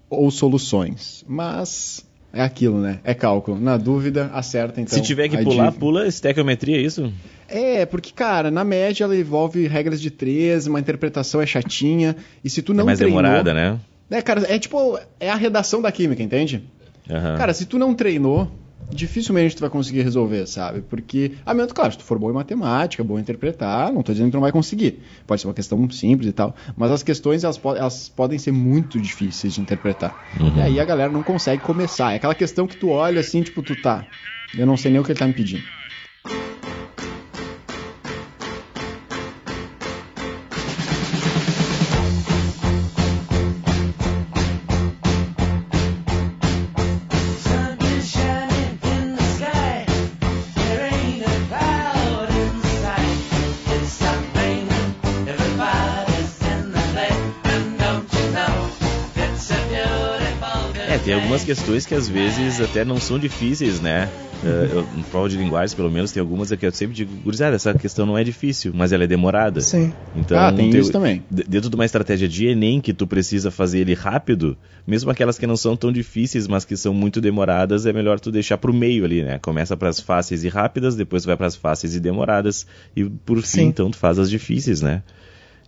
ou 0.09 0.29
soluções. 0.31 1.23
Mas 1.27 2.05
é 2.33 2.41
aquilo, 2.41 2.81
né? 2.81 2.99
É 3.03 3.13
cálculo. 3.13 3.59
Na 3.59 3.77
dúvida, 3.77 4.29
acerta 4.33 4.81
então. 4.81 4.93
Se 4.93 5.01
tiver 5.01 5.29
que 5.29 5.37
pular, 5.37 5.65
dívida. 5.65 5.79
pula 5.79 6.07
estequiometria, 6.07 6.77
é 6.77 6.81
isso? 6.81 7.11
É, 7.47 7.85
porque, 7.85 8.11
cara, 8.11 8.49
na 8.51 8.63
média 8.63 9.03
ela 9.03 9.15
envolve 9.15 9.67
regras 9.67 10.01
de 10.01 10.09
três, 10.09 10.67
uma 10.67 10.79
interpretação 10.79 11.41
é 11.41 11.45
chatinha, 11.45 12.15
e 12.43 12.49
se 12.49 12.61
tu 12.61 12.73
não 12.73 12.81
é 12.81 12.85
mais 12.87 12.99
treinou... 12.99 13.21
demorada, 13.21 13.53
né? 13.53 13.79
É, 14.09 14.21
cara, 14.21 14.43
é 14.47 14.59
tipo, 14.59 14.99
é 15.19 15.29
a 15.29 15.35
redação 15.35 15.81
da 15.81 15.91
química, 15.91 16.21
entende? 16.21 16.63
Aham. 17.09 17.37
Cara, 17.37 17.53
se 17.53 17.65
tu 17.65 17.77
não 17.77 17.93
treinou, 17.93 18.51
dificilmente 18.91 19.55
tu 19.55 19.61
vai 19.61 19.69
conseguir 19.69 20.01
resolver, 20.01 20.45
sabe? 20.47 20.81
Porque, 20.81 21.33
a 21.45 21.53
menos, 21.53 21.71
claro, 21.73 21.91
se 21.91 21.97
tu 21.97 22.03
for 22.03 22.17
bom 22.19 22.29
em 22.29 22.33
matemática, 22.33 23.03
bom 23.03 23.17
em 23.17 23.21
interpretar, 23.21 23.91
não 23.91 24.03
tô 24.03 24.11
dizendo 24.11 24.27
que 24.27 24.31
tu 24.31 24.35
não 24.35 24.41
vai 24.41 24.51
conseguir. 24.51 24.99
Pode 25.25 25.41
ser 25.41 25.47
uma 25.47 25.53
questão 25.53 25.89
simples 25.89 26.29
e 26.29 26.33
tal, 26.33 26.55
mas 26.77 26.91
as 26.91 27.03
questões, 27.03 27.43
elas, 27.43 27.57
po- 27.57 27.75
elas 27.75 28.09
podem 28.09 28.37
ser 28.37 28.51
muito 28.51 28.99
difíceis 28.99 29.53
de 29.53 29.61
interpretar. 29.61 30.15
Uhum. 30.39 30.57
E 30.57 30.61
aí 30.61 30.79
a 30.79 30.85
galera 30.85 31.11
não 31.11 31.23
consegue 31.23 31.61
começar. 31.61 32.13
É 32.13 32.15
aquela 32.17 32.35
questão 32.35 32.67
que 32.67 32.77
tu 32.77 32.89
olha 32.89 33.19
assim, 33.19 33.41
tipo, 33.43 33.61
tu 33.61 33.75
tá, 33.75 34.05
eu 34.57 34.65
não 34.65 34.77
sei 34.77 34.91
nem 34.91 34.99
o 34.99 35.03
que 35.03 35.11
ele 35.11 35.19
tá 35.19 35.27
me 35.27 35.33
pedindo. 35.33 35.63
Algumas 61.35 61.43
questões 61.43 61.85
que 61.85 61.93
às 61.93 62.07
vezes 62.07 62.61
até 62.61 62.85
não 62.85 62.97
são 62.97 63.19
difíceis, 63.19 63.81
né? 63.81 64.09
Eh, 64.43 64.69
eu, 64.71 64.87
em 64.97 65.03
prova 65.03 65.27
de 65.27 65.37
linguagem, 65.37 65.75
pelo 65.75 65.91
menos, 65.91 66.11
tem 66.11 66.21
algumas 66.21 66.49
que 66.49 66.65
eu 66.65 66.71
sempre 66.71 66.95
digo, 66.95 67.11
gurizada, 67.23 67.55
essa 67.55 67.73
questão 67.73 68.05
não 68.05 68.17
é 68.17 68.23
difícil, 68.23 68.71
mas 68.73 68.93
ela 68.93 69.03
é 69.03 69.07
demorada. 69.07 69.59
Sim. 69.59 69.91
Então, 70.15 70.37
Ah, 70.37 70.51
tem 70.51 70.69
isso 70.69 70.91
também. 70.91 71.21
Dentro 71.29 71.69
de 71.69 71.75
uma 71.75 71.83
estratégia 71.83 72.27
de 72.27 72.47
Enem 72.47 72.79
que 72.79 72.93
tu 72.93 73.05
precisa 73.05 73.51
fazer 73.51 73.79
ele 73.79 73.93
rápido, 73.93 74.57
mesmo 74.87 75.11
aquelas 75.11 75.37
que 75.37 75.45
não 75.45 75.57
são 75.57 75.75
tão 75.75 75.91
difíceis, 75.91 76.47
mas 76.47 76.63
que 76.63 76.77
são 76.77 76.93
muito 76.93 77.19
demoradas, 77.19 77.85
é 77.85 77.91
melhor 77.91 78.19
tu 78.19 78.31
deixar 78.31 78.57
pro 78.57 78.73
meio 78.73 79.03
ali, 79.03 79.21
né? 79.21 79.39
Começa 79.39 79.75
pras 79.75 79.99
fáceis 79.99 80.43
e 80.43 80.47
rápidas, 80.47 80.95
depois 80.95 81.25
vai 81.25 81.35
pras 81.35 81.55
fáceis 81.55 81.95
e 81.95 81.99
demoradas, 81.99 82.65
e 82.95 83.03
por 83.03 83.41
fim, 83.41 83.47
Sim. 83.47 83.63
então, 83.65 83.91
tu 83.91 83.97
faz 83.97 84.19
as 84.19 84.29
difíceis, 84.29 84.81
né? 84.81 85.03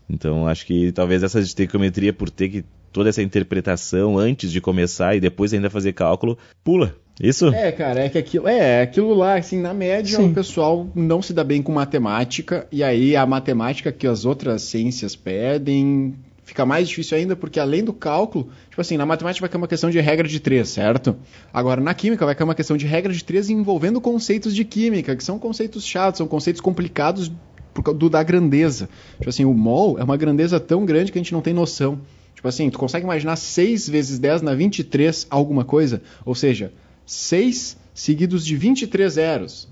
Então, 0.10 0.48
acho 0.48 0.66
que 0.66 0.92
talvez 0.92 1.24
essa 1.24 1.40
estequiometria, 1.40 2.14
por 2.14 2.30
ter 2.30 2.50
que 2.50 2.66
toda 2.92 3.10
essa 3.10 3.22
interpretação 3.22 4.18
antes 4.18 4.52
de 4.52 4.62
começar 4.62 5.16
e 5.16 5.20
depois 5.20 5.54
ainda 5.54 5.70
fazer 5.70 5.94
cálculo, 5.94 6.38
pula. 6.64 6.96
Isso? 7.22 7.48
É, 7.48 7.72
cara, 7.72 8.02
é 8.02 8.10
que 8.10 8.18
aquilo, 8.18 8.48
é, 8.48 8.82
aquilo 8.82 9.14
lá, 9.14 9.36
assim, 9.36 9.60
na 9.60 9.74
média 9.74 10.18
Sim. 10.18 10.30
o 10.30 10.34
pessoal 10.34 10.88
não 10.94 11.22
se 11.22 11.34
dá 11.34 11.44
bem 11.44 11.64
com 11.64 11.72
matemática, 11.72 12.68
e 12.72 12.84
aí 12.84 13.16
a 13.16 13.26
matemática 13.26 13.92
que 13.92 14.06
as 14.06 14.24
outras 14.24 14.62
ciências 14.62 15.16
pedem 15.16 16.16
fica 16.48 16.66
mais 16.66 16.88
difícil 16.88 17.18
ainda, 17.18 17.36
porque 17.36 17.60
além 17.60 17.84
do 17.84 17.92
cálculo, 17.92 18.50
tipo 18.70 18.80
assim, 18.80 18.96
na 18.96 19.06
matemática 19.06 19.42
vai 19.42 19.50
cair 19.50 19.60
uma 19.60 19.68
questão 19.68 19.90
de 19.90 20.00
regra 20.00 20.28
de 20.28 20.40
três, 20.40 20.70
certo? 20.70 21.18
Agora, 21.52 21.82
na 21.82 21.94
química 21.94 22.26
vai 22.26 22.34
cair 22.34 22.46
uma 22.46 22.56
questão 22.56 22.78
de 22.78 22.86
regra 22.86 23.12
de 23.12 23.22
três 23.22 23.50
envolvendo 23.50 24.00
conceitos 24.00 24.56
de 24.56 24.64
química, 24.64 25.14
que 25.16 25.24
são 25.24 25.38
conceitos 25.38 25.86
chatos, 25.86 26.20
são 26.20 26.28
conceitos 26.28 26.62
complicados 26.62 27.30
por 27.78 27.84
causa 27.84 28.00
do, 28.00 28.10
da 28.10 28.24
grandeza. 28.24 28.90
Tipo 29.20 29.30
assim, 29.30 29.46
o 29.46 29.54
mol 29.54 30.00
é 30.00 30.04
uma 30.04 30.18
grandeza 30.18 30.60
tão 30.60 30.84
grande 30.84 31.12
que 31.12 31.18
a 31.18 31.22
gente 31.22 31.32
não 31.34 31.42
tem 31.42 31.54
noção. 31.54 32.00
Tipo 32.34 32.48
assim, 32.48 32.70
tu 32.70 32.80
consegue 32.80 33.04
imaginar 33.06 33.36
6 33.36 33.88
vezes 33.88 34.18
10 34.20 34.42
na 34.42 34.56
23 34.56 35.28
alguma 35.30 35.64
coisa? 35.64 36.02
Ou 36.26 36.34
seja, 36.34 36.72
6 37.06 37.78
seguidos 37.94 38.46
de 38.46 38.56
23 38.56 39.14
zeros. 39.14 39.68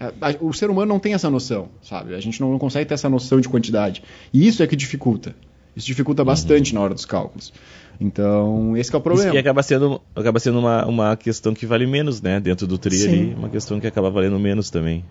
A- 0.00 0.34
O 0.40 0.52
ser 0.54 0.70
humano 0.70 0.88
não 0.88 0.98
tem 0.98 1.12
essa 1.12 1.28
noção, 1.28 1.68
sabe? 1.82 2.14
A 2.14 2.20
gente 2.20 2.40
não, 2.40 2.58
consegue 2.58 2.86
ter 2.86 2.94
essa 2.94 3.08
noção 3.10 3.40
de 3.40 3.48
quantidade. 3.48 4.02
E 4.32 4.46
isso 4.48 4.62
é 4.62 4.66
que 4.66 4.74
dificulta. 4.74 5.34
Isso 5.76 5.86
dificulta 5.86 6.24
bastante 6.24 6.74
na 6.74 6.80
hora 6.80 6.94
dos 6.94 7.04
cálculos. 7.04 7.52
Então, 8.00 8.76
esse 8.76 8.90
é 8.90 8.96
o 8.96 8.96
Isso 8.96 9.00
problema. 9.02 9.30
que 9.32 9.38
acaba 9.38 9.62
sendo, 9.62 10.00
acaba 10.16 10.40
sendo 10.40 10.58
uma, 10.58 10.86
uma 10.86 11.16
questão 11.16 11.52
que 11.54 11.66
vale 11.66 11.86
menos, 11.86 12.22
né? 12.22 12.40
Dentro 12.40 12.66
do 12.66 12.78
tri 12.78 13.02
ali, 13.06 13.34
uma 13.34 13.48
questão 13.50 13.78
que 13.78 13.86
acaba 13.86 14.10
valendo 14.10 14.38
menos 14.38 14.70
também. 14.70 15.04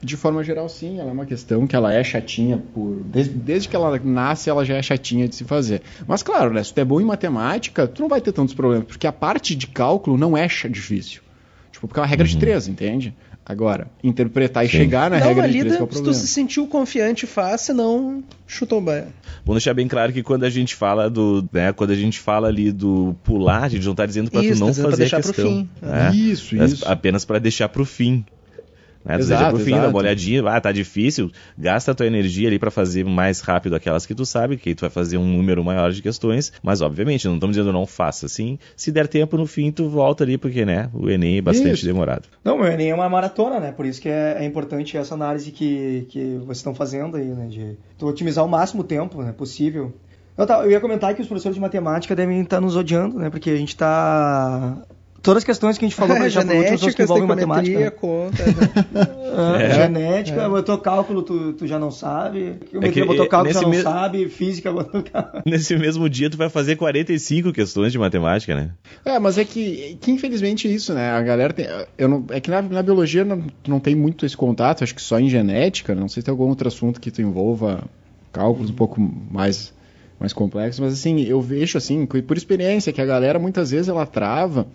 De 0.00 0.16
forma 0.16 0.44
geral, 0.44 0.68
sim, 0.68 1.00
ela 1.00 1.10
é 1.10 1.12
uma 1.12 1.26
questão 1.26 1.66
que 1.66 1.74
ela 1.74 1.92
é 1.92 2.04
chatinha 2.04 2.62
por. 2.72 3.02
Desde, 3.04 3.32
desde 3.34 3.68
que 3.68 3.74
ela 3.74 3.98
nasce, 4.04 4.48
ela 4.48 4.64
já 4.64 4.76
é 4.76 4.82
chatinha 4.82 5.26
de 5.26 5.34
se 5.34 5.44
fazer. 5.44 5.82
Mas 6.06 6.22
claro, 6.22 6.52
né? 6.52 6.62
Se 6.62 6.72
tu 6.72 6.78
é 6.80 6.84
bom 6.84 7.00
em 7.00 7.04
matemática, 7.04 7.86
tu 7.86 8.02
não 8.02 8.08
vai 8.08 8.20
ter 8.20 8.30
tantos 8.32 8.54
problemas, 8.54 8.86
porque 8.86 9.06
a 9.06 9.12
parte 9.12 9.56
de 9.56 9.66
cálculo 9.66 10.16
não 10.16 10.36
é 10.36 10.46
difícil. 10.70 11.22
Tipo, 11.72 11.88
porque 11.88 11.98
é 11.98 12.02
uma 12.02 12.08
regra 12.08 12.26
de 12.26 12.36
três, 12.36 12.68
entende? 12.68 13.12
Agora, 13.44 13.88
interpretar 14.04 14.64
e 14.64 14.68
Sim. 14.68 14.76
chegar 14.76 15.10
na 15.10 15.18
Dá 15.18 15.24
regra 15.24 15.42
uma 15.44 15.48
de 15.48 15.58
três 15.58 15.64
lida, 15.64 15.76
que 15.76 15.82
é 15.82 15.84
o 15.84 15.88
se 15.88 15.92
tu 15.92 15.94
problema. 16.02 16.14
se 16.20 16.26
sentiu 16.28 16.66
confiante, 16.66 17.26
faz, 17.26 17.62
senão 17.62 18.22
chutou 18.46 18.78
o 18.78 18.82
baia. 18.82 19.08
Vamos 19.44 19.62
deixar 19.62 19.72
bem 19.74 19.88
claro 19.88 20.12
que 20.12 20.22
quando 20.22 20.44
a 20.44 20.50
gente 20.50 20.74
fala 20.74 21.08
do, 21.08 21.48
né, 21.50 21.72
quando 21.72 21.90
a 21.92 21.94
gente 21.96 22.20
fala 22.20 22.48
ali 22.48 22.70
do 22.70 23.16
pular, 23.24 23.64
a 23.64 23.68
gente 23.70 23.86
não 23.86 23.94
tá 23.94 24.04
dizendo 24.04 24.30
pra 24.30 24.42
Isso, 24.44 24.54
tu 24.60 24.60
não 24.60 24.68
tá 24.68 24.74
pra 24.82 24.90
fazer 24.90 24.96
deixar 24.98 25.16
a 25.16 25.20
pro 25.20 25.32
questão. 25.32 25.50
fim. 25.50 25.68
né? 25.80 26.10
Isso, 26.14 26.54
É 26.60 26.64
isso. 26.66 26.84
Apenas 26.86 27.24
pra 27.24 27.38
deixar 27.38 27.68
pro 27.70 27.84
fim. 27.86 28.22
Né? 29.04 29.16
Tu 29.16 29.20
Exato, 29.20 29.40
deixa 29.42 29.54
pro 29.54 29.64
fim, 29.64 29.70
dá 29.72 29.76
exato. 29.78 29.90
uma 29.90 29.98
olhadinha, 29.98 30.42
ah, 30.48 30.60
tá 30.60 30.72
difícil, 30.72 31.30
gasta 31.56 31.92
a 31.92 31.94
tua 31.94 32.06
energia 32.06 32.48
ali 32.48 32.58
pra 32.58 32.70
fazer 32.70 33.04
mais 33.04 33.40
rápido 33.40 33.74
aquelas 33.74 34.04
que 34.04 34.14
tu 34.14 34.26
sabe, 34.26 34.56
que 34.56 34.70
aí 34.70 34.74
tu 34.74 34.82
vai 34.82 34.90
fazer 34.90 35.16
um 35.16 35.26
número 35.26 35.64
maior 35.64 35.90
de 35.92 36.02
questões, 36.02 36.52
mas 36.62 36.80
obviamente, 36.80 37.26
não 37.26 37.34
estamos 37.34 37.56
dizendo 37.56 37.72
não 37.72 37.86
faça 37.86 38.26
assim, 38.26 38.58
se 38.76 38.90
der 38.92 39.08
tempo 39.08 39.36
no 39.36 39.46
fim 39.46 39.70
tu 39.70 39.88
volta 39.88 40.24
ali, 40.24 40.36
porque 40.36 40.64
né, 40.64 40.90
o 40.92 41.08
Enem 41.08 41.38
é 41.38 41.42
bastante 41.42 41.74
Isso. 41.74 41.86
demorado. 41.86 42.28
Não, 42.44 42.60
o 42.60 42.66
Enem 42.66 42.90
é 42.90 42.94
uma 42.94 43.08
maratona, 43.08 43.60
né? 43.60 43.72
Por 43.72 43.86
isso 43.86 44.00
que 44.00 44.08
é, 44.08 44.38
é 44.40 44.44
importante 44.44 44.96
essa 44.96 45.14
análise 45.14 45.50
que, 45.52 46.06
que 46.08 46.36
vocês 46.38 46.58
estão 46.58 46.74
fazendo 46.74 47.16
aí, 47.16 47.26
né? 47.26 47.46
De 47.46 47.76
tu 47.96 48.06
otimizar 48.06 48.44
o 48.44 48.48
máximo 48.48 48.84
tempo 48.84 49.22
né, 49.22 49.32
possível. 49.32 49.92
Eu, 50.36 50.46
tá- 50.46 50.60
eu 50.64 50.70
ia 50.70 50.80
comentar 50.80 51.14
que 51.14 51.20
os 51.22 51.26
professores 51.26 51.54
de 51.54 51.60
matemática 51.60 52.14
devem 52.14 52.40
estar 52.42 52.60
nos 52.60 52.76
odiando, 52.76 53.18
né? 53.18 53.30
Porque 53.30 53.50
a 53.50 53.56
gente 53.56 53.76
tá... 53.76 54.76
Todas 55.28 55.42
as 55.42 55.44
questões 55.44 55.76
que 55.76 55.84
a 55.84 55.88
gente 55.88 55.94
falou 55.94 56.14
pra 56.16 56.22
deixar 56.24 56.42
por 56.46 56.54
último 56.56 56.78
são 56.78 56.88
as 56.88 56.94
que 56.94 57.02
genética, 57.02 57.02
envolvem 57.02 57.28
matemática. 57.28 57.80
estequiometria, 57.80 58.48
né? 58.94 59.04
conta. 59.04 59.36
Ah, 59.36 59.62
É. 59.62 59.74
Genética, 59.74 60.48
botou 60.48 60.78
cálculo, 60.78 61.22
tu, 61.22 61.52
tu 61.52 61.66
já 61.66 61.78
não 61.78 61.90
sabe. 61.90 62.54
Geometria, 62.72 63.02
É 63.02 63.06
botou 63.06 63.26
cálculo, 63.28 63.52
já 63.52 63.60
nesse 63.60 63.62
não 63.62 63.70
me- 63.70 63.82
sabe. 63.82 64.28
Física, 64.30 64.72
botou 64.72 65.02
cálculo. 65.02 65.42
Nesse 65.44 65.76
mesmo 65.76 66.08
dia 66.08 66.30
tu 66.30 66.38
vai 66.38 66.48
fazer 66.48 66.76
45 66.76 67.52
questões 67.52 67.92
de 67.92 67.98
matemática, 67.98 68.54
né? 68.54 68.70
É, 69.04 69.18
mas 69.18 69.36
é 69.36 69.44
que, 69.44 69.98
que 70.00 70.10
infelizmente 70.10 70.66
é 70.66 70.70
isso, 70.70 70.94
né? 70.94 71.10
A 71.10 71.20
galera 71.20 71.52
tem. 71.52 71.66
Eu 71.98 72.08
não, 72.08 72.24
é 72.30 72.40
que 72.40 72.50
na, 72.50 72.62
na 72.62 72.82
biologia 72.82 73.22
não, 73.22 73.42
tu 73.62 73.70
não 73.70 73.80
tem 73.80 73.94
muito 73.94 74.24
esse 74.24 74.34
contato, 74.36 74.82
acho 74.82 74.94
que 74.94 75.02
só 75.02 75.20
em 75.20 75.28
genética, 75.28 75.94
não 75.94 76.08
sei 76.08 76.22
se 76.22 76.24
tem 76.24 76.32
algum 76.32 76.48
outro 76.48 76.68
assunto 76.68 76.98
que 77.00 77.10
tu 77.10 77.20
envolva 77.20 77.84
cálculos 78.32 78.70
um 78.70 78.74
pouco 78.74 78.98
mais, 79.30 79.74
mais 80.18 80.32
complexos, 80.32 80.80
mas 80.80 80.94
assim, 80.94 81.20
eu 81.22 81.40
vejo 81.42 81.76
assim, 81.76 82.06
por 82.06 82.34
experiência, 82.36 82.92
que 82.94 83.00
a 83.02 83.06
galera 83.06 83.38
muitas 83.38 83.70
vezes 83.72 83.88
ela 83.88 84.06
trava 84.06 84.66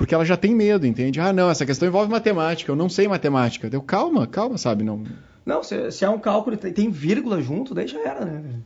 porque 0.00 0.14
ela 0.14 0.24
já 0.24 0.34
tem 0.34 0.54
medo, 0.54 0.86
entende? 0.86 1.20
Ah, 1.20 1.30
não, 1.30 1.50
essa 1.50 1.66
questão 1.66 1.86
envolve 1.86 2.10
matemática, 2.10 2.72
eu 2.72 2.74
não 2.74 2.88
sei 2.88 3.06
matemática. 3.06 3.68
Deu 3.68 3.82
calma, 3.82 4.26
calma, 4.26 4.56
sabe? 4.56 4.82
Não, 4.82 5.04
Não, 5.44 5.62
se, 5.62 5.90
se 5.90 6.06
é 6.06 6.08
um 6.08 6.18
cálculo 6.18 6.56
e 6.56 6.72
tem, 6.72 6.88
vírgula 6.88 7.42
junto, 7.42 7.74
daí 7.74 7.86
já 7.86 8.00
era, 8.00 8.24
né? 8.24 8.62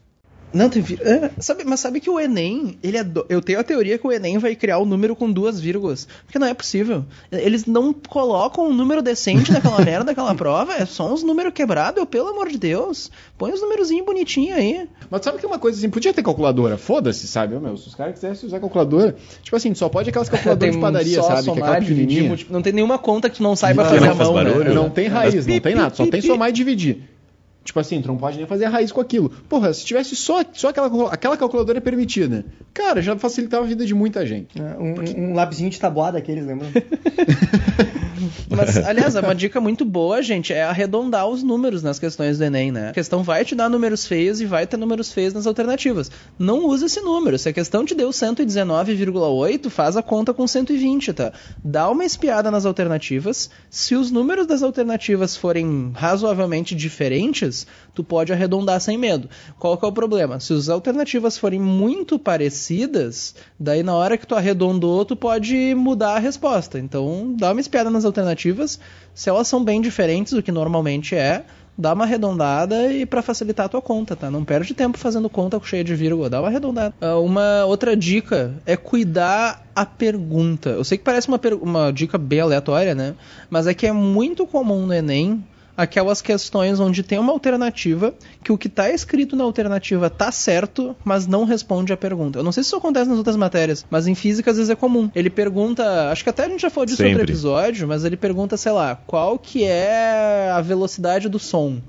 Não, 0.54 0.68
tem 0.70 0.80
vir... 0.80 1.00
é, 1.02 1.30
sabe, 1.40 1.64
mas 1.64 1.80
sabe 1.80 1.98
que 2.00 2.08
o 2.08 2.18
Enem, 2.20 2.78
ele 2.82 2.96
é 2.96 3.02
do- 3.04 3.26
eu 3.28 3.42
tenho 3.42 3.58
a 3.58 3.64
teoria 3.64 3.98
que 3.98 4.06
o 4.06 4.12
Enem 4.12 4.38
vai 4.38 4.54
criar 4.54 4.78
o 4.78 4.86
número 4.86 5.16
com 5.16 5.30
duas 5.30 5.60
vírgulas, 5.60 6.06
porque 6.24 6.38
não 6.38 6.46
é 6.46 6.54
possível. 6.54 7.04
Eles 7.32 7.66
não 7.66 7.92
colocam 7.92 8.68
um 8.68 8.72
número 8.72 9.02
decente 9.02 9.52
naquela 9.52 9.80
merda 9.84 10.04
daquela 10.04 10.34
prova, 10.34 10.74
é 10.74 10.86
só 10.86 11.12
uns 11.12 11.22
números 11.22 11.52
quebrados, 11.52 11.98
eu, 11.98 12.06
pelo 12.06 12.28
amor 12.28 12.48
de 12.48 12.56
Deus. 12.58 13.10
Põe 13.36 13.52
os 13.52 13.60
númerozinhos 13.60 14.06
bonitinhos 14.06 14.56
aí. 14.56 14.88
Mas 15.10 15.22
sabe 15.24 15.38
que 15.38 15.46
uma 15.46 15.58
coisa 15.58 15.76
assim, 15.78 15.90
podia 15.90 16.12
ter 16.14 16.22
calculadora, 16.22 16.78
foda-se, 16.78 17.26
sabe? 17.26 17.58
Meu, 17.58 17.76
se 17.76 17.88
os 17.88 17.94
caras 17.96 18.14
quisessem 18.14 18.46
usar 18.46 18.60
calculadora, 18.60 19.16
tipo 19.42 19.56
assim, 19.56 19.74
só 19.74 19.88
pode 19.88 20.08
aquelas 20.10 20.28
calculadoras 20.30 20.74
de 20.74 20.80
padaria, 20.80 21.16
só 21.16 21.22
sabe? 21.28 21.42
que 21.44 21.50
é 21.50 21.54
somar, 21.54 21.80
dividir, 21.80 22.22
multiplicar. 22.24 22.52
Não 22.54 22.62
tem 22.62 22.72
nenhuma 22.72 22.98
conta 22.98 23.28
que 23.28 23.38
tu 23.38 23.42
não 23.42 23.56
saiba 23.56 23.82
Não, 23.82 23.90
fazer 23.90 24.00
não 24.04 24.12
a 24.12 24.14
faz 24.14 24.28
mão, 24.28 24.34
barulho. 24.34 24.64
né? 24.64 24.72
Não 24.72 24.88
tem 24.88 25.08
raiz, 25.08 25.46
não 25.46 25.60
tem 25.60 25.74
nada, 25.74 25.94
só 25.94 26.06
tem 26.06 26.20
somar 26.20 26.48
e 26.50 26.52
dividir. 26.52 27.02
Tipo 27.64 27.80
assim, 27.80 28.00
tu 28.02 28.08
não 28.08 28.16
pode 28.16 28.36
nem 28.36 28.46
fazer 28.46 28.66
a 28.66 28.68
raiz 28.68 28.92
com 28.92 29.00
aquilo. 29.00 29.30
Porra, 29.48 29.72
se 29.72 29.84
tivesse 29.84 30.14
só, 30.14 30.44
só 30.52 30.68
aquela, 30.68 31.10
aquela 31.10 31.36
calculadora 31.36 31.80
permitida, 31.80 32.44
cara, 32.72 33.00
já 33.00 33.16
facilitava 33.16 33.64
a 33.64 33.68
vida 33.68 33.86
de 33.86 33.94
muita 33.94 34.26
gente. 34.26 34.60
É, 34.60 34.76
Um, 34.78 34.94
um, 34.94 35.30
um 35.30 35.34
lapisinho 35.34 35.70
de 35.70 35.80
tabuada 35.80 36.18
aqueles, 36.18 36.44
lembram? 36.44 36.68
Mas, 38.48 38.76
aliás, 38.76 39.14
é 39.14 39.20
uma 39.20 39.34
dica 39.34 39.60
muito 39.60 39.84
boa, 39.84 40.22
gente, 40.22 40.52
é 40.52 40.62
arredondar 40.62 41.26
os 41.28 41.42
números 41.42 41.82
nas 41.82 41.98
questões 41.98 42.38
do 42.38 42.44
Enem, 42.44 42.70
né? 42.70 42.90
A 42.90 42.92
questão 42.92 43.22
vai 43.22 43.44
te 43.44 43.54
dar 43.54 43.68
números 43.68 44.06
feios 44.06 44.40
e 44.40 44.46
vai 44.46 44.66
ter 44.66 44.76
números 44.76 45.12
feios 45.12 45.34
nas 45.34 45.46
alternativas. 45.46 46.10
Não 46.38 46.66
use 46.66 46.86
esse 46.86 47.00
número. 47.00 47.38
Se 47.38 47.48
a 47.48 47.52
questão 47.52 47.84
te 47.84 47.94
deu 47.94 48.10
119,8, 48.10 49.68
faz 49.70 49.96
a 49.96 50.02
conta 50.02 50.32
com 50.32 50.46
120, 50.46 51.12
tá? 51.12 51.32
Dá 51.62 51.90
uma 51.90 52.04
espiada 52.04 52.50
nas 52.50 52.66
alternativas. 52.66 53.50
Se 53.68 53.94
os 53.94 54.10
números 54.10 54.46
das 54.46 54.62
alternativas 54.62 55.36
forem 55.36 55.92
razoavelmente 55.94 56.74
diferentes, 56.74 57.53
tu 57.94 58.02
pode 58.02 58.32
arredondar 58.32 58.80
sem 58.80 58.98
medo. 58.98 59.28
Qual 59.58 59.76
que 59.76 59.84
é 59.84 59.88
o 59.88 59.92
problema? 59.92 60.40
Se 60.40 60.52
as 60.52 60.68
alternativas 60.68 61.38
forem 61.38 61.60
muito 61.60 62.18
parecidas, 62.18 63.34
daí 63.58 63.82
na 63.82 63.94
hora 63.94 64.18
que 64.18 64.26
tu 64.26 64.34
arredondou, 64.34 65.04
tu 65.04 65.14
pode 65.14 65.74
mudar 65.74 66.16
a 66.16 66.18
resposta. 66.18 66.78
Então, 66.78 67.34
dá 67.36 67.52
uma 67.52 67.60
espiada 67.60 67.90
nas 67.90 68.04
alternativas. 68.04 68.80
Se 69.14 69.28
elas 69.28 69.46
são 69.46 69.62
bem 69.62 69.80
diferentes 69.80 70.32
do 70.32 70.42
que 70.42 70.50
normalmente 70.50 71.14
é, 71.14 71.44
dá 71.76 71.92
uma 71.92 72.04
arredondada 72.04 72.92
e 72.92 73.04
para 73.04 73.22
facilitar 73.22 73.66
a 73.66 73.68
tua 73.68 73.82
conta, 73.82 74.14
tá? 74.14 74.30
Não 74.30 74.44
perde 74.44 74.74
tempo 74.74 74.96
fazendo 74.96 75.28
conta 75.28 75.60
cheia 75.64 75.84
de 75.84 75.94
vírgula, 75.94 76.30
dá 76.30 76.40
uma 76.40 76.48
arredondada. 76.48 76.94
Ah, 77.00 77.18
uma 77.18 77.64
outra 77.64 77.96
dica 77.96 78.54
é 78.64 78.76
cuidar 78.76 79.64
a 79.74 79.84
pergunta. 79.84 80.70
Eu 80.70 80.84
sei 80.84 80.96
que 80.96 81.04
parece 81.04 81.28
uma, 81.28 81.40
uma 81.60 81.92
dica 81.92 82.16
bem 82.16 82.40
aleatória, 82.40 82.94
né? 82.94 83.14
Mas 83.50 83.66
é 83.66 83.74
que 83.74 83.86
é 83.86 83.92
muito 83.92 84.46
comum 84.46 84.86
no 84.86 84.94
Enem 84.94 85.44
aquelas 85.76 86.20
questões 86.20 86.80
onde 86.80 87.02
tem 87.02 87.18
uma 87.18 87.32
alternativa 87.32 88.14
que 88.42 88.52
o 88.52 88.58
que 88.58 88.68
está 88.68 88.90
escrito 88.90 89.36
na 89.36 89.44
alternativa 89.44 90.08
tá 90.08 90.30
certo, 90.30 90.96
mas 91.04 91.26
não 91.26 91.44
responde 91.44 91.92
a 91.92 91.96
pergunta. 91.96 92.38
Eu 92.38 92.42
não 92.42 92.52
sei 92.52 92.62
se 92.62 92.68
isso 92.68 92.76
acontece 92.76 93.08
nas 93.08 93.18
outras 93.18 93.36
matérias, 93.36 93.84
mas 93.90 94.06
em 94.06 94.14
física 94.14 94.50
às 94.50 94.56
vezes 94.56 94.70
é 94.70 94.76
comum. 94.76 95.10
Ele 95.14 95.30
pergunta, 95.30 96.10
acho 96.10 96.22
que 96.22 96.30
até 96.30 96.44
a 96.44 96.48
gente 96.48 96.62
já 96.62 96.70
falou 96.70 96.86
disso 96.86 97.02
em 97.02 97.08
outro 97.08 97.22
episódio, 97.22 97.88
mas 97.88 98.04
ele 98.04 98.16
pergunta, 98.16 98.56
sei 98.56 98.72
lá, 98.72 98.96
qual 99.06 99.38
que 99.38 99.64
é 99.64 100.50
a 100.50 100.60
velocidade 100.60 101.28
do 101.28 101.38
som? 101.38 101.80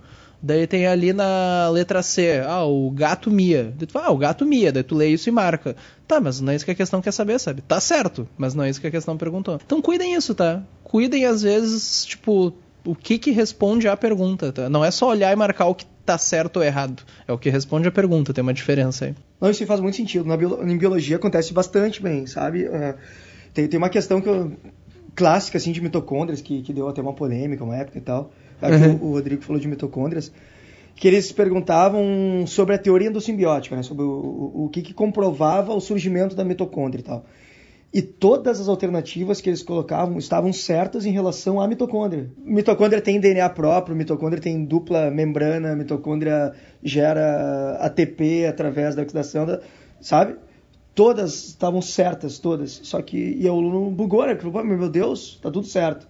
Daí 0.42 0.68
tem 0.68 0.86
ali 0.86 1.12
na 1.12 1.70
letra 1.70 2.04
C, 2.04 2.44
ah, 2.46 2.66
o 2.66 2.92
gato 2.92 3.32
mia. 3.32 3.74
Daí 3.76 3.88
tu 3.88 3.94
fala, 3.94 4.08
ah, 4.08 4.12
o 4.12 4.18
gato 4.18 4.46
mia. 4.46 4.72
Daí 4.72 4.84
tu 4.84 4.94
lê 4.94 5.08
isso 5.08 5.28
e 5.28 5.32
marca. 5.32 5.76
Tá, 6.08 6.22
mas 6.22 6.40
não 6.40 6.54
é 6.54 6.56
isso 6.56 6.64
que 6.64 6.70
a 6.70 6.76
questão 6.76 7.02
quer 7.02 7.12
saber, 7.12 7.40
sabe? 7.40 7.64
Tá 7.64 7.80
certo, 7.80 8.28
mas 8.38 8.54
não 8.54 8.64
é 8.64 8.70
isso 8.70 8.80
que 8.80 8.86
a 8.86 8.92
questão 8.92 9.18
perguntou. 9.18 9.60
Então 9.66 9.82
cuidem 9.82 10.14
isso, 10.14 10.36
tá? 10.36 10.62
Cuidem 10.84 11.26
às 11.26 11.42
vezes, 11.42 12.06
tipo, 12.06 12.54
o 12.86 12.96
que 12.96 13.18
que 13.18 13.32
responde 13.32 13.88
à 13.88 13.98
pergunta, 13.98 14.52
tá? 14.52 14.70
Não 14.70 14.84
é 14.84 14.92
só 14.92 15.10
olhar 15.10 15.32
e 15.34 15.36
marcar 15.36 15.66
o 15.66 15.76
que 15.76 15.86
tá 16.06 16.18
certo 16.18 16.58
ou 16.58 16.64
errado. 16.64 17.04
É 17.28 17.34
o 17.34 17.38
que 17.38 17.50
responde 17.50 17.88
à 17.88 17.92
pergunta, 17.92 18.34
tem 18.34 18.42
uma 18.42 18.54
diferença 18.54 19.06
aí. 19.06 19.16
Não, 19.42 19.50
isso 19.50 19.66
faz 19.66 19.80
muito 19.80 19.98
sentido. 19.98 20.26
Na 20.26 20.38
biologia 20.38 21.16
acontece 21.16 21.52
bastante 21.54 22.02
bem, 22.02 22.28
sabe? 22.28 22.66
É, 22.66 22.96
tem, 23.54 23.68
tem 23.68 23.78
uma 23.78 23.90
questão 23.90 24.22
que 24.22 24.30
eu- 24.30 24.52
clássica 25.16 25.58
assim 25.58 25.72
de 25.72 25.82
mitocôndrias 25.82 26.42
que, 26.42 26.62
que 26.62 26.74
deu 26.74 26.88
até 26.88 27.02
uma 27.02 27.14
polêmica 27.14 27.64
uma 27.64 27.76
época 27.76 27.98
e 27.98 28.02
tal. 28.02 28.32
Uhum. 28.62 28.96
o, 28.96 29.06
o 29.08 29.12
Rodrigo 29.14 29.42
falou 29.42 29.60
de 29.62 29.68
mitocôndrias 29.68 30.32
que 30.96 31.08
eles 31.08 31.32
perguntavam 31.32 32.46
sobre 32.48 32.74
a 32.74 32.78
teoria 32.78 33.10
endossimbiótica, 33.10 33.76
né? 33.76 33.84
Sobre 33.84 34.04
o, 34.04 34.08
o, 34.10 34.66
o 34.66 34.70
que, 34.70 34.82
que 34.82 34.94
comprovava 34.94 35.74
o 35.74 35.82
surgimento 35.82 36.36
da 36.36 36.44
mitocôndria 36.46 37.02
e 37.02 37.04
tal. 37.04 37.26
E 37.94 38.02
todas 38.02 38.60
as 38.60 38.68
alternativas 38.68 39.40
que 39.40 39.50
eles 39.50 39.64
colocavam 39.64 40.18
estavam 40.18 40.52
certas 40.52 41.06
em 41.06 41.12
relação 41.12 41.62
à 41.62 41.68
mitocôndria. 41.68 42.30
Mitocôndria 42.38 43.02
tem 43.02 43.20
DNA 43.20 43.50
próprio, 43.50 43.96
mitocôndria 43.96 44.42
tem 44.42 44.66
dupla 44.66 45.10
membrana, 45.10 45.76
mitocôndria 45.76 46.52
gera 46.84 47.78
ATP 47.80 48.46
através 48.48 48.96
da 48.96 49.02
oxidação, 49.02 49.46
da- 49.46 49.62
sabe? 50.02 50.36
Todas 50.94 51.48
estavam 51.48 51.82
certas, 51.82 52.38
todas. 52.38 52.82
Só 52.84 53.02
que 53.02 53.18
e 53.18 53.48
o 53.48 53.54
aluno 53.54 53.90
bugou, 53.92 54.26
né? 54.26 54.36
Falou, 54.36 54.54
"Pô, 54.54 54.64
meu 54.64 54.90
Deus, 54.90 55.40
tá 55.42 55.50
tudo 55.50 55.66
certo. 55.68 56.06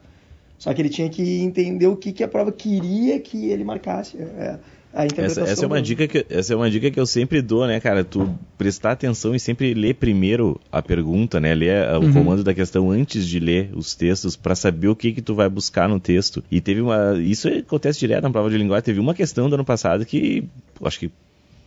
Só 0.58 0.74
que 0.74 0.82
ele 0.82 0.90
tinha 0.90 1.10
que 1.10 1.42
entender 1.42 1.86
o 1.88 1.96
que, 1.98 2.12
que 2.14 2.24
a 2.24 2.28
prova 2.28 2.52
queria 2.52 3.20
que 3.20 3.50
ele 3.50 3.64
marcasse. 3.64 4.18
É, 4.18 4.58
a 4.96 5.04
Essa, 5.04 5.14
interpretação 5.14 5.44
essa 5.46 5.64
é 5.66 5.68
uma 5.68 5.76
do- 5.76 5.82
dica 5.84 6.08
que 6.08 6.26
essa 6.30 6.54
é 6.54 6.56
uma 6.56 6.70
dica 6.72 6.90
que 6.90 7.00
eu 7.00 7.06
sempre 7.06 7.42
dou, 7.42 7.68
né, 7.68 7.80
cara? 7.80 8.04
Tu 8.04 8.28
prestar 8.58 8.92
atenção 8.94 9.36
e 9.36 9.40
sempre 9.40 9.74
ler 9.74 9.96
primeiro 9.96 10.60
a 10.72 10.82
pergunta, 10.82 11.40
né? 11.40 11.54
Ler 11.54 11.88
ah, 11.90 12.00
o 12.00 12.12
comando 12.14 12.44
da 12.44 12.54
questão 12.54 12.90
antes 12.90 13.28
de 13.28 13.40
ler 13.40 13.70
os 13.76 13.94
textos 13.94 14.36
pra 14.36 14.56
saber 14.56 14.88
o 14.88 14.96
que 14.96 15.12
que 15.12 15.22
tu 15.22 15.36
vai 15.36 15.50
buscar 15.50 15.88
no 15.90 16.00
texto. 16.00 16.44
E 16.50 16.62
teve 16.62 16.80
uma 16.82 17.16
isso 17.22 17.48
acontece 17.50 18.00
direto 18.00 18.24
na 18.24 18.32
prova 18.32 18.50
de 18.50 18.58
linguagem. 18.58 18.84
Teve 18.86 19.00
uma 19.00 19.14
questão 19.14 19.50
do 19.50 19.56
ano 19.56 19.66
passado 19.66 20.06
que 20.06 20.46
acho 20.84 20.98
que 21.00 21.12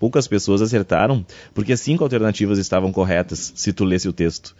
poucas 0.00 0.26
pessoas 0.26 0.62
acertaram, 0.62 1.24
porque 1.52 1.72
as 1.72 1.80
cinco 1.80 2.04
alternativas 2.04 2.58
estavam 2.58 2.90
corretas 2.92 3.52
se 3.54 3.72
tu 3.72 3.84
lesse 3.84 4.08
o 4.08 4.12
texto. 4.12 4.54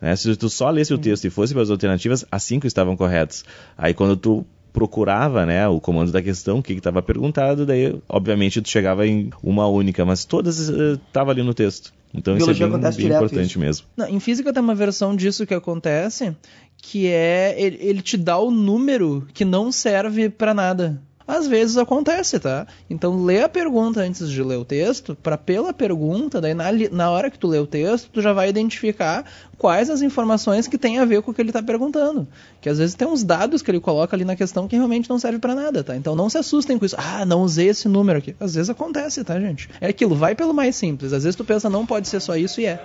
né? 0.00 0.14
Se 0.14 0.36
tu 0.36 0.48
só 0.50 0.68
lesse 0.70 0.92
o 0.92 0.98
texto 0.98 1.24
e 1.24 1.30
fosse 1.30 1.52
para 1.54 1.62
as 1.62 1.70
alternativas, 1.70 2.24
as 2.30 2.42
cinco 2.44 2.66
estavam 2.66 2.94
corretas. 2.96 3.44
Aí 3.78 3.94
quando 3.94 4.16
tu 4.16 4.44
procurava 4.74 5.46
né, 5.46 5.66
o 5.68 5.80
comando 5.80 6.10
da 6.10 6.20
questão, 6.20 6.58
o 6.58 6.62
que 6.62 6.72
estava 6.72 7.00
perguntado, 7.00 7.64
daí 7.64 7.96
obviamente 8.08 8.60
tu 8.60 8.68
chegava 8.68 9.06
em 9.06 9.30
uma 9.40 9.68
única, 9.68 10.04
mas 10.04 10.24
todas 10.24 10.58
estavam 10.58 11.30
ali 11.30 11.44
no 11.44 11.54
texto. 11.54 11.94
Então 12.12 12.36
isso 12.36 12.50
é 12.50 12.54
Biologia 12.54 12.66
bem, 12.66 12.74
acontece 12.74 12.98
bem 12.98 13.06
importante 13.06 13.50
isso. 13.50 13.58
mesmo. 13.60 13.86
Não, 13.96 14.08
em 14.08 14.18
física 14.18 14.52
tem 14.52 14.60
uma 14.60 14.74
versão 14.74 15.14
disso 15.14 15.46
que 15.46 15.54
acontece, 15.54 16.36
que 16.76 17.06
é 17.06 17.54
ele, 17.56 17.78
ele 17.80 18.02
te 18.02 18.16
dá 18.16 18.36
o 18.36 18.50
número 18.50 19.26
que 19.32 19.44
não 19.44 19.70
serve 19.70 20.28
pra 20.28 20.52
nada. 20.52 21.00
Às 21.26 21.46
vezes 21.46 21.78
acontece, 21.78 22.38
tá? 22.38 22.66
Então 22.88 23.24
lê 23.24 23.42
a 23.42 23.48
pergunta 23.48 24.00
antes 24.00 24.28
de 24.28 24.42
ler 24.42 24.58
o 24.58 24.64
texto, 24.64 25.16
pra 25.16 25.38
pela 25.38 25.72
pergunta, 25.72 26.40
daí 26.40 26.52
na, 26.52 26.66
na 26.92 27.10
hora 27.10 27.30
que 27.30 27.38
tu 27.38 27.48
lê 27.48 27.58
o 27.58 27.66
texto, 27.66 28.10
tu 28.12 28.20
já 28.20 28.32
vai 28.32 28.48
identificar 28.48 29.24
quais 29.56 29.88
as 29.88 30.02
informações 30.02 30.66
que 30.66 30.76
tem 30.76 30.98
a 30.98 31.04
ver 31.04 31.22
com 31.22 31.30
o 31.30 31.34
que 31.34 31.40
ele 31.40 31.52
tá 31.52 31.62
perguntando. 31.62 32.28
Que 32.60 32.68
às 32.68 32.78
vezes 32.78 32.94
tem 32.94 33.08
uns 33.08 33.24
dados 33.24 33.62
que 33.62 33.70
ele 33.70 33.80
coloca 33.80 34.14
ali 34.14 34.24
na 34.24 34.36
questão 34.36 34.68
que 34.68 34.76
realmente 34.76 35.08
não 35.08 35.18
serve 35.18 35.38
pra 35.38 35.54
nada, 35.54 35.82
tá? 35.82 35.96
Então 35.96 36.14
não 36.14 36.28
se 36.28 36.36
assustem 36.36 36.78
com 36.78 36.84
isso. 36.84 36.96
Ah, 36.98 37.24
não 37.24 37.42
usei 37.42 37.68
esse 37.68 37.88
número 37.88 38.18
aqui. 38.18 38.36
Às 38.38 38.54
vezes 38.54 38.68
acontece, 38.68 39.24
tá, 39.24 39.40
gente? 39.40 39.70
É 39.80 39.88
aquilo, 39.88 40.14
vai 40.14 40.34
pelo 40.34 40.52
mais 40.52 40.76
simples. 40.76 41.12
Às 41.12 41.24
vezes 41.24 41.36
tu 41.36 41.44
pensa, 41.44 41.70
não 41.70 41.86
pode 41.86 42.08
ser 42.08 42.20
só 42.20 42.36
isso 42.36 42.60
e 42.60 42.66
é. 42.66 42.84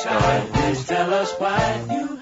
Sky, 0.00 0.46
please 0.52 0.84
tell 0.86 1.12
us 1.12 1.32
why 1.38 1.86
you 1.90 2.19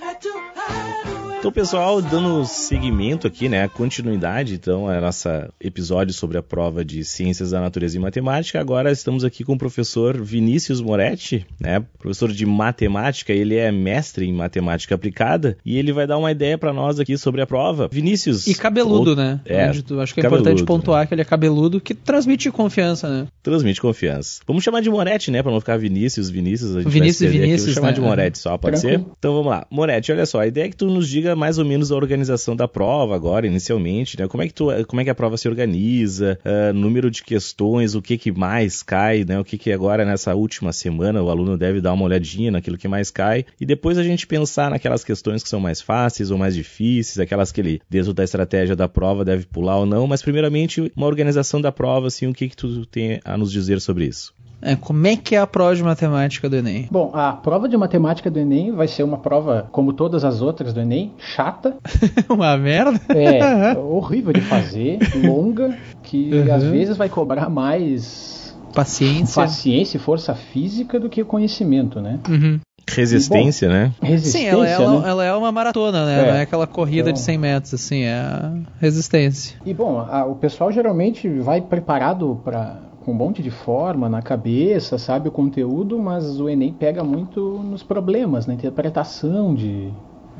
Então, 1.38 1.52
pessoal, 1.52 2.02
dando 2.02 2.44
seguimento 2.44 3.24
aqui, 3.28 3.48
né, 3.48 3.62
a 3.62 3.68
continuidade, 3.68 4.54
então, 4.54 4.88
a 4.88 5.00
nossa 5.00 5.48
episódio 5.60 6.12
sobre 6.12 6.36
a 6.36 6.42
prova 6.42 6.84
de 6.84 7.04
Ciências 7.04 7.52
da 7.52 7.60
Natureza 7.60 7.96
e 7.96 8.00
Matemática. 8.00 8.58
Agora 8.60 8.90
estamos 8.90 9.22
aqui 9.22 9.44
com 9.44 9.52
o 9.52 9.58
professor 9.58 10.20
Vinícius 10.20 10.80
Moretti, 10.80 11.46
né, 11.60 11.84
professor 11.96 12.32
de 12.32 12.44
matemática, 12.44 13.32
ele 13.32 13.54
é 13.54 13.70
mestre 13.70 14.26
em 14.26 14.32
matemática 14.32 14.96
aplicada 14.96 15.56
e 15.64 15.78
ele 15.78 15.92
vai 15.92 16.08
dar 16.08 16.18
uma 16.18 16.32
ideia 16.32 16.58
para 16.58 16.72
nós 16.72 16.98
aqui 16.98 17.16
sobre 17.16 17.40
a 17.40 17.46
prova. 17.46 17.88
Vinícius. 17.90 18.48
E 18.48 18.54
cabeludo, 18.56 19.10
ou- 19.10 19.16
né? 19.16 19.40
É, 19.44 19.70
tu- 19.80 20.00
acho 20.00 20.12
que 20.14 20.18
é 20.20 20.24
cabeludo, 20.24 20.48
importante 20.50 20.66
pontuar 20.66 21.06
que 21.06 21.14
ele 21.14 21.22
é 21.22 21.24
cabeludo, 21.24 21.80
que 21.80 21.94
transmite 21.94 22.50
confiança, 22.50 23.08
né? 23.08 23.28
Transmite 23.44 23.80
confiança. 23.80 24.40
Vamos 24.44 24.64
chamar 24.64 24.80
de 24.82 24.90
Moretti, 24.90 25.30
né? 25.30 25.40
Pra 25.40 25.52
não 25.52 25.60
ficar 25.60 25.78
Vinícius, 25.78 26.30
Vinícius. 26.30 26.74
A 26.74 26.80
gente 26.82 26.90
Vinícius 26.90 27.20
vai 27.20 27.28
e 27.28 27.38
aqui. 27.38 27.46
Vinícius, 27.46 27.66
Vou 27.66 27.74
chamar 27.76 27.88
né? 27.88 27.92
de 27.94 28.00
Moretti 28.00 28.38
só, 28.38 28.58
pode 28.58 28.80
Tranquilo. 28.80 29.04
ser? 29.04 29.10
Então 29.20 29.32
vamos 29.34 29.48
lá. 29.50 29.64
Moretti, 29.70 30.10
olha 30.10 30.26
só, 30.26 30.40
a 30.40 30.46
ideia 30.48 30.64
é 30.64 30.68
que 30.68 30.76
tu 30.76 30.86
nos 30.86 31.08
diga 31.08 31.27
mais 31.34 31.58
ou 31.58 31.64
menos 31.64 31.90
a 31.92 31.96
organização 31.96 32.54
da 32.54 32.68
prova 32.68 33.14
agora, 33.14 33.46
inicialmente, 33.46 34.18
né? 34.18 34.26
Como 34.28 34.42
é 34.42 34.46
que, 34.46 34.54
tu, 34.54 34.68
como 34.86 35.00
é 35.00 35.04
que 35.04 35.10
a 35.10 35.14
prova 35.14 35.36
se 35.36 35.48
organiza, 35.48 36.38
ah, 36.44 36.72
número 36.72 37.10
de 37.10 37.22
questões, 37.22 37.94
o 37.94 38.02
que 38.02 38.18
que 38.18 38.32
mais 38.32 38.82
cai, 38.82 39.24
né? 39.24 39.38
O 39.38 39.44
que 39.44 39.58
que 39.58 39.72
agora 39.72 40.04
nessa 40.04 40.34
última 40.34 40.72
semana 40.72 41.22
o 41.22 41.30
aluno 41.30 41.56
deve 41.56 41.80
dar 41.80 41.92
uma 41.92 42.04
olhadinha 42.04 42.50
naquilo 42.50 42.78
que 42.78 42.88
mais 42.88 43.10
cai 43.10 43.44
e 43.60 43.66
depois 43.66 43.98
a 43.98 44.02
gente 44.02 44.26
pensar 44.26 44.70
naquelas 44.70 45.04
questões 45.04 45.42
que 45.42 45.48
são 45.48 45.60
mais 45.60 45.80
fáceis 45.80 46.30
ou 46.30 46.38
mais 46.38 46.54
difíceis, 46.54 47.18
aquelas 47.18 47.52
que 47.52 47.60
ele, 47.60 47.80
dentro 47.88 48.12
da 48.12 48.24
estratégia 48.24 48.76
da 48.76 48.88
prova, 48.88 49.24
deve 49.24 49.46
pular 49.46 49.78
ou 49.78 49.86
não, 49.86 50.06
mas 50.06 50.22
primeiramente 50.22 50.92
uma 50.96 51.06
organização 51.06 51.60
da 51.60 51.72
prova, 51.72 52.06
assim, 52.06 52.26
o 52.26 52.34
que 52.34 52.48
que 52.48 52.56
tu 52.56 52.86
tem 52.86 53.20
a 53.24 53.36
nos 53.36 53.50
dizer 53.50 53.80
sobre 53.80 54.06
isso? 54.06 54.37
É, 54.60 54.74
como 54.74 55.06
é 55.06 55.16
que 55.16 55.34
é 55.36 55.38
a 55.38 55.46
prova 55.46 55.76
de 55.76 55.82
matemática 55.84 56.48
do 56.48 56.56
Enem? 56.56 56.88
Bom, 56.90 57.10
a 57.14 57.32
prova 57.32 57.68
de 57.68 57.76
matemática 57.76 58.28
do 58.30 58.38
Enem 58.40 58.72
vai 58.72 58.88
ser 58.88 59.04
uma 59.04 59.18
prova, 59.18 59.68
como 59.70 59.92
todas 59.92 60.24
as 60.24 60.42
outras 60.42 60.72
do 60.72 60.80
Enem, 60.80 61.12
chata, 61.18 61.76
Uma 62.28 62.56
merda? 62.56 63.00
é 63.10 63.76
horrível 63.78 64.32
de 64.32 64.40
fazer, 64.40 64.98
longa, 65.24 65.76
que 66.02 66.30
Uhum. 66.32 66.54
às 66.54 66.62
vezes 66.64 66.96
vai 66.96 67.08
cobrar 67.08 67.48
mais 67.48 68.56
Paciência. 68.74 69.42
paciência 69.42 69.96
e 69.96 70.00
força 70.00 70.34
física 70.34 70.98
do 70.98 71.08
que 71.08 71.22
conhecimento, 71.24 72.00
né? 72.00 72.18
Uhum. 72.28 72.58
Resistência, 72.90 73.68
né? 73.68 73.92
Resistência, 74.02 74.50
Sim, 74.50 74.56
ela 74.56 74.66
é, 74.66 74.78
né? 74.78 74.84
ela, 74.84 75.08
ela 75.08 75.24
é 75.24 75.34
uma 75.34 75.52
maratona, 75.52 76.04
né? 76.06 76.20
É. 76.22 76.26
Não 76.26 76.34
é 76.38 76.42
aquela 76.42 76.66
corrida 76.66 77.10
Então- 77.10 77.12
de 77.12 77.20
100 77.20 77.38
metros, 77.38 77.74
assim, 77.74 78.02
é 78.02 78.14
a 78.14 78.52
resistência. 78.80 79.56
E 79.64 79.72
bom, 79.74 79.98
a- 80.00 80.24
o 80.24 80.34
pessoal 80.36 80.72
geralmente 80.72 81.28
vai 81.28 81.60
preparado 81.60 82.40
para 82.44 82.87
com 83.08 83.12
um 83.12 83.16
monte 83.16 83.42
de 83.42 83.50
forma 83.50 84.06
na 84.06 84.20
cabeça, 84.20 84.98
sabe 84.98 85.30
o 85.30 85.32
conteúdo, 85.32 85.98
mas 85.98 86.38
o 86.42 86.46
Enem 86.46 86.70
pega 86.70 87.02
muito 87.02 87.40
nos 87.62 87.82
problemas, 87.82 88.46
na 88.46 88.52
interpretação 88.52 89.54
de, 89.54 89.88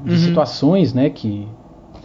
de 0.05 0.11
Uhum. 0.11 0.17
situações, 0.19 0.93
né, 0.93 1.09
que 1.09 1.49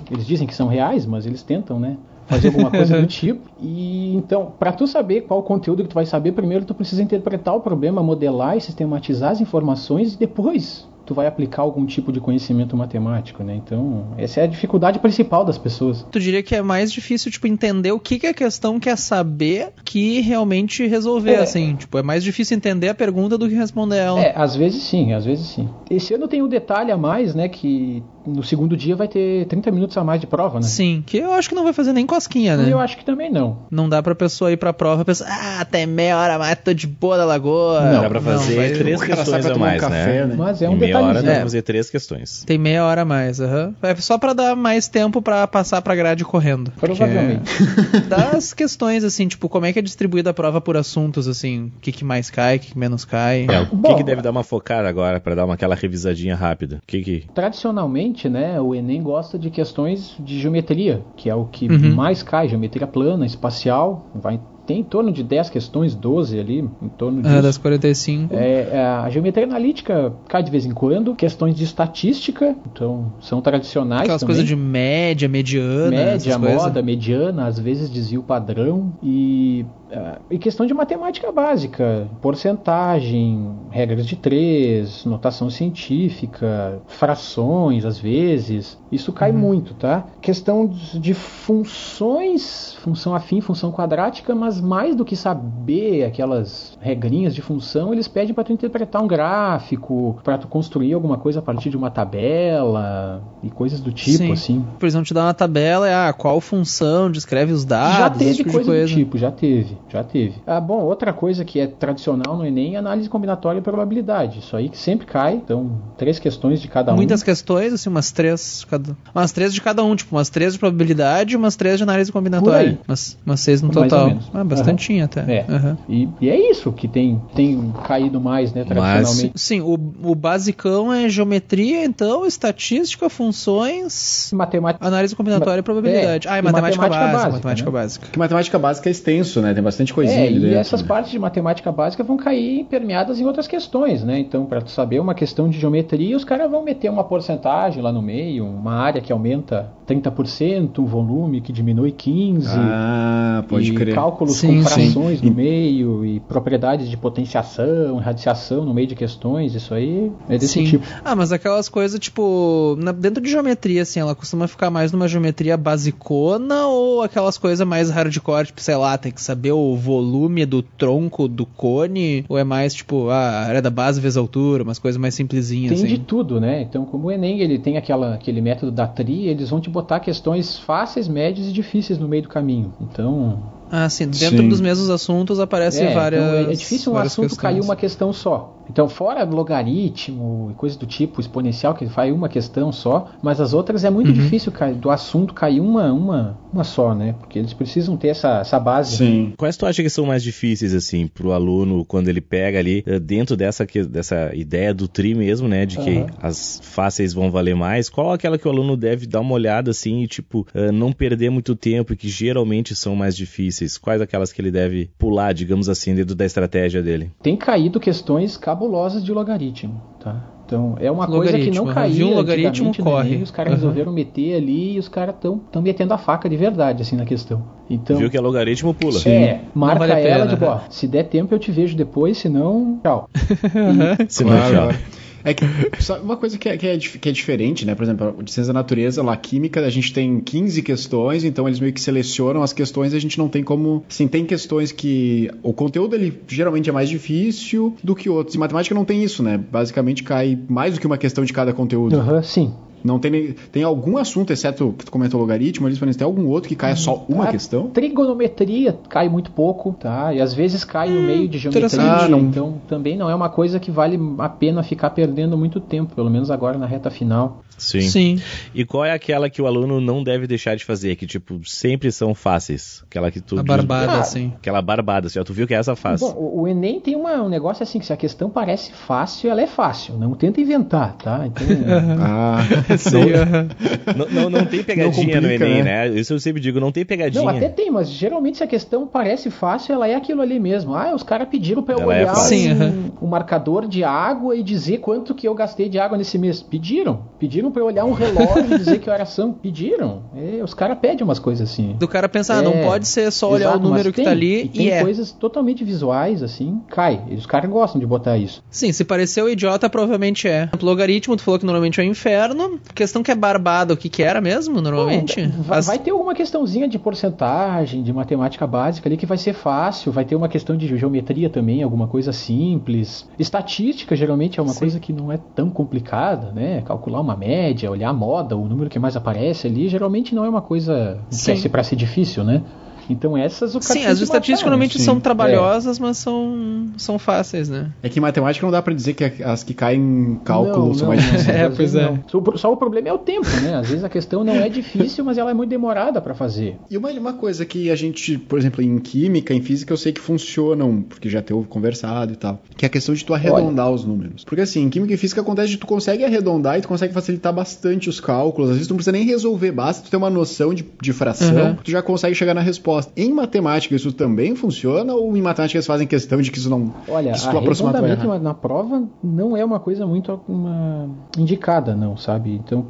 eles 0.09 0.25
dizem 0.25 0.47
que 0.47 0.55
são 0.55 0.69
reais, 0.69 1.05
mas 1.05 1.25
eles 1.25 1.43
tentam, 1.43 1.77
né, 1.77 1.97
fazer 2.27 2.47
alguma 2.47 2.71
coisa 2.71 2.95
do 3.01 3.05
tipo. 3.05 3.41
E 3.59 4.15
então, 4.15 4.53
para 4.57 4.71
tu 4.71 4.87
saber 4.87 5.21
qual 5.21 5.41
o 5.41 5.43
conteúdo 5.43 5.83
que 5.83 5.89
tu 5.89 5.95
vai 5.95 6.05
saber, 6.05 6.31
primeiro 6.31 6.63
tu 6.63 6.73
precisa 6.73 7.03
interpretar 7.03 7.53
o 7.53 7.59
problema, 7.59 8.01
modelar 8.01 8.55
e 8.55 8.61
sistematizar 8.61 9.31
as 9.31 9.41
informações 9.41 10.13
e 10.13 10.17
depois 10.17 10.87
tu 11.05 11.13
vai 11.13 11.27
aplicar 11.27 11.61
algum 11.61 11.85
tipo 11.85 12.11
de 12.11 12.19
conhecimento 12.19 12.77
matemático, 12.77 13.43
né? 13.43 13.55
Então, 13.55 14.07
essa 14.17 14.39
é 14.39 14.43
a 14.43 14.47
dificuldade 14.47 14.99
principal 14.99 15.43
das 15.43 15.57
pessoas. 15.57 16.05
Tu 16.11 16.19
diria 16.19 16.41
que 16.41 16.55
é 16.55 16.61
mais 16.61 16.91
difícil, 16.91 17.31
tipo, 17.31 17.45
entender 17.47 17.91
o 17.91 17.99
que, 17.99 18.19
que 18.19 18.27
a 18.27 18.33
questão 18.33 18.79
quer 18.79 18.97
saber 18.97 19.69
que 19.83 20.21
realmente 20.21 20.85
resolver, 20.87 21.33
É. 21.33 21.39
assim. 21.41 21.75
Tipo, 21.75 21.97
é 21.97 22.03
mais 22.03 22.23
difícil 22.23 22.55
entender 22.57 22.89
a 22.89 22.93
pergunta 22.95 23.37
do 23.37 23.47
que 23.49 23.55
responder 23.55 23.97
ela. 23.97 24.19
É, 24.21 24.33
às 24.35 24.55
vezes 24.55 24.83
sim, 24.83 25.13
às 25.13 25.25
vezes 25.25 25.45
sim. 25.47 25.67
Esse 25.89 26.13
ano 26.13 26.27
tem 26.27 26.41
um 26.41 26.47
detalhe 26.47 26.91
a 26.91 26.97
mais, 26.97 27.35
né, 27.35 27.47
que 27.49 28.01
no 28.25 28.41
segundo 28.41 28.77
dia 28.77 28.95
vai 28.95 29.07
ter 29.07 29.45
30 29.47 29.69
minutos 29.71 29.97
a 29.97 30.03
mais 30.03 30.21
de 30.21 30.27
prova, 30.27 30.55
né? 30.59 30.65
Sim, 30.65 31.03
que 31.05 31.17
eu 31.17 31.33
acho 31.33 31.49
que 31.49 31.55
não 31.55 31.63
vai 31.63 31.73
fazer 31.73 31.91
nem 31.91 32.05
cosquinha, 32.05 32.55
né? 32.55 32.71
Eu 32.71 32.79
acho 32.79 32.97
que 32.97 33.03
também 33.03 33.29
não. 33.31 33.57
Não 33.69 33.89
dá 33.89 34.01
pra 34.01 34.15
pessoa 34.15 34.51
ir 34.51 34.57
pra 34.57 34.71
prova 34.71 35.01
e 35.01 35.05
pensar, 35.05 35.27
ah, 35.29 35.65
tem 35.65 35.85
meia 35.85 36.17
hora 36.17 36.35
a 36.35 36.39
mais, 36.39 36.57
tô 36.63 36.73
de 36.73 36.87
boa 36.87 37.17
da 37.17 37.25
lagoa. 37.25 37.81
Não, 37.81 38.01
Dá 38.03 38.09
pra 38.09 38.21
fazer 38.21 38.55
vai- 38.55 38.71
três 38.71 39.01
questões 39.03 39.45
a 39.45 39.51
tomar 39.53 39.65
um 39.65 39.69
mais, 39.69 39.81
café, 39.81 40.25
né? 40.25 40.35
Mas 40.37 40.61
é 40.61 40.69
um 40.69 40.75
em 40.75 40.79
meia 40.93 41.05
hora 41.05 41.13
dá 41.15 41.19
detalhezinho. 41.21 41.35
pra 41.35 41.45
fazer 41.45 41.61
três 41.61 41.89
questões. 41.89 42.43
Tem 42.45 42.57
meia 42.57 42.83
hora 42.85 43.01
a 43.01 43.05
mais, 43.05 43.39
aham. 43.39 43.75
É 43.81 43.95
só 43.95 44.17
pra 44.17 44.33
dar 44.33 44.55
mais 44.55 44.87
tempo 44.87 45.21
pra 45.21 45.47
passar 45.47 45.81
pra 45.81 45.95
grade 45.95 46.23
correndo. 46.23 46.71
Provavelmente. 46.79 47.51
Porque 47.55 47.99
Das 48.07 48.53
questões, 48.53 49.03
assim, 49.03 49.27
tipo, 49.27 49.47
como 49.49 49.65
é 49.65 49.73
que 49.73 49.79
é 49.79 49.81
distribuída 49.81 50.29
a 50.29 50.33
prova 50.33 50.59
por 50.61 50.77
assuntos, 50.77 51.27
assim, 51.27 51.71
o 51.77 51.79
que, 51.81 51.91
que 51.91 52.03
mais 52.05 52.29
cai, 52.29 52.57
o 52.57 52.59
que, 52.59 52.71
que 52.71 52.77
menos 52.77 53.05
cai. 53.05 53.45
É, 53.49 53.61
o 53.61 53.81
que, 53.81 53.95
que 53.95 54.03
deve 54.03 54.21
dar 54.21 54.31
uma 54.31 54.43
focada 54.43 54.87
agora 54.87 55.19
pra 55.19 55.35
dar 55.35 55.45
uma, 55.45 55.53
aquela 55.55 55.75
revisadinha 55.75 56.35
rápida? 56.35 56.77
O 56.83 56.87
que 56.87 57.01
que... 57.01 57.25
Tradicionalmente, 57.33 58.27
né, 58.29 58.59
o 58.59 58.73
Enem 58.75 59.01
gosta 59.01 59.37
de 59.39 59.49
questões 59.49 60.15
de 60.19 60.39
geometria, 60.39 61.03
que 61.15 61.29
é 61.29 61.35
o 61.35 61.45
que 61.45 61.67
Uhum. 61.67 61.95
mais 61.95 62.21
cai, 62.21 62.47
geometria 62.49 62.85
plana, 62.85 63.25
espacial, 63.25 64.07
vai 64.13 64.39
tem 64.65 64.79
em 64.79 64.83
torno 64.83 65.11
de 65.11 65.23
10 65.23 65.49
questões, 65.49 65.93
12 65.95 66.39
ali, 66.39 66.59
em 66.81 66.89
torno. 66.89 67.21
Ah, 67.25 67.41
das 67.41 67.57
45. 67.57 68.33
É, 68.33 68.69
é, 68.71 68.79
a 68.85 69.09
geometria 69.09 69.45
analítica 69.45 70.13
cai 70.27 70.41
de 70.43 70.49
vez 70.51 70.65
em 70.65 70.71
quando, 70.71 71.13
questões 71.15 71.55
de 71.55 71.63
estatística, 71.63 72.55
então 72.71 73.13
são 73.19 73.41
tradicionais 73.41 74.03
Aquelas 74.03 74.21
também. 74.21 74.35
coisas 74.35 74.47
de 74.47 74.55
média, 74.55 75.27
mediana, 75.27 75.89
média, 75.89 76.39
coisas. 76.39 76.61
moda, 76.63 76.81
mediana, 76.81 77.45
às 77.47 77.59
vezes 77.59 77.89
desvio 77.89 78.23
padrão 78.23 78.93
e, 79.03 79.65
ah, 79.91 80.19
e 80.29 80.37
questão 80.37 80.65
de 80.65 80.73
matemática 80.73 81.31
básica, 81.31 82.07
porcentagem, 82.21 83.49
regras 83.69 84.05
de 84.05 84.15
três, 84.15 85.03
notação 85.05 85.49
científica, 85.49 86.79
frações, 86.87 87.85
às 87.85 87.97
vezes, 87.97 88.77
isso 88.91 89.11
cai 89.11 89.31
Uhum. 89.31 89.37
muito, 89.37 89.73
tá? 89.73 90.05
Questão 90.21 90.67
de 90.67 90.93
de 91.03 91.13
funções, 91.13 92.73
função 92.81 93.13
afim, 93.15 93.41
função 93.41 93.71
quadrática, 93.71 94.33
mas 94.35 94.52
mais 94.61 94.95
do 94.95 95.05
que 95.05 95.15
saber 95.15 96.03
aquelas 96.05 96.77
regrinhas 96.81 97.33
de 97.35 97.41
função, 97.41 97.93
eles 97.93 98.07
pedem 98.07 98.33
para 98.33 98.43
tu 98.43 98.53
interpretar 98.53 99.01
um 99.01 99.07
gráfico, 99.07 100.17
para 100.23 100.37
tu 100.37 100.47
construir 100.47 100.93
alguma 100.93 101.17
coisa 101.17 101.39
a 101.39 101.41
partir 101.41 101.69
de 101.69 101.77
uma 101.77 101.89
tabela 101.91 103.21
e 103.41 103.49
coisas 103.49 103.79
do 103.79 103.91
tipo, 103.91 104.17
Sim. 104.17 104.31
assim. 104.31 104.65
Eles 104.81 104.93
vão 104.93 105.03
te 105.03 105.13
dar 105.13 105.25
uma 105.25 105.33
tabela, 105.33 105.87
é, 105.87 105.93
ah, 105.93 106.13
qual 106.13 106.39
função, 106.41 107.11
descreve 107.11 107.51
os 107.51 107.65
dados, 107.65 107.97
já 107.97 108.07
esse 108.07 108.17
teve 108.19 108.33
tipo 108.35 108.51
coisa, 108.51 108.65
coisa. 108.71 108.87
do 108.87 108.97
tipo, 108.97 109.17
já 109.17 109.31
teve, 109.31 109.77
já 109.89 110.03
teve. 110.03 110.35
Ah, 110.45 110.59
bom, 110.59 110.81
outra 110.81 111.13
coisa 111.13 111.43
que 111.45 111.59
é 111.59 111.67
tradicional 111.67 112.37
no 112.37 112.45
Enem 112.45 112.75
é 112.75 112.77
análise 112.77 113.09
combinatória 113.09 113.59
e 113.59 113.61
probabilidade. 113.61 114.39
Isso 114.39 114.55
aí 114.55 114.69
que 114.69 114.77
sempre 114.77 115.05
cai, 115.05 115.35
então 115.35 115.71
três 115.97 116.19
questões 116.19 116.61
de 116.61 116.67
cada 116.67 116.93
um. 116.93 116.95
Muitas 116.95 117.23
questões, 117.23 117.73
assim, 117.73 117.89
umas 117.89 118.11
três, 118.11 118.59
de 118.61 118.67
cada, 118.67 118.97
umas 119.13 119.31
três 119.31 119.53
de 119.53 119.61
cada 119.61 119.83
um, 119.83 119.95
tipo, 119.95 120.15
umas 120.15 120.29
três 120.29 120.53
de 120.53 120.59
probabilidade 120.59 121.33
e 121.33 121.37
umas 121.37 121.55
três 121.55 121.77
de 121.77 121.83
análise 121.83 122.11
Por 122.11 122.19
combinatória. 122.19 122.69
aí. 122.69 122.79
Umas, 122.87 123.39
seis 123.39 123.61
no 123.61 123.67
Mais 123.69 123.77
ou 123.77 123.83
total. 123.83 124.07
menos. 124.07 124.29
Ah, 124.33 124.42
bastantinho 124.43 125.05
até. 125.05 125.21
É. 125.21 125.45
Aham. 125.49 125.77
E, 125.89 126.07
e 126.21 126.29
é 126.29 126.51
isso 126.51 126.71
que 126.71 126.87
tem, 126.87 127.21
tem 127.35 127.73
caído 127.85 128.19
mais, 128.21 128.53
né, 128.53 128.63
tradicionalmente. 128.63 129.31
Sim, 129.35 129.61
o, 129.61 129.73
o 129.73 130.15
basicão 130.15 130.93
é 130.93 131.09
geometria, 131.09 131.83
então, 131.83 132.25
estatística, 132.25 133.09
funções, 133.09 134.31
Matemática. 134.33 134.85
análise 134.85 135.15
combinatória 135.15 135.59
e 135.59 135.63
probabilidade. 135.63 136.27
É, 136.27 136.31
ah, 136.31 136.37
e 136.37 136.39
e 136.39 136.51
matemática, 136.51 136.81
matemática 136.81 136.99
básica, 136.99 137.17
básica, 137.17 137.31
matemática 137.31 137.65
né? 137.65 137.71
básica. 137.71 138.07
Que 138.11 138.19
matemática 138.19 138.59
básica 138.59 138.89
é 138.89 138.91
extenso, 138.91 139.41
né? 139.41 139.53
Tem 139.53 139.63
bastante 139.63 139.93
coisinha 139.93 140.23
É, 140.23 140.27
ali 140.27 140.37
e 140.37 140.39
dentro, 140.39 140.57
essas 140.57 140.81
né? 140.81 140.87
partes 140.87 141.11
de 141.11 141.19
matemática 141.19 141.71
básica 141.71 142.03
vão 142.03 142.17
cair 142.17 142.65
permeadas 142.65 143.19
em 143.19 143.25
outras 143.25 143.47
questões, 143.47 144.03
né? 144.03 144.19
Então, 144.19 144.45
para 144.45 144.61
tu 144.61 144.71
saber 144.71 144.99
uma 144.99 145.13
questão 145.13 145.49
de 145.49 145.59
geometria, 145.59 146.15
os 146.15 146.23
caras 146.23 146.49
vão 146.49 146.63
meter 146.63 146.89
uma 146.89 147.03
porcentagem 147.03 147.81
lá 147.81 147.91
no 147.91 148.01
meio, 148.01 148.45
uma 148.45 148.73
área 148.73 149.01
que 149.01 149.11
aumenta 149.11 149.71
30%, 149.87 150.79
um 150.79 150.85
volume 150.85 151.41
que 151.41 151.51
diminui 151.51 151.91
15%. 151.91 152.43
Ah, 152.47 153.43
pode 153.47 153.71
e 153.71 153.75
crer. 153.75 153.95
Cálculos 154.33 154.37
Sim, 154.39 154.47
com 154.47 154.53
sim. 154.69 154.91
frações 154.91 155.21
no 155.21 155.31
meio 155.31 156.05
e 156.05 156.19
propriedades 156.19 156.89
de 156.89 156.97
potenciação, 156.97 157.97
radiação 157.97 158.65
no 158.65 158.73
meio 158.73 158.87
de 158.87 158.95
questões, 158.95 159.53
isso 159.55 159.73
aí 159.73 160.11
é 160.29 160.37
desse 160.37 160.53
Sim. 160.53 160.65
tipo. 160.65 160.85
Ah, 161.03 161.15
mas 161.15 161.31
aquelas 161.31 161.69
coisas, 161.69 161.99
tipo, 161.99 162.75
na- 162.79 162.91
dentro 162.91 163.21
de 163.23 163.29
geometria, 163.29 163.81
assim, 163.81 163.99
ela 163.99 164.15
costuma 164.15 164.47
ficar 164.47 164.69
mais 164.69 164.91
numa 164.91 165.07
geometria 165.07 165.57
basicona 165.57 166.67
ou 166.67 167.01
aquelas 167.01 167.37
coisas 167.37 167.65
mais 167.67 167.89
hardcore, 167.89 168.47
tipo, 168.47 168.61
sei 168.61 168.75
lá, 168.75 168.97
tem 168.97 169.11
que 169.11 169.21
saber 169.21 169.51
o 169.51 169.75
volume 169.75 170.45
do 170.45 170.61
tronco 170.61 171.27
do 171.27 171.45
cone, 171.45 172.25
ou 172.27 172.37
é 172.37 172.43
mais, 172.43 172.73
tipo, 172.73 173.09
a 173.09 173.17
área 173.45 173.61
da 173.61 173.69
base 173.69 173.99
vezes 173.99 174.17
a 174.17 174.19
altura, 174.21 174.63
umas 174.63 174.79
coisas 174.79 174.99
mais 174.99 175.13
simplesinhas, 175.15 175.77
Tem 175.79 175.87
de 175.87 175.93
assim. 175.95 176.03
tudo, 176.03 176.39
né? 176.39 176.61
Então, 176.61 176.85
como 176.85 177.07
o 177.07 177.11
Enem 177.11 177.39
ele 177.39 177.59
tem 177.59 177.77
aquela, 177.77 178.13
aquele 178.15 178.41
método 178.41 178.71
da 178.71 178.87
TRI, 178.87 179.27
eles 179.27 179.49
vão 179.49 179.59
te 179.59 179.69
botar 179.69 179.99
questões 179.99 180.57
fáceis, 180.59 181.07
médias 181.07 181.47
e 181.47 181.51
difíceis 181.51 181.99
no 181.99 182.07
meio 182.07 182.23
do 182.23 182.29
caminho. 182.29 182.71
Então, 182.81 183.39
Ah, 183.75 183.89
sim, 183.89 184.05
dentro 184.05 184.37
Sim. 184.37 184.49
dos 184.49 184.61
mesmos 184.61 184.87
assuntos 184.91 185.39
aparecem 185.39 185.87
é, 185.87 185.93
várias. 185.95 186.21
então 186.21 186.51
é 186.51 186.53
difícil 186.53 186.91
um 186.91 186.95
várias 186.95 187.13
assunto 187.13 187.29
questões. 187.29 187.41
cair 187.41 187.59
uma 187.59 187.75
questão 187.75 188.13
só. 188.13 188.62
Então, 188.69 188.87
fora 188.87 189.23
logaritmo 189.23 190.49
e 190.51 190.53
coisas 190.55 190.77
do 190.77 190.85
tipo 190.85 191.19
exponencial, 191.19 191.73
que 191.73 191.87
faz 191.87 192.13
uma 192.13 192.29
questão 192.29 192.71
só, 192.71 193.09
mas 193.21 193.39
as 193.39 193.53
outras 193.53 193.83
é 193.83 193.89
muito 193.89 194.07
Uhum. 194.09 194.13
difícil 194.13 194.51
cair- 194.51 194.75
do 194.75 194.89
assunto 194.89 195.33
cair 195.33 195.59
uma, 195.59 195.91
uma, 195.91 196.39
uma 196.51 196.63
só, 196.63 196.93
né? 196.93 197.13
Porque 197.19 197.39
eles 197.39 197.53
precisam 197.53 197.97
ter 197.97 198.09
essa, 198.09 198.39
essa 198.39 198.59
base. 198.59 198.97
Sim. 198.97 199.33
Quais 199.37 199.57
tu 199.57 199.65
acha 199.65 199.81
que 199.83 199.89
são 199.89 200.05
mais 200.05 200.23
difíceis, 200.23 200.73
assim, 200.73 201.07
pro 201.07 201.31
aluno 201.31 201.85
quando 201.85 202.07
ele 202.07 202.21
pega 202.21 202.59
ali, 202.59 202.83
eh, 202.85 202.99
dentro 202.99 203.35
dessa, 203.35 203.65
dessa 203.89 204.31
ideia 204.35 204.73
do 204.73 204.87
TRI 204.87 205.15
mesmo, 205.15 205.47
né, 205.47 205.65
de 205.65 205.77
que 205.77 205.97
Aham. 205.97 206.07
as 206.21 206.59
fáceis 206.63 207.13
vão 207.13 207.29
valer 207.31 207.55
mais? 207.55 207.89
Qual 207.89 208.11
aquela 208.11 208.37
que 208.37 208.47
o 208.47 208.51
aluno 208.51 208.75
deve 208.77 209.05
dar 209.07 209.21
uma 209.21 209.33
olhada, 209.33 209.71
assim, 209.71 210.01
e, 210.03 210.07
tipo, 210.07 210.47
eh, 210.53 210.71
não 210.71 210.91
perder 210.91 211.29
muito 211.29 211.55
tempo 211.55 211.93
e 211.93 211.97
que 211.97 212.07
geralmente 212.09 212.75
são 212.75 212.95
mais 212.95 213.15
difíceis? 213.15 213.77
Quais 213.77 214.01
aquelas 214.01 214.31
que 214.31 214.41
ele 214.41 214.51
deve 214.51 214.89
pular, 214.97 215.33
digamos 215.33 215.69
assim, 215.69 215.93
dentro 215.95 216.15
da 216.15 216.25
estratégia 216.25 216.81
dele? 216.81 217.11
Tem 217.21 217.35
caído 217.35 217.79
questões 217.79 218.37
cabulosas 218.53 219.03
de 219.03 219.11
logaritmo, 219.11 219.81
tá? 219.99 220.15
Então, 220.45 220.75
é 220.79 220.91
uma 220.91 221.07
coisa 221.07 221.39
que 221.39 221.49
não 221.49 221.65
caía 221.65 221.95
Viu 221.95 222.09
um 222.09 222.15
logaritmo, 222.15 222.67
no 222.67 222.75
corre. 222.83 223.09
Enem, 223.13 223.23
os 223.23 223.31
caras 223.31 223.53
Aham. 223.53 223.61
resolveram 223.61 223.91
meter 223.91 224.35
ali 224.35 224.73
e 224.73 224.79
os 224.79 224.87
caras 224.87 225.15
estão 225.15 225.39
tão 225.51 225.61
metendo 225.61 225.93
a 225.93 225.97
faca 225.97 226.29
de 226.29 226.35
verdade, 226.37 226.81
assim, 226.83 226.95
na 226.95 227.05
questão. 227.05 227.41
Então, 227.69 227.97
Viu 227.97 228.09
que 228.09 228.17
é 228.17 228.21
logaritmo, 228.21 228.73
pula. 228.73 228.99
é, 229.07 229.39
marca 229.55 229.79
vale 229.79 229.93
ela, 229.93 230.25
pena, 230.25 230.27
tipo, 230.27 230.45
ó, 230.45 230.55
né? 230.55 230.61
se 230.69 230.87
der 230.87 231.03
tempo 231.05 231.33
eu 231.33 231.39
te 231.39 231.51
vejo 231.51 231.75
depois, 231.75 232.17
senão, 232.17 232.79
tchau. 232.83 233.09
Se 234.07 234.23
não, 234.23 234.31
Claro, 234.33 234.53
tchau. 234.53 234.79
É 235.23 235.33
que 235.33 235.45
só 235.79 235.99
uma 235.99 236.17
coisa 236.17 236.37
que 236.37 236.49
é, 236.49 236.57
que, 236.57 236.67
é, 236.67 236.77
que 236.77 237.09
é 237.09 237.11
diferente, 237.11 237.65
né? 237.65 237.75
Por 237.75 237.83
exemplo, 237.83 238.23
de 238.23 238.31
ciência 238.31 238.53
da 238.53 238.59
natureza, 238.59 239.01
lá, 239.01 239.15
química, 239.15 239.65
a 239.65 239.69
gente 239.69 239.93
tem 239.93 240.19
15 240.19 240.61
questões, 240.61 241.23
então 241.23 241.47
eles 241.47 241.59
meio 241.59 241.71
que 241.71 241.81
selecionam 241.81 242.43
as 242.43 242.51
questões 242.51 242.93
e 242.93 242.97
a 242.97 242.99
gente 242.99 243.17
não 243.17 243.29
tem 243.29 243.43
como. 243.43 243.83
Sim, 243.87 244.07
tem 244.07 244.25
questões 244.25 244.71
que. 244.71 245.31
O 245.41 245.53
conteúdo 245.53 245.95
ele 245.95 246.21
geralmente 246.27 246.69
é 246.69 246.73
mais 246.73 246.89
difícil 246.89 247.75
do 247.83 247.95
que 247.95 248.09
outros. 248.09 248.35
E 248.35 248.37
matemática 248.37 248.75
não 248.75 248.85
tem 248.85 249.03
isso, 249.03 249.23
né? 249.23 249.37
Basicamente 249.37 250.03
cai 250.03 250.37
mais 250.47 250.73
do 250.73 250.79
que 250.79 250.87
uma 250.87 250.97
questão 250.97 251.23
de 251.23 251.31
cada 251.31 251.53
conteúdo. 251.53 251.95
Aham, 251.95 252.21
sim. 252.21 252.53
Não 252.83 252.99
tem, 252.99 253.09
nem- 253.11 253.35
tem 253.51 253.63
algum 253.63 253.97
assunto, 253.97 254.33
exceto 254.33 254.75
que 254.77 254.85
tu 254.85 254.91
comentou 254.91 255.19
logaritmo, 255.19 255.67
eles 255.67 255.79
tem 255.95 256.05
algum 256.05 256.27
outro 256.27 256.49
que 256.49 256.55
caia 256.55 256.75
só 256.75 257.05
uma 257.07 257.25
A 257.25 257.31
questão? 257.31 257.67
Trigonometria 257.69 258.77
cai 258.89 259.07
muito 259.09 259.31
pouco, 259.31 259.73
tá? 259.73 260.13
E 260.13 260.19
às 260.21 260.33
vezes 260.33 260.63
cai 260.63 260.89
no 260.89 261.01
meio 261.01 261.27
de 261.27 261.37
geometria. 261.37 261.81
Ah, 261.81 262.07
não- 262.07 262.19
então 262.19 262.61
também 262.67 262.97
não 262.97 263.09
é 263.09 263.15
uma 263.15 263.29
coisa 263.29 263.59
que 263.59 263.71
vale 263.71 263.99
a 264.19 264.27
pena 264.29 264.63
ficar 264.63 264.89
perdendo 264.89 265.37
muito 265.37 265.59
tempo, 265.59 265.95
pelo 265.95 266.09
menos 266.09 266.29
agora 266.29 266.57
na 266.57 266.65
reta 266.65 266.89
final. 266.89 267.43
Sim. 267.57 267.81
Sim. 267.81 268.21
E 268.53 268.65
qual 268.65 268.83
é 268.83 268.91
aquela 268.91 269.29
que 269.29 269.41
o 269.41 269.45
aluno 269.47 269.79
não 269.79 270.03
deve 270.03 270.25
deixar 270.27 270.55
de 270.55 270.65
fazer? 270.65 270.95
Que, 270.95 271.05
tipo, 271.05 271.39
sempre 271.47 271.91
são 271.91 272.13
fáceis. 272.15 272.83
Aquela 272.89 273.11
que 273.11 273.21
tu. 273.21 273.39
A 273.39 273.43
barbada, 273.43 273.93
Ah, 273.93 273.99
assim. 273.99 274.33
Aquela 274.35 274.61
barbada, 274.61 275.07
já 275.07 275.23
tu 275.23 275.33
viu 275.33 275.47
que 275.47 275.53
é 275.53 275.57
essa 275.57 275.75
fácil. 275.75 276.07
Bom, 276.07 276.13
o 276.19 276.41
o 276.43 276.47
Enem 276.47 276.81
tem 276.81 276.95
uma- 276.95 277.21
um 277.21 277.29
negócio 277.29 277.63
assim, 277.63 277.79
que 277.79 277.85
se 277.85 277.93
a 277.93 277.97
questão 277.97 278.29
parece 278.29 278.73
fácil, 278.73 279.29
ela 279.29 279.41
é 279.41 279.47
fácil. 279.47 279.95
Não 279.97 280.13
tenta 280.13 280.41
inventar, 280.41 280.95
tá? 280.97 281.25
Então, 281.25 281.45
Ah, 282.01 282.39
Sim, 282.77 283.13
aham. 283.13 283.47
Não, 283.95 284.09
não, 284.09 284.29
não 284.29 284.45
tem 284.45 284.63
pegadinha 284.63 285.21
no 285.21 285.27
complica, 285.27 285.45
Enem, 285.45 285.63
né? 285.63 285.89
né? 285.89 285.99
Isso 285.99 286.13
eu 286.13 286.19
sempre 286.19 286.41
digo, 286.41 286.59
não 286.59 286.71
tem 286.71 286.85
pegadinha. 286.85 287.23
Não, 287.23 287.29
até 287.29 287.49
tem, 287.49 287.69
mas 287.71 287.89
geralmente 287.89 288.37
se 288.37 288.43
a 288.43 288.47
questão 288.47 288.87
parece 288.87 289.29
fácil, 289.29 289.73
ela 289.73 289.87
é 289.87 289.95
aquilo 289.95 290.21
ali 290.21 290.39
mesmo. 290.39 290.73
Ah, 290.75 290.93
os 290.93 291.03
caras 291.03 291.27
pediram 291.27 291.63
pra 291.63 291.75
eu 291.75 291.81
Ela 291.81 291.95
é 291.95 292.01
olhar 292.01 292.15
fácil. 292.15 292.37
Sim, 292.37 292.53
um, 293.01 293.05
um 293.05 293.07
marcador 293.07 293.67
de 293.67 293.83
água 293.83 294.35
e 294.35 294.43
dizer 294.43 294.79
quanto 294.79 295.13
que 295.13 295.27
eu 295.27 295.33
gastei 295.35 295.69
de 295.69 295.79
água 295.79 295.97
nesse 295.97 296.17
mês. 296.17 296.41
Pediram. 296.41 297.05
Pediram 297.19 297.51
pra 297.51 297.61
eu 297.61 297.67
olhar 297.67 297.85
um 297.85 297.93
relógio 297.93 298.53
e 298.53 298.57
dizer 298.57 298.79
que 298.79 298.89
horas 298.89 299.09
são. 299.09 299.33
Pediram. 299.33 300.03
É, 300.15 300.43
os 300.43 300.53
caras 300.53 300.77
pedem 300.79 301.03
umas 301.03 301.19
coisas 301.19 301.49
assim. 301.49 301.75
Do 301.79 301.87
cara 301.87 302.07
pensar, 302.09 302.39
ah, 302.39 302.41
não 302.41 302.53
É, 302.53 302.63
pode 302.63 302.87
ser 302.87 303.11
só 303.11 303.29
olhar 303.29 303.49
Exato, 303.49 303.59
o 303.59 303.69
número 303.69 303.89
que 303.91 303.97
tem, 303.97 304.05
tá 304.05 304.11
ali 304.11 304.43
e 304.43 304.47
tem 304.47 304.65
e 304.65 304.69
é. 304.69 304.81
coisas 304.81 305.11
totalmente 305.11 305.63
visuais, 305.63 306.21
assim, 306.23 306.61
cai. 306.69 307.01
E 307.09 307.15
os 307.15 307.25
caras 307.25 307.49
gostam 307.49 307.79
de 307.79 307.85
botar 307.87 308.17
isso. 308.17 308.43
Sim, 308.49 308.71
se 308.71 308.83
pareceu 308.83 309.29
idiota, 309.29 309.69
provavelmente 309.69 310.27
é. 310.27 310.49
O 310.59 310.65
logaritmo, 310.65 311.15
tu 311.15 311.23
falou 311.23 311.39
que 311.39 311.45
normalmente 311.45 311.79
é 311.79 311.83
o 311.83 311.87
inferno. 311.87 312.59
Questão 312.73 313.03
que 313.03 313.11
é 313.11 313.15
barbada, 313.15 313.73
o 313.73 313.77
que 313.77 313.87
que 313.89 314.01
era 314.01 314.19
mesmo, 314.19 314.59
normalmente? 314.61 315.21
Bom, 315.27 315.43
vai, 315.43 315.59
As- 315.59 315.67
vai 315.67 315.77
ter 315.79 315.91
alguma 315.91 316.15
questãozinha 316.15 316.67
de 316.67 316.79
porcentagem, 316.79 317.83
de 317.83 317.93
matemática 317.93 318.47
básica 318.47 318.89
ali 318.89 318.97
que 318.97 319.05
vai 319.05 319.17
ser 319.17 319.33
fácil. 319.33 319.91
Vai 319.91 320.05
ter 320.05 320.15
uma 320.15 320.27
questão 320.27 320.57
de 320.57 320.75
geometria 320.77 321.29
também, 321.29 321.61
alguma 321.61 321.87
coisa 321.87 322.11
simples. 322.11 323.07
Estatística 323.19 323.95
geralmente 323.95 324.39
é 324.39 324.43
uma 324.43 324.55
coisa 324.55 324.79
que 324.79 324.91
não 324.91 325.11
é 325.11 325.19
tão 325.35 325.49
complicada, 325.49 326.31
né? 326.31 326.61
Calcular 326.65 326.99
uma 327.01 327.15
média, 327.15 327.69
olhar 327.69 327.89
a 327.89 327.93
moda, 327.93 328.35
o 328.35 328.47
número 328.47 328.69
que 328.69 328.79
mais 328.79 328.95
aparece 328.95 329.47
ali, 329.47 329.67
geralmente 329.67 330.15
não 330.15 330.25
é 330.25 330.29
uma 330.29 330.41
coisa 330.41 330.99
que 331.09 331.15
Sim. 331.15 331.31
é 331.33 331.35
se 331.35 331.49
pra 331.49 331.63
ser 331.63 331.75
difícil, 331.75 332.23
né? 332.23 332.41
Então 332.89 333.17
essas 333.17 333.55
o 333.55 333.59
cara 333.59 333.79
Sim, 333.79 333.85
as 333.85 333.99
estatísticas 333.99 334.41
normalmente 334.43 334.79
são 334.81 334.95
Sim. 334.95 335.01
trabalhosas, 335.01 335.79
mas 335.79 335.97
são, 335.97 336.67
são 336.77 336.99
fáceis, 336.99 337.49
né? 337.49 337.71
É 337.81 337.89
que 337.89 337.99
em 337.99 338.01
matemática 338.01 338.45
não 338.45 338.51
dá 338.51 338.61
pra 338.61 338.73
dizer 338.73 338.93
que 338.93 339.03
as 339.23 339.43
que 339.43 339.53
caem 339.53 339.79
em 339.81 340.15
cálculo 340.23 340.67
Não, 340.67 340.73
são 340.73 340.81
não, 340.83 340.95
mais 340.95 341.01
difíceis. 341.03 341.27
É, 341.35 341.49
pois 341.49 341.75
é. 341.75 341.85
não. 341.85 341.99
Só 342.07 342.17
o- 342.19 342.37
Só 342.37 342.51
o 342.51 342.57
problema 342.57 342.89
é 342.89 342.93
o 342.93 342.97
tempo, 342.97 343.27
né? 343.41 343.55
Às 343.55 343.67
vezes 343.69 343.83
a 343.83 343.89
questão 343.89 344.23
não 344.23 344.35
é 344.41 344.49
difícil, 344.49 345.03
mas 345.05 345.17
ela 345.17 345.31
é 345.31 345.33
muito 345.33 345.49
demorada 345.49 346.01
pra 346.01 346.13
fazer. 346.13 346.59
E 346.69 346.77
uma, 346.77 346.89
uma 346.91 347.13
coisa 347.13 347.45
que 347.45 347.69
a 347.71 347.75
gente, 347.75 348.17
por 348.17 348.37
exemplo, 348.39 348.61
em 348.61 348.77
química, 348.79 349.33
em 349.33 349.41
física, 349.41 349.71
eu 349.73 349.77
sei 349.77 349.91
que 349.91 350.01
funcionam, 350.01 350.81
porque 350.81 351.09
já 351.09 351.21
tenho 351.21 351.43
conversado 351.43 352.13
e 352.13 352.15
tal, 352.15 352.41
que 352.57 352.65
é 352.65 352.67
a 352.67 352.69
questão 352.69 352.93
de 352.95 353.03
tu 353.05 353.13
arredondar 353.13 353.69
os 353.71 353.85
números. 353.85 354.23
Porque 354.23 354.41
assim, 354.41 354.63
em 354.63 354.69
química 354.69 354.93
e 354.93 354.97
física 354.97 355.21
acontece 355.21 355.49
de 355.49 355.57
tu 355.57 355.67
consegue 355.67 356.03
arredondar 356.03 356.57
e 356.57 356.61
tu 356.61 356.67
consegue 356.67 356.93
facilitar 356.93 357.33
bastante 357.33 357.89
os 357.89 357.99
cálculos. 357.99 358.49
Às 358.49 358.55
vezes 358.55 358.67
tu 358.67 358.71
não 358.71 358.77
precisa 358.77 358.91
nem 358.91 359.03
resolver, 359.05 359.51
basta 359.51 359.83
tu 359.83 359.89
ter 359.89 359.97
uma 359.97 360.09
noção 360.09 360.53
de, 360.53 360.65
de 360.81 360.93
fração, 360.93 361.49
Uhum. 361.49 361.55
tu 361.63 361.71
já 361.71 361.81
consegue 361.81 362.15
chegar 362.15 362.33
na 362.33 362.41
resposta. 362.41 362.72
Em 362.95 363.11
matemática 363.13 363.75
isso 363.75 363.91
também 363.91 364.35
funciona 364.35 364.93
ou 364.93 365.15
em 365.15 365.21
matemática 365.21 365.57
eles 365.57 365.67
fazem 365.67 365.87
questão 365.87 366.21
de 366.21 366.31
que 366.31 366.37
isso 366.37 366.49
não... 366.49 366.73
Olha, 366.87 367.13
arredondamento 367.13 368.05
errar? 368.05 368.19
na 368.19 368.33
prova 368.33 368.83
não 369.03 369.35
é 369.37 369.43
uma 369.43 369.59
coisa 369.59 369.85
muito 369.85 370.19
uma, 370.27 370.89
indicada, 371.17 371.75
não, 371.75 371.95
sabe? 371.97 372.35
Então, 372.35 372.61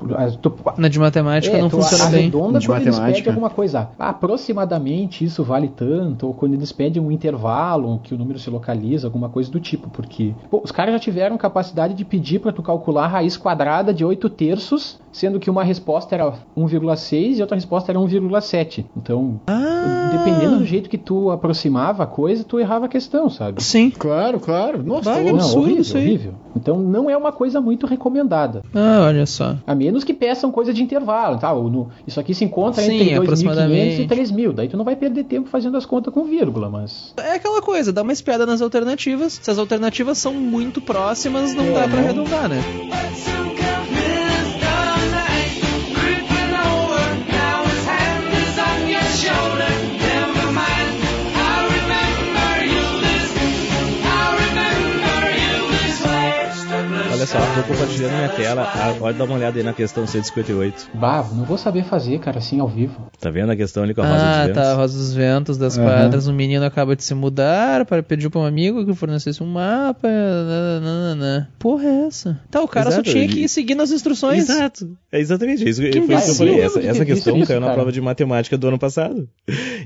tu, 0.41 0.53
Na 0.77 0.87
de 0.87 0.99
matemática 0.99 1.55
é, 1.57 1.61
não 1.61 1.69
funciona 1.69 2.05
bem. 2.07 2.19
arredonda 2.21 2.59
De 2.59 2.67
quando 2.67 2.81
eles 2.81 2.95
matemática. 2.95 3.17
pedem 3.23 3.33
alguma 3.33 3.49
coisa. 3.49 3.89
Ah, 3.99 4.09
aproximadamente 4.09 5.23
isso 5.23 5.43
vale 5.43 5.67
tanto, 5.69 6.27
ou 6.27 6.33
quando 6.33 6.53
eles 6.53 6.71
pedem 6.71 7.01
um 7.01 7.11
intervalo 7.11 7.99
que 8.03 8.13
o 8.13 8.17
número 8.17 8.39
se 8.39 8.49
localiza, 8.49 9.07
alguma 9.07 9.29
coisa 9.29 9.51
do 9.51 9.59
tipo, 9.59 9.89
porque 9.89 10.33
pô, 10.49 10.61
os 10.63 10.71
caras 10.71 10.93
já 10.93 10.99
tiveram 10.99 11.37
capacidade 11.37 11.93
de 11.93 12.05
pedir 12.05 12.39
para 12.39 12.51
tu 12.51 12.61
calcular 12.61 13.05
a 13.05 13.07
raiz 13.07 13.37
quadrada 13.37 13.93
de 13.93 14.03
8 14.05 14.29
terços, 14.29 14.99
sendo 15.11 15.39
que 15.39 15.49
uma 15.49 15.63
resposta 15.63 16.15
era 16.15 16.33
1,6 16.57 17.37
e 17.37 17.41
outra 17.41 17.55
resposta 17.55 17.91
era 17.91 17.99
1,7. 17.99 18.85
Então, 18.97 19.39
Ah, 19.47 19.92
dependendo 20.11 20.57
do 20.57 20.65
jeito 20.65 20.89
que 20.89 20.97
tu 20.97 21.29
aproximava 21.31 22.03
a 22.03 22.07
coisa, 22.07 22.43
tu 22.43 22.59
errava 22.59 22.85
a 22.85 22.89
questão, 22.89 23.29
sabe? 23.29 23.63
Sim. 23.63 23.89
Claro, 23.91 24.39
claro. 24.39 24.83
Nossa, 24.83 25.11
Vai, 25.11 25.23
tô- 25.23 25.29
não. 25.31 25.35
absurdo 25.37 25.59
horrível, 25.63 25.81
isso 25.81 25.97
aí. 25.97 26.03
horrível. 26.07 26.33
Então 26.55 26.79
não 26.79 27.09
é 27.09 27.17
uma 27.17 27.31
coisa 27.31 27.59
muito 27.59 27.85
recomendada. 27.87 28.61
Ah, 28.73 29.03
olha 29.07 29.25
só. 29.25 29.55
A 29.65 29.73
menos 29.73 30.03
que 30.03 30.13
peçam 30.13 30.51
coisa 30.51 30.73
de 30.73 30.83
intervalo, 30.83 31.37
tá? 31.37 31.51
Ou 31.51 31.69
no- 31.69 31.89
isso 32.05 32.19
aqui 32.19 32.33
se 32.33 32.43
encontra 32.45 32.81
Sim, 32.81 32.93
entre 32.93 33.05
2.500 33.05 33.11
e 33.11 33.23
aproximadamente. 33.23 34.07
3.000. 34.07 34.53
Daí 34.53 34.67
tu 34.67 34.77
não 34.77 34.85
vai 34.85 34.95
perder 34.95 35.23
tempo 35.23 35.49
fazendo 35.49 35.77
as 35.77 35.85
contas 35.85 36.13
com 36.13 36.23
vírgula, 36.25 36.69
mas... 36.69 37.13
É 37.17 37.35
aquela 37.35 37.61
coisa, 37.61 37.91
dá 37.91 38.01
uma 38.03 38.13
espiada 38.13 38.45
nas 38.45 38.61
alternativas. 38.61 39.39
Se 39.41 39.49
as 39.49 39.57
alternativas 39.57 40.17
são 40.17 40.33
muito 40.33 40.79
próximas, 40.81 41.53
não 41.55 41.73
dá 41.73 41.87
pra 41.87 41.99
arredondar, 41.99 42.47
né? 42.49 42.61
But 42.89 43.62
Olha 57.23 57.27
só, 57.31 57.37
tô 57.61 57.67
compartilhando 57.73 58.15
minha 58.17 58.27
tela. 58.29 58.63
Ah, 58.63 58.93
Pode 58.99 59.17
dar 59.17 59.23
uma 59.23 59.35
olhada 59.35 59.57
aí 59.57 59.63
na 59.63 59.71
questão 59.71 60.05
158. 60.05 60.89
Bah, 60.93 61.25
não 61.33 61.45
vou 61.45 61.57
saber 61.57 61.85
fazer, 61.85 62.19
cara, 62.19 62.39
assim, 62.39 62.59
ao 62.59 62.67
vivo. 62.67 63.09
Tá 63.17 63.29
vendo 63.29 63.49
a 63.49 63.55
questão 63.55 63.81
ali 63.83 63.93
com 63.93 64.01
a 64.01 64.05
rosa 64.05 64.19
Ah, 64.25 64.27
dos 64.39 64.47
ventos? 64.47 64.61
tá. 64.61 64.71
a 64.71 64.75
Rosa 64.75 64.97
dos 64.97 65.13
Ventos 65.13 65.57
das 65.57 65.77
Aham. 65.77 65.87
Quadras. 65.87 66.27
Um 66.27 66.33
menino 66.33 66.65
acaba 66.65 66.97
de 66.97 67.03
se 67.05 67.13
mudar 67.13 67.85
para 67.85 68.03
pedir 68.03 68.29
pra 68.29 68.41
um 68.41 68.45
amigo 68.45 68.85
que 68.85 68.93
fornecesse 68.93 69.41
um 69.41 69.45
mapa. 69.45 70.05
nananana. 70.81 71.49
Porra, 71.57 71.85
é 71.85 72.07
essa? 72.07 72.41
Tá, 72.51 72.61
o 72.61 72.67
cara 72.67 72.89
Exato, 72.89 73.05
só 73.07 73.11
tinha 73.13 73.23
ele- 73.23 73.33
que 73.33 73.39
ir 73.45 73.47
seguindo 73.49 73.81
as 73.81 73.91
instruções. 73.91 74.49
Exato. 74.49 74.97
É 75.09 75.19
exatamente 75.19 75.67
isso. 75.67 75.81
Que 75.81 76.01
foi 76.01 76.15
isso 76.15 76.25
que 76.25 76.31
eu 76.31 76.35
falei. 76.35 76.59
Essa, 76.59 76.79
essa 76.81 77.05
questão 77.05 77.35
visto 77.35 77.47
caiu 77.47 77.57
isso, 77.57 77.61
na 77.61 77.67
cara. 77.67 77.73
prova 77.75 77.91
de 77.93 78.01
matemática 78.01 78.57
do 78.57 78.67
ano 78.67 78.77
passado. 78.79 79.29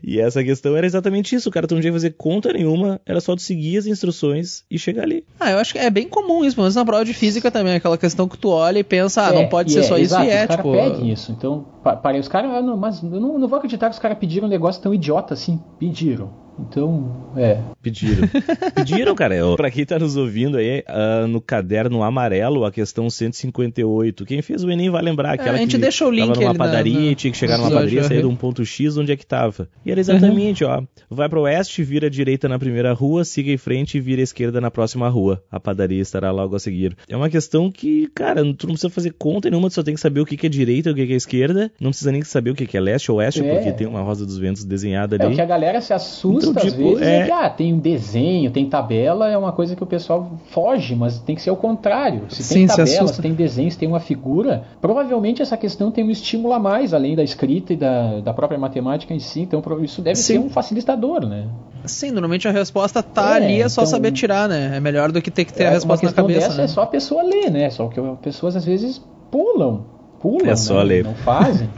E 0.03 0.19
essa 0.19 0.43
questão 0.43 0.75
era 0.75 0.87
exatamente 0.87 1.35
isso. 1.35 1.49
O 1.49 1.51
cara 1.51 1.67
não 1.69 1.79
tinha 1.79 1.91
que 1.91 1.97
fazer 1.97 2.15
conta 2.17 2.51
nenhuma, 2.51 2.99
era 3.05 3.21
só 3.21 3.35
tu 3.35 3.41
seguir 3.43 3.77
as 3.77 3.85
instruções 3.85 4.63
e 4.71 4.79
chegar 4.79 5.03
ali. 5.03 5.23
Ah, 5.39 5.51
eu 5.51 5.59
acho 5.59 5.73
que 5.73 5.79
é 5.79 5.89
bem 5.89 6.07
comum 6.07 6.43
isso, 6.43 6.55
pelo 6.55 6.65
menos 6.65 6.75
na 6.75 6.85
prova 6.85 7.05
de 7.05 7.13
física 7.27 7.51
também. 7.51 7.75
Aquela 7.75 7.97
questão 7.97 8.27
que 8.27 8.37
tu 8.37 8.49
olha 8.49 8.79
e 8.79 8.83
pensa, 8.83 9.27
ah, 9.27 9.29
É, 9.29 9.33
não 9.33 9.47
pode 9.47 9.71
ser 9.71 9.79
é, 9.79 9.83
só 9.83 9.95
isso 9.97 10.15
exato, 10.15 10.25
e 10.25 10.29
é, 10.29 10.41
os 10.41 10.47
caras 10.47 10.55
tipo. 10.65 10.71
pedem 10.71 11.11
isso. 11.11 11.31
Então, 11.31 11.65
pa- 11.83 11.95
parei, 11.95 12.19
os 12.19 12.27
caras, 12.27 12.51
ah, 12.51 12.61
mas 12.75 13.03
eu 13.03 13.09
não, 13.19 13.37
não 13.37 13.47
vou 13.47 13.57
acreditar 13.57 13.87
que 13.89 13.93
os 13.93 13.99
caras 13.99 14.17
pediram 14.17 14.47
um 14.47 14.49
negócio 14.49 14.81
tão 14.81 14.93
idiota 14.93 15.33
assim. 15.33 15.59
Pediram. 15.79 16.29
Então, 16.59 17.31
é. 17.35 17.59
Pediram. 17.81 18.27
Pediram, 18.75 19.15
cara. 19.15 19.35
Eu- 19.35 19.55
Pra 19.55 19.69
quem 19.71 19.85
tá 19.85 19.97
nos 19.99 20.15
ouvindo 20.17 20.57
aí, 20.57 20.83
ah, 20.87 21.25
no 21.27 21.39
caderno 21.39 22.01
amarelo, 22.03 22.65
a 22.65 22.71
questão 22.71 23.09
158. 23.09 24.25
Quem 24.25 24.41
fez 24.41 24.63
o 24.63 24.69
Enem 24.71 24.89
vai 24.89 25.01
lembrar. 25.01 25.33
Aquela 25.33 25.51
É, 25.51 25.55
a 25.55 25.57
gente 25.57 25.75
que 25.75 25.81
deixa 25.81 26.05
o 26.05 26.09
link 26.11 26.27
tava 26.27 26.39
numa 26.41 26.49
ali 26.49 26.57
na- 26.57 26.65
padaria, 26.65 27.09
na- 27.11 27.15
tinha 27.15 27.31
que 27.31 27.37
chegar 27.37 27.57
numa 27.57 27.69
padaria, 27.71 28.03
sair 28.03 28.21
de 28.21 28.25
um 28.27 28.35
ponto 28.35 28.65
X, 28.65 28.97
onde 28.97 29.11
é 29.11 29.15
que 29.15 29.25
tava. 29.25 29.69
E 29.85 29.91
era 29.91 29.99
exatamente, 29.99 30.63
ó. 30.63 30.81
Vai 31.09 31.29
pro 31.29 31.41
oeste, 31.41 31.83
vira 31.83 32.07
à 32.07 32.09
direita 32.09 32.47
na 32.49 32.57
primeira 32.59 32.91
rua, 32.93 33.23
siga 33.23 33.51
em 33.51 33.57
frente 33.57 33.97
e 33.97 34.01
vira 34.01 34.21
à 34.21 34.23
esquerda 34.23 34.59
na 34.59 34.71
próxima 34.71 35.07
rua. 35.09 35.43
A 35.51 35.59
padaria 35.59 36.01
estará 36.01 36.31
logo 36.31 36.55
a 36.55 36.59
seguir. 36.59 36.95
É 37.07 37.15
uma 37.15 37.29
questão 37.29 37.71
que, 37.71 38.07
cara, 38.15 38.41
tu 38.53 38.67
não 38.67 38.73
precisa 38.73 38.89
fazer 38.89 39.13
conta 39.17 39.49
nenhuma, 39.49 39.69
tu 39.69 39.73
só 39.75 39.83
tem 39.83 39.93
que 39.93 39.99
saber 39.99 40.19
o 40.21 40.25
que 40.25 40.35
que 40.37 40.47
é 40.47 40.49
direita 40.49 40.89
e 40.89 40.91
o 40.91 40.95
que 40.95 41.05
que 41.07 41.13
é 41.13 41.15
esquerda. 41.15 41.71
Não 41.79 41.91
precisa 41.91 42.11
nem 42.11 42.23
saber 42.23 42.51
o 42.51 42.55
que 42.55 42.65
que 42.65 42.75
é 42.77 42.79
leste 42.79 43.11
ou 43.11 43.17
oeste, 43.19 43.43
É. 43.43 43.53
porque 43.55 43.71
tem 43.71 43.87
uma 43.87 44.01
rosa 44.01 44.25
dos 44.25 44.37
ventos 44.37 44.63
desenhada 44.63 45.15
É, 45.15 45.19
o 45.23 45.27
ali. 45.27 45.35
que 45.35 45.41
a 45.41 45.45
galera 45.45 45.81
se 45.81 45.93
assusta 45.93 46.46
Às 46.55 46.63
tipo, 46.63 46.77
vezes 46.77 47.01
é... 47.01 47.19
é- 47.21 47.25
que 47.25 47.31
ah, 47.31 47.49
tem 47.49 47.73
um 47.73 47.79
desenho, 47.79 48.51
tem 48.51 48.67
tabela, 48.69 49.29
é 49.29 49.37
uma 49.37 49.51
coisa 49.51 49.75
que 49.75 49.83
o 49.83 49.85
pessoal 49.85 50.31
foge, 50.49 50.95
mas 50.95 51.19
tem 51.19 51.35
que 51.35 51.41
ser 51.41 51.51
o 51.51 51.55
contrário. 51.55 52.23
Se 52.29 52.43
Sim, 52.43 52.53
tem 52.55 52.67
se 52.67 52.75
tabela, 52.77 52.95
assusta. 52.97 53.15
se 53.17 53.21
tem 53.21 53.33
desenho, 53.33 53.71
se 53.71 53.77
tem 53.77 53.87
uma 53.87 53.99
figura, 53.99 54.63
provavelmente 54.81 55.41
essa 55.41 55.57
questão 55.57 55.91
tem 55.91 56.03
um 56.03 56.09
estímulo 56.09 56.53
a 56.53 56.59
mais, 56.59 56.93
além 56.93 57.15
da 57.15 57.23
escrita 57.23 57.73
e 57.73 57.75
da, 57.75 58.19
da 58.21 58.33
própria 58.33 58.59
matemática 58.59 59.13
em 59.13 59.19
si. 59.19 59.41
Então 59.41 59.61
isso 59.81 60.01
deve 60.01 60.15
Sim. 60.15 60.33
ser 60.33 60.39
um 60.39 60.49
facilitador, 60.49 61.25
né? 61.25 61.47
Sim, 61.85 62.11
normalmente 62.11 62.47
a 62.47 62.51
resposta 62.51 63.01
tá 63.03 63.33
É, 63.39 63.43
ali, 63.45 63.61
é 63.61 63.69
só 63.69 63.81
então- 63.81 63.91
saber 63.91 64.11
tirar, 64.11 64.49
né? 64.49 64.73
É 64.75 64.79
melhor 64.79 65.11
do 65.11 65.21
que 65.21 65.31
ter 65.31 65.45
que 65.45 65.53
ter 65.53 65.65
a 65.65 65.69
É, 65.69 65.73
resposta 65.73 66.05
uma 66.05 66.11
na 66.11 66.15
cabeça. 66.15 66.39
dessa 66.47 66.57
né? 66.57 66.63
é 66.63 66.67
só 66.67 66.81
a 66.81 66.87
pessoa 66.87 67.23
ler, 67.23 67.49
né? 67.51 67.69
Só 67.69 67.87
que 67.87 67.99
as 67.99 68.19
pessoas 68.19 68.55
às 68.55 68.65
vezes 68.65 69.01
pulam. 69.31 69.96
Pulam, 70.19 70.49
É 70.51 70.55
só 70.55 70.77
né? 70.79 70.83
ler. 70.83 71.03
Não 71.03 71.15
fazem. 71.15 71.69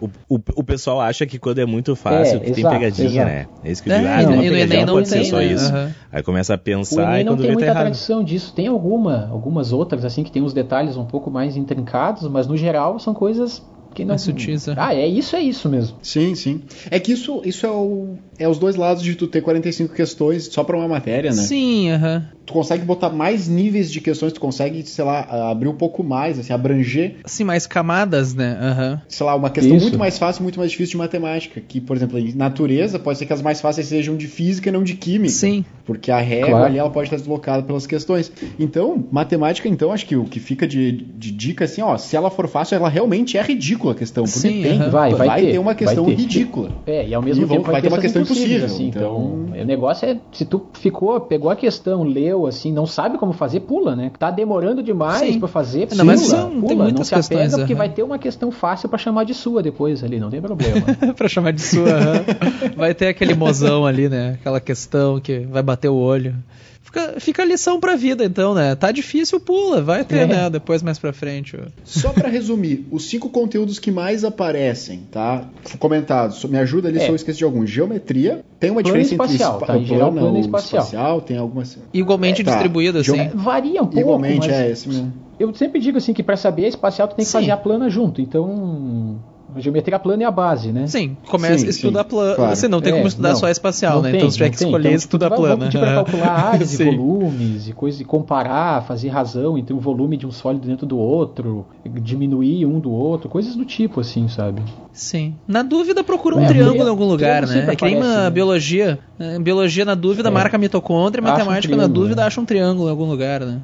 O, 0.00 0.36
o, 0.36 0.40
o 0.56 0.64
pessoal 0.64 0.98
acha 0.98 1.26
que 1.26 1.38
quando 1.38 1.58
é 1.58 1.66
muito 1.66 1.94
fácil, 1.94 2.36
É, 2.36 2.40
que 2.40 2.52
tem 2.52 2.60
exato, 2.60 2.74
pegadinha, 2.74 3.06
exato. 3.10 3.26
né? 3.28 3.46
É 3.62 3.70
isso 3.70 3.82
que 3.82 3.90
eu 3.90 3.92
É, 3.92 3.96
digo. 3.98 4.08
Ah, 4.08 4.16
tem 4.16 4.26
pegadinha, 4.38 4.62
Enem 4.64 4.78
não 4.78 4.86
não 4.86 4.94
pode 4.94 5.08
ser 5.08 5.14
tem, 5.16 5.24
só 5.24 5.36
né? 5.36 5.44
isso. 5.44 5.66
Aham. 5.66 5.94
Aí 6.10 6.22
começa 6.22 6.54
a 6.54 6.58
pensar 6.58 7.20
e 7.20 7.24
não 7.24 7.32
quando 7.32 7.40
tem 7.42 7.48
vê 7.48 7.52
tá 7.52 7.52
muita 7.52 7.66
errado. 7.66 7.82
tradição 7.82 8.24
disso. 8.24 8.54
Tem 8.54 8.66
alguma, 8.66 9.28
algumas 9.30 9.70
outras 9.72 10.06
assim 10.06 10.24
que 10.24 10.32
tem 10.32 10.40
uns 10.40 10.54
detalhes 10.54 10.96
um 10.96 11.04
pouco 11.04 11.30
mais 11.30 11.54
intrincados, 11.54 12.26
mas 12.28 12.46
no 12.46 12.56
geral 12.56 12.98
são 12.98 13.12
coisas 13.12 13.62
que 13.94 14.04
não. 14.04 14.12
Mais 14.12 14.22
sutis, 14.22 14.68
é. 14.68 14.74
Ah, 14.74 14.94
é 14.94 15.06
isso, 15.06 15.36
é 15.36 15.40
isso 15.42 15.68
mesmo. 15.68 15.98
Sim, 16.02 16.34
sim. 16.34 16.62
É 16.90 16.98
que 16.98 17.12
isso, 17.12 17.42
isso 17.44 17.66
é, 17.66 17.70
o, 17.70 18.16
é 18.38 18.48
os 18.48 18.58
dois 18.58 18.76
lados 18.76 19.02
de 19.02 19.14
tu 19.14 19.26
ter 19.26 19.40
45 19.42 19.94
questões 19.94 20.44
só 20.52 20.62
pra 20.64 20.76
uma 20.76 20.88
matéria, 20.88 21.30
né? 21.30 21.36
Sim, 21.42 21.90
aham. 21.90 22.24
Tu 22.46 22.52
consegue 22.54 22.82
botar 22.82 23.10
mais 23.10 23.46
níveis 23.46 23.90
de 23.92 24.00
questões, 24.00 24.32
tu 24.32 24.40
consegue, 24.40 24.82
sei 24.86 25.04
lá, 25.04 25.50
abrir 25.50 25.68
um 25.68 25.74
pouco 25.74 26.02
mais, 26.02 26.38
assim, 26.38 26.50
abranger, 26.52 27.16
Sim, 27.26 27.44
mais 27.44 27.66
camadas, 27.66 28.34
né? 28.34 28.56
Aham. 28.58 29.02
sei 29.06 29.26
lá, 29.26 29.34
uma 29.34 29.50
questão 29.50 29.76
Isso. 29.76 29.82
muito 29.84 29.98
mais 29.98 30.18
fácil, 30.18 30.42
muito 30.42 30.58
mais 30.58 30.70
difícil 30.70 30.92
de 30.92 30.96
matemática. 30.96 31.60
Que, 31.60 31.78
por 31.78 31.94
exemplo, 31.94 32.18
em 32.18 32.32
natureza, 32.34 32.98
pode 32.98 33.18
ser 33.18 33.26
que 33.26 33.32
as 33.34 33.42
mais 33.42 33.60
fáceis 33.60 33.86
sejam 33.88 34.16
de 34.16 34.26
física 34.26 34.70
e 34.70 34.72
não 34.72 34.82
de 34.82 34.94
química. 34.94 35.28
Sim. 35.34 35.62
Porque 35.84 36.10
a 36.10 36.18
régua 36.20 36.48
Claro. 36.50 36.64
ali 36.66 36.78
ela 36.78 36.90
pode 36.90 37.06
estar 37.08 37.16
deslocada 37.16 37.62
pelas 37.62 37.86
questões. 37.86 38.30
Então, 38.58 39.06
matemática, 39.10 39.68
então, 39.68 39.90
acho 39.92 40.06
que 40.06 40.16
o 40.16 40.24
que 40.24 40.38
fica 40.40 40.66
de, 40.66 40.92
de 40.92 41.30
dica 41.30 41.64
assim, 41.66 41.82
ó, 41.82 41.96
se 41.98 42.14
ela 42.16 42.30
for 42.30 42.46
fácil, 42.48 42.76
ela 42.76 42.88
realmente 42.88 43.36
é 43.36 43.42
ridícula 43.42 43.92
a 43.92 43.96
questão. 43.96 44.24
Porque 44.24 44.38
Sim, 44.48 44.62
tem, 44.62 44.78
aham. 44.78 44.90
Vai, 44.90 45.14
vai 45.14 45.40
ter, 45.42 45.58
uma 45.58 45.64
vai 45.66 45.74
questão 45.74 46.04
ter. 46.06 46.14
ridícula. 46.14 46.72
É, 46.86 47.06
e 47.08 47.14
ao 47.14 47.20
mesmo 47.22 47.44
E 47.44 47.48
tempo 47.48 47.70
vai 47.70 47.80
ter 47.82 47.88
uma 47.88 47.98
questão 47.98 48.22
impossível, 48.32 48.66
Assim, 48.66 48.88
então, 48.88 49.44
então- 49.48 49.62
o 49.62 49.64
negócio 49.64 50.08
é, 50.08 50.16
se 50.32 50.44
tu 50.44 50.66
ficou, 50.74 51.20
pegou 51.20 51.50
a 51.50 51.56
questão, 51.56 52.02
leu 52.02 52.28
eu, 52.28 52.46
assim, 52.46 52.70
não 52.72 52.84
sabe 52.86 53.16
como 53.18 53.32
fazer, 53.32 53.60
pula, 53.60 53.96
né? 53.96 54.10
Tá 54.18 54.30
demorando 54.30 54.82
demais 54.82 55.36
pra 55.36 55.48
fazer, 55.48 55.80
Não, 55.80 55.88
pula, 55.88 56.04
mas 56.04 56.20
são- 56.20 56.50
tem 56.50 56.60
pula, 56.60 56.74
não 56.74 56.82
muitas 56.84 57.06
se 57.08 57.14
apega 57.14 57.40
questões, 57.42 57.60
porque 57.60 57.74
vai 57.74 57.88
ter 57.88 58.02
uma 58.02 58.18
questão 58.18 58.50
fácil 58.50 58.88
pra 58.88 58.98
chamar 58.98 59.24
de 59.24 59.34
sua 59.34 59.62
depois 59.62 60.04
ali, 60.04 60.18
não 60.20 60.28
tem 60.30 60.40
problema. 60.40 60.82
pra 61.16 61.28
chamar 61.28 61.52
de 61.52 61.62
sua. 61.62 61.88
vai 62.76 62.94
ter 62.94 63.08
aquele 63.08 63.34
mozão 63.34 63.86
ali, 63.86 64.08
né? 64.08 64.36
Aquela 64.40 64.60
questão 64.60 65.18
que 65.20 65.40
vai 65.40 65.62
bater 65.62 65.88
o 65.88 65.94
olho. 65.94 66.34
Fica, 66.88 67.20
fica 67.20 67.42
a 67.42 67.44
lição 67.44 67.78
pra 67.78 67.96
vida, 67.96 68.24
então, 68.24 68.54
né? 68.54 68.74
Tá 68.74 68.90
difícil, 68.90 69.38
pula. 69.38 69.82
Vai 69.82 70.04
ter, 70.06 70.20
É. 70.20 70.26
né? 70.26 70.48
Depois 70.50 70.82
mais 70.82 70.98
pra 70.98 71.12
frente. 71.12 71.54
ó. 71.54 71.66
Só 71.84 72.14
pra 72.14 72.30
resumir, 72.30 72.86
os 72.90 73.04
cinco 73.10 73.28
conteúdos 73.28 73.78
que 73.78 73.90
mais 73.90 74.24
aparecem, 74.24 75.02
tá? 75.10 75.44
Comentados. 75.78 76.42
Me 76.46 76.56
ajuda 76.58 76.88
ali 76.88 76.96
É. 76.96 77.00
se 77.02 77.08
eu 77.10 77.14
esqueci 77.14 77.38
de 77.38 77.44
algum. 77.44 77.66
Geometria. 77.66 78.42
Tem 78.58 78.70
uma 78.70 78.82
Plano 78.82 78.98
diferença 78.98 79.12
espacial, 79.14 79.54
entre 79.56 79.66
tá? 79.66 79.76
Em 79.78 79.84
geral, 79.84 80.10
plano 80.12 80.20
plano 80.20 80.34
ou 80.36 80.40
espacial. 80.40 81.20
Tem 81.20 81.36
algumas. 81.36 81.78
Igualmente 81.92 82.42
Tá. 82.42 82.52
distribuído, 82.52 82.98
assim. 82.98 83.28
Varia 83.34 83.82
um 83.82 83.84
pouco, 83.86 84.00
Igualmente, 84.00 84.48
mas 84.48 84.56
é 84.56 84.70
esse 84.70 84.88
mesmo. 84.88 85.12
eu 85.38 85.54
sempre 85.54 85.80
digo 85.80 85.98
assim 85.98 86.14
que 86.14 86.22
pra 86.22 86.36
saber 86.38 86.66
espacial 86.68 87.06
tu 87.06 87.16
tem 87.16 87.24
que 87.24 87.30
Sim. 87.30 87.38
fazer 87.38 87.50
a 87.50 87.56
plana 87.58 87.90
junto, 87.90 88.22
então 88.22 89.20
a 89.54 89.60
geometria 89.60 89.98
plana 89.98 90.22
é 90.22 90.26
a 90.26 90.30
base, 90.30 90.72
né? 90.72 90.86
Sim, 90.86 91.16
começa 91.26 91.58
Sim, 91.58 91.66
a 91.66 91.70
estudar 91.70 92.02
sim, 92.04 92.08
plano. 92.10 92.34
claro. 92.36 92.56
Você 92.56 92.68
não 92.68 92.80
tem 92.80 92.92
É, 92.92 92.96
como 92.96 93.08
estudar 93.08 93.30
não, 93.30 93.36
só 93.36 93.46
a 93.46 93.50
espacial, 93.50 94.02
né? 94.02 94.10
tem, 94.10 94.18
então 94.18 94.30
você 94.30 94.36
tiver 94.36 94.50
que 94.50 94.58
tem. 94.58 94.66
escolher 94.68 94.88
Então, 94.88 94.96
estudar 94.96 95.30
plano. 95.30 95.56
Vão 95.56 95.66
pedir 95.66 95.78
pra 95.78 95.94
calcular 96.04 96.28
áreas 96.28 96.78
e 96.78 96.84
volumes 96.84 97.68
e 97.68 97.72
coisas, 97.72 98.00
e 98.00 98.04
comparar, 98.04 98.82
fazer 98.86 99.08
razão 99.08 99.56
entre 99.56 99.72
um 99.74 99.78
volume 99.78 100.16
de 100.16 100.26
um 100.26 100.30
sólido 100.30 100.66
dentro 100.66 100.86
do 100.86 100.98
outro, 100.98 101.66
diminuir 102.02 102.66
um 102.66 102.78
do 102.78 102.90
outro, 102.90 103.28
coisas 103.28 103.56
do 103.56 103.64
tipo 103.64 104.00
assim, 104.00 104.28
sabe? 104.28 104.62
Sim. 104.92 105.34
Na 105.46 105.62
dúvida, 105.62 106.02
procura 106.04 106.36
um 106.36 106.40
É, 106.40 106.46
triângulo 106.46 106.74
tri- 106.76 106.84
em 106.86 106.90
algum 106.90 107.04
lugar, 107.06 107.46
né? 107.46 107.66
É 107.70 107.76
que 107.76 107.84
nem 107.84 107.98
na 107.98 108.24
né? 108.24 108.30
biologia. 108.30 108.98
Em 109.18 109.40
biologia, 109.42 109.84
na 109.84 109.94
dúvida, 109.94 110.28
É. 110.28 110.32
marca 110.32 110.58
mitocôndria. 110.58 111.20
Em 111.22 111.24
Acha 111.24 111.34
um 111.34 111.38
matemática, 111.46 111.76
na 111.76 111.86
dúvida, 111.86 112.20
né? 112.22 112.26
acha 112.26 112.40
um 112.40 112.44
triângulo 112.44 112.88
em 112.88 112.90
algum 112.90 113.04
lugar, 113.08 113.40
né? 113.40 113.60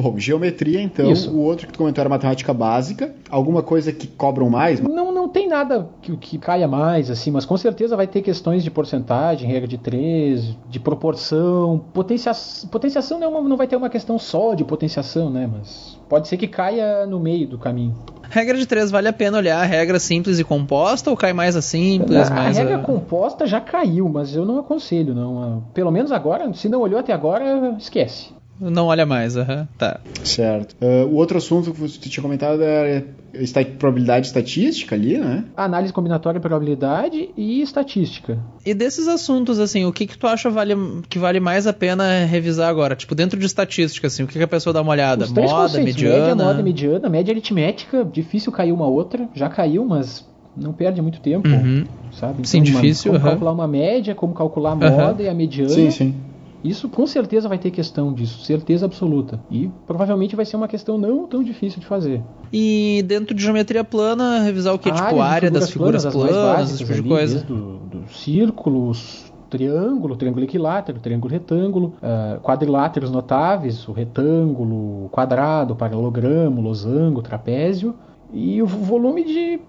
Bom, 0.00 0.16
geometria, 0.18 0.80
então. 0.80 1.10
Isso. 1.10 1.30
O 1.30 1.40
outro 1.40 1.66
que 1.66 1.72
tu 1.72 1.78
comentou 1.78 2.00
era 2.00 2.08
matemática 2.08 2.52
básica. 2.54 3.12
Alguma 3.28 3.62
coisa 3.62 3.92
que 3.92 4.06
cobram 4.06 4.48
mais? 4.48 4.80
Não, 4.80 5.10
não 5.12 5.28
tem 5.28 5.48
nada 5.48 5.88
que, 6.00 6.16
que 6.16 6.38
caia 6.38 6.68
mais, 6.68 7.10
assim, 7.10 7.30
mas 7.32 7.44
com 7.44 7.56
certeza 7.56 7.96
vai 7.96 8.06
ter 8.06 8.22
questões 8.22 8.62
de 8.62 8.70
porcentagem, 8.70 9.48
regra 9.50 9.66
de 9.66 9.76
3, 9.76 10.56
de 10.70 10.78
proporção, 10.78 11.84
potencia, 11.92 12.32
potenciação 12.70 13.18
não, 13.18 13.26
é 13.26 13.30
uma- 13.30 13.48
não 13.48 13.56
vai 13.56 13.66
ter 13.66 13.76
uma 13.76 13.88
questão 13.90 14.18
só 14.18 14.54
de 14.54 14.64
potenciação, 14.64 15.30
né? 15.30 15.48
Mas 15.52 15.98
pode 16.08 16.28
ser 16.28 16.36
que 16.36 16.46
caia 16.46 17.04
no 17.06 17.18
meio 17.18 17.48
do 17.48 17.58
caminho. 17.58 17.94
Regra 18.30 18.58
de 18.58 18.66
três, 18.66 18.90
vale 18.90 19.08
a 19.08 19.12
pena 19.12 19.38
olhar 19.38 19.58
a 19.58 19.64
regra 19.64 19.98
simples 19.98 20.38
e 20.38 20.44
composta 20.44 21.08
ou 21.10 21.16
cai 21.16 21.32
mais 21.32 21.56
a 21.56 21.62
simples? 21.62 22.30
a 22.30 22.34
mais 22.34 22.58
regra 22.58 22.76
a... 22.76 22.78
composta 22.78 23.46
já 23.46 23.58
caiu, 23.58 24.06
mas 24.08 24.36
eu 24.36 24.44
não 24.44 24.58
aconselho, 24.58 25.14
não. 25.14 25.42
Ah, 25.42 25.58
Pelo 25.72 25.90
menos 25.90 26.12
agora, 26.12 26.52
se 26.52 26.68
não 26.68 26.80
olhou 26.82 27.00
até 27.00 27.12
agora, 27.12 27.74
esquece. 27.78 28.36
Não 28.60 28.86
olha 28.86 29.06
mais, 29.06 29.36
aham. 29.36 29.68
Tá. 29.78 30.00
Certo. 30.24 30.74
Ah, 30.80 31.04
o 31.06 31.14
outro 31.14 31.38
assunto 31.38 31.72
que 31.72 31.80
você 31.80 31.98
tinha 32.00 32.22
comentado 32.22 32.62
era 32.62 33.04
esta- 33.32 33.64
probabilidade 33.64 34.26
estatística 34.26 34.94
ali, 34.94 35.16
né? 35.18 35.44
Análise 35.56 35.92
combinatória, 35.92 36.40
probabilidade 36.40 37.30
e 37.36 37.60
estatística. 37.62 38.38
E 38.64 38.74
desses 38.74 39.06
assuntos, 39.06 39.58
assim, 39.58 39.84
o 39.84 39.92
que 39.92 40.06
que 40.06 40.18
tu 40.18 40.26
acha 40.26 40.50
vale, 40.50 40.74
que 41.08 41.18
vale 41.18 41.40
mais 41.40 41.66
a 41.66 41.72
pena 41.72 42.24
revisar 42.24 42.68
agora? 42.68 42.96
Tipo, 42.96 43.14
dentro 43.14 43.38
de 43.38 43.46
estatística, 43.46 44.06
assim, 44.06 44.22
o 44.22 44.26
que, 44.26 44.38
que 44.38 44.44
a 44.44 44.48
pessoa 44.48 44.72
dá 44.72 44.82
uma 44.82 44.92
olhada? 44.92 45.24
Os 45.24 45.32
três 45.32 45.50
Moda, 45.50 45.62
conceitos, 45.64 45.94
mediana? 45.96 46.16
média, 46.18 46.34
moda, 46.34 46.62
mediana, 46.62 47.08
média 47.08 47.32
aritmética, 47.32 48.04
difícil 48.04 48.50
cair 48.52 48.72
uma 48.72 48.86
outra, 48.86 49.28
já 49.34 49.48
caiu, 49.48 49.84
mas 49.84 50.26
não 50.56 50.72
perde 50.72 51.00
muito 51.00 51.20
tempo, 51.20 51.46
Uhum. 51.48 51.84
sabe? 52.12 52.46
Sim, 52.48 52.58
uma- 52.58 52.64
difícil, 52.64 53.12
Como 53.12 53.22
aham. 53.22 53.30
calcular 53.30 53.52
uma 53.52 53.68
média, 53.68 54.14
como 54.14 54.34
calcular 54.34 54.72
a 54.72 54.74
moda 54.76 55.22
e 55.22 55.28
a 55.28 55.34
mediana. 55.34 55.70
Sim, 55.70 55.90
sim. 55.90 56.14
Isso 56.62 56.88
com 56.88 57.06
certeza 57.06 57.48
vai 57.48 57.58
ter 57.58 57.70
questão 57.70 58.12
disso, 58.12 58.44
certeza 58.44 58.86
absoluta. 58.86 59.40
E 59.50 59.70
provavelmente 59.86 60.34
vai 60.34 60.44
ser 60.44 60.56
uma 60.56 60.68
questão 60.68 60.98
não 60.98 61.26
tão 61.26 61.42
difícil 61.42 61.80
de 61.80 61.86
fazer. 61.86 62.22
E 62.52 63.04
dentro 63.06 63.34
de 63.34 63.42
geometria 63.42 63.84
plana, 63.84 64.40
revisar 64.40 64.74
o 64.74 64.78
que? 64.78 64.90
Tipo, 64.90 65.14
de 65.14 65.20
área 65.20 65.50
das 65.50 65.70
figuras 65.70 66.04
as 66.04 66.12
planas, 66.12 66.36
mais 66.36 66.70
esse 66.70 66.84
básicas 66.84 66.86
tipo 66.86 66.92
de 66.92 66.98
ali, 67.00 67.08
coisa. 67.08 67.44
do, 67.44 67.78
do 67.78 68.08
círculos, 68.12 69.32
triângulo, 69.48 70.16
triângulo 70.16 70.44
equilátero, 70.44 70.98
triângulo 70.98 71.32
retângulo, 71.32 71.94
ah, 72.02 72.38
quadriláteros 72.42 73.10
notáveis, 73.10 73.86
o 73.88 73.92
retângulo, 73.92 75.08
quadrado, 75.10 75.74
o 75.74 75.76
paralelogramo, 75.76 76.60
o 76.60 76.64
losango, 76.64 77.22
trapézio, 77.22 77.94
e 78.32 78.60
o 78.60 78.66
volume 78.66 79.24
de, 79.24 79.60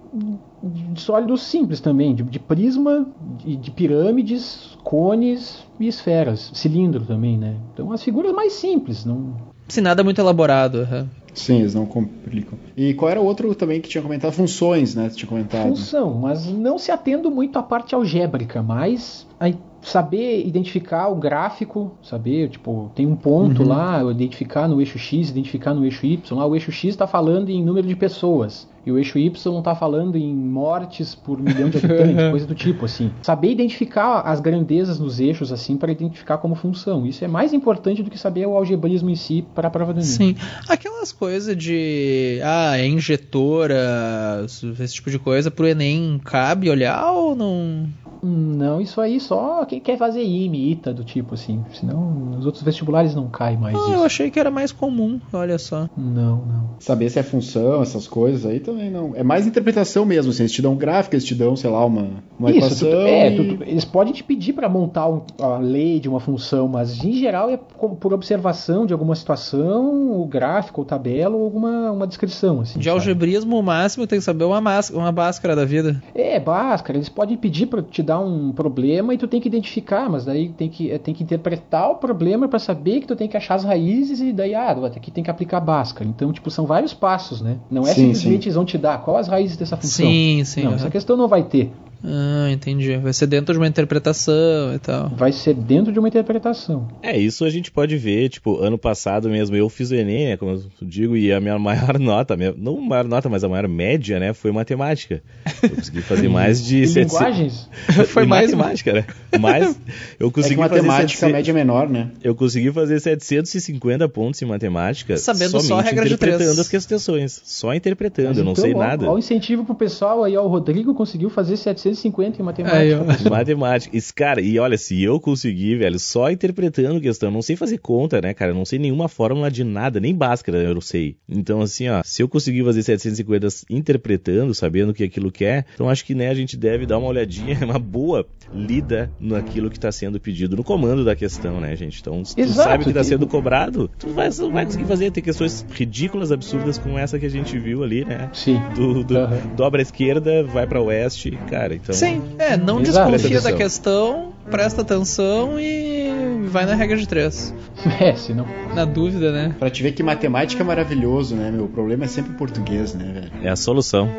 de 0.62 1.02
sólidos 1.02 1.44
simples 1.44 1.80
também, 1.80 2.14
de, 2.14 2.24
de 2.24 2.40
prisma, 2.40 3.08
de, 3.38 3.56
de 3.56 3.72
pirâmides, 3.72 4.78
cones 4.84 5.69
e 5.80 5.88
esferas, 5.88 6.52
cilindro 6.54 7.06
também, 7.06 7.38
né? 7.38 7.56
Então 7.74 7.92
as 7.92 8.04
figuras 8.04 8.34
mais 8.34 8.54
simples, 8.54 9.06
não, 9.06 9.34
Sem 9.68 9.84
nada 9.84 10.04
muito 10.04 10.20
elaborado. 10.20 10.80
aham. 10.82 11.08
Sim, 11.34 11.60
eles 11.60 11.76
não 11.76 11.86
complicam. 11.86 12.58
E 12.76 12.94
qual 12.96 13.10
era 13.12 13.22
o 13.22 13.24
outro 13.26 13.54
também 13.54 13.80
que 13.80 13.88
tinha 13.88 14.02
comentado? 14.02 14.32
Funções, 14.34 14.96
né? 14.96 15.10
Tinha 15.10 15.30
comentado. 15.30 15.70
função, 15.70 16.16
mas 16.16 16.46
não 16.48 16.78
se 16.78 16.92
atendo 16.92 17.30
muito 17.30 17.58
à 17.58 17.64
parte 17.64 17.94
algébrica, 17.94 18.64
mas 18.64 19.28
a 19.40 19.48
saber 19.82 20.46
identificar 20.46 21.08
o 21.08 21.16
gráfico, 21.16 21.92
saber, 22.02 22.50
tipo, 22.50 22.92
tem 22.96 23.06
um 23.06 23.16
ponto 23.16 23.64
lá, 23.64 24.00
eu 24.02 24.12
identificar 24.12 24.68
no 24.68 24.80
eixo 24.80 24.98
X, 24.98 25.30
identificar 25.30 25.74
no 25.74 25.86
eixo 25.86 26.06
Y, 26.06 26.36
lá 26.36 26.46
o 26.46 26.56
eixo 26.56 26.72
X 26.72 26.90
está 26.90 27.08
falando 27.08 27.50
em 27.50 27.64
número 27.64 27.88
de 27.88 27.96
pessoas, 27.96 28.68
e 28.86 28.92
o 28.92 28.98
eixo 28.98 29.18
Y 29.20 29.58
está 29.58 29.76
falando 29.76 30.18
em 30.18 30.34
mortes 30.34 31.14
por 31.14 31.40
milhão 31.40 31.70
de 31.70 31.78
habitantes, 31.78 32.30
coisa 32.32 32.48
do 32.48 32.56
tipo, 32.56 32.86
assim. 32.86 33.12
Saber 33.22 33.52
identificar 33.52 34.22
as 34.22 34.40
grandezas 34.40 35.00
nos 35.00 35.20
eixos, 35.20 35.52
assim, 35.52 35.78
para 35.78 35.92
identificar 35.92 36.38
como 36.38 36.56
função, 36.56 37.06
isso 37.06 37.24
é 37.24 37.28
mais 37.28 37.54
importante 37.54 38.04
do 38.04 38.10
que 38.10 38.18
saber 38.18 38.46
o 38.46 38.56
algebrismo 38.56 39.10
em 39.10 39.16
si 39.16 39.46
para 39.54 39.68
a 39.68 39.72
prova 39.72 39.94
do 39.94 40.00
Enem. 40.00 40.10
Sim. 40.10 40.36
Aquelas 40.68 41.12
coisas 41.12 41.56
de. 41.56 42.40
Ah, 42.44 42.78
é 42.78 42.88
injetora, 42.88 44.46
esse 44.46 44.94
tipo 44.94 45.10
de 45.10 45.20
coisa, 45.20 45.52
pro 45.52 45.68
Enem 45.68 46.20
cabe 46.24 46.70
olhar 46.70 47.12
ou 47.12 47.36
não? 47.36 47.88
Não, 48.22 48.82
isso 48.82 49.00
aí 49.02 49.20
só 49.20 49.66
quem 49.66 49.80
quer 49.80 49.98
fazer 49.98 50.24
IME, 50.24 50.72
ITA, 50.72 50.94
do 50.94 51.04
tipo 51.04 51.36
assim. 51.36 51.64
Senão, 51.74 52.12
nos 52.12 52.46
outros 52.46 52.64
vestibulares 52.64 53.16
não 53.16 53.28
cai 53.30 53.56
mais 53.58 53.76
Ah, 53.76 53.80
isso. 53.80 53.92
eu 53.92 54.04
achei 54.04 54.30
que 54.32 54.40
era 54.40 54.52
mais 54.52 54.72
comum, 54.72 55.20
olha 55.34 55.58
só. 55.58 55.88
Não, 55.98 56.38
não. 56.38 56.70
Saber 56.80 57.10
se 57.10 57.20
é 57.20 57.24
função, 57.24 57.82
essas 57.82 58.08
coisas 58.08 58.46
aí 58.46 58.60
também 58.60 58.90
não. 58.90 59.14
É 59.16 59.24
mais 59.24 59.46
interpretação 59.48 60.06
mesmo, 60.06 60.32
assim. 60.32 60.44
Eles 60.44 60.52
te 60.52 60.62
dão 60.62 60.74
um 60.74 60.78
gráfico, 60.78 61.16
eles 61.16 61.26
te 61.26 61.36
dão, 61.36 61.56
sei 61.56 61.70
lá, 61.70 61.84
uma, 61.86 62.08
uma 62.38 62.52
isso, 62.52 62.80
tu- 62.80 62.86
equação. 62.86 63.08
é, 63.08 63.28
e- 63.30 63.36
tu- 63.36 63.58
tu- 63.58 63.64
eles 63.64 63.86
podem 63.86 64.14
te 64.14 64.24
pedir 64.24 64.54
para 64.54 64.70
montar 64.70 65.08
um- 65.10 65.22
a 65.42 65.58
lei 65.58 66.00
de 66.00 66.08
uma 66.10 66.20
função, 66.20 66.68
mas 66.68 67.04
em 67.04 67.14
geral 67.14 67.50
é 67.50 67.58
por 67.58 68.14
observação 68.14 68.86
de 68.86 68.94
alguma 68.94 69.16
situação, 69.16 70.20
o 70.22 70.26
gráfico, 70.26 70.82
ou 70.82 70.86
tabela, 70.86 71.36
ou 71.36 71.44
alguma 71.44 71.92
uma 71.92 72.08
descrição. 72.08 72.62
Assim, 72.62 72.80
De 72.80 72.86
sabe? 72.86 72.96
algebrismo, 72.98 73.58
o 73.58 73.64
máximo 73.64 74.06
tem 74.08 74.20
que 74.20 74.26
saber 74.26 74.44
uma, 74.44 74.62
más 74.62 74.90
uma 74.90 75.12
báscara 75.12 75.56
da 75.56 75.66
vida. 75.66 76.02
É, 76.14 76.40
Bhaskara, 76.40 76.98
eles 76.98 77.10
podem 77.10 77.38
pedir 77.38 77.66
para 77.68 77.82
te 77.82 78.02
dar 78.10 78.20
um 78.20 78.52
problema 78.52 79.14
e 79.14 79.18
tu 79.18 79.28
tem 79.28 79.40
que 79.40 79.48
identificar, 79.48 80.10
mas 80.10 80.26
daí 80.26 80.50
tem 80.50 80.68
que, 80.68 80.90
é, 80.90 80.98
tem 80.98 81.14
que 81.14 81.24
interpretar 81.24 81.92
o 81.92 81.96
problema 81.96 82.48
para 82.48 82.58
saber 82.58 83.02
que 83.02 83.08
tu 83.08 83.16
tem 83.16 83.28
que 83.28 83.38
achar 83.38 83.54
as 83.54 83.64
raízes 83.64 84.20
e 84.20 84.34
daí, 84.34 84.56
ah, 84.56 84.72
aqui 84.72 85.12
tem 85.12 85.24
que 85.24 85.30
aplicar 85.30 85.60
Bhaskara. 85.60 86.10
Então, 86.10 86.34
tipo, 86.34 86.50
são 86.50 86.66
vários 86.66 86.92
passos, 86.92 87.40
né? 87.40 87.58
Não 87.70 87.84
é 87.84 87.94
Sim, 87.94 88.14
simplesmente 88.14 88.48
eles 88.48 88.56
vão 88.56 88.66
te 88.66 88.80
dar 88.80 89.00
qual 89.04 89.18
as 89.18 89.28
raízes 89.28 89.58
dessa 89.58 89.78
função. 89.78 90.08
Sim, 90.08 90.44
sim. 90.44 90.64
Não, 90.64 90.74
essa 90.74 90.90
questão 90.90 91.16
não 91.16 91.28
vai 91.28 91.44
ter. 91.44 91.72
Ah, 92.04 92.50
entendi. 92.52 92.96
Vai 92.98 93.14
ser 93.14 93.28
dentro 93.28 93.54
de 93.54 93.60
uma 93.60 93.68
interpretação 93.68 94.74
e 94.74 94.80
tal. 94.80 95.10
Vai 95.10 95.32
ser 95.32 95.54
dentro 95.54 95.92
de 95.92 96.00
uma 96.00 96.08
interpretação. 96.08 96.88
É, 97.02 97.18
isso 97.18 97.44
a 97.44 97.50
gente 97.50 97.72
pode 97.72 97.98
ver, 97.98 98.30
tipo, 98.30 98.58
ano 98.60 98.78
passado 98.78 99.30
mesmo 99.30 99.56
eu 99.56 99.68
fiz 99.70 99.92
o 99.92 99.96
Enem, 99.96 100.30
né, 100.30 100.38
como 100.38 100.52
eu 100.52 100.64
digo, 100.82 101.18
e 101.18 101.32
a 101.34 101.40
minha 101.40 101.58
maior 101.60 102.00
nota, 102.00 102.38
minha, 102.38 102.54
não 102.58 102.78
a 102.78 102.82
maior 102.82 103.06
nota, 103.06 103.28
mas 103.30 103.44
a 103.44 103.50
maior 103.50 103.68
média, 103.68 104.20
né, 104.20 104.34
foi 104.34 104.52
matemática. 104.52 105.22
Eu 105.62 105.70
consegui 105.70 106.02
fazer 106.02 106.30
mais 106.30 106.64
de 106.64 106.84
E 106.84 106.88
700... 106.88 107.14
linguagens? 107.14 107.70
Foi 108.10 108.26
mais 108.26 108.54
matemática, 108.54 108.94
né? 108.94 109.06
Mas 109.40 109.80
eu 110.20 110.28
É 110.28 110.30
que 110.30 110.36
consegui 110.36 110.56
fazer 110.56 110.82
matemática, 110.82 111.04
a 111.04 111.30
700 111.30 111.32
média 111.34 111.52
é 111.52 111.54
menor, 111.54 111.90
né? 111.90 112.12
eu 112.24 112.34
consegui 112.34 112.72
fazer 112.72 113.00
750 113.00 114.08
pontos 114.10 114.42
em 114.42 114.46
matemática 114.46 115.18
Sabendo 115.18 115.60
só 115.62 115.80
a 115.80 115.82
regra 115.82 116.06
de 116.06 116.14
interpretando 116.14 116.54
três. 116.54 116.60
as 116.60 116.86
questões. 116.86 117.42
Só 117.44 117.74
interpretando, 117.74 118.30
Mas 118.30 118.38
eu 118.38 118.44
não 118.44 118.54
então, 118.54 118.64
sei 118.64 118.74
ó, 118.74 118.80
nada. 118.80 119.10
Ó, 119.10 119.16
o 119.16 119.20
incentivo 119.20 119.66
pro 119.66 119.76
pessoal 119.76 120.24
aí, 120.24 120.36
ó, 120.38 120.44
o 120.44 120.48
Rodrigo 120.48 120.94
conseguiu 120.94 121.30
fazer 121.30 121.58
750 121.58 121.89
em 121.90 122.44
matemática. 122.44 122.78
Aí, 122.78 122.94
ó. 122.94 123.04
Matemática. 123.30 123.96
Esse, 123.96 124.14
cara, 124.14 124.42
e 124.42 124.58
olha, 124.60 124.78
se 124.78 125.02
eu 125.02 125.20
conseguir, 125.20 125.78
velho, 125.78 126.00
só 126.00 126.30
interpretando 126.32 127.00
questão, 127.02 127.30
eu 127.30 127.34
não 127.34 127.42
sei 127.42 127.56
fazer 127.56 127.78
conta, 127.78 128.22
né, 128.22 128.34
cara? 128.34 128.52
Eu 128.52 128.56
não 128.56 128.66
sei 128.66 128.80
nenhuma 128.80 129.08
fórmula 129.08 129.50
de 129.50 129.64
nada, 129.64 130.00
nem 130.00 130.14
Bhaskara 130.16 130.58
eu 130.60 130.74
não 130.74 130.82
sei. 130.82 131.16
Então, 131.28 131.62
assim, 131.62 131.88
ó, 131.90 132.02
se 132.04 132.22
eu 132.22 132.28
conseguir 132.30 132.64
fazer 132.64 132.84
750 132.84 133.48
interpretando, 133.70 134.54
sabendo 134.54 134.90
o 134.90 134.94
que 134.94 135.04
aquilo 135.04 135.32
quer, 135.32 135.66
então 135.74 135.90
acho 135.90 136.06
que, 136.06 136.14
né, 136.14 136.30
a 136.30 136.34
gente 136.34 136.56
deve 136.58 136.86
dar 136.86 136.98
uma 136.98 137.08
olhadinha, 137.08 137.58
uma 137.64 137.80
boa 137.80 138.26
lida 138.52 139.12
naquilo 139.20 139.70
que 139.70 139.80
tá 139.80 139.92
sendo 139.92 140.20
pedido, 140.20 140.56
no 140.56 140.64
comando 140.64 141.06
da 141.06 141.16
questão, 141.16 141.60
né, 141.62 141.76
gente? 141.76 142.00
Então, 142.02 142.24
se 142.26 142.36
tu 142.36 142.42
Exato, 142.42 142.70
sabe 142.70 142.84
o 142.84 142.88
que 142.88 142.94
tá 142.94 143.02
tem- 143.02 143.10
sendo 143.10 143.28
cobrado, 143.28 143.90
tu 144.00 144.10
vai, 144.10 144.30
tu 144.30 144.52
vai 144.52 144.66
conseguir 144.66 144.86
fazer. 144.86 145.12
Tem 145.12 145.24
questões 145.24 145.66
ridículas, 145.72 146.32
absurdas, 146.32 146.78
como 146.78 146.98
essa 146.98 147.18
que 147.20 147.26
a 147.26 147.30
gente 147.30 147.58
viu 147.58 147.84
ali, 147.84 148.04
né? 148.06 148.30
Sim. 148.34 148.60
Do, 148.76 149.04
do- 149.04 149.18
Aham. 149.18 149.40
dobra 149.56 149.82
à 149.82 149.84
esquerda, 149.84 150.44
vai 150.44 150.66
pra 150.68 150.82
oeste, 150.82 151.32
cara, 151.48 151.79
então... 151.82 151.96
Sim, 151.96 152.22
é, 152.38 152.56
não 152.58 152.82
Exato. 152.82 153.12
desconfia 153.12 153.42
da 153.42 153.52
questão, 153.52 154.34
presta 154.50 154.82
atenção 154.82 155.60
e 155.60 156.10
vai 156.48 156.66
na 156.66 156.76
regra 156.76 156.98
de 156.98 157.08
três. 157.08 157.54
É, 158.02 158.14
se 158.14 158.34
não. 158.34 158.46
Na 158.76 158.84
dúvida, 158.84 159.32
né? 159.32 159.56
Pra 159.58 159.70
te 159.70 159.82
ver 159.82 159.94
que 159.94 160.04
matemática 160.04 160.62
é 160.62 160.66
maravilhoso, 160.66 161.34
né, 161.34 161.50
meu? 161.50 161.64
O 161.64 161.70
problema 161.70 162.04
é 162.04 162.08
sempre 162.08 162.34
o 162.34 162.36
português, 162.36 162.94
né, 162.94 163.10
velho? 163.14 163.32
É 163.42 163.50
a 163.50 163.56
solução. 163.56 164.10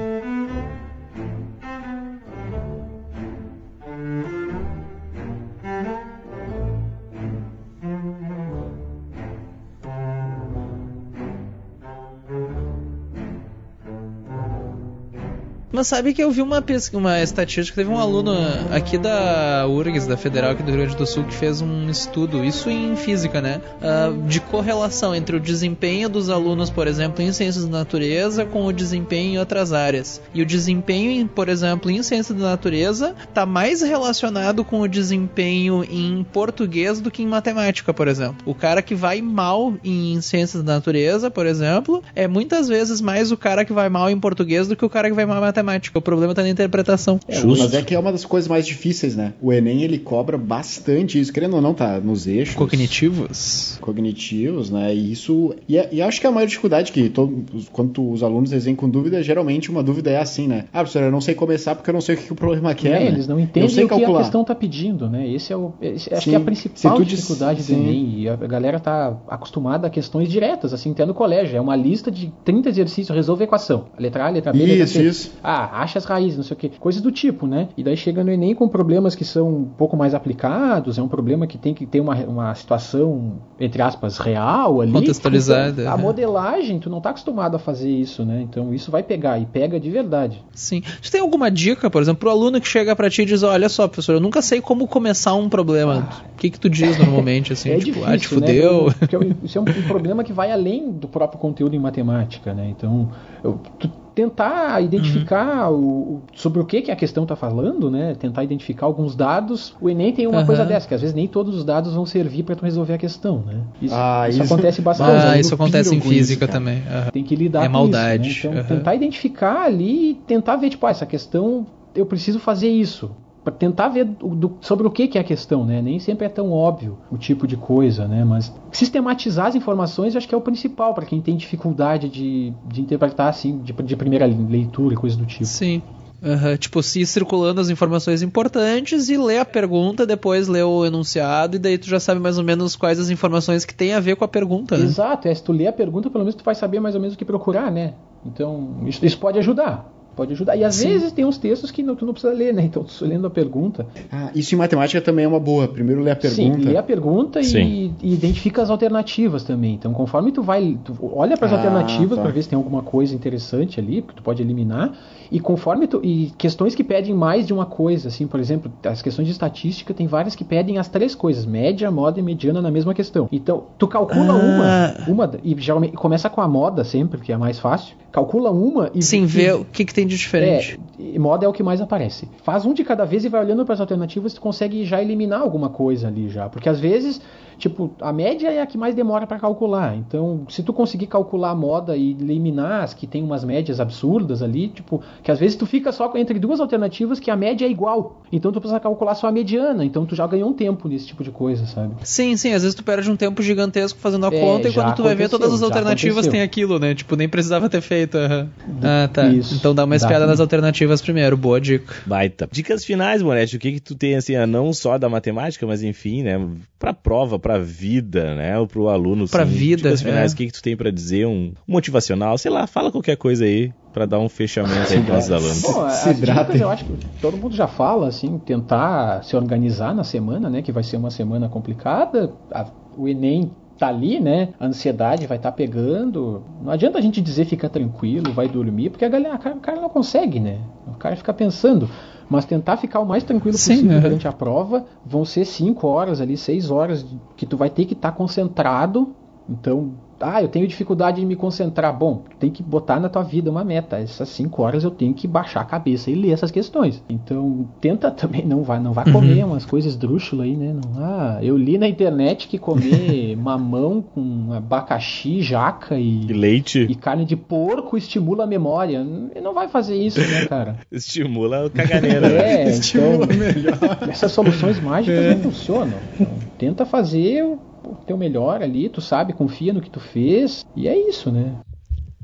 Mas 15.81 15.87
sabe 15.87 16.13
que 16.13 16.23
eu 16.23 16.31
vi 16.31 16.43
uma 16.43 16.61
pesquisa, 16.61 16.99
uma 16.99 17.23
estatística, 17.23 17.75
teve 17.75 17.91
um 17.91 17.97
aluno 17.97 18.35
aqui 18.71 18.99
da 18.99 19.67
URGS, 19.67 20.07
da 20.07 20.15
Federal 20.15 20.51
aqui 20.51 20.63
do 20.63 20.71
Rio 20.71 20.81
Grande 20.81 20.95
do 20.95 21.07
Sul, 21.07 21.25
que 21.25 21.33
fez 21.33 21.63
um 21.63 21.89
estudo, 21.89 22.45
isso 22.45 22.69
em 22.69 22.95
física, 22.97 23.41
né? 23.41 23.63
ah, 23.81 24.13
de 24.29 24.41
correlação 24.41 25.15
entre 25.15 25.37
o 25.37 25.41
desempenho 25.41 26.11
dos 26.11 26.29
alunos, 26.29 26.69
por 26.69 26.87
exemplo, 26.87 27.23
em 27.23 27.33
ciências 27.33 27.65
da 27.65 27.79
natureza 27.79 28.45
com 28.45 28.67
o 28.67 28.73
desempenho 28.75 29.37
em 29.37 29.39
outras 29.39 29.73
áreas. 29.73 30.21
E 30.35 30.43
o 30.43 30.47
desempenho, 30.47 31.13
em, 31.13 31.27
por 31.27 31.49
exemplo, 31.49 31.91
em 31.91 32.03
ciências 32.03 32.37
da 32.37 32.51
natureza 32.51 33.15
está 33.27 33.47
mais 33.47 33.81
relacionado 33.81 34.63
com 34.63 34.83
o 34.83 34.89
desempenho 34.89 35.83
em 35.83 36.23
português 36.31 37.01
do 37.01 37.11
que 37.11 37.23
em 37.23 37.27
matemática, 37.27 37.95
por 37.95 38.07
exemplo. 38.07 38.37
O 38.45 38.55
cara 38.55 38.83
que 38.83 38.95
vai 38.95 39.23
mal 39.23 39.73
em 39.83 40.21
ciências 40.21 40.63
da 40.63 40.75
natureza, 40.75 41.31
por 41.31 41.47
exemplo, 41.47 42.03
é 42.15 42.29
muitas 42.29 42.69
vezes 42.69 43.01
mais 43.01 43.33
o 43.33 43.37
cara 43.39 43.65
que 43.65 43.73
vai 43.73 43.89
mal 43.89 44.11
em 44.11 44.21
português 44.21 44.69
do 44.69 44.77
que 44.77 44.85
o 44.85 44.91
cara 44.91 45.09
que 45.09 45.17
vai 45.17 45.25
mal 45.25 45.39
em 45.39 45.41
matemática. 45.41 45.70
O 45.95 46.01
problema 46.01 46.33
está 46.33 46.43
na 46.43 46.49
interpretação. 46.51 47.19
É, 47.29 47.35
Justo. 47.37 47.65
mas 47.65 47.75
é 47.75 47.83
que 47.83 47.95
é 47.95 47.99
uma 47.99 48.13
das 48.13 48.25
coisas 48.25 48.49
mais 48.49 48.67
difíceis, 48.67 49.17
né? 49.17 49.33
O 49.41 49.53
Enem, 49.53 49.83
ele 49.83 49.99
cobra 49.99 50.37
bastante 50.39 51.21
isso. 51.21 51.33
Querendo 51.33 51.55
ou 51.57 51.63
não, 51.63 51.75
tá 51.75 51.99
nos 52.01 52.27
eixos. 52.27 52.55
Cognitivos. 52.55 53.79
cognitivos, 53.81 54.71
né? 54.71 54.95
E 54.95 55.13
isso. 55.13 55.55
E, 55.69 55.77
é- 55.79 55.89
e 55.93 56.03
acho 56.03 56.21
que 56.21 56.27
é 56.27 56.31
a 56.31 56.33
maior 56.33 56.47
dificuldade 56.47 56.93
que 56.93 57.09
todo, 57.09 57.45
quando 57.73 58.11
os 58.11 58.23
alunos 58.23 58.51
desenham 58.51 58.77
com 58.77 58.89
dúvida, 58.89 59.23
geralmente 59.23 59.71
uma 59.71 59.83
dúvida 59.83 60.11
é 60.11 60.19
assim, 60.21 60.47
né? 60.47 60.65
Ah, 60.73 60.79
professor, 60.81 61.03
eu 61.03 61.11
não 61.13 61.21
sei 61.21 61.35
começar 61.35 61.75
porque 61.75 61.91
eu 61.91 61.95
não 61.95 62.01
sei 62.01 62.15
o 62.15 62.19
que, 62.19 62.25
que 62.25 62.33
o 62.33 62.37
problema 62.37 62.75
quer. 62.75 62.91
É, 63.01 63.05
né? 63.05 63.07
eles 63.09 63.27
não 63.27 63.39
entendem 63.39 63.69
sei 63.69 63.85
o 63.85 63.89
que 63.89 63.95
a 63.95 63.99
calcular. 63.99 64.21
questão 64.21 64.43
está 64.43 64.55
pedindo, 64.55 65.09
né? 65.09 65.29
Esse 65.29 65.53
é 65.53 65.57
o, 65.57 65.73
esse- 65.81 66.13
acho 66.13 66.25
Sim. 66.25 66.31
que 66.31 66.37
é 66.37 66.39
a 66.39 66.43
principal 66.43 66.97
tu 66.97 67.05
diz- 67.05 67.17
dificuldade 67.21 67.61
do 67.61 67.65
sim. 67.65 67.75
Enem. 67.81 68.21
E 68.21 68.29
a 68.29 68.37
galera 68.37 68.77
está 68.79 69.17
acostumada 69.29 69.87
a 69.87 69.91
questões 69.91 70.29
diretas, 70.29 70.73
assim, 70.73 70.93
até 70.93 71.05
no 71.07 71.15
colégio. 71.15 71.57
É 71.57 71.61
uma 71.61 71.77
lista 71.77 72.11
de 72.11 72.33
30 72.45 72.69
exercícios, 72.69 73.15
resolve 73.15 73.43
a 73.43 73.47
equação. 73.47 73.87
A 73.97 74.01
letra 74.01 74.25
A, 74.25 74.27
a 74.29 74.31
letra 74.31 74.53
B, 74.53 74.63
a 74.63 74.67
letra 74.67 74.85
Isso, 74.85 74.93
C. 74.95 75.03
isso. 75.05 75.33
Ah, 75.43 75.60
acha 75.65 75.99
as 75.99 76.05
raízes, 76.05 76.37
não 76.37 76.45
sei 76.45 76.57
o 76.57 76.59
quê. 76.59 76.71
Coisas 76.79 77.01
do 77.03 77.11
tipo, 77.11 77.47
né? 77.47 77.69
E 77.77 77.83
daí 77.83 77.97
chega 77.97 78.23
no 78.25 78.31
Enem 78.31 78.55
com 78.55 78.69
problemas 78.69 79.15
que 79.15 79.25
são 79.25 79.49
um 79.49 79.65
pouco 79.65 79.97
mais 79.97 80.15
aplicados, 80.15 80.99
é 80.99 81.03
um 81.03 81.09
problema 81.09 81.47
que 81.47 81.59
tem 81.59 81.75
que 81.75 81.87
ter 81.87 82.01
uma, 82.01 82.15
uma 82.25 82.55
situação, 82.55 83.35
entre 83.59 83.83
aspas, 83.83 84.19
real 84.19 84.81
ali. 84.81 84.93
Contextualizada, 84.93 85.83
Então, 85.83 85.93
a 85.93 85.97
modelagem, 85.97 86.79
tu 86.79 86.89
não 86.91 87.01
tá 87.01 87.11
acostumado 87.11 87.57
a 87.57 87.59
fazer 87.59 87.91
isso, 87.91 88.25
né? 88.25 88.41
Então 88.43 88.73
isso 88.75 88.91
vai 88.91 89.03
pegar, 89.03 89.39
e 89.39 89.47
pega 89.47 89.79
de 89.79 89.91
verdade. 89.91 90.43
Sim. 90.55 90.83
Você 91.01 91.11
tem 91.13 91.21
alguma 91.21 91.51
dica, 91.51 91.91
por 91.91 92.01
exemplo, 92.03 92.21
pro 92.21 92.31
aluno 92.31 92.61
que 92.61 92.69
chega 92.69 92.95
pra 92.95 93.11
ti 93.11 93.23
e 93.23 93.25
diz, 93.27 93.43
olha 93.43 93.69
só, 93.69 93.87
professor, 93.89 94.13
eu 94.15 94.21
nunca 94.21 94.41
sei 94.43 94.61
como 94.61 94.87
começar 94.87 95.35
um 95.35 95.49
problema. 95.49 96.09
O 96.35 96.37
que 96.37 96.51
que 96.51 96.59
tu 96.61 96.69
diz 96.71 96.97
normalmente, 96.97 97.53
assim? 97.53 97.71
é 97.71 97.79
tipo, 97.79 98.01
difícil, 98.01 98.05
ah, 98.09 98.19
te 98.19 98.23
né? 98.23 98.41
fudeu. 98.41 98.93
Porque 98.99 99.17
é 99.17 99.21
isso 99.43 99.59
é 99.59 99.61
um, 99.61 99.65
um 99.65 99.83
problema 99.87 100.25
que 100.25 100.33
vai 100.33 100.51
além 100.53 100.91
do 100.91 101.09
próprio 101.09 101.39
conteúdo 101.39 101.75
em 101.75 101.79
matemática, 101.79 102.55
né? 102.55 102.69
Então, 102.71 103.11
eu- 103.43 103.61
tu 103.79 103.91
tentar 104.21 104.83
identificar 104.83 105.71
o, 105.71 105.77
o- 105.77 106.23
sobre 106.35 106.61
o 106.61 106.65
que, 106.67 106.83
que 106.83 106.91
a 106.91 106.97
questão 106.97 107.23
está 107.23 107.35
falando, 107.35 107.91
né? 107.91 108.15
Tentar 108.19 108.45
identificar 108.45 108.85
alguns 108.87 109.15
dados. 109.17 109.75
O 109.81 109.89
Enem 109.89 110.13
tem 110.13 110.27
uma 110.27 110.39
Aham. 110.39 110.47
coisa 110.47 110.65
dessa, 110.65 110.87
que 110.87 110.95
às 110.95 111.01
vezes 111.01 111.15
nem 111.15 111.27
todos 111.27 111.55
os 111.57 111.65
dados 111.65 111.95
vão 111.95 112.05
servir 112.05 112.43
para 112.43 112.55
tu 112.55 112.65
resolver 112.65 112.93
a 112.95 112.99
questão, 112.99 113.39
né? 113.47 113.61
Isso, 113.81 113.95
Ah, 113.97 114.29
isso 114.29 114.43
isso- 114.43 114.53
acontece 114.55 114.83
bastante. 114.83 115.27
Ah, 115.27 115.39
isso 115.39 115.55
acontece 115.55 115.95
em 115.95 115.99
isso, 115.99 116.09
física 116.09 116.47
cara. 116.47 116.59
também. 116.59 116.83
aham. 116.91 117.11
Tem 117.13 117.25
que 117.25 117.35
lidar 117.35 117.63
É 117.65 117.67
com 117.67 117.73
maldade, 117.73 118.29
isso. 118.31 118.49
Né? 118.51 118.61
Então, 118.65 118.77
tentar 118.77 118.95
identificar 118.95 119.63
ali 119.63 120.11
e 120.11 120.15
tentar 120.15 120.57
ver, 120.57 120.69
tipo, 120.71 120.87
ah, 120.87 120.91
essa 120.91 121.07
questão 121.07 121.67
eu 121.95 122.05
preciso 122.07 122.39
fazer 122.39 122.69
isso. 122.69 123.11
Pra 123.43 123.53
tentar 123.53 123.89
ver 123.89 124.05
do- 124.05 124.59
sobre 124.61 124.87
o 124.87 124.91
que, 124.91 125.09
que 125.09 125.17
é 125.17 125.21
a 125.23 125.25
questão, 125.25 125.65
né? 125.65 125.81
Nem 125.81 125.99
sempre 125.99 126.27
é 126.27 126.29
tão 126.29 126.53
óbvio 126.53 126.99
o 127.11 127.17
tipo 127.17 127.47
de 127.47 127.57
coisa, 127.57 128.07
né? 128.07 128.23
Mas 128.25 128.53
sistematizar 128.71 129.47
as 129.47 129.55
informações 129.55 130.15
eu 130.15 130.19
acho 130.19 130.29
que 130.29 130.35
é 130.35 130.39
o 130.39 130.43
principal 130.43 130.93
para 130.93 131.07
quem 131.07 131.21
tem 131.23 131.37
dificuldade 131.37 132.09
de, 132.09 132.53
de 132.67 132.83
interpretar 132.83 133.29
assim, 133.29 133.59
de, 133.59 133.73
de 133.73 133.97
primeira 133.97 134.27
leitura 134.27 134.93
e 134.95 134.97
coisas 134.97 135.17
do 135.17 135.25
tipo. 135.25 135.47
Sim. 135.47 135.81
Aham, 136.23 136.55
Tipo, 136.59 136.83
se 136.83 137.01
ir 137.01 137.07
circulando 137.07 137.63
as 137.63 137.71
informações 137.71 138.21
importantes 138.21 139.09
e 139.09 139.17
ler 139.17 139.39
a 139.39 139.45
pergunta, 139.47 140.05
depois 140.07 140.49
ler 140.49 140.65
o 140.65 140.85
enunciado, 140.85 141.57
e 141.57 141.59
daí 141.59 141.79
tu 141.79 141.89
já 141.89 141.99
sabe 141.99 142.21
mais 142.21 142.37
ou 142.37 142.45
menos 142.45 142.77
quais 142.77 143.01
as 143.01 143.09
informações 143.09 143.65
que 143.65 143.75
tem 143.75 143.95
a 143.95 144.01
ver 144.01 144.17
com 144.17 144.25
a 144.25 144.29
pergunta, 144.29 144.77
né? 144.77 144.85
Exato, 144.85 145.27
é, 145.29 145.35
se 145.35 145.43
tu 145.43 145.51
ler 145.51 145.69
a 145.69 145.73
pergunta, 145.73 146.11
pelo 146.11 146.25
menos 146.25 146.35
tu 146.35 146.45
vai 146.45 146.55
saber 146.55 146.79
mais 146.79 146.95
ou 146.95 147.01
menos 147.01 147.15
o 147.15 147.19
que 147.19 147.25
procurar, 147.25 147.73
né? 147.73 147.95
Então, 148.27 148.83
isso, 148.87 149.03
isso 149.07 149.19
pode 149.19 149.39
ajudar. 149.39 149.91
Pode 150.21 150.35
ajudar. 150.35 150.55
E 150.55 150.63
às 150.65 150.75
Sim. 150.75 150.89
vezes 150.89 151.13
tem 151.13 151.25
uns 151.25 151.39
textos 151.39 151.71
que 151.71 151.83
não, 151.83 151.97
tu 151.97 152.05
não 152.05 152.13
precisa 152.13 152.31
ler, 152.35 152.53
né? 152.53 152.63
Então, 152.63 152.85
tu 152.85 153.07
lendo 153.07 153.27
a 153.27 153.31
pergunta. 153.31 153.87
Ah, 154.13 154.31
isso 154.35 154.55
em 154.55 154.59
matemática 154.59 155.01
também 155.01 155.25
é 155.25 155.29
uma 155.29 155.41
boa. 155.41 155.67
Primeiro 155.67 156.03
lê 156.03 156.11
a 156.11 156.17
pergunta. 156.17 156.59
Sim, 156.59 156.63
lê 156.69 156.77
a 156.77 156.83
pergunta 156.83 157.41
e, 157.41 157.45
Sim. 157.45 157.95
e 158.03 158.13
identifica 158.13 158.61
as 158.61 158.69
alternativas 158.69 159.45
também. 159.45 159.73
Então, 159.73 159.95
conforme 159.95 160.31
tu 160.31 160.43
vai, 160.43 160.77
tu 160.85 160.95
olha 161.15 161.39
para 161.39 161.47
as 161.47 161.53
Ah, 161.55 161.57
alternativas 161.57 162.17
tá. 162.17 162.23
para 162.23 162.31
ver 162.33 162.43
se 162.43 162.51
tem 162.51 162.57
alguma 162.59 162.83
coisa 162.83 163.15
interessante 163.15 163.81
ali, 163.81 164.03
que 164.03 164.15
tu 164.15 164.23
pode 164.23 164.43
eliminar. 164.43 164.93
E 165.33 165.41
conforme 165.41 165.87
tu, 165.87 166.01
e 166.05 166.33
questões 166.37 166.75
que 166.75 166.85
pedem 166.85 167.15
mais 167.15 167.47
de 167.47 167.55
uma 167.55 167.65
coisa, 167.65 168.09
assim, 168.09 168.27
por 168.27 168.39
exemplo, 168.41 168.71
as 168.85 169.01
questões 169.01 169.25
de 169.27 169.33
estatística 169.33 169.95
tem 169.95 170.07
várias 170.07 170.35
que 170.35 170.45
pedem 170.45 170.77
as 170.77 170.89
três 170.89 171.15
coisas, 171.15 171.47
média, 171.47 171.91
moda 171.91 172.21
e 172.21 172.23
mediana 172.23 172.61
na 172.61 172.71
mesma 172.71 172.93
questão. 172.93 173.27
Então, 173.33 173.65
tu 173.79 173.89
calcula 173.89 174.35
Ah. 174.35 174.37
uma, 174.37 174.95
uma 175.07 175.31
e 175.43 175.55
geralmente 175.59 175.95
começa 175.97 176.29
com 176.29 176.43
a 176.43 176.49
moda 176.49 176.85
sempre, 176.85 177.21
que 177.23 177.33
é 177.33 177.35
a 177.35 177.39
mais 177.39 177.59
fácil. 177.59 177.95
Calcula 178.13 178.51
uma 178.51 178.91
e 178.93 179.01
Sim, 179.03 179.25
ver 179.25 179.55
o 179.55 179.65
que, 179.65 179.85
que 179.85 179.95
tem 179.95 180.05
de 180.11 180.17
diferente. 180.17 180.81
é, 180.99 181.19
moda 181.19 181.45
é 181.45 181.49
o 181.49 181.53
que 181.53 181.63
mais 181.63 181.81
aparece. 181.81 182.29
Faz 182.43 182.67
um 182.67 182.75
de 182.75 182.85
cada 182.85 183.05
vez 183.05 183.25
e 183.25 183.29
vai 183.29 183.43
olhando 183.43 183.65
para 183.65 183.75
as 183.75 183.81
alternativas, 183.81 184.35
tu 184.35 184.41
consegue 184.41 184.85
já 184.85 185.01
eliminar 185.01 185.41
alguma 185.41 185.71
coisa 185.71 186.09
ali 186.09 186.29
já, 186.29 186.49
porque 186.49 186.69
às 186.69 186.81
vezes, 186.81 187.21
tipo, 187.61 187.93
a 188.01 188.13
média 188.13 188.49
é 188.49 188.61
a 188.61 188.67
que 188.67 188.77
mais 188.77 188.95
demora 188.95 189.27
para 189.27 189.39
calcular. 189.39 189.95
Então, 189.97 190.45
se 190.49 190.63
tu 190.65 190.73
conseguir 190.73 191.07
calcular 191.07 191.51
a 191.51 191.55
moda 191.55 191.97
e 191.97 192.11
eliminar 192.11 192.83
as 192.83 192.95
que 192.95 193.07
tem 193.07 193.23
umas 193.23 193.45
médias 193.45 193.79
absurdas 193.79 194.43
ali, 194.43 194.69
tipo, 194.69 195.01
que 195.23 195.31
às 195.31 195.39
vezes 195.39 195.57
tu 195.57 195.67
fica 195.67 195.93
só 195.93 196.11
entre 196.17 196.39
duas 196.39 196.59
alternativas 196.59 197.21
que 197.21 197.31
a 197.31 197.37
média 197.37 197.65
é 197.67 197.71
igual. 197.71 198.23
Então 198.33 198.51
tu 198.51 198.61
precisa 198.61 198.81
calcular 198.81 199.15
só 199.15 199.29
a 199.29 199.33
mediana, 199.33 199.85
então 199.85 200.05
tu 200.07 200.15
já 200.17 200.27
ganhou 200.27 200.49
um 200.51 200.53
tempo 200.53 200.89
nesse 200.89 201.07
tipo 201.07 201.23
de 201.23 201.31
coisa, 201.31 201.67
sabe? 201.67 201.95
Sim, 202.03 202.37
sim, 202.37 202.53
às 202.53 202.63
vezes 202.63 202.75
tu 202.75 202.83
perde 202.83 203.11
um 203.11 203.17
tempo 203.17 203.43
gigantesco 203.43 203.99
fazendo 204.01 204.27
a 204.27 204.29
É, 204.35 204.41
conta 204.41 204.69
e 204.69 204.73
quando 204.73 204.95
tu 204.95 205.03
vai 205.03 205.15
ver 205.15 205.29
todas 205.29 205.53
as 205.53 205.63
alternativas 205.63 206.17
aconteceu. 206.19 206.33
tem 206.33 206.43
aquilo, 206.43 206.79
né? 206.79 206.95
Tipo, 206.95 207.15
nem 207.15 207.29
precisava 207.29 207.69
ter 207.69 207.81
feito. 207.83 208.17
aham. 208.17 208.49
Ah, 208.83 209.09
tá. 209.13 209.27
Isso. 209.29 209.55
Então 209.55 209.75
dá 209.75 209.85
uma 209.85 209.91
Dá. 209.91 209.97
espiada 209.97 210.27
nas 210.27 210.41
alternativas 210.41 211.03
primeiro, 211.03 211.37
boa 211.37 211.61
dica. 211.61 211.95
Baita. 212.07 212.49
Dicas 212.51 212.85
finais, 212.85 213.23
Moretti, 213.23 213.57
o 213.57 213.59
que 213.59 213.73
que 213.73 213.81
tu 213.81 213.95
tem, 213.95 214.15
assim, 214.15 214.35
não 214.47 214.73
só 214.73 214.97
da 214.97 215.09
matemática, 215.09 215.67
mas 215.67 215.83
enfim, 215.83 216.23
né, 216.23 216.41
pra 216.79 216.95
prova, 216.95 217.39
pra 217.39 217.50
vida, 217.59 218.35
né, 218.35 218.59
ou 218.59 218.67
pro 218.67 218.89
aluno, 218.89 219.29
Pra 219.29 219.45
sim. 219.45 219.51
vida, 219.53 219.83
Dicas 219.83 220.03
finais, 220.03 220.33
é. 220.33 220.35
o 220.35 220.37
que 220.37 220.47
que 220.47 220.53
tu 220.53 220.63
tem 220.63 220.77
pra 220.77 220.91
dizer, 220.91 221.27
um 221.27 221.53
motivacional, 221.67 222.37
sei 222.39 222.51
lá, 222.51 222.67
fala 222.67 222.91
qualquer 222.93 223.17
coisa 223.17 223.45
aí 223.45 223.73
pra 223.93 224.07
dar 224.07 224.19
um 224.21 224.29
fechamento 224.29 224.93
aí 224.93 225.01
pros 225.03 225.09
nossos 225.15 225.31
alunos. 225.33 225.63
Bom, 225.63 225.89
Se 225.91 226.15
dicas 226.15 226.61
eu 226.61 226.71
acho 226.71 226.85
que 226.85 226.93
todo 227.21 227.37
mundo 227.37 227.55
já 227.57 227.67
fala, 227.67 228.09
assim, 228.09 228.39
tentar 228.39 229.23
se 229.25 229.35
organizar 229.37 229.95
na 229.95 230.05
semana, 230.05 230.49
né? 230.49 230.63
Que 230.63 230.71
vai 230.73 230.83
ser 230.83 230.97
uma 230.97 231.11
semana 231.11 231.49
complicada. 231.49 232.35
A- 232.53 232.71
o 232.97 233.09
Enem 233.09 233.57
tá 233.81 233.89
ali, 233.89 234.21
né? 234.21 234.51
A 234.61 234.67
ansiedade 234.67 235.27
vai 235.27 235.39
estar 235.39 235.53
pegando. 235.53 236.45
Não 236.61 236.71
adianta 236.71 236.99
a 236.99 237.01
gente 237.01 237.21
dizer 237.21 237.47
fica 237.47 237.69
tranquilo, 237.69 238.31
vai 238.33 238.47
dormir, 238.47 238.91
porque 238.91 239.05
a 239.07 239.09
galera, 239.09 239.35
a 239.35 239.39
cara- 239.39 239.57
o 239.57 239.61
cara 239.61 239.81
não 239.81 239.89
consegue, 239.89 240.39
né? 240.39 240.59
O 240.87 240.99
cara 240.99 241.17
fica 241.17 241.33
pensando. 241.33 241.89
Mas 242.29 242.45
tentar 242.45 242.77
ficar 242.77 243.01
o 243.01 243.07
mais 243.07 243.25
tranquilo 243.25 243.57
Sim, 243.57 243.73
possível 243.75 243.93
aham. 243.97 244.03
durante 244.03 244.29
a 244.29 244.33
prova. 244.33 244.85
Vão 245.05 245.25
ser 245.25 245.45
cinco 245.47 245.89
horas 245.89 246.21
ali, 246.21 246.37
seis 246.37 246.71
horas 246.71 247.05
que 247.37 247.47
tu 247.47 247.57
vai 247.57 247.71
ter 247.71 247.87
que 247.87 247.95
estar 247.95 248.13
concentrado. 248.13 249.17
Então, 249.49 249.95
ah, 250.21 250.43
eu 250.43 250.49
tenho 250.49 250.67
dificuldade 250.67 251.21
em 251.23 251.27
me 251.27 251.37
concentrar. 251.37 251.97
Bom, 251.97 252.23
tu 252.31 252.37
tem 252.39 252.51
que 252.51 252.63
botar 252.63 253.01
na 253.01 253.09
tua 253.09 253.23
vida 253.23 253.51
uma 253.51 253.65
meta. 253.65 253.99
Essas 253.99 254.29
cinco 254.29 254.63
horas 254.63 254.85
eu 254.85 254.91
tenho 254.91 255.15
que 255.15 255.27
baixar 255.27 255.61
a 255.61 255.65
cabeça 255.65 256.11
e 256.11 256.15
ler 256.15 256.31
essas 256.33 256.51
questões. 256.51 257.03
Então, 257.09 257.67
tenta 257.81 258.11
também, 258.13 258.45
não 258.45 258.63
vai, 258.63 258.79
não 258.81 258.93
vai 258.93 259.07
Uhum. 259.07 259.13
comer 259.13 259.45
umas 259.45 259.65
coisas 259.65 259.97
drúxulas 259.97 260.47
aí, 260.47 260.57
né? 260.57 260.73
Não, 260.75 261.03
ah, 261.03 261.39
eu 261.43 261.57
li 261.57 261.79
na 261.79 261.89
internet 261.89 262.47
que 262.49 262.59
comer 262.59 263.35
mamão 263.41 264.03
com 264.03 264.53
abacaxi, 264.53 265.41
jaca 265.43 265.99
E 265.99 266.27
e, 266.29 266.33
leite 266.33 266.87
e 266.89 266.95
carne 266.95 267.25
de 267.25 267.37
porco 267.37 267.97
estimula 267.97 268.45
a 268.45 268.47
memória. 268.47 269.03
Não 269.43 269.55
vai 269.55 269.69
fazer 269.69 269.97
isso, 269.97 270.21
né, 270.21 270.45
cara? 270.47 270.77
estimula 270.93 271.67
o 271.67 271.71
caganeira. 271.71 272.29
né? 272.29 272.39
É, 272.41 272.63
então, 272.63 272.71
Estimula 272.73 273.27
melhor. 273.27 273.79
essas 274.09 274.33
soluções 274.33 274.81
mágicas 274.81 275.19
É. 275.25 275.35
não 275.35 275.43
funcionam. 275.43 275.95
Então, 276.19 276.33
tenta 276.59 276.85
fazer 276.85 277.43
o 277.45 277.59
o 277.91 278.05
teu 278.07 278.17
melhor 278.17 278.63
ali, 278.63 278.89
tu 278.89 279.01
sabe, 279.01 279.33
confia 279.33 279.73
no 279.73 279.81
que 279.81 279.91
tu 279.91 280.01
fez, 280.01 280.65
e 280.77 280.89
é 280.89 280.97
isso, 281.09 281.31
né? 281.31 281.57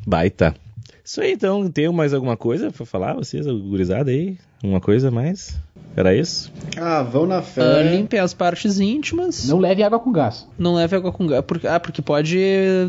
Baita. 0.07 0.55
Isso 1.05 1.21
aí, 1.21 1.33
então, 1.33 1.71
tem 1.71 1.89
mais 1.93 2.13
alguma 2.13 2.37
coisa 2.37 2.71
pra 2.73 2.85
falar, 2.85 3.15
vocês, 3.15 3.47
gurizada 3.47 4.11
aí? 4.11 4.39
Uma 4.63 4.81
coisa 4.81 5.11
mais? 5.11 5.59
Era 5.97 6.15
isso? 6.15 6.53
Ah, 6.79 7.03
vão 7.03 7.25
na 7.27 7.41
fé. 7.41 7.63
Ah, 7.63 7.83
limpem 7.83 8.21
as 8.21 8.35
partes 8.35 8.79
íntimas. 8.79 9.49
Não 9.49 9.59
leve 9.59 9.83
água 9.83 9.99
com 9.99 10.13
gás. 10.13 10.47
Não 10.59 10.75
leve 10.75 10.95
água 10.95 11.11
com 11.11 11.27
gás. 11.27 11.43
Porque, 11.47 11.67
ah, 11.67 11.81
porque 11.81 12.03
pode 12.03 12.39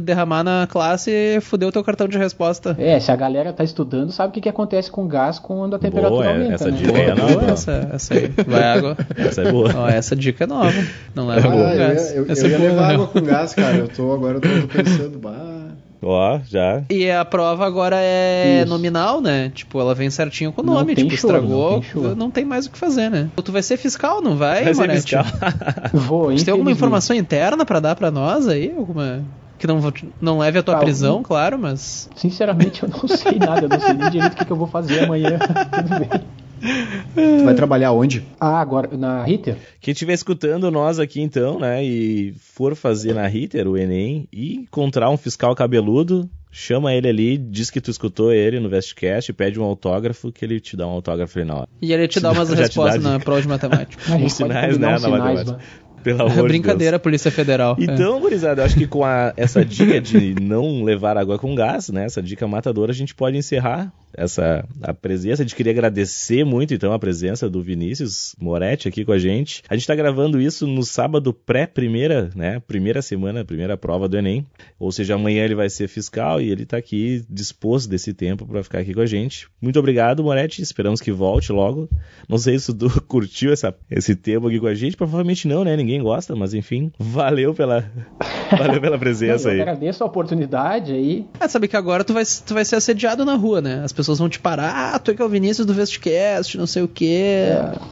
derramar 0.01 0.43
na 0.43 0.67
classe 0.69 1.09
e 1.09 1.39
foder 1.39 1.69
o 1.69 1.71
teu 1.71 1.81
cartão 1.85 2.05
de 2.05 2.17
resposta. 2.17 2.75
É, 2.77 2.99
se 2.99 3.09
a 3.09 3.15
galera 3.15 3.53
tá 3.53 3.63
estudando, 3.63 4.11
sabe 4.11 4.31
o 4.31 4.33
que, 4.33 4.41
que 4.41 4.49
acontece 4.49 4.91
com 4.91 5.07
gás 5.07 5.39
quando 5.39 5.75
a 5.75 5.79
temperatura 5.79 6.09
Boa, 6.17 6.25
é, 6.25 6.33
aumenta. 6.33 6.53
essa 6.55 6.69
né? 6.69 6.77
dica 6.77 6.97
é 6.97 7.15
nova. 7.15 7.45
essa, 7.51 7.89
essa 7.93 8.13
aí. 8.13 8.27
Vai 8.45 8.63
água. 8.63 8.97
Essa 9.15 9.41
é 9.43 9.51
boa. 9.53 9.71
Ó, 9.73 9.87
essa 9.87 10.13
dica 10.13 10.43
é 10.43 10.47
nova. 10.47 10.73
Não 11.15 11.27
leva 11.27 11.47
Ah, 11.47 11.51
água 11.51 11.63
com 11.63 11.69
eu 11.71 11.77
gás. 11.77 12.09
ia, 12.11 12.15
eu, 12.17 12.25
essa 12.29 12.45
eu 12.45 12.49
é 12.49 12.51
ia 12.51 12.57
boa, 12.57 12.69
levar 12.71 12.87
né? 12.89 12.93
água 12.93 13.07
com 13.07 13.21
gás, 13.21 13.53
cara. 13.53 13.77
Eu 13.77 13.87
tô 13.87 14.11
agora 14.11 14.35
eu 14.37 14.41
tô 14.41 14.67
pensando, 14.67 15.17
bah. 15.17 15.56
Ó, 16.01 16.39
já. 16.47 16.83
E 16.89 17.09
a 17.09 17.25
prova 17.25 17.65
agora 17.65 17.97
é 17.99 18.59
Isso. 18.61 18.69
nominal, 18.69 19.19
né? 19.19 19.51
Tipo, 19.53 19.79
ela 19.79 19.95
vem 19.95 20.09
certinho 20.09 20.51
com 20.51 20.61
o 20.61 20.65
nome. 20.65 20.95
tipo, 20.95 21.13
estragou, 21.13 21.83
não 21.95 22.01
tem 22.03 22.15
não 22.15 22.31
tem 22.31 22.45
mais 22.45 22.65
o 22.65 22.71
que 22.71 22.77
fazer, 22.77 23.09
né? 23.09 23.29
Tu 23.43 23.51
vai 23.51 23.63
ser 23.63 23.77
fiscal, 23.77 24.21
não 24.21 24.35
vai, 24.35 24.63
Vai 24.63 24.73
ser 24.73 24.91
fiscal. 24.91 25.25
Vou, 25.93 26.31
Você 26.31 26.45
tem 26.45 26.51
alguma 26.51 26.71
informação 26.71 27.15
interna 27.15 27.65
pra 27.65 27.79
dar 27.79 27.95
pra 27.95 28.11
nós 28.11 28.47
aí? 28.47 28.73
Alguma... 28.77 29.23
Que 29.57 29.65
não, 29.65 29.81
não 30.21 30.37
leve 30.37 30.59
a 30.59 30.63
tua 30.63 30.75
Tá, 30.75 30.81
prisão, 30.81 31.23
claro, 31.23 31.57
mas... 31.57 32.07
Sinceramente, 32.15 32.83
eu 32.83 32.89
não 32.89 33.07
sei 33.07 33.39
nada. 33.39 33.61
Eu 33.61 33.69
não 33.69 33.79
sei 33.79 33.93
nem 33.95 34.09
direito 34.11 34.33
o 34.33 34.35
que, 34.35 34.45
que 34.45 34.51
eu 34.51 34.57
vou 34.57 34.67
fazer 34.67 35.03
amanhã. 35.05 35.39
Tudo 35.73 35.99
bem. 35.99 36.21
Tu 36.61 37.43
vai 37.45 37.53
trabalhar 37.55 37.91
onde? 37.91 38.23
Ah, 38.39 38.59
agora, 38.59 38.95
na 38.97 39.23
Ritter? 39.23 39.57
Quem 39.79 39.91
estiver 39.91 40.13
escutando 40.13 40.69
nós 40.71 40.99
aqui 40.99 41.21
então, 41.21 41.59
né, 41.59 41.83
e 41.83 42.33
for 42.39 42.75
fazer 42.75 43.13
na 43.13 43.27
Ritter 43.27 43.67
o 43.67 43.77
Enem 43.77 44.27
e 44.31 44.55
encontrar 44.55 45.09
um 45.09 45.17
fiscal 45.17 45.53
cabeludo, 45.55 46.29
chama 46.51 46.93
ele 46.93 47.07
ali, 47.07 47.37
diz 47.37 47.69
que 47.69 47.79
tu 47.81 47.91
escutou 47.91 48.31
ele 48.33 48.59
no 48.59 48.69
Vestcast, 48.69 49.31
pede 49.33 49.59
um 49.59 49.63
autógrafo 49.63 50.31
que 50.31 50.43
ele 50.43 50.59
te 50.59 50.75
dá 50.75 50.87
um 50.87 50.91
autógrafo 50.91 51.37
ali 51.39 51.47
na 51.47 51.55
hora. 51.57 51.67
E 51.81 51.93
ele 51.93 52.07
te 52.07 52.19
dá 52.19 52.31
umas 52.31 52.49
respostas 52.53 53.03
na 53.03 53.19
prova 53.19 53.41
de 53.41 53.47
matemática. 53.47 54.01
Uns 54.15 54.33
sinais, 54.33 54.77
né, 54.77 54.87
uns 54.95 55.01
na 55.03 55.09
sinais, 55.09 55.21
matemática. 55.23 55.51
né? 55.57 55.63
Pelo 56.03 56.21
amor 56.21 56.29
É 56.29 56.33
de 56.33 56.37
Deus. 56.37 56.47
brincadeira, 56.47 56.99
Polícia 56.99 57.29
Federal. 57.31 57.75
É. 57.77 57.83
Então, 57.83 58.19
gurizada, 58.21 58.61
eu 58.61 58.65
acho 58.65 58.75
que 58.77 58.87
com 58.87 59.03
a- 59.03 59.33
essa 59.35 59.65
dica 59.65 59.99
de 59.99 60.35
não 60.39 60.83
levar 60.83 61.17
água 61.17 61.37
com 61.37 61.53
gás, 61.53 61.89
né? 61.89 62.05
Essa 62.05 62.21
dica 62.21 62.47
matadora, 62.47 62.91
a 62.91 62.95
gente 62.95 63.13
pode 63.13 63.35
encerrar 63.35 63.91
essa 64.17 64.67
a 64.81 64.93
presença. 64.93 65.43
A 65.43 65.45
gente 65.45 65.55
queria 65.55 65.71
agradecer 65.71 66.43
muito, 66.43 66.73
então, 66.73 66.91
a 66.91 66.99
presença 66.99 67.47
do 67.49 67.61
Vinícius 67.61 68.35
Moretti 68.39 68.87
aqui 68.87 69.05
com 69.05 69.11
a 69.11 69.19
gente. 69.19 69.63
A 69.69 69.75
gente 69.75 69.83
está 69.83 69.95
gravando 69.95 70.41
isso 70.41 70.65
no 70.65 70.83
sábado 70.83 71.31
pré-primeira, 71.31 72.31
né? 72.35 72.59
Primeira 72.67 73.01
semana, 73.01 73.45
primeira 73.45 73.77
prova 73.77 74.09
do 74.09 74.17
Enem. 74.17 74.45
Ou 74.79 74.91
seja, 74.91 75.15
amanhã 75.15 75.45
ele 75.45 75.55
vai 75.55 75.69
ser 75.69 75.87
fiscal 75.87 76.41
e 76.41 76.49
ele 76.49 76.63
está 76.63 76.77
aqui 76.77 77.23
disposto 77.29 77.87
desse 77.87 78.13
tempo 78.13 78.45
para 78.45 78.63
ficar 78.63 78.79
aqui 78.79 78.93
com 78.93 79.01
a 79.01 79.05
gente. 79.05 79.47
Muito 79.61 79.77
obrigado, 79.77 80.23
Moretti. 80.23 80.61
Esperamos 80.61 80.99
que 80.99 81.11
volte 81.11 81.51
logo. 81.51 81.87
Não 82.27 82.37
sei 82.37 82.57
se 82.57 82.73
tu 82.73 82.89
curtiu 83.07 83.53
essa, 83.53 83.73
esse 83.89 84.15
tempo 84.15 84.47
aqui 84.47 84.59
com 84.59 84.67
a 84.67 84.73
gente. 84.73 84.97
Provavelmente 84.97 85.47
não, 85.47 85.63
né? 85.63 85.77
Ninguém 85.77 86.01
gosta, 86.01 86.35
mas 86.35 86.53
enfim. 86.55 86.91
Valeu 86.97 87.53
pela, 87.53 87.89
valeu 88.57 88.81
pela 88.81 88.97
presença 88.97 89.49
eu 89.49 89.53
aí. 89.53 89.61
agradeço 89.61 90.03
a 90.03 90.07
oportunidade 90.07 90.91
aí. 90.91 91.25
Ah, 91.39 91.47
sabe 91.47 91.67
que 91.67 91.77
agora 91.77 92.03
tu 92.03 92.13
vai, 92.13 92.23
tu 92.45 92.53
vai 92.53 92.65
ser 92.65 92.77
assediado 92.77 93.23
na 93.23 93.35
rua, 93.35 93.61
né? 93.61 93.83
As 93.83 93.93
pessoas 93.93 94.06
vão 94.19 94.29
te 94.29 94.39
parar, 94.39 94.93
ah, 94.95 94.99
tu 94.99 95.11
é 95.11 95.13
que 95.13 95.21
é 95.21 95.25
o 95.25 95.29
Vinícius 95.29 95.65
do 95.65 95.73
Vestcast, 95.73 96.57
não 96.57 96.67
sei 96.67 96.83
o 96.83 96.87
quê. 96.87 97.45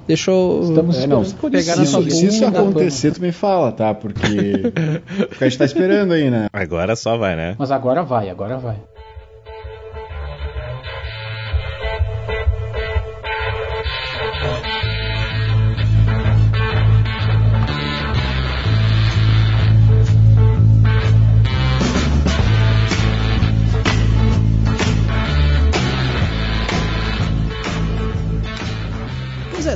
Deixa 0.07 0.31
eu 0.31 0.59
Estamos 0.69 0.97
É, 0.97 1.07
não, 1.07 1.23
pegar 1.23 1.59
isso. 1.59 1.77
na 1.79 1.85
Se, 1.85 1.91
sua 1.91 2.01
isso- 2.01 2.17
se 2.17 2.25
isso 2.27 2.45
acontecer, 2.45 3.11
tu 3.13 3.21
me 3.21 3.31
fala, 3.31 3.71
tá? 3.71 3.93
Porque, 3.93 4.23
porque 5.29 5.43
a 5.43 5.49
gente 5.49 5.57
tá 5.57 5.65
esperando 5.65 6.13
aí, 6.13 6.29
né? 6.29 6.45
Agora 6.53 6.95
só 6.95 7.17
vai, 7.17 7.35
né? 7.35 7.55
Mas 7.57 7.71
agora 7.71 8.03
vai, 8.03 8.29
agora 8.29 8.57
vai. 8.57 8.77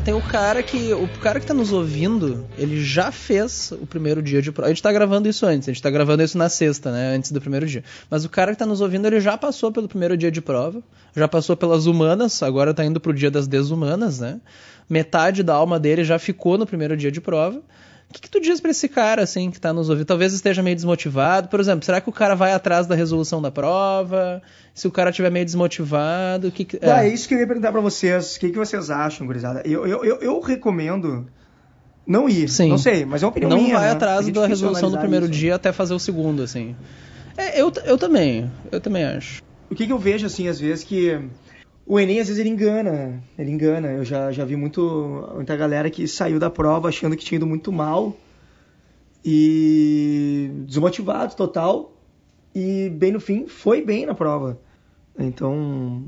Tem 0.04 0.14
o 0.14 0.22
cara 0.22 0.64
que. 0.64 0.94
O 0.94 1.08
cara 1.20 1.40
que 1.40 1.46
tá 1.46 1.54
nos 1.54 1.72
ouvindo, 1.72 2.46
ele 2.58 2.84
já 2.84 3.12
fez 3.12 3.72
o 3.72 3.86
primeiro 3.86 4.22
dia 4.22 4.42
de 4.42 4.52
prova. 4.52 4.68
A 4.68 4.74
gente 4.74 4.82
tá 4.82 4.92
gravando 4.92 5.28
isso 5.28 5.46
antes, 5.46 5.68
a 5.68 5.72
gente 5.72 5.82
tá 5.82 5.90
gravando 5.90 6.24
isso 6.24 6.38
na 6.38 6.48
sexta, 6.48 6.92
né? 6.92 7.16
Antes 7.16 7.32
do 7.32 7.42
primeiro 7.42 7.66
dia. 7.66 7.84
Mas 8.10 8.24
o 8.24 8.30
cara 8.30 8.52
que 8.52 8.58
tá 8.58 8.66
nos 8.66 8.82
ouvindo, 8.82 9.06
ele 9.08 9.20
já 9.20 9.38
passou 9.38 9.72
pelo 9.72 9.88
primeiro 9.88 10.16
dia 10.16 10.32
de 10.32 10.42
prova, 10.42 10.82
já 11.16 11.28
passou 11.28 11.58
pelas 11.58 11.86
humanas, 11.86 12.42
agora 12.42 12.74
tá 12.74 12.86
indo 12.86 13.00
pro 13.00 13.14
dia 13.14 13.30
das 13.30 13.48
desumanas, 13.48 14.20
né? 14.20 14.40
Metade 14.90 15.44
da 15.44 15.54
alma 15.54 15.80
dele 15.80 16.04
já 16.04 16.18
ficou 16.18 16.58
no 16.58 16.66
primeiro 16.66 16.96
dia 16.96 17.12
de 17.12 17.22
prova. 17.22 17.62
O 18.10 18.14
que, 18.14 18.22
que 18.22 18.30
tu 18.30 18.42
diz 18.42 18.60
pra 18.60 18.72
esse 18.72 18.90
cara, 18.90 19.22
assim, 19.22 19.52
que 19.52 19.62
tá 19.62 19.72
nos 19.72 19.88
ouvindo? 19.88 20.06
Talvez 20.08 20.34
esteja 20.34 20.64
meio 20.64 20.76
desmotivado. 20.76 21.48
Por 21.48 21.60
exemplo, 21.60 21.86
será 21.86 22.02
que 22.02 22.10
o 22.10 22.12
cara 22.12 22.34
vai 22.36 22.54
atrás 22.54 22.88
da 22.88 22.96
resolução 22.96 23.40
da 23.40 23.52
prova? 23.52 24.42
Se 24.74 24.88
o 24.88 24.92
cara 24.92 25.12
tiver 25.12 25.30
meio 25.30 25.46
desmotivado, 25.46 26.48
o 26.48 26.52
que, 26.52 26.66
que 26.66 26.78
Tá, 26.78 27.04
é 27.06 27.10
isso 27.10 27.28
que 27.28 27.36
eu 27.36 27.40
ia 27.40 27.46
perguntar 27.46 27.72
pra 27.72 27.82
vocês. 27.82 28.36
O 28.36 28.40
que, 28.40 28.50
que 28.50 28.58
vocês 28.58 28.90
acham, 28.90 29.28
gurizada? 29.28 29.62
Eu, 29.64 29.86
eu, 29.86 30.04
eu, 30.04 30.16
eu 30.22 30.40
recomendo 30.40 31.28
não 32.08 32.28
ir. 32.28 32.50
Sim. 32.50 32.70
Não 32.70 32.80
sei, 32.80 33.06
mas 33.06 33.22
é 33.22 33.26
uma 33.28 33.30
opinião 33.30 33.50
não 33.52 33.58
minha. 33.62 33.76
vai 33.78 33.86
né? 33.90 33.92
atrás 33.92 34.28
É 34.28 34.32
da 34.32 34.48
resolução 34.48 34.90
do 34.90 34.98
primeiro 34.98 35.26
isso. 35.26 35.34
dia 35.36 35.54
até 35.56 35.72
fazer 35.72 35.94
o 35.94 36.00
segundo, 36.00 36.42
assim. 36.42 36.76
É, 37.38 37.62
eu, 37.62 37.72
eu 37.86 37.98
também, 37.98 38.50
eu 38.72 38.82
também 38.82 39.04
acho. 39.04 39.44
O 39.70 39.76
que, 39.76 39.86
que 39.86 39.94
eu 39.94 40.00
vejo, 40.00 40.26
assim, 40.26 40.48
às 40.48 40.60
vezes, 40.60 40.84
que 40.84 41.20
o 41.90 42.00
Enem, 42.00 42.20
às 42.20 42.28
vezes, 42.28 42.40
ele 42.40 42.50
engana. 42.50 43.20
Ele 43.36 43.50
engana. 43.50 43.88
Eu 43.88 44.06
já, 44.06 44.32
já 44.32 44.46
vi 44.46 44.56
muito, 44.56 45.28
muita 45.34 45.58
galera 45.58 45.90
que 45.90 46.08
saiu 46.08 46.38
da 46.38 46.48
prova 46.48 46.88
achando 46.88 47.18
que 47.18 47.26
tinha 47.26 47.38
ido 47.38 47.48
muito 47.48 47.72
mal 47.72 48.16
e 49.26 50.52
desmotivado 50.68 51.36
total. 51.36 51.92
E, 52.54 52.90
bem 52.90 53.12
no 53.12 53.20
fim, 53.20 53.48
foi 53.48 53.84
bem 53.84 54.06
na 54.06 54.14
prova. 54.14 54.60
Então, 55.18 56.04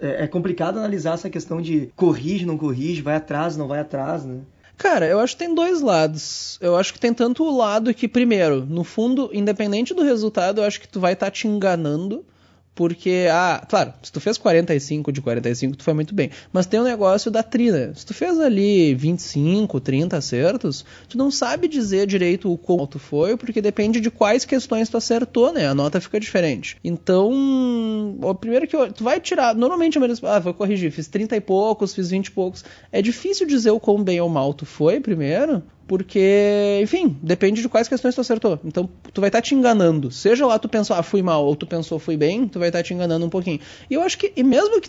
é, 0.00 0.24
é 0.24 0.26
complicado 0.26 0.78
analisar 0.78 1.14
essa 1.14 1.30
questão 1.30 1.62
de 1.62 1.92
corrige, 1.94 2.44
não 2.44 2.58
corrige, 2.58 3.00
vai 3.00 3.14
atrás, 3.14 3.56
não 3.56 3.68
vai 3.68 3.78
atrás, 3.78 4.24
né? 4.24 4.40
Cara, 4.76 5.06
eu 5.06 5.20
acho 5.20 5.34
que 5.36 5.44
tem 5.44 5.54
dois 5.54 5.80
lados. 5.80 6.58
Eu 6.60 6.74
acho 6.74 6.92
que 6.92 6.98
tem 6.98 7.14
tanto 7.14 7.44
o 7.44 7.56
lado 7.56 7.94
que, 7.94 8.08
primeiro, 8.08 8.66
no 8.66 8.82
fundo, 8.82 9.30
independente 9.32 9.94
do 9.94 10.02
resultado, 10.02 10.60
eu 10.60 10.64
acho 10.64 10.80
que 10.80 10.88
tu 10.88 10.98
vai 10.98 11.12
estar 11.12 11.30
te 11.30 11.46
enganando. 11.46 12.24
Porque, 12.80 13.26
ah, 13.30 13.62
claro, 13.68 13.92
se 14.02 14.10
tu 14.10 14.18
fez 14.22 14.38
45 14.38 15.12
de 15.12 15.20
45, 15.20 15.76
tu 15.76 15.84
foi 15.84 15.92
muito 15.92 16.14
bem. 16.14 16.30
Mas 16.50 16.64
tem 16.64 16.80
o 16.80 16.82
negócio 16.82 17.30
da 17.30 17.42
trilha. 17.42 17.92
Se 17.94 18.06
tu 18.06 18.14
fez 18.14 18.40
ali 18.40 18.94
25, 18.94 19.78
30 19.80 20.16
acertos, 20.16 20.82
tu 21.06 21.18
não 21.18 21.30
sabe 21.30 21.68
dizer 21.68 22.06
direito 22.06 22.50
o 22.50 22.56
quão 22.56 22.86
tu 22.86 22.98
foi, 22.98 23.36
porque 23.36 23.60
depende 23.60 24.00
de 24.00 24.10
quais 24.10 24.46
questões 24.46 24.88
tu 24.88 24.96
acertou, 24.96 25.52
né? 25.52 25.66
A 25.66 25.74
nota 25.74 26.00
fica 26.00 26.18
diferente. 26.18 26.78
Então, 26.82 27.30
o 28.22 28.34
primeiro 28.34 28.66
que 28.66 28.74
eu- 28.74 28.90
tu 28.90 29.04
vai 29.04 29.20
tirar, 29.20 29.54
normalmente 29.54 29.98
a 29.98 30.00
maioria, 30.00 30.16
ah, 30.30 30.38
vou 30.38 30.54
corrigir, 30.54 30.90
fiz 30.90 31.06
30 31.06 31.36
e 31.36 31.40
poucos, 31.42 31.94
fiz 31.94 32.08
20 32.08 32.28
e 32.28 32.30
poucos. 32.30 32.64
É 32.90 33.02
difícil 33.02 33.46
dizer 33.46 33.72
o 33.72 33.78
quão 33.78 34.02
bem 34.02 34.22
ou 34.22 34.28
mal 34.30 34.54
tu 34.54 34.64
foi 34.64 35.00
primeiro, 35.00 35.62
porque, 35.90 36.78
enfim, 36.80 37.18
depende 37.20 37.60
de 37.60 37.68
quais 37.68 37.88
questões 37.88 38.14
tu 38.14 38.20
acertou. 38.20 38.60
Então, 38.64 38.88
tu 39.12 39.20
vai 39.20 39.26
estar 39.26 39.42
te 39.42 39.56
enganando. 39.56 40.08
Seja 40.08 40.46
lá 40.46 40.56
tu 40.56 40.68
pensou, 40.68 40.94
ah, 40.94 41.02
fui 41.02 41.20
mal, 41.20 41.44
ou 41.44 41.56
tu 41.56 41.66
pensou, 41.66 41.98
fui 41.98 42.16
bem, 42.16 42.46
tu 42.46 42.60
vai 42.60 42.68
estar 42.68 42.80
te 42.84 42.94
enganando 42.94 43.26
um 43.26 43.28
pouquinho. 43.28 43.58
E 43.90 43.94
eu 43.94 44.02
acho 44.02 44.16
que, 44.16 44.32
e 44.36 44.44
mesmo 44.44 44.80
que, 44.80 44.88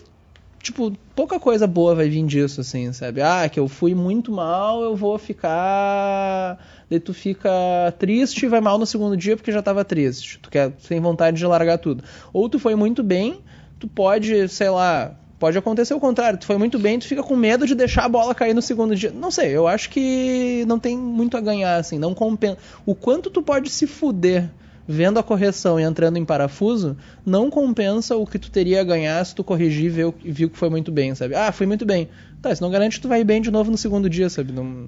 tipo, 0.62 0.96
pouca 1.16 1.40
coisa 1.40 1.66
boa 1.66 1.96
vai 1.96 2.08
vir 2.08 2.24
disso, 2.24 2.60
assim, 2.60 2.92
sabe? 2.92 3.20
Ah, 3.20 3.48
que 3.48 3.58
eu 3.58 3.66
fui 3.66 3.96
muito 3.96 4.30
mal, 4.30 4.80
eu 4.80 4.94
vou 4.94 5.18
ficar. 5.18 6.64
Daí 6.88 7.00
tu 7.00 7.12
fica 7.12 7.50
triste 7.98 8.46
e 8.46 8.48
vai 8.48 8.60
mal 8.60 8.78
no 8.78 8.86
segundo 8.86 9.16
dia 9.16 9.36
porque 9.36 9.50
já 9.50 9.60
tava 9.60 9.84
triste. 9.84 10.38
Tu 10.40 10.50
quer, 10.50 10.70
tem 10.70 11.00
vontade 11.00 11.36
de 11.36 11.44
largar 11.44 11.78
tudo. 11.78 12.04
Ou 12.32 12.48
tu 12.48 12.60
foi 12.60 12.76
muito 12.76 13.02
bem, 13.02 13.40
tu 13.76 13.88
pode, 13.88 14.48
sei 14.48 14.70
lá, 14.70 15.16
Pode 15.42 15.58
acontecer 15.58 15.92
o 15.92 15.98
contrário, 15.98 16.38
tu 16.38 16.46
foi 16.46 16.56
muito 16.56 16.78
bem, 16.78 17.00
tu 17.00 17.04
fica 17.08 17.20
com 17.20 17.34
medo 17.34 17.66
de 17.66 17.74
deixar 17.74 18.04
a 18.04 18.08
bola 18.08 18.32
cair 18.32 18.54
no 18.54 18.62
segundo 18.62 18.94
dia. 18.94 19.10
Não 19.10 19.28
sei, 19.28 19.48
eu 19.50 19.66
acho 19.66 19.90
que 19.90 20.64
não 20.68 20.78
tem 20.78 20.96
muito 20.96 21.36
a 21.36 21.40
ganhar, 21.40 21.74
assim, 21.78 21.98
não 21.98 22.14
compensa. 22.14 22.58
O 22.86 22.94
quanto 22.94 23.28
tu 23.28 23.42
pode 23.42 23.68
se 23.68 23.88
fuder 23.88 24.48
vendo 24.86 25.18
a 25.18 25.22
correção 25.24 25.80
e 25.80 25.82
entrando 25.82 26.16
em 26.16 26.24
parafuso, 26.24 26.96
não 27.26 27.50
compensa 27.50 28.14
o 28.16 28.24
que 28.24 28.38
tu 28.38 28.52
teria 28.52 28.82
a 28.82 28.84
ganhar 28.84 29.24
se 29.26 29.34
tu 29.34 29.42
corrigir 29.42 29.86
e 29.86 29.88
ver 29.88 30.14
viu 30.24 30.48
que 30.48 30.56
foi 30.56 30.70
muito 30.70 30.92
bem, 30.92 31.12
sabe? 31.12 31.34
Ah, 31.34 31.50
fui 31.50 31.66
muito 31.66 31.84
bem. 31.84 32.08
Tá, 32.40 32.52
isso 32.52 32.62
não 32.62 32.70
garante 32.70 32.98
que 32.98 33.02
tu 33.02 33.08
vai 33.08 33.24
bem 33.24 33.42
de 33.42 33.50
novo 33.50 33.68
no 33.68 33.76
segundo 33.76 34.08
dia, 34.08 34.30
sabe? 34.30 34.52
Não... 34.52 34.86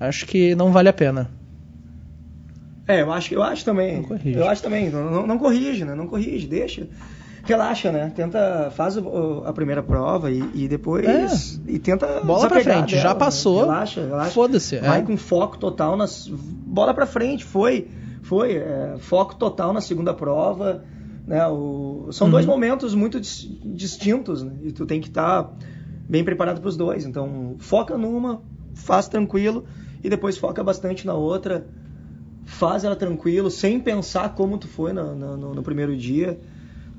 Acho 0.00 0.24
que 0.24 0.54
não 0.54 0.72
vale 0.72 0.88
a 0.88 0.92
pena. 0.94 1.30
É, 2.88 3.02
eu 3.02 3.12
acho, 3.12 3.34
eu 3.34 3.42
acho 3.42 3.62
também. 3.62 3.96
Não 3.96 4.04
corrige. 4.04 4.38
Eu 4.38 4.48
acho 4.48 4.62
também. 4.62 4.88
Não, 4.88 5.10
não- 5.10 5.26
não 5.26 5.38
corrige, 5.38 5.84
né? 5.84 5.94
Não 5.94 6.06
corrige, 6.06 6.46
deixa. 6.46 6.88
Relaxa, 7.44 7.90
né? 7.90 8.12
Tenta, 8.14 8.70
faz 8.74 8.96
o- 8.96 9.42
a 9.44 9.52
primeira 9.52 9.82
prova 9.82 10.30
e, 10.30 10.42
e 10.54 10.68
depois. 10.68 11.60
E 11.66 11.78
tenta. 11.78 12.20
Bola 12.20 12.48
pra 12.48 12.60
frente, 12.60 12.90
dela, 12.92 13.02
já 13.02 13.12
né? 13.12 13.18
passou. 13.18 13.60
Relaxa, 13.60 14.00
relaxa. 14.06 14.30
Foda-se. 14.30 14.78
Vai 14.78 15.00
é. 15.00 15.02
com 15.02 15.16
foco 15.16 15.58
total 15.58 15.96
nas. 15.96 16.28
Bola 16.28 16.94
pra 16.94 17.04
frente, 17.06 17.44
foi. 17.44 17.88
Foi. 18.22 18.52
é, 18.56 18.94
foco 18.98 19.34
total 19.34 19.72
na 19.72 19.80
segunda 19.80 20.14
prova. 20.14 20.84
Né? 21.26 21.44
O, 21.48 22.08
são 22.12 22.26
Uhum. 22.28 22.32
dois 22.32 22.46
momentos 22.46 22.94
muito 22.94 23.20
dis- 23.20 23.48
distintos, 23.64 24.42
né? 24.42 24.52
E 24.62 24.72
tu 24.72 24.86
tem 24.86 25.00
que 25.00 25.08
estar 25.08 25.52
bem 26.08 26.22
preparado 26.24 26.60
para 26.60 26.68
os 26.68 26.76
dois. 26.76 27.04
Então, 27.04 27.56
foca 27.58 27.96
numa, 27.98 28.40
faz 28.74 29.08
tranquilo 29.08 29.64
e 30.02 30.08
depois 30.08 30.36
foca 30.38 30.62
bastante 30.62 31.06
na 31.06 31.14
outra. 31.14 31.66
Faz 32.44 32.84
ela 32.84 32.96
tranquilo, 32.96 33.50
sem 33.50 33.78
pensar 33.80 34.34
como 34.34 34.58
tu 34.58 34.66
foi 34.68 34.92
na- 34.92 35.14
no, 35.14 35.54
no 35.54 35.62
primeiro 35.62 35.96
dia. 35.96 36.38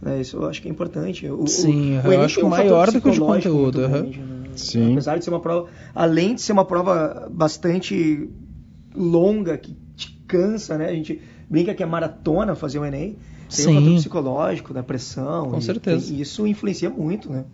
Né? 0.03 0.21
Isso 0.21 0.37
eu 0.37 0.45
acho 0.47 0.61
que 0.61 0.67
é 0.67 0.71
importante. 0.71 1.27
O- 1.27 1.43
o- 1.43 1.47
Sim, 1.47 1.95
eu 2.03 2.11
Enem 2.11 2.25
acho 2.25 2.35
tem 2.35 2.45
um 2.45 2.49
maior 2.49 2.91
do 2.91 3.01
que 3.01 3.07
o 3.07 3.11
de 3.11 3.19
conteúdo, 3.19 3.81
aham. 3.81 4.01
grande, 4.01 4.19
né? 4.19 4.43
Sim. 4.55 4.91
Apesar 4.91 5.17
de 5.17 5.23
ser 5.23 5.31
uma 5.31 5.39
prova, 5.39 5.67
além 5.95 6.35
de 6.35 6.41
ser 6.41 6.51
uma 6.53 6.65
prova 6.65 7.27
bastante 7.31 8.29
longa, 8.95 9.57
que 9.57 9.75
te 9.95 10.11
cansa, 10.27 10.77
né? 10.77 10.89
A 10.89 10.93
gente 10.93 11.19
brinca 11.49 11.73
que 11.73 11.81
é 11.83 11.85
maratona 11.85 12.55
fazer 12.55 12.79
o 12.79 12.85
Enem. 12.85 13.17
Tem 13.55 13.65
Sim. 13.65 13.71
um 13.77 13.81
fator 13.81 13.95
psicológico, 13.95 14.73
da 14.73 14.81
pressão. 14.83 15.49
Com 15.51 15.57
e 15.57 15.61
certeza. 15.61 16.07
tem- 16.07 16.17
e 16.17 16.21
isso 16.21 16.45
influencia 16.47 16.89
muito, 16.89 17.31
né? 17.31 17.45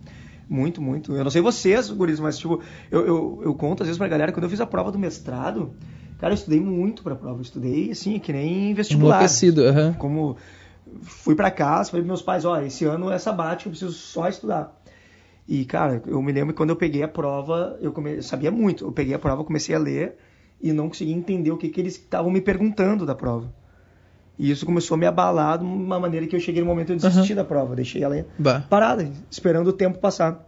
Muito, 0.48 0.80
muito. 0.82 1.12
Eu 1.14 1.22
não 1.22 1.30
sei 1.30 1.40
vocês, 1.42 1.90
guris, 1.90 2.18
mas 2.18 2.36
tipo, 2.38 2.60
eu, 2.90 3.06
eu, 3.06 3.40
eu 3.44 3.54
conto 3.54 3.82
às 3.82 3.86
vezes 3.86 3.98
pra 3.98 4.08
galera, 4.08 4.32
quando 4.32 4.44
eu 4.44 4.50
fiz 4.50 4.60
a 4.60 4.66
prova 4.66 4.90
do 4.90 4.98
mestrado, 4.98 5.70
cara, 6.18 6.32
eu 6.32 6.34
estudei 6.34 6.60
muito 6.60 7.02
pra 7.02 7.14
prova. 7.14 7.38
Eu 7.38 7.42
estudei, 7.42 7.90
assim, 7.90 8.18
que 8.18 8.32
nem 8.32 8.74
vestibular. 8.74 9.16
Enlouquecido, 9.16 9.62
aham. 9.64 9.92
Como 9.98 10.36
fui 11.02 11.34
pra 11.34 11.50
casa, 11.50 11.90
falei 11.90 12.02
pros 12.02 12.08
meus 12.08 12.22
pais, 12.22 12.44
ó, 12.44 12.60
esse 12.60 12.84
ano 12.84 13.10
é 13.10 13.18
sabático, 13.18 13.68
eu 13.68 13.70
preciso 13.72 13.92
só 13.92 14.28
estudar. 14.28 14.78
E, 15.48 15.64
cara, 15.64 16.02
eu 16.06 16.22
me 16.22 16.32
lembro 16.32 16.52
que 16.54 16.56
quando 16.58 16.70
eu 16.70 16.76
peguei 16.76 17.02
a 17.02 17.08
prova, 17.08 17.76
eu, 17.80 17.92
come... 17.92 18.16
eu 18.16 18.22
sabia 18.22 18.50
muito. 18.50 18.84
Eu 18.84 18.92
peguei 18.92 19.14
a 19.14 19.18
prova, 19.18 19.42
comecei 19.42 19.74
a 19.74 19.78
ler 19.78 20.16
e 20.60 20.72
não 20.72 20.88
conseguia 20.88 21.14
entender 21.14 21.50
o 21.50 21.56
que, 21.56 21.68
que 21.68 21.80
eles 21.80 21.94
estavam 21.96 22.30
me 22.30 22.40
perguntando 22.40 23.04
da 23.04 23.14
prova. 23.14 23.52
E 24.38 24.50
isso 24.50 24.64
começou 24.64 24.94
a 24.94 24.98
me 24.98 25.06
abalar 25.06 25.58
de 25.58 25.64
uma 25.64 25.98
maneira 25.98 26.26
que 26.26 26.36
eu 26.36 26.40
cheguei 26.40 26.60
no 26.62 26.66
momento 26.68 26.94
de 26.94 27.02
desistir 27.02 27.34
da 27.34 27.44
prova. 27.44 27.74
Deixei 27.74 28.02
ela 28.02 28.24
Bah. 28.38 28.60
parada, 28.70 29.10
esperando 29.30 29.68
o 29.68 29.72
tempo 29.72 29.98
passar. 29.98 30.46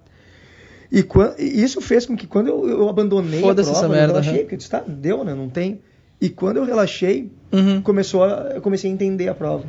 E, 0.90 1.02
quan- 1.02 1.34
e 1.38 1.62
isso 1.62 1.80
fez 1.80 2.06
com 2.06 2.14
que 2.16 2.26
quando 2.26 2.48
eu, 2.48 2.68
eu 2.68 2.88
abandonei 2.88 3.40
a 3.40 3.54
prova, 3.54 3.60
essa 3.62 3.86
eu 3.86 3.90
merda, 3.90 4.06
relaxei, 4.12 4.32
aham. 4.34 4.40
porque 4.42 4.54
eu 4.54 4.58
disse, 4.58 4.70
tá, 4.70 4.80
deu, 4.86 5.24
né? 5.24 5.34
Não 5.34 5.48
tem. 5.48 5.80
E 6.20 6.28
quando 6.30 6.58
eu 6.58 6.64
relaxei, 6.64 7.36
Uhum. 7.52 7.82
começou 7.82 8.24
a, 8.24 8.52
eu 8.54 8.62
comecei 8.62 8.90
a 8.90 8.94
entender 8.94 9.28
a 9.28 9.34
prova. 9.34 9.66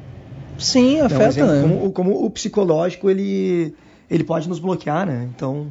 Sim, 0.58 1.02
afeta, 1.02 1.26
exemplo, 1.28 1.52
né? 1.52 1.62
como, 1.62 1.92
como 1.92 2.26
o 2.26 2.30
psicológico 2.30 3.10
ele, 3.10 3.74
ele 4.10 4.24
pode 4.24 4.48
nos 4.48 4.60
bloquear, 4.60 5.06
né? 5.06 5.30
Então 5.36 5.68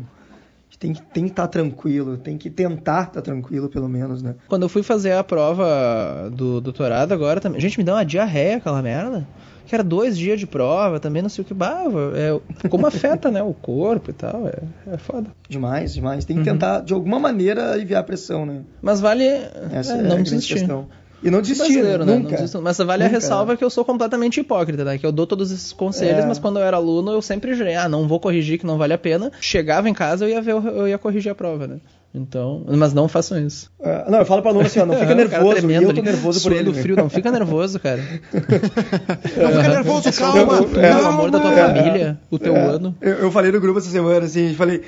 a 0.73 0.77
tem 0.79 0.93
que 0.93 1.03
tem 1.03 1.25
que 1.25 1.31
estar 1.31 1.47
tranquilo, 1.47 2.17
tem 2.17 2.37
que 2.37 2.51
tentar 2.51 3.05
estar 3.05 3.23
tranquilo 3.23 3.69
pelo 3.69 3.89
menos, 3.89 4.23
né? 4.23 4.35
Quando 4.49 4.63
eu 4.63 4.69
fui 4.69 4.83
fazer 4.83 5.13
a 5.13 5.23
prova 5.23 6.29
do 6.33 6.61
doutorado 6.61 7.13
agora 7.13 7.41
também. 7.41 7.61
Gente, 7.61 7.79
me 7.79 7.85
deu 7.85 7.95
uma 7.95 8.05
diarreia 8.05 8.57
aquela 8.57 8.83
merda. 8.83 9.27
Que 9.65 9.77
era 9.77 9.85
dois 9.85 10.19
dias 10.19 10.41
de 10.41 10.47
prova, 10.47 10.99
também 10.99 11.23
não 11.23 11.29
sei 11.29 11.43
o 11.43 11.45
que. 11.47 11.55
Bah, 11.55 11.85
é, 12.15 12.69
como 12.69 12.85
afeta, 12.85 13.31
né? 13.31 13.43
O 13.43 13.55
corpo 13.55 14.11
e 14.11 14.13
tal. 14.13 14.49
É, 14.49 14.59
é 14.95 14.97
foda. 14.99 15.31
Demais, 15.49 15.95
demais. 15.95 16.25
Tem 16.25 16.37
que 16.37 16.41
Uhum. 16.41 16.55
tentar 16.57 16.81
de 16.81 16.93
alguma 16.93 17.21
maneira 17.21 17.71
aliviar 17.73 18.01
a 18.01 18.05
pressão, 18.05 18.45
né? 18.45 18.63
Mas 18.83 19.01
vale. 19.01 19.25
Essa 19.73 19.93
é, 19.93 19.97
é, 19.97 20.01
a 20.01 20.03
não 20.03 20.09
grande 20.17 20.31
desistir. 20.31 20.55
questão. 20.55 20.89
E 21.23 21.31
não 21.31 21.41
desistir, 21.41 21.65
Brasileiro, 21.75 22.05
né? 22.05 22.13
Não 22.13 22.19
nunca. 22.21 22.37
desisto. 22.37 22.61
Mas 22.61 22.77
vale 22.79 23.05
a 23.05 23.07
Nunca. 23.07 23.19
ressalva 23.19 23.57
que 23.57 23.63
eu 23.65 23.71
sou 23.71 23.85
completamente 23.85 24.41
hipócrita, 24.41 24.85
né? 24.85 24.99
Que 24.99 25.07
eu 25.07 25.13
dou 25.13 25.27
todos 25.27 25.51
esses 25.53 25.73
conselhos, 25.73 26.25
É. 26.25 26.27
mas 26.27 26.39
quando 26.39 26.59
eu 26.59 26.65
era 26.65 26.77
aluno 26.77 27.13
eu 27.13 27.23
sempre 27.23 27.55
jurei, 27.55 27.75
ah, 27.77 27.89
não 27.89 28.09
vou 28.09 28.19
corrigir, 28.19 28.59
que 28.59 28.67
não 28.67 28.77
vale 28.77 28.93
a 28.93 28.99
pena. 28.99 29.31
Chegava 29.41 29.89
em 29.89 29.95
casa 29.95 30.25
eu 30.25 30.29
ia 30.31 30.43
ver, 30.43 30.53
eu 30.53 30.89
ia 30.89 30.99
corrigir 30.99 31.31
a 31.31 31.35
prova, 31.35 31.67
né? 31.67 31.77
Então, 32.15 32.63
mas 32.69 32.93
não 32.93 33.09
façam 33.09 33.39
isso. 33.47 33.71
É, 33.81 34.05
não, 34.11 34.19
eu 34.19 34.27
falo 34.27 34.43
pra 34.43 34.51
aluno 34.51 34.67
assim, 34.67 34.79
ó, 34.81 34.85
não 34.85 34.95
fica 35.01 35.15
nervoso, 35.15 35.53
e 35.53 35.55
tremendo 35.57 35.89
eu 35.89 35.95
tô 35.95 36.03
nervoso 36.03 36.43
por 36.43 36.53
ele. 36.53 36.71
né? 36.71 36.83
frio, 36.83 36.95
não 36.95 37.09
fica 37.09 37.31
nervoso, 37.31 37.81
cara. 37.81 38.03
Não 38.33 39.51
fica 39.51 39.69
nervoso, 39.69 40.09
É 40.09 40.13
calma. 40.13 40.61
o 40.61 40.65
tu, 40.67 40.79
o 40.79 41.07
amor 41.07 41.31
da 41.31 41.41
tua 41.41 41.55
É. 41.55 41.67
família, 41.67 42.19
o 42.31 42.39
teu 42.39 42.55
É, 42.55 42.61
ano. 42.67 42.95
Eu, 43.01 43.15
eu 43.15 43.31
falei 43.33 43.51
no 43.51 43.59
grupo 43.61 43.79
essa 43.79 43.89
semana, 43.89 44.27
assim, 44.27 44.51
eu 44.51 44.55
falei, 44.57 44.83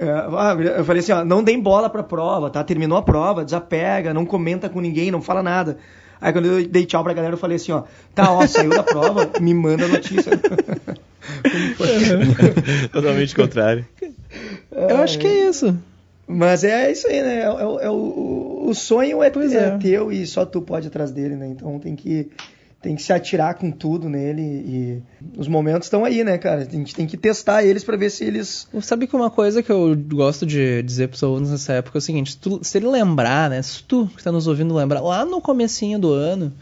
é, 0.00 0.08
ah, 0.10 0.56
eu 0.78 0.84
falei 0.84 1.00
assim, 1.00 1.12
ó, 1.12 1.24
não 1.24 1.44
deem 1.44 1.60
bola 1.60 1.88
pra 1.88 2.02
prova, 2.02 2.50
tá? 2.50 2.64
Terminou 2.64 2.98
a 2.98 3.02
prova, 3.02 3.44
desapega, 3.44 4.12
não 4.12 4.26
comenta 4.26 4.68
com 4.68 4.80
ninguém, 4.80 5.12
não 5.12 5.22
fala 5.22 5.44
nada. 5.44 5.76
Aí 6.20 6.32
quando 6.32 6.46
eu 6.46 6.66
dei 6.66 6.84
tchau 6.84 7.04
pra 7.04 7.12
galera, 7.12 7.34
eu 7.34 7.38
falei 7.38 7.56
assim, 7.56 7.70
ó, 7.70 7.84
tá, 8.12 8.32
ó, 8.32 8.44
saiu 8.46 8.70
da 8.70 8.82
prova, 8.82 9.30
me 9.40 9.54
manda 9.54 9.84
a 9.84 9.88
notícia. 9.88 10.32
Totalmente 12.92 13.34
contrário. 13.36 13.86
Eu 14.72 14.96
acho 14.98 15.18
que 15.18 15.26
é 15.26 15.48
isso. 15.48 15.76
Mas 16.26 16.64
é 16.64 16.90
isso 16.90 17.06
aí, 17.06 17.22
né? 17.22 17.42
É, 17.42 17.50
o- 17.50 17.80
é 17.80 17.90
o, 17.90 18.64
o 18.68 18.74
sonho 18.74 19.22
é, 19.22 19.28
é 19.28 19.58
é. 19.58 19.78
teu 19.78 20.10
e 20.10 20.26
só 20.26 20.44
tu 20.44 20.60
pode 20.60 20.86
ir 20.86 20.88
atrás 20.88 21.10
dele, 21.12 21.36
né? 21.36 21.46
Então 21.46 21.78
tem 21.78 21.94
que, 21.94 22.28
tem 22.82 22.96
que 22.96 23.02
se 23.02 23.12
atirar 23.12 23.54
com 23.54 23.70
tudo 23.70 24.08
nele 24.08 24.42
e 24.42 25.02
os 25.38 25.46
momentos 25.46 25.86
estão 25.86 26.04
aí, 26.04 26.24
né, 26.24 26.36
cara? 26.36 26.62
A 26.62 26.64
gente 26.64 26.94
tem 26.94 27.06
que 27.06 27.16
testar 27.16 27.62
eles 27.64 27.84
pra 27.84 27.96
ver 27.96 28.10
se 28.10 28.24
eles 28.24 28.66
Sabe 28.82 29.06
que 29.06 29.14
uma 29.14 29.30
coisa 29.30 29.62
que 29.62 29.70
eu 29.70 29.94
gosto 29.96 30.44
de 30.44 30.82
dizer 30.82 31.08
pros 31.08 31.22
alunos 31.22 31.50
nessa 31.50 31.74
época 31.74 31.96
é 31.98 32.00
o 32.00 32.02
seguinte, 32.02 32.32
se, 32.32 32.38
tu- 32.38 32.60
se 32.62 32.76
ele 32.76 32.88
lembrar, 32.88 33.48
né, 33.48 33.62
se 33.62 33.82
tu 33.84 34.08
que 34.16 34.22
tá 34.22 34.32
nos 34.32 34.46
ouvindo 34.48 34.74
lembrar, 34.74 35.00
lá 35.00 35.24
no 35.24 35.40
comecinho 35.40 35.98
do 35.98 36.12
ano, 36.12 36.52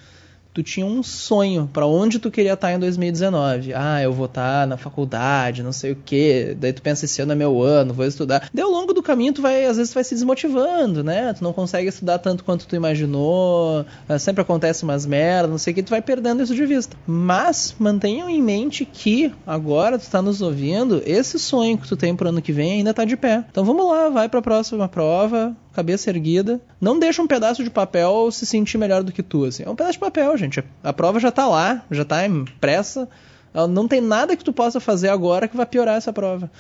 tu 0.55 0.62
tinha 0.62 0.86
um 0.86 1.02
sonho 1.02 1.68
pra 1.72 1.85
onde 1.85 2.20
tu 2.20 2.31
queria 2.31 2.52
estar 2.52 2.72
em 2.72 2.78
2019. 2.78 3.74
Ah, 3.74 4.01
eu 4.01 4.12
vou 4.12 4.26
estar 4.26 4.66
na 4.68 4.76
faculdade, 4.76 5.64
não 5.64 5.72
sei 5.72 5.93
o 5.93 5.97
quê. 5.97 6.56
Daí 6.59 6.72
tu 6.72 6.81
pensa, 6.81 7.05
esse 7.05 7.20
ano 7.20 7.32
é 7.32 7.35
meu 7.35 7.60
ano, 7.60 7.93
vou 7.93 8.06
estudar. 8.06 8.48
Daí 8.55 8.64
ao 8.64 8.70
longo 8.70 8.94
do 8.94 9.02
caminho 9.02 9.32
tu 9.32 9.43
vai, 9.43 9.64
às 9.64 9.76
vezes 9.76 9.90
tu 9.93 9.94
vai 9.94 10.05
se 10.05 10.14
desmotivando, 10.14 11.02
né? 11.02 11.32
Tu 11.35 11.43
não 11.43 11.52
consegue 11.52 11.89
estudar 11.89 12.18
tanto 12.18 12.44
quanto 12.44 12.68
tu 12.68 12.76
imaginou, 12.76 13.85
ah, 14.09 14.18
sempre 14.18 14.43
acontece 14.43 14.85
umas 14.85 15.05
merdas, 15.05 15.51
não 15.51 15.59
sei 15.59 15.72
o 15.72 15.74
que, 15.74 15.82
tu 15.82 15.90
vai 15.90 16.01
perdendo 16.01 16.43
isso 16.43 16.55
de 16.55 16.64
vista. 16.64 16.97
Mas 17.05 17.74
mantenham 17.76 18.31
em 18.31 18.40
mente 18.40 18.85
que 18.85 19.32
agora 19.44 19.98
tu 19.98 20.09
tá 20.09 20.22
nos 20.22 20.40
ouvindo, 20.40 21.02
esse 21.05 21.36
sonho 21.36 21.76
que 21.76 21.89
tu 21.89 21.97
tem 21.97 22.14
pro 22.14 22.28
ano 22.28 22.40
que 22.40 22.52
vem 22.52 22.74
ainda 22.74 22.94
tá 22.94 23.05
de 23.05 23.16
pé. 23.16 23.44
Então 23.51 23.64
vamos 23.64 23.85
lá, 23.86 24.09
vai 24.09 24.28
pra 24.28 24.40
próxima 24.40 24.86
prova, 24.86 25.56
cabeça 25.74 26.10
erguida. 26.10 26.60
Não 26.80 26.98
deixa 26.98 27.20
um 27.20 27.26
pedaço 27.26 27.62
de 27.62 27.70
papel 27.70 28.30
se 28.30 28.46
sentir 28.46 28.78
melhor 28.78 29.02
do 29.02 29.12
que 29.12 29.22
tu, 29.22 29.44
assim. 29.44 29.64
É 29.64 29.70
um 29.70 29.76
pedaço 29.76 29.94
de 29.94 29.98
papel, 29.98 30.36
gente. 30.36 30.62
A 30.82 30.92
prova 30.92 31.20
já 31.20 31.30
tá 31.30 31.46
lá, 31.46 31.84
já 31.90 32.05
tá 32.05 32.26
impressa. 32.26 33.09
Ela 33.52 33.68
Não 33.68 33.86
tem 33.86 34.01
nada 34.01 34.36
que 34.36 34.44
tu 34.44 34.52
possa 34.52 34.80
fazer 34.80 35.09
agora 35.09 35.48
que 35.48 35.56
vai 35.56 35.66
piorar 35.66 35.96
essa 35.96 36.12
prova. 36.12 36.51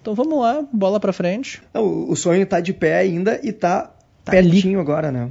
Então 0.00 0.14
vamos 0.14 0.38
lá, 0.40 0.64
bola 0.72 1.00
pra 1.00 1.12
frente. 1.12 1.60
Não, 1.74 2.08
o 2.08 2.14
sonho 2.14 2.46
tá 2.46 2.60
de 2.60 2.72
pé 2.72 2.98
ainda 2.98 3.40
e 3.42 3.52
tá, 3.52 3.90
Tá 4.24 4.32
pertinho 4.32 4.80
agora, 4.80 5.10
né? 5.10 5.30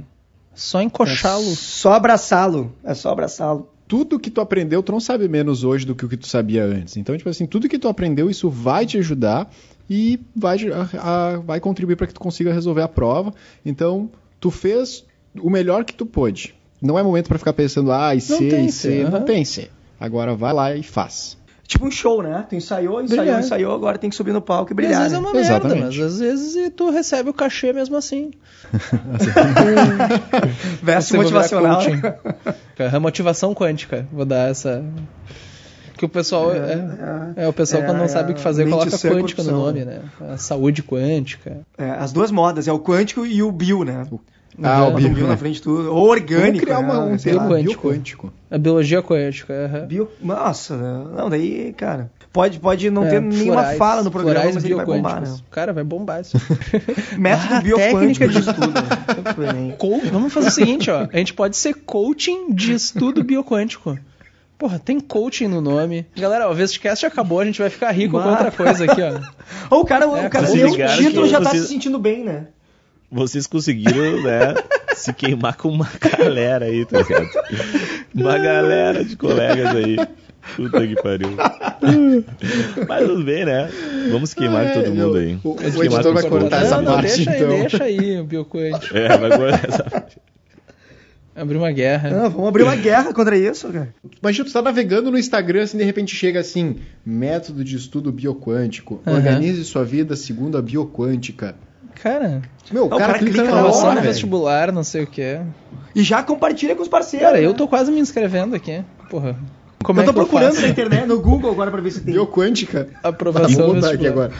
Só 0.54 0.82
encoxá-lo. 0.82 1.52
É 1.52 1.54
só 1.54 1.92
abraçá-lo. 1.92 2.72
É 2.82 2.92
só 2.92 3.10
abraçá-lo. 3.10 3.70
tudo 3.86 4.18
que 4.18 4.30
tu 4.30 4.40
aprendeu, 4.40 4.82
tu 4.82 4.92
não 4.92 5.00
sabe 5.00 5.28
menos 5.28 5.64
hoje 5.64 5.86
do 5.86 5.94
que 5.94 6.04
o 6.04 6.08
que 6.08 6.16
tu 6.16 6.26
sabia 6.26 6.64
antes. 6.64 6.96
Então, 6.96 7.16
tipo 7.16 7.28
assim, 7.28 7.46
tudo 7.46 7.68
que 7.68 7.78
tu 7.78 7.88
aprendeu, 7.88 8.28
isso 8.28 8.50
vai 8.50 8.84
te 8.84 8.98
ajudar 8.98 9.50
e 9.88 10.20
vai, 10.34 10.58
a- 10.70 10.88
a- 11.00 11.36
vai 11.38 11.60
contribuir 11.60 11.96
para 11.96 12.06
que 12.06 12.14
tu 12.14 12.20
consiga 12.20 12.52
resolver 12.52 12.82
a 12.82 12.88
prova. 12.88 13.32
Então, 13.64 14.10
tu 14.40 14.50
fez 14.50 15.04
o 15.40 15.50
melhor 15.50 15.84
que 15.84 15.94
tu 15.94 16.06
pôde. 16.06 16.54
Não 16.80 16.98
é 16.98 17.02
momento 17.02 17.28
para 17.28 17.38
ficar 17.38 17.52
pensando, 17.52 17.90
ah, 17.92 18.14
e 18.14 18.20
C, 18.20 18.48
e 18.60 18.72
C. 18.72 19.04
Não 19.04 19.22
tem 19.22 19.44
C. 19.44 19.68
Agora 19.98 20.34
vai 20.34 20.52
lá 20.52 20.74
e 20.76 20.82
faz. 20.82 21.36
Tipo 21.66 21.86
um 21.86 21.90
show, 21.90 22.22
né? 22.22 22.46
Tu 22.48 22.54
ensaiou, 22.54 23.02
ensaiou, 23.02 23.22
Brilhar. 23.24 23.40
ensaiou, 23.40 23.74
agora 23.74 23.98
tem 23.98 24.08
que 24.08 24.16
subir 24.16 24.32
no 24.32 24.40
palco 24.40 24.70
e 24.70 24.72
E 24.72 24.72
às 24.72 24.76
brilhar. 24.76 25.02
vezes 25.02 25.12
é 25.12 25.20
né? 25.20 25.26
uma 25.26 25.34
merda, 25.34 25.48
Exatamente. 25.56 25.98
mas 25.98 26.12
às 26.14 26.18
vezes 26.18 26.72
tu 26.74 26.88
recebe 26.90 27.28
o 27.28 27.34
cachê 27.34 27.74
mesmo 27.74 27.94
assim. 27.96 28.30
Verso 30.82 31.16
motivacional. 31.16 31.80
É 32.78 32.98
motivação 32.98 33.54
quântica. 33.54 34.06
Vou 34.12 34.24
dar 34.24 34.50
essa. 34.50 34.84
Que 35.98 36.04
o 36.04 36.08
pessoal. 36.08 36.52
É, 36.52 37.34
é, 37.36 37.48
o 37.48 37.52
pessoal 37.52 37.82
é, 37.82 37.86
quando 37.86 37.98
não 37.98 38.04
é, 38.04 38.08
sabe 38.08 38.32
o 38.32 38.34
que 38.34 38.40
fazer, 38.40 38.64
coloca 38.68 38.90
sã, 38.90 39.10
quântica 39.10 39.42
no 39.42 39.50
nome, 39.50 39.84
né? 39.84 40.00
A 40.32 40.36
saúde 40.38 40.82
quântica. 40.82 41.58
É, 41.76 41.90
as 41.90 42.12
duas 42.12 42.30
modas, 42.30 42.66
é 42.68 42.72
o 42.72 42.78
quântico 42.78 43.26
e 43.26 43.42
o 43.42 43.50
bio, 43.52 43.84
né? 43.84 44.06
Ah, 44.62 44.84
o 44.84 44.86
Uhum. 44.88 44.92
Um 44.92 44.96
bio, 44.96 45.08
bio 45.10 45.22
né? 45.24 45.28
na 45.30 45.36
frente 45.36 45.56
de 45.56 45.62
tudo. 45.62 45.92
Ou 45.94 46.08
orgânico, 46.08 46.42
Vamos 46.46 46.60
criar 46.60 46.78
uma, 46.80 47.04
né? 47.06 47.12
um 47.14 47.18
Sei 47.18 47.32
termo 47.32 47.48
lá. 47.48 47.56
Bioquântico. 47.56 47.82
bioquântico. 47.88 48.32
A 48.50 48.58
biologia 48.58 49.02
quântica. 49.02 49.52
aham. 49.54 49.86
Bio... 49.86 50.08
Nossa, 50.20 50.76
não, 50.76 51.28
daí, 51.30 51.72
cara. 51.76 52.10
Pode, 52.32 52.58
pode 52.58 52.90
não 52.90 53.04
É, 53.04 53.10
ter 53.10 53.20
nenhuma 53.20 53.52
florais- 53.54 53.78
fala 53.78 54.02
no 54.02 54.10
programa, 54.10 54.50
mas 54.52 54.64
ele 54.64 54.74
vai 54.74 54.84
bombar, 54.86 55.20
né? 55.22 55.36
Cara, 55.50 55.72
vai 55.72 55.84
bombar 55.84 56.20
isso. 56.20 56.36
Método 57.18 57.54
Ah, 57.54 57.60
bioquântico 57.60 58.28
de 58.28 58.38
estudo. 58.38 58.68
né? 58.72 59.74
Co- 59.78 60.00
Vamos 60.12 60.32
fazer 60.32 60.48
o 60.48 60.50
seguinte, 60.52 60.90
ó. 60.90 61.06
A 61.12 61.16
gente 61.16 61.34
pode 61.34 61.56
ser 61.56 61.74
coaching 61.74 62.52
de 62.52 62.72
estudo 62.74 63.22
bioquântico. 63.24 63.96
Porra, 64.58 64.78
tem 64.78 64.98
coaching 64.98 65.46
no 65.46 65.60
nome. 65.60 66.04
Galera, 66.16 66.48
ó, 66.48 66.50
o 66.50 66.54
Vestcast 66.54 67.06
acabou, 67.06 67.38
a 67.40 67.44
gente 67.44 67.60
vai 67.60 67.70
ficar 67.70 67.92
rico 67.92 68.20
com 68.20 68.28
outra 68.28 68.50
coisa 68.50 68.84
aqui, 68.90 69.00
ó. 69.02 69.20
Ou 69.70 69.82
o 69.82 69.84
cara, 69.84 70.04
É, 70.04 70.26
o 70.26 70.30
cara 70.30 70.48
leu 70.50 70.68
o 70.72 70.96
título 70.96 71.28
já 71.28 71.40
tá 71.40 71.50
vocês- 71.50 71.62
se 71.62 71.68
sentindo 71.68 71.98
bem, 71.98 72.24
né? 72.24 72.48
Vocês 73.10 73.46
conseguiram, 73.46 74.20
né, 74.22 74.54
se 74.94 75.12
queimar 75.14 75.56
com 75.56 75.68
uma 75.68 75.88
galera 76.00 76.66
aí, 76.66 76.84
tá 76.84 76.98
ligado? 76.98 77.28
Uma 78.14 78.36
galera 78.36 79.04
de 79.04 79.16
colegas 79.16 79.74
aí. 79.76 79.96
Puta 80.56 80.86
que 80.86 80.94
pariu. 81.02 81.30
Mas 82.88 83.06
tudo 83.06 83.22
bem, 83.24 83.44
né? 83.44 83.68
Vamos 84.10 84.34
queimar 84.34 84.66
É, 84.66 84.70
todo 84.72 84.94
mundo 84.94 85.16
aí. 85.18 85.38
o- 85.44 85.50
o 85.78 85.84
editor 85.84 86.14
vai 86.14 86.28
cortar 86.28 86.62
essa 86.62 86.76
não, 86.76 86.82
não, 86.82 86.92
parte, 86.94 87.16
deixa 87.16 87.30
aí, 87.30 87.36
então. 87.36 87.48
deixa 87.60 87.84
aí 87.84 88.20
o. 88.20 88.96
É, 88.96 89.16
vai 89.18 89.36
guardar 89.36 89.64
essa 89.68 89.84
parte. 89.84 90.16
Abrir 91.38 91.56
uma 91.56 91.70
guerra. 91.70 92.10
Não, 92.10 92.30
vamos 92.30 92.48
abrir 92.48 92.62
uma 92.64 92.76
guerra 92.76 93.12
contra 93.12 93.36
isso, 93.36 93.68
cara. 93.68 93.94
Imagina, 94.20 94.44
tu 94.44 94.52
tá 94.52 94.62
navegando 94.62 95.10
no 95.10 95.18
Instagram, 95.18 95.62
assim, 95.62 95.78
de 95.78 95.84
repente 95.84 96.14
chega 96.14 96.40
assim, 96.40 96.76
método 97.04 97.62
de 97.64 97.76
estudo 97.76 98.10
bioquântico. 98.10 99.00
Aham. 99.06 99.16
Organize 99.16 99.64
sua 99.64 99.84
vida 99.84 100.16
segundo 100.16 100.58
a 100.58 100.62
bioquântica. 100.62 101.54
Cara, 102.02 102.42
Meu, 102.70 102.86
o 102.86 102.88
cara, 102.88 103.06
cara 103.06 103.18
clica 103.18 103.42
clica 103.42 103.50
na 103.54 103.66
hora, 103.66 103.94
no 103.96 104.02
vestibular, 104.02 104.70
não 104.72 104.84
sei 104.84 105.02
o 105.02 105.06
que. 105.06 105.40
E 105.94 106.02
já 106.02 106.22
compartilha 106.22 106.76
com 106.76 106.82
os 106.82 106.88
parceiros. 106.88 107.26
Cara, 107.26 107.40
eu 107.40 107.50
né? 107.50 107.56
tô 107.56 107.66
quase 107.66 107.90
me 107.90 107.98
inscrevendo 107.98 108.54
aqui. 108.54 108.84
Porra. 109.10 109.36
Como 109.82 110.00
eu 110.00 110.02
é 110.02 110.06
tô 110.06 110.12
que 110.12 110.18
eu 110.18 110.24
procurando 110.24 110.54
faço? 110.54 110.62
na 110.62 110.68
internet, 110.68 111.06
no 111.06 111.20
Google 111.20 111.50
agora 111.50 111.70
pra 111.70 111.80
ver 111.80 111.90
se 111.90 112.00
tem. 112.00 112.14
Bioquântica. 112.14 112.88
Aprovação 113.02 113.66
Vou 113.66 113.74
botar 113.74 113.88
aqui 113.88 113.96
vestibular. 113.98 114.30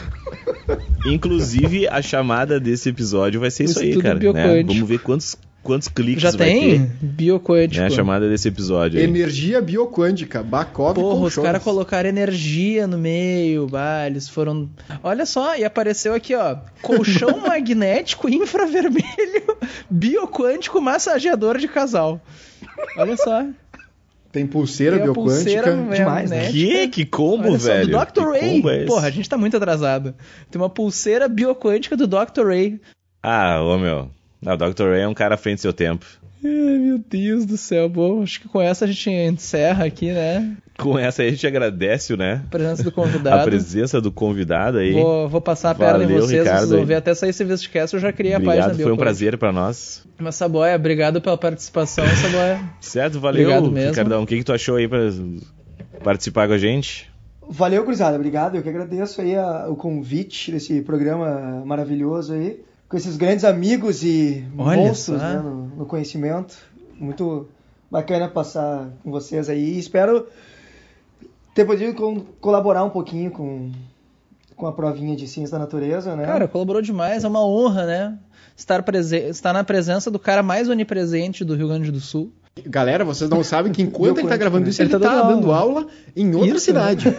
agora. 0.67 0.79
Inclusive, 1.05 1.87
a 1.87 2.01
chamada 2.01 2.59
desse 2.59 2.89
episódio 2.89 3.39
vai 3.39 3.51
ser 3.51 3.63
O 3.63 3.65
isso 3.65 3.79
aí, 3.79 4.01
cara. 4.01 4.19
Né? 4.19 4.63
Vamos 4.63 4.87
ver 4.87 4.99
quantos, 4.99 5.35
quantos 5.63 5.87
cliques 5.87 6.21
Já 6.23 6.31
vai 6.31 6.37
tem 6.49 6.79
ter. 6.87 6.91
bioquântico. 7.01 7.81
Né, 7.81 7.87
a 7.87 7.89
chamada 7.89 8.29
desse 8.29 8.47
episódio 8.47 8.99
aí. 8.99 9.05
Energia 9.05 9.61
bioquântica. 9.61 10.41
Bacov 10.41 10.95
Porra, 10.95 11.27
os 11.27 11.35
caras 11.35 11.63
colocaram 11.63 12.09
energia 12.09 12.87
no 12.87 12.97
meio, 12.97 13.67
bah, 13.67 14.07
eles 14.07 14.27
foram. 14.29 14.69
Olha 15.03 15.25
só, 15.25 15.55
e 15.57 15.63
apareceu 15.63 16.13
aqui, 16.13 16.33
ó. 16.35 16.57
Colchão 16.81 17.39
magnético 17.45 18.29
infravermelho 18.29 19.57
bioquântico 19.89 20.81
massageador 20.81 21.57
de 21.57 21.67
casal. 21.67 22.21
Olha 22.97 23.17
só. 23.17 23.45
Tem 24.31 24.45
pulseira 24.45 24.97
Tem 24.97 25.05
bioquântica. 25.05 25.33
pulseira 25.63 25.95
demais, 25.95 26.29
né? 26.29 26.51
Que, 26.51 26.87
que 26.87 27.03
combo, 27.05 27.49
Olha 27.49 27.59
só, 27.59 27.65
velho. 27.67 27.87
do 27.87 27.97
Dr. 27.97 28.31
Que 28.33 28.39
Ray. 28.39 28.63
é? 28.83 28.85
Porra, 28.85 29.07
a 29.07 29.09
gente 29.09 29.27
tá 29.27 29.35
muito 29.37 29.57
atrasado. 29.57 30.13
Tem 30.51 30.61
uma 30.61 30.69
pulseira 30.69 31.27
bioquântica 31.27 31.97
do 31.97 32.05
Dr. 32.05 32.45
Ray. 32.45 32.79
Ah, 33.23 33.59
ô 33.63 33.77
meu. 33.79 34.11
Ah, 34.45 34.53
o 34.53 34.57
Dr. 34.57 34.83
Ray 34.91 35.01
é 35.01 35.07
um 35.07 35.13
cara 35.13 35.35
à 35.35 35.37
frente 35.37 35.57
do 35.57 35.61
seu 35.61 35.73
tempo. 35.73 36.05
Ai, 36.43 36.77
meu 36.77 36.97
Deus 36.97 37.45
do 37.45 37.57
céu. 37.57 37.89
Bom, 37.89 38.23
acho 38.23 38.39
que 38.39 38.47
com 38.47 38.61
essa 38.61 38.85
a 38.85 38.87
gente 38.87 39.09
encerra 39.09 39.83
aqui, 39.85 40.13
né? 40.13 40.55
Com 40.77 40.97
essa 40.97 41.21
aí 41.21 41.27
a 41.27 41.31
gente 41.31 41.45
agradece, 41.45 42.15
né? 42.15 42.43
A 42.45 42.49
presença 42.49 42.83
do 42.83 42.89
A 42.89 42.91
convidado. 42.93 43.43
presença 43.43 43.99
do 43.99 44.09
convidado 44.11 44.77
aí. 44.77 44.93
Vou, 44.93 45.27
vou 45.27 45.41
passar 45.41 45.71
a 45.71 45.75
perna 45.75 46.05
em 46.05 46.07
vocês, 46.07 46.39
Ricardo, 46.43 46.59
vocês 46.59 46.69
vão 46.69 46.79
aí. 46.79 46.85
ver. 46.85 46.95
Até 46.95 47.13
sair 47.13 47.31
esse 47.31 47.43
Vestcast 47.43 47.93
eu 47.93 47.99
já 47.99 48.13
criei 48.13 48.33
a 48.35 48.39
página 48.39 48.67
Obrigado, 48.67 48.81
foi 48.83 48.91
um 48.93 48.97
prazer 48.97 49.37
pra 49.37 49.51
nós. 49.51 50.05
Mas 50.17 50.35
Saboia, 50.35 50.75
obrigado 50.77 51.19
pela 51.19 51.37
participação, 51.37 52.05
Saboia. 52.07 52.61
Certo, 52.79 53.19
valeu, 53.19 53.41
Obrigado 53.41 53.69
mesmo. 53.69 53.89
Ricardão. 53.89 54.23
O 54.23 54.25
que, 54.25 54.37
que 54.37 54.43
tu 54.45 54.53
achou 54.53 54.77
aí 54.77 54.87
pra 54.87 54.99
participar 56.03 56.47
com 56.47 56.53
a 56.53 56.57
gente? 56.57 57.09
Valeu, 57.49 57.83
cruzada. 57.83 58.15
Obrigado. 58.15 58.55
Eu 58.55 58.63
que 58.63 58.69
agradeço 58.69 59.19
aí 59.21 59.35
a- 59.35 59.65
o 59.67 59.75
convite 59.75 60.51
desse 60.51 60.81
programa 60.81 61.61
maravilhoso 61.65 62.33
aí. 62.33 62.61
Com 62.89 62.97
esses 62.97 63.15
grandes 63.15 63.45
amigos 63.45 64.03
e 64.03 64.43
Olha 64.57 64.77
monstros 64.77 65.21
né, 65.21 65.35
no, 65.35 65.67
no 65.67 65.85
conhecimento. 65.85 66.57
Muito 66.99 67.47
bacana 67.89 68.27
passar 68.27 68.89
com 69.03 69.11
vocês 69.11 69.47
aí. 69.47 69.77
Espero 69.77 70.27
ter 71.53 71.65
podido 71.65 71.93
colaborar 72.41 72.83
um 72.83 72.89
pouquinho 72.89 73.31
com, 73.31 73.71
com 74.55 74.67
a 74.67 74.71
provinha 74.71 75.15
de 75.15 75.27
ciência 75.27 75.57
da 75.57 75.59
natureza, 75.59 76.15
né? 76.15 76.25
Cara, 76.25 76.47
colaborou 76.47 76.81
demais, 76.81 77.23
é 77.23 77.27
uma 77.27 77.45
honra, 77.45 77.85
né? 77.85 78.19
Estar. 78.57 78.83
Estar 79.29 79.53
na 79.53 79.63
presença 79.63 80.09
do 80.09 80.19
cara 80.19 80.41
mais 80.41 80.67
onipresente 80.67 81.45
do 81.45 81.55
Rio 81.55 81.67
Grande 81.67 81.91
do 81.91 81.99
Sul. 81.99 82.31
Galera, 82.65 83.03
vocês 83.05 83.29
não 83.29 83.43
sabem 83.43 83.71
que 83.71 83.81
enquanto 83.81 84.17
ele 84.19 84.27
tá 84.27 84.35
Bioquântico, 84.37 84.39
gravando 84.39 84.63
né? 84.65 84.69
isso, 84.69 84.81
Ele 84.81 84.93
ele, 84.93 84.99
tá 84.99 85.09
tá, 85.09 85.21
dando 85.21 85.35
dando 85.41 85.51
aula 85.51 85.87
em 86.15 86.33
outra 86.35 86.55
Isso, 86.57 86.73
né? 86.73 86.89
cidade. 86.95 87.15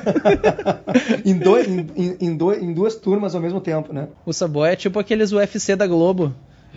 em, 1.25 1.39
dois, 1.39 1.67
em, 1.69 2.17
em, 2.21 2.37
dois- 2.37 2.63
em 2.63 2.73
duas 2.73 2.95
turmas 2.97 3.35
ao 3.35 3.41
mesmo 3.41 3.61
tempo, 3.61 3.93
né? 3.93 4.09
O 4.25 4.33
Saboia 4.33 4.73
é 4.73 4.77
tipo 4.77 4.99
aqueles 4.99 5.33
UFC 5.33 5.75
da 5.77 5.87
Globo, 5.87 6.35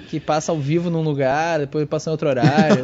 que 0.09 0.19
passa 0.19 0.51
ao 0.51 0.59
vivo 0.59 0.89
num 0.89 1.01
lugar, 1.01 1.59
depois 1.59 1.87
passa 1.87 2.09
em 2.09 2.11
outro 2.11 2.27
horário. 2.29 2.81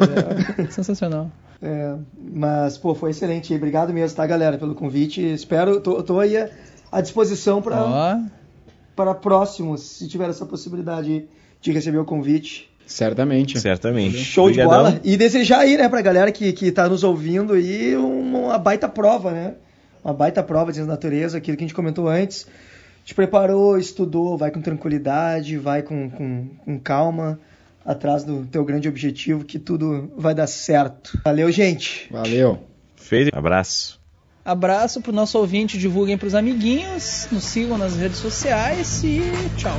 é 0.58 0.66
sensacional. 0.70 1.30
É, 1.62 1.94
mas, 2.32 2.78
pô, 2.78 2.94
foi 2.94 3.10
excelente. 3.10 3.54
Obrigado 3.54 3.92
mesmo, 3.92 4.16
tá, 4.16 4.26
galera, 4.26 4.56
pelo 4.56 4.74
convite. 4.74 5.20
Espero, 5.20 5.80
tô, 5.80 6.02
tô 6.02 6.18
aí 6.18 6.34
à 6.90 7.00
disposição 7.00 7.60
para 7.60 8.20
para 8.96 9.14
próximos, 9.14 9.80
se 9.82 10.06
tiver 10.08 10.28
essa 10.28 10.44
possibilidade 10.44 11.24
de 11.60 11.72
receber 11.72 11.98
o 11.98 12.04
convite. 12.04 12.69
Certamente. 12.90 13.60
Certamente. 13.60 14.18
Show 14.18 14.46
Obrigadão. 14.46 14.72
de 14.72 14.90
bola. 14.90 15.00
E 15.04 15.16
desejar 15.16 15.60
aí, 15.60 15.76
né, 15.76 15.88
pra 15.88 16.02
galera 16.02 16.32
que, 16.32 16.52
que 16.52 16.72
tá 16.72 16.88
nos 16.88 17.04
ouvindo 17.04 17.52
aí, 17.52 17.96
uma 17.96 18.58
baita 18.58 18.88
prova, 18.88 19.30
né? 19.30 19.54
Uma 20.04 20.12
baita 20.12 20.42
prova 20.42 20.72
de 20.72 20.82
natureza, 20.82 21.38
aquilo 21.38 21.56
que 21.56 21.62
a 21.62 21.66
gente 21.66 21.74
comentou 21.74 22.08
antes. 22.08 22.48
Te 23.04 23.14
preparou, 23.14 23.78
estudou, 23.78 24.36
vai 24.36 24.50
com 24.50 24.60
tranquilidade, 24.60 25.56
vai 25.56 25.82
com, 25.82 26.10
com, 26.10 26.48
com 26.64 26.78
calma, 26.80 27.38
atrás 27.84 28.24
do 28.24 28.44
teu 28.44 28.64
grande 28.64 28.88
objetivo, 28.88 29.44
que 29.44 29.58
tudo 29.58 30.10
vai 30.16 30.34
dar 30.34 30.48
certo. 30.48 31.18
Valeu, 31.24 31.50
gente! 31.52 32.08
Valeu. 32.10 32.58
Feito. 32.96 33.30
Abraço. 33.36 34.00
abraço 34.44 35.00
pro 35.00 35.12
nosso 35.12 35.38
ouvinte, 35.38 35.78
divulguem 35.78 36.18
pros 36.18 36.34
amiguinhos, 36.34 37.28
nos 37.30 37.44
sigam 37.44 37.78
nas 37.78 37.96
redes 37.96 38.18
sociais 38.18 39.02
e 39.04 39.20
tchau. 39.56 39.78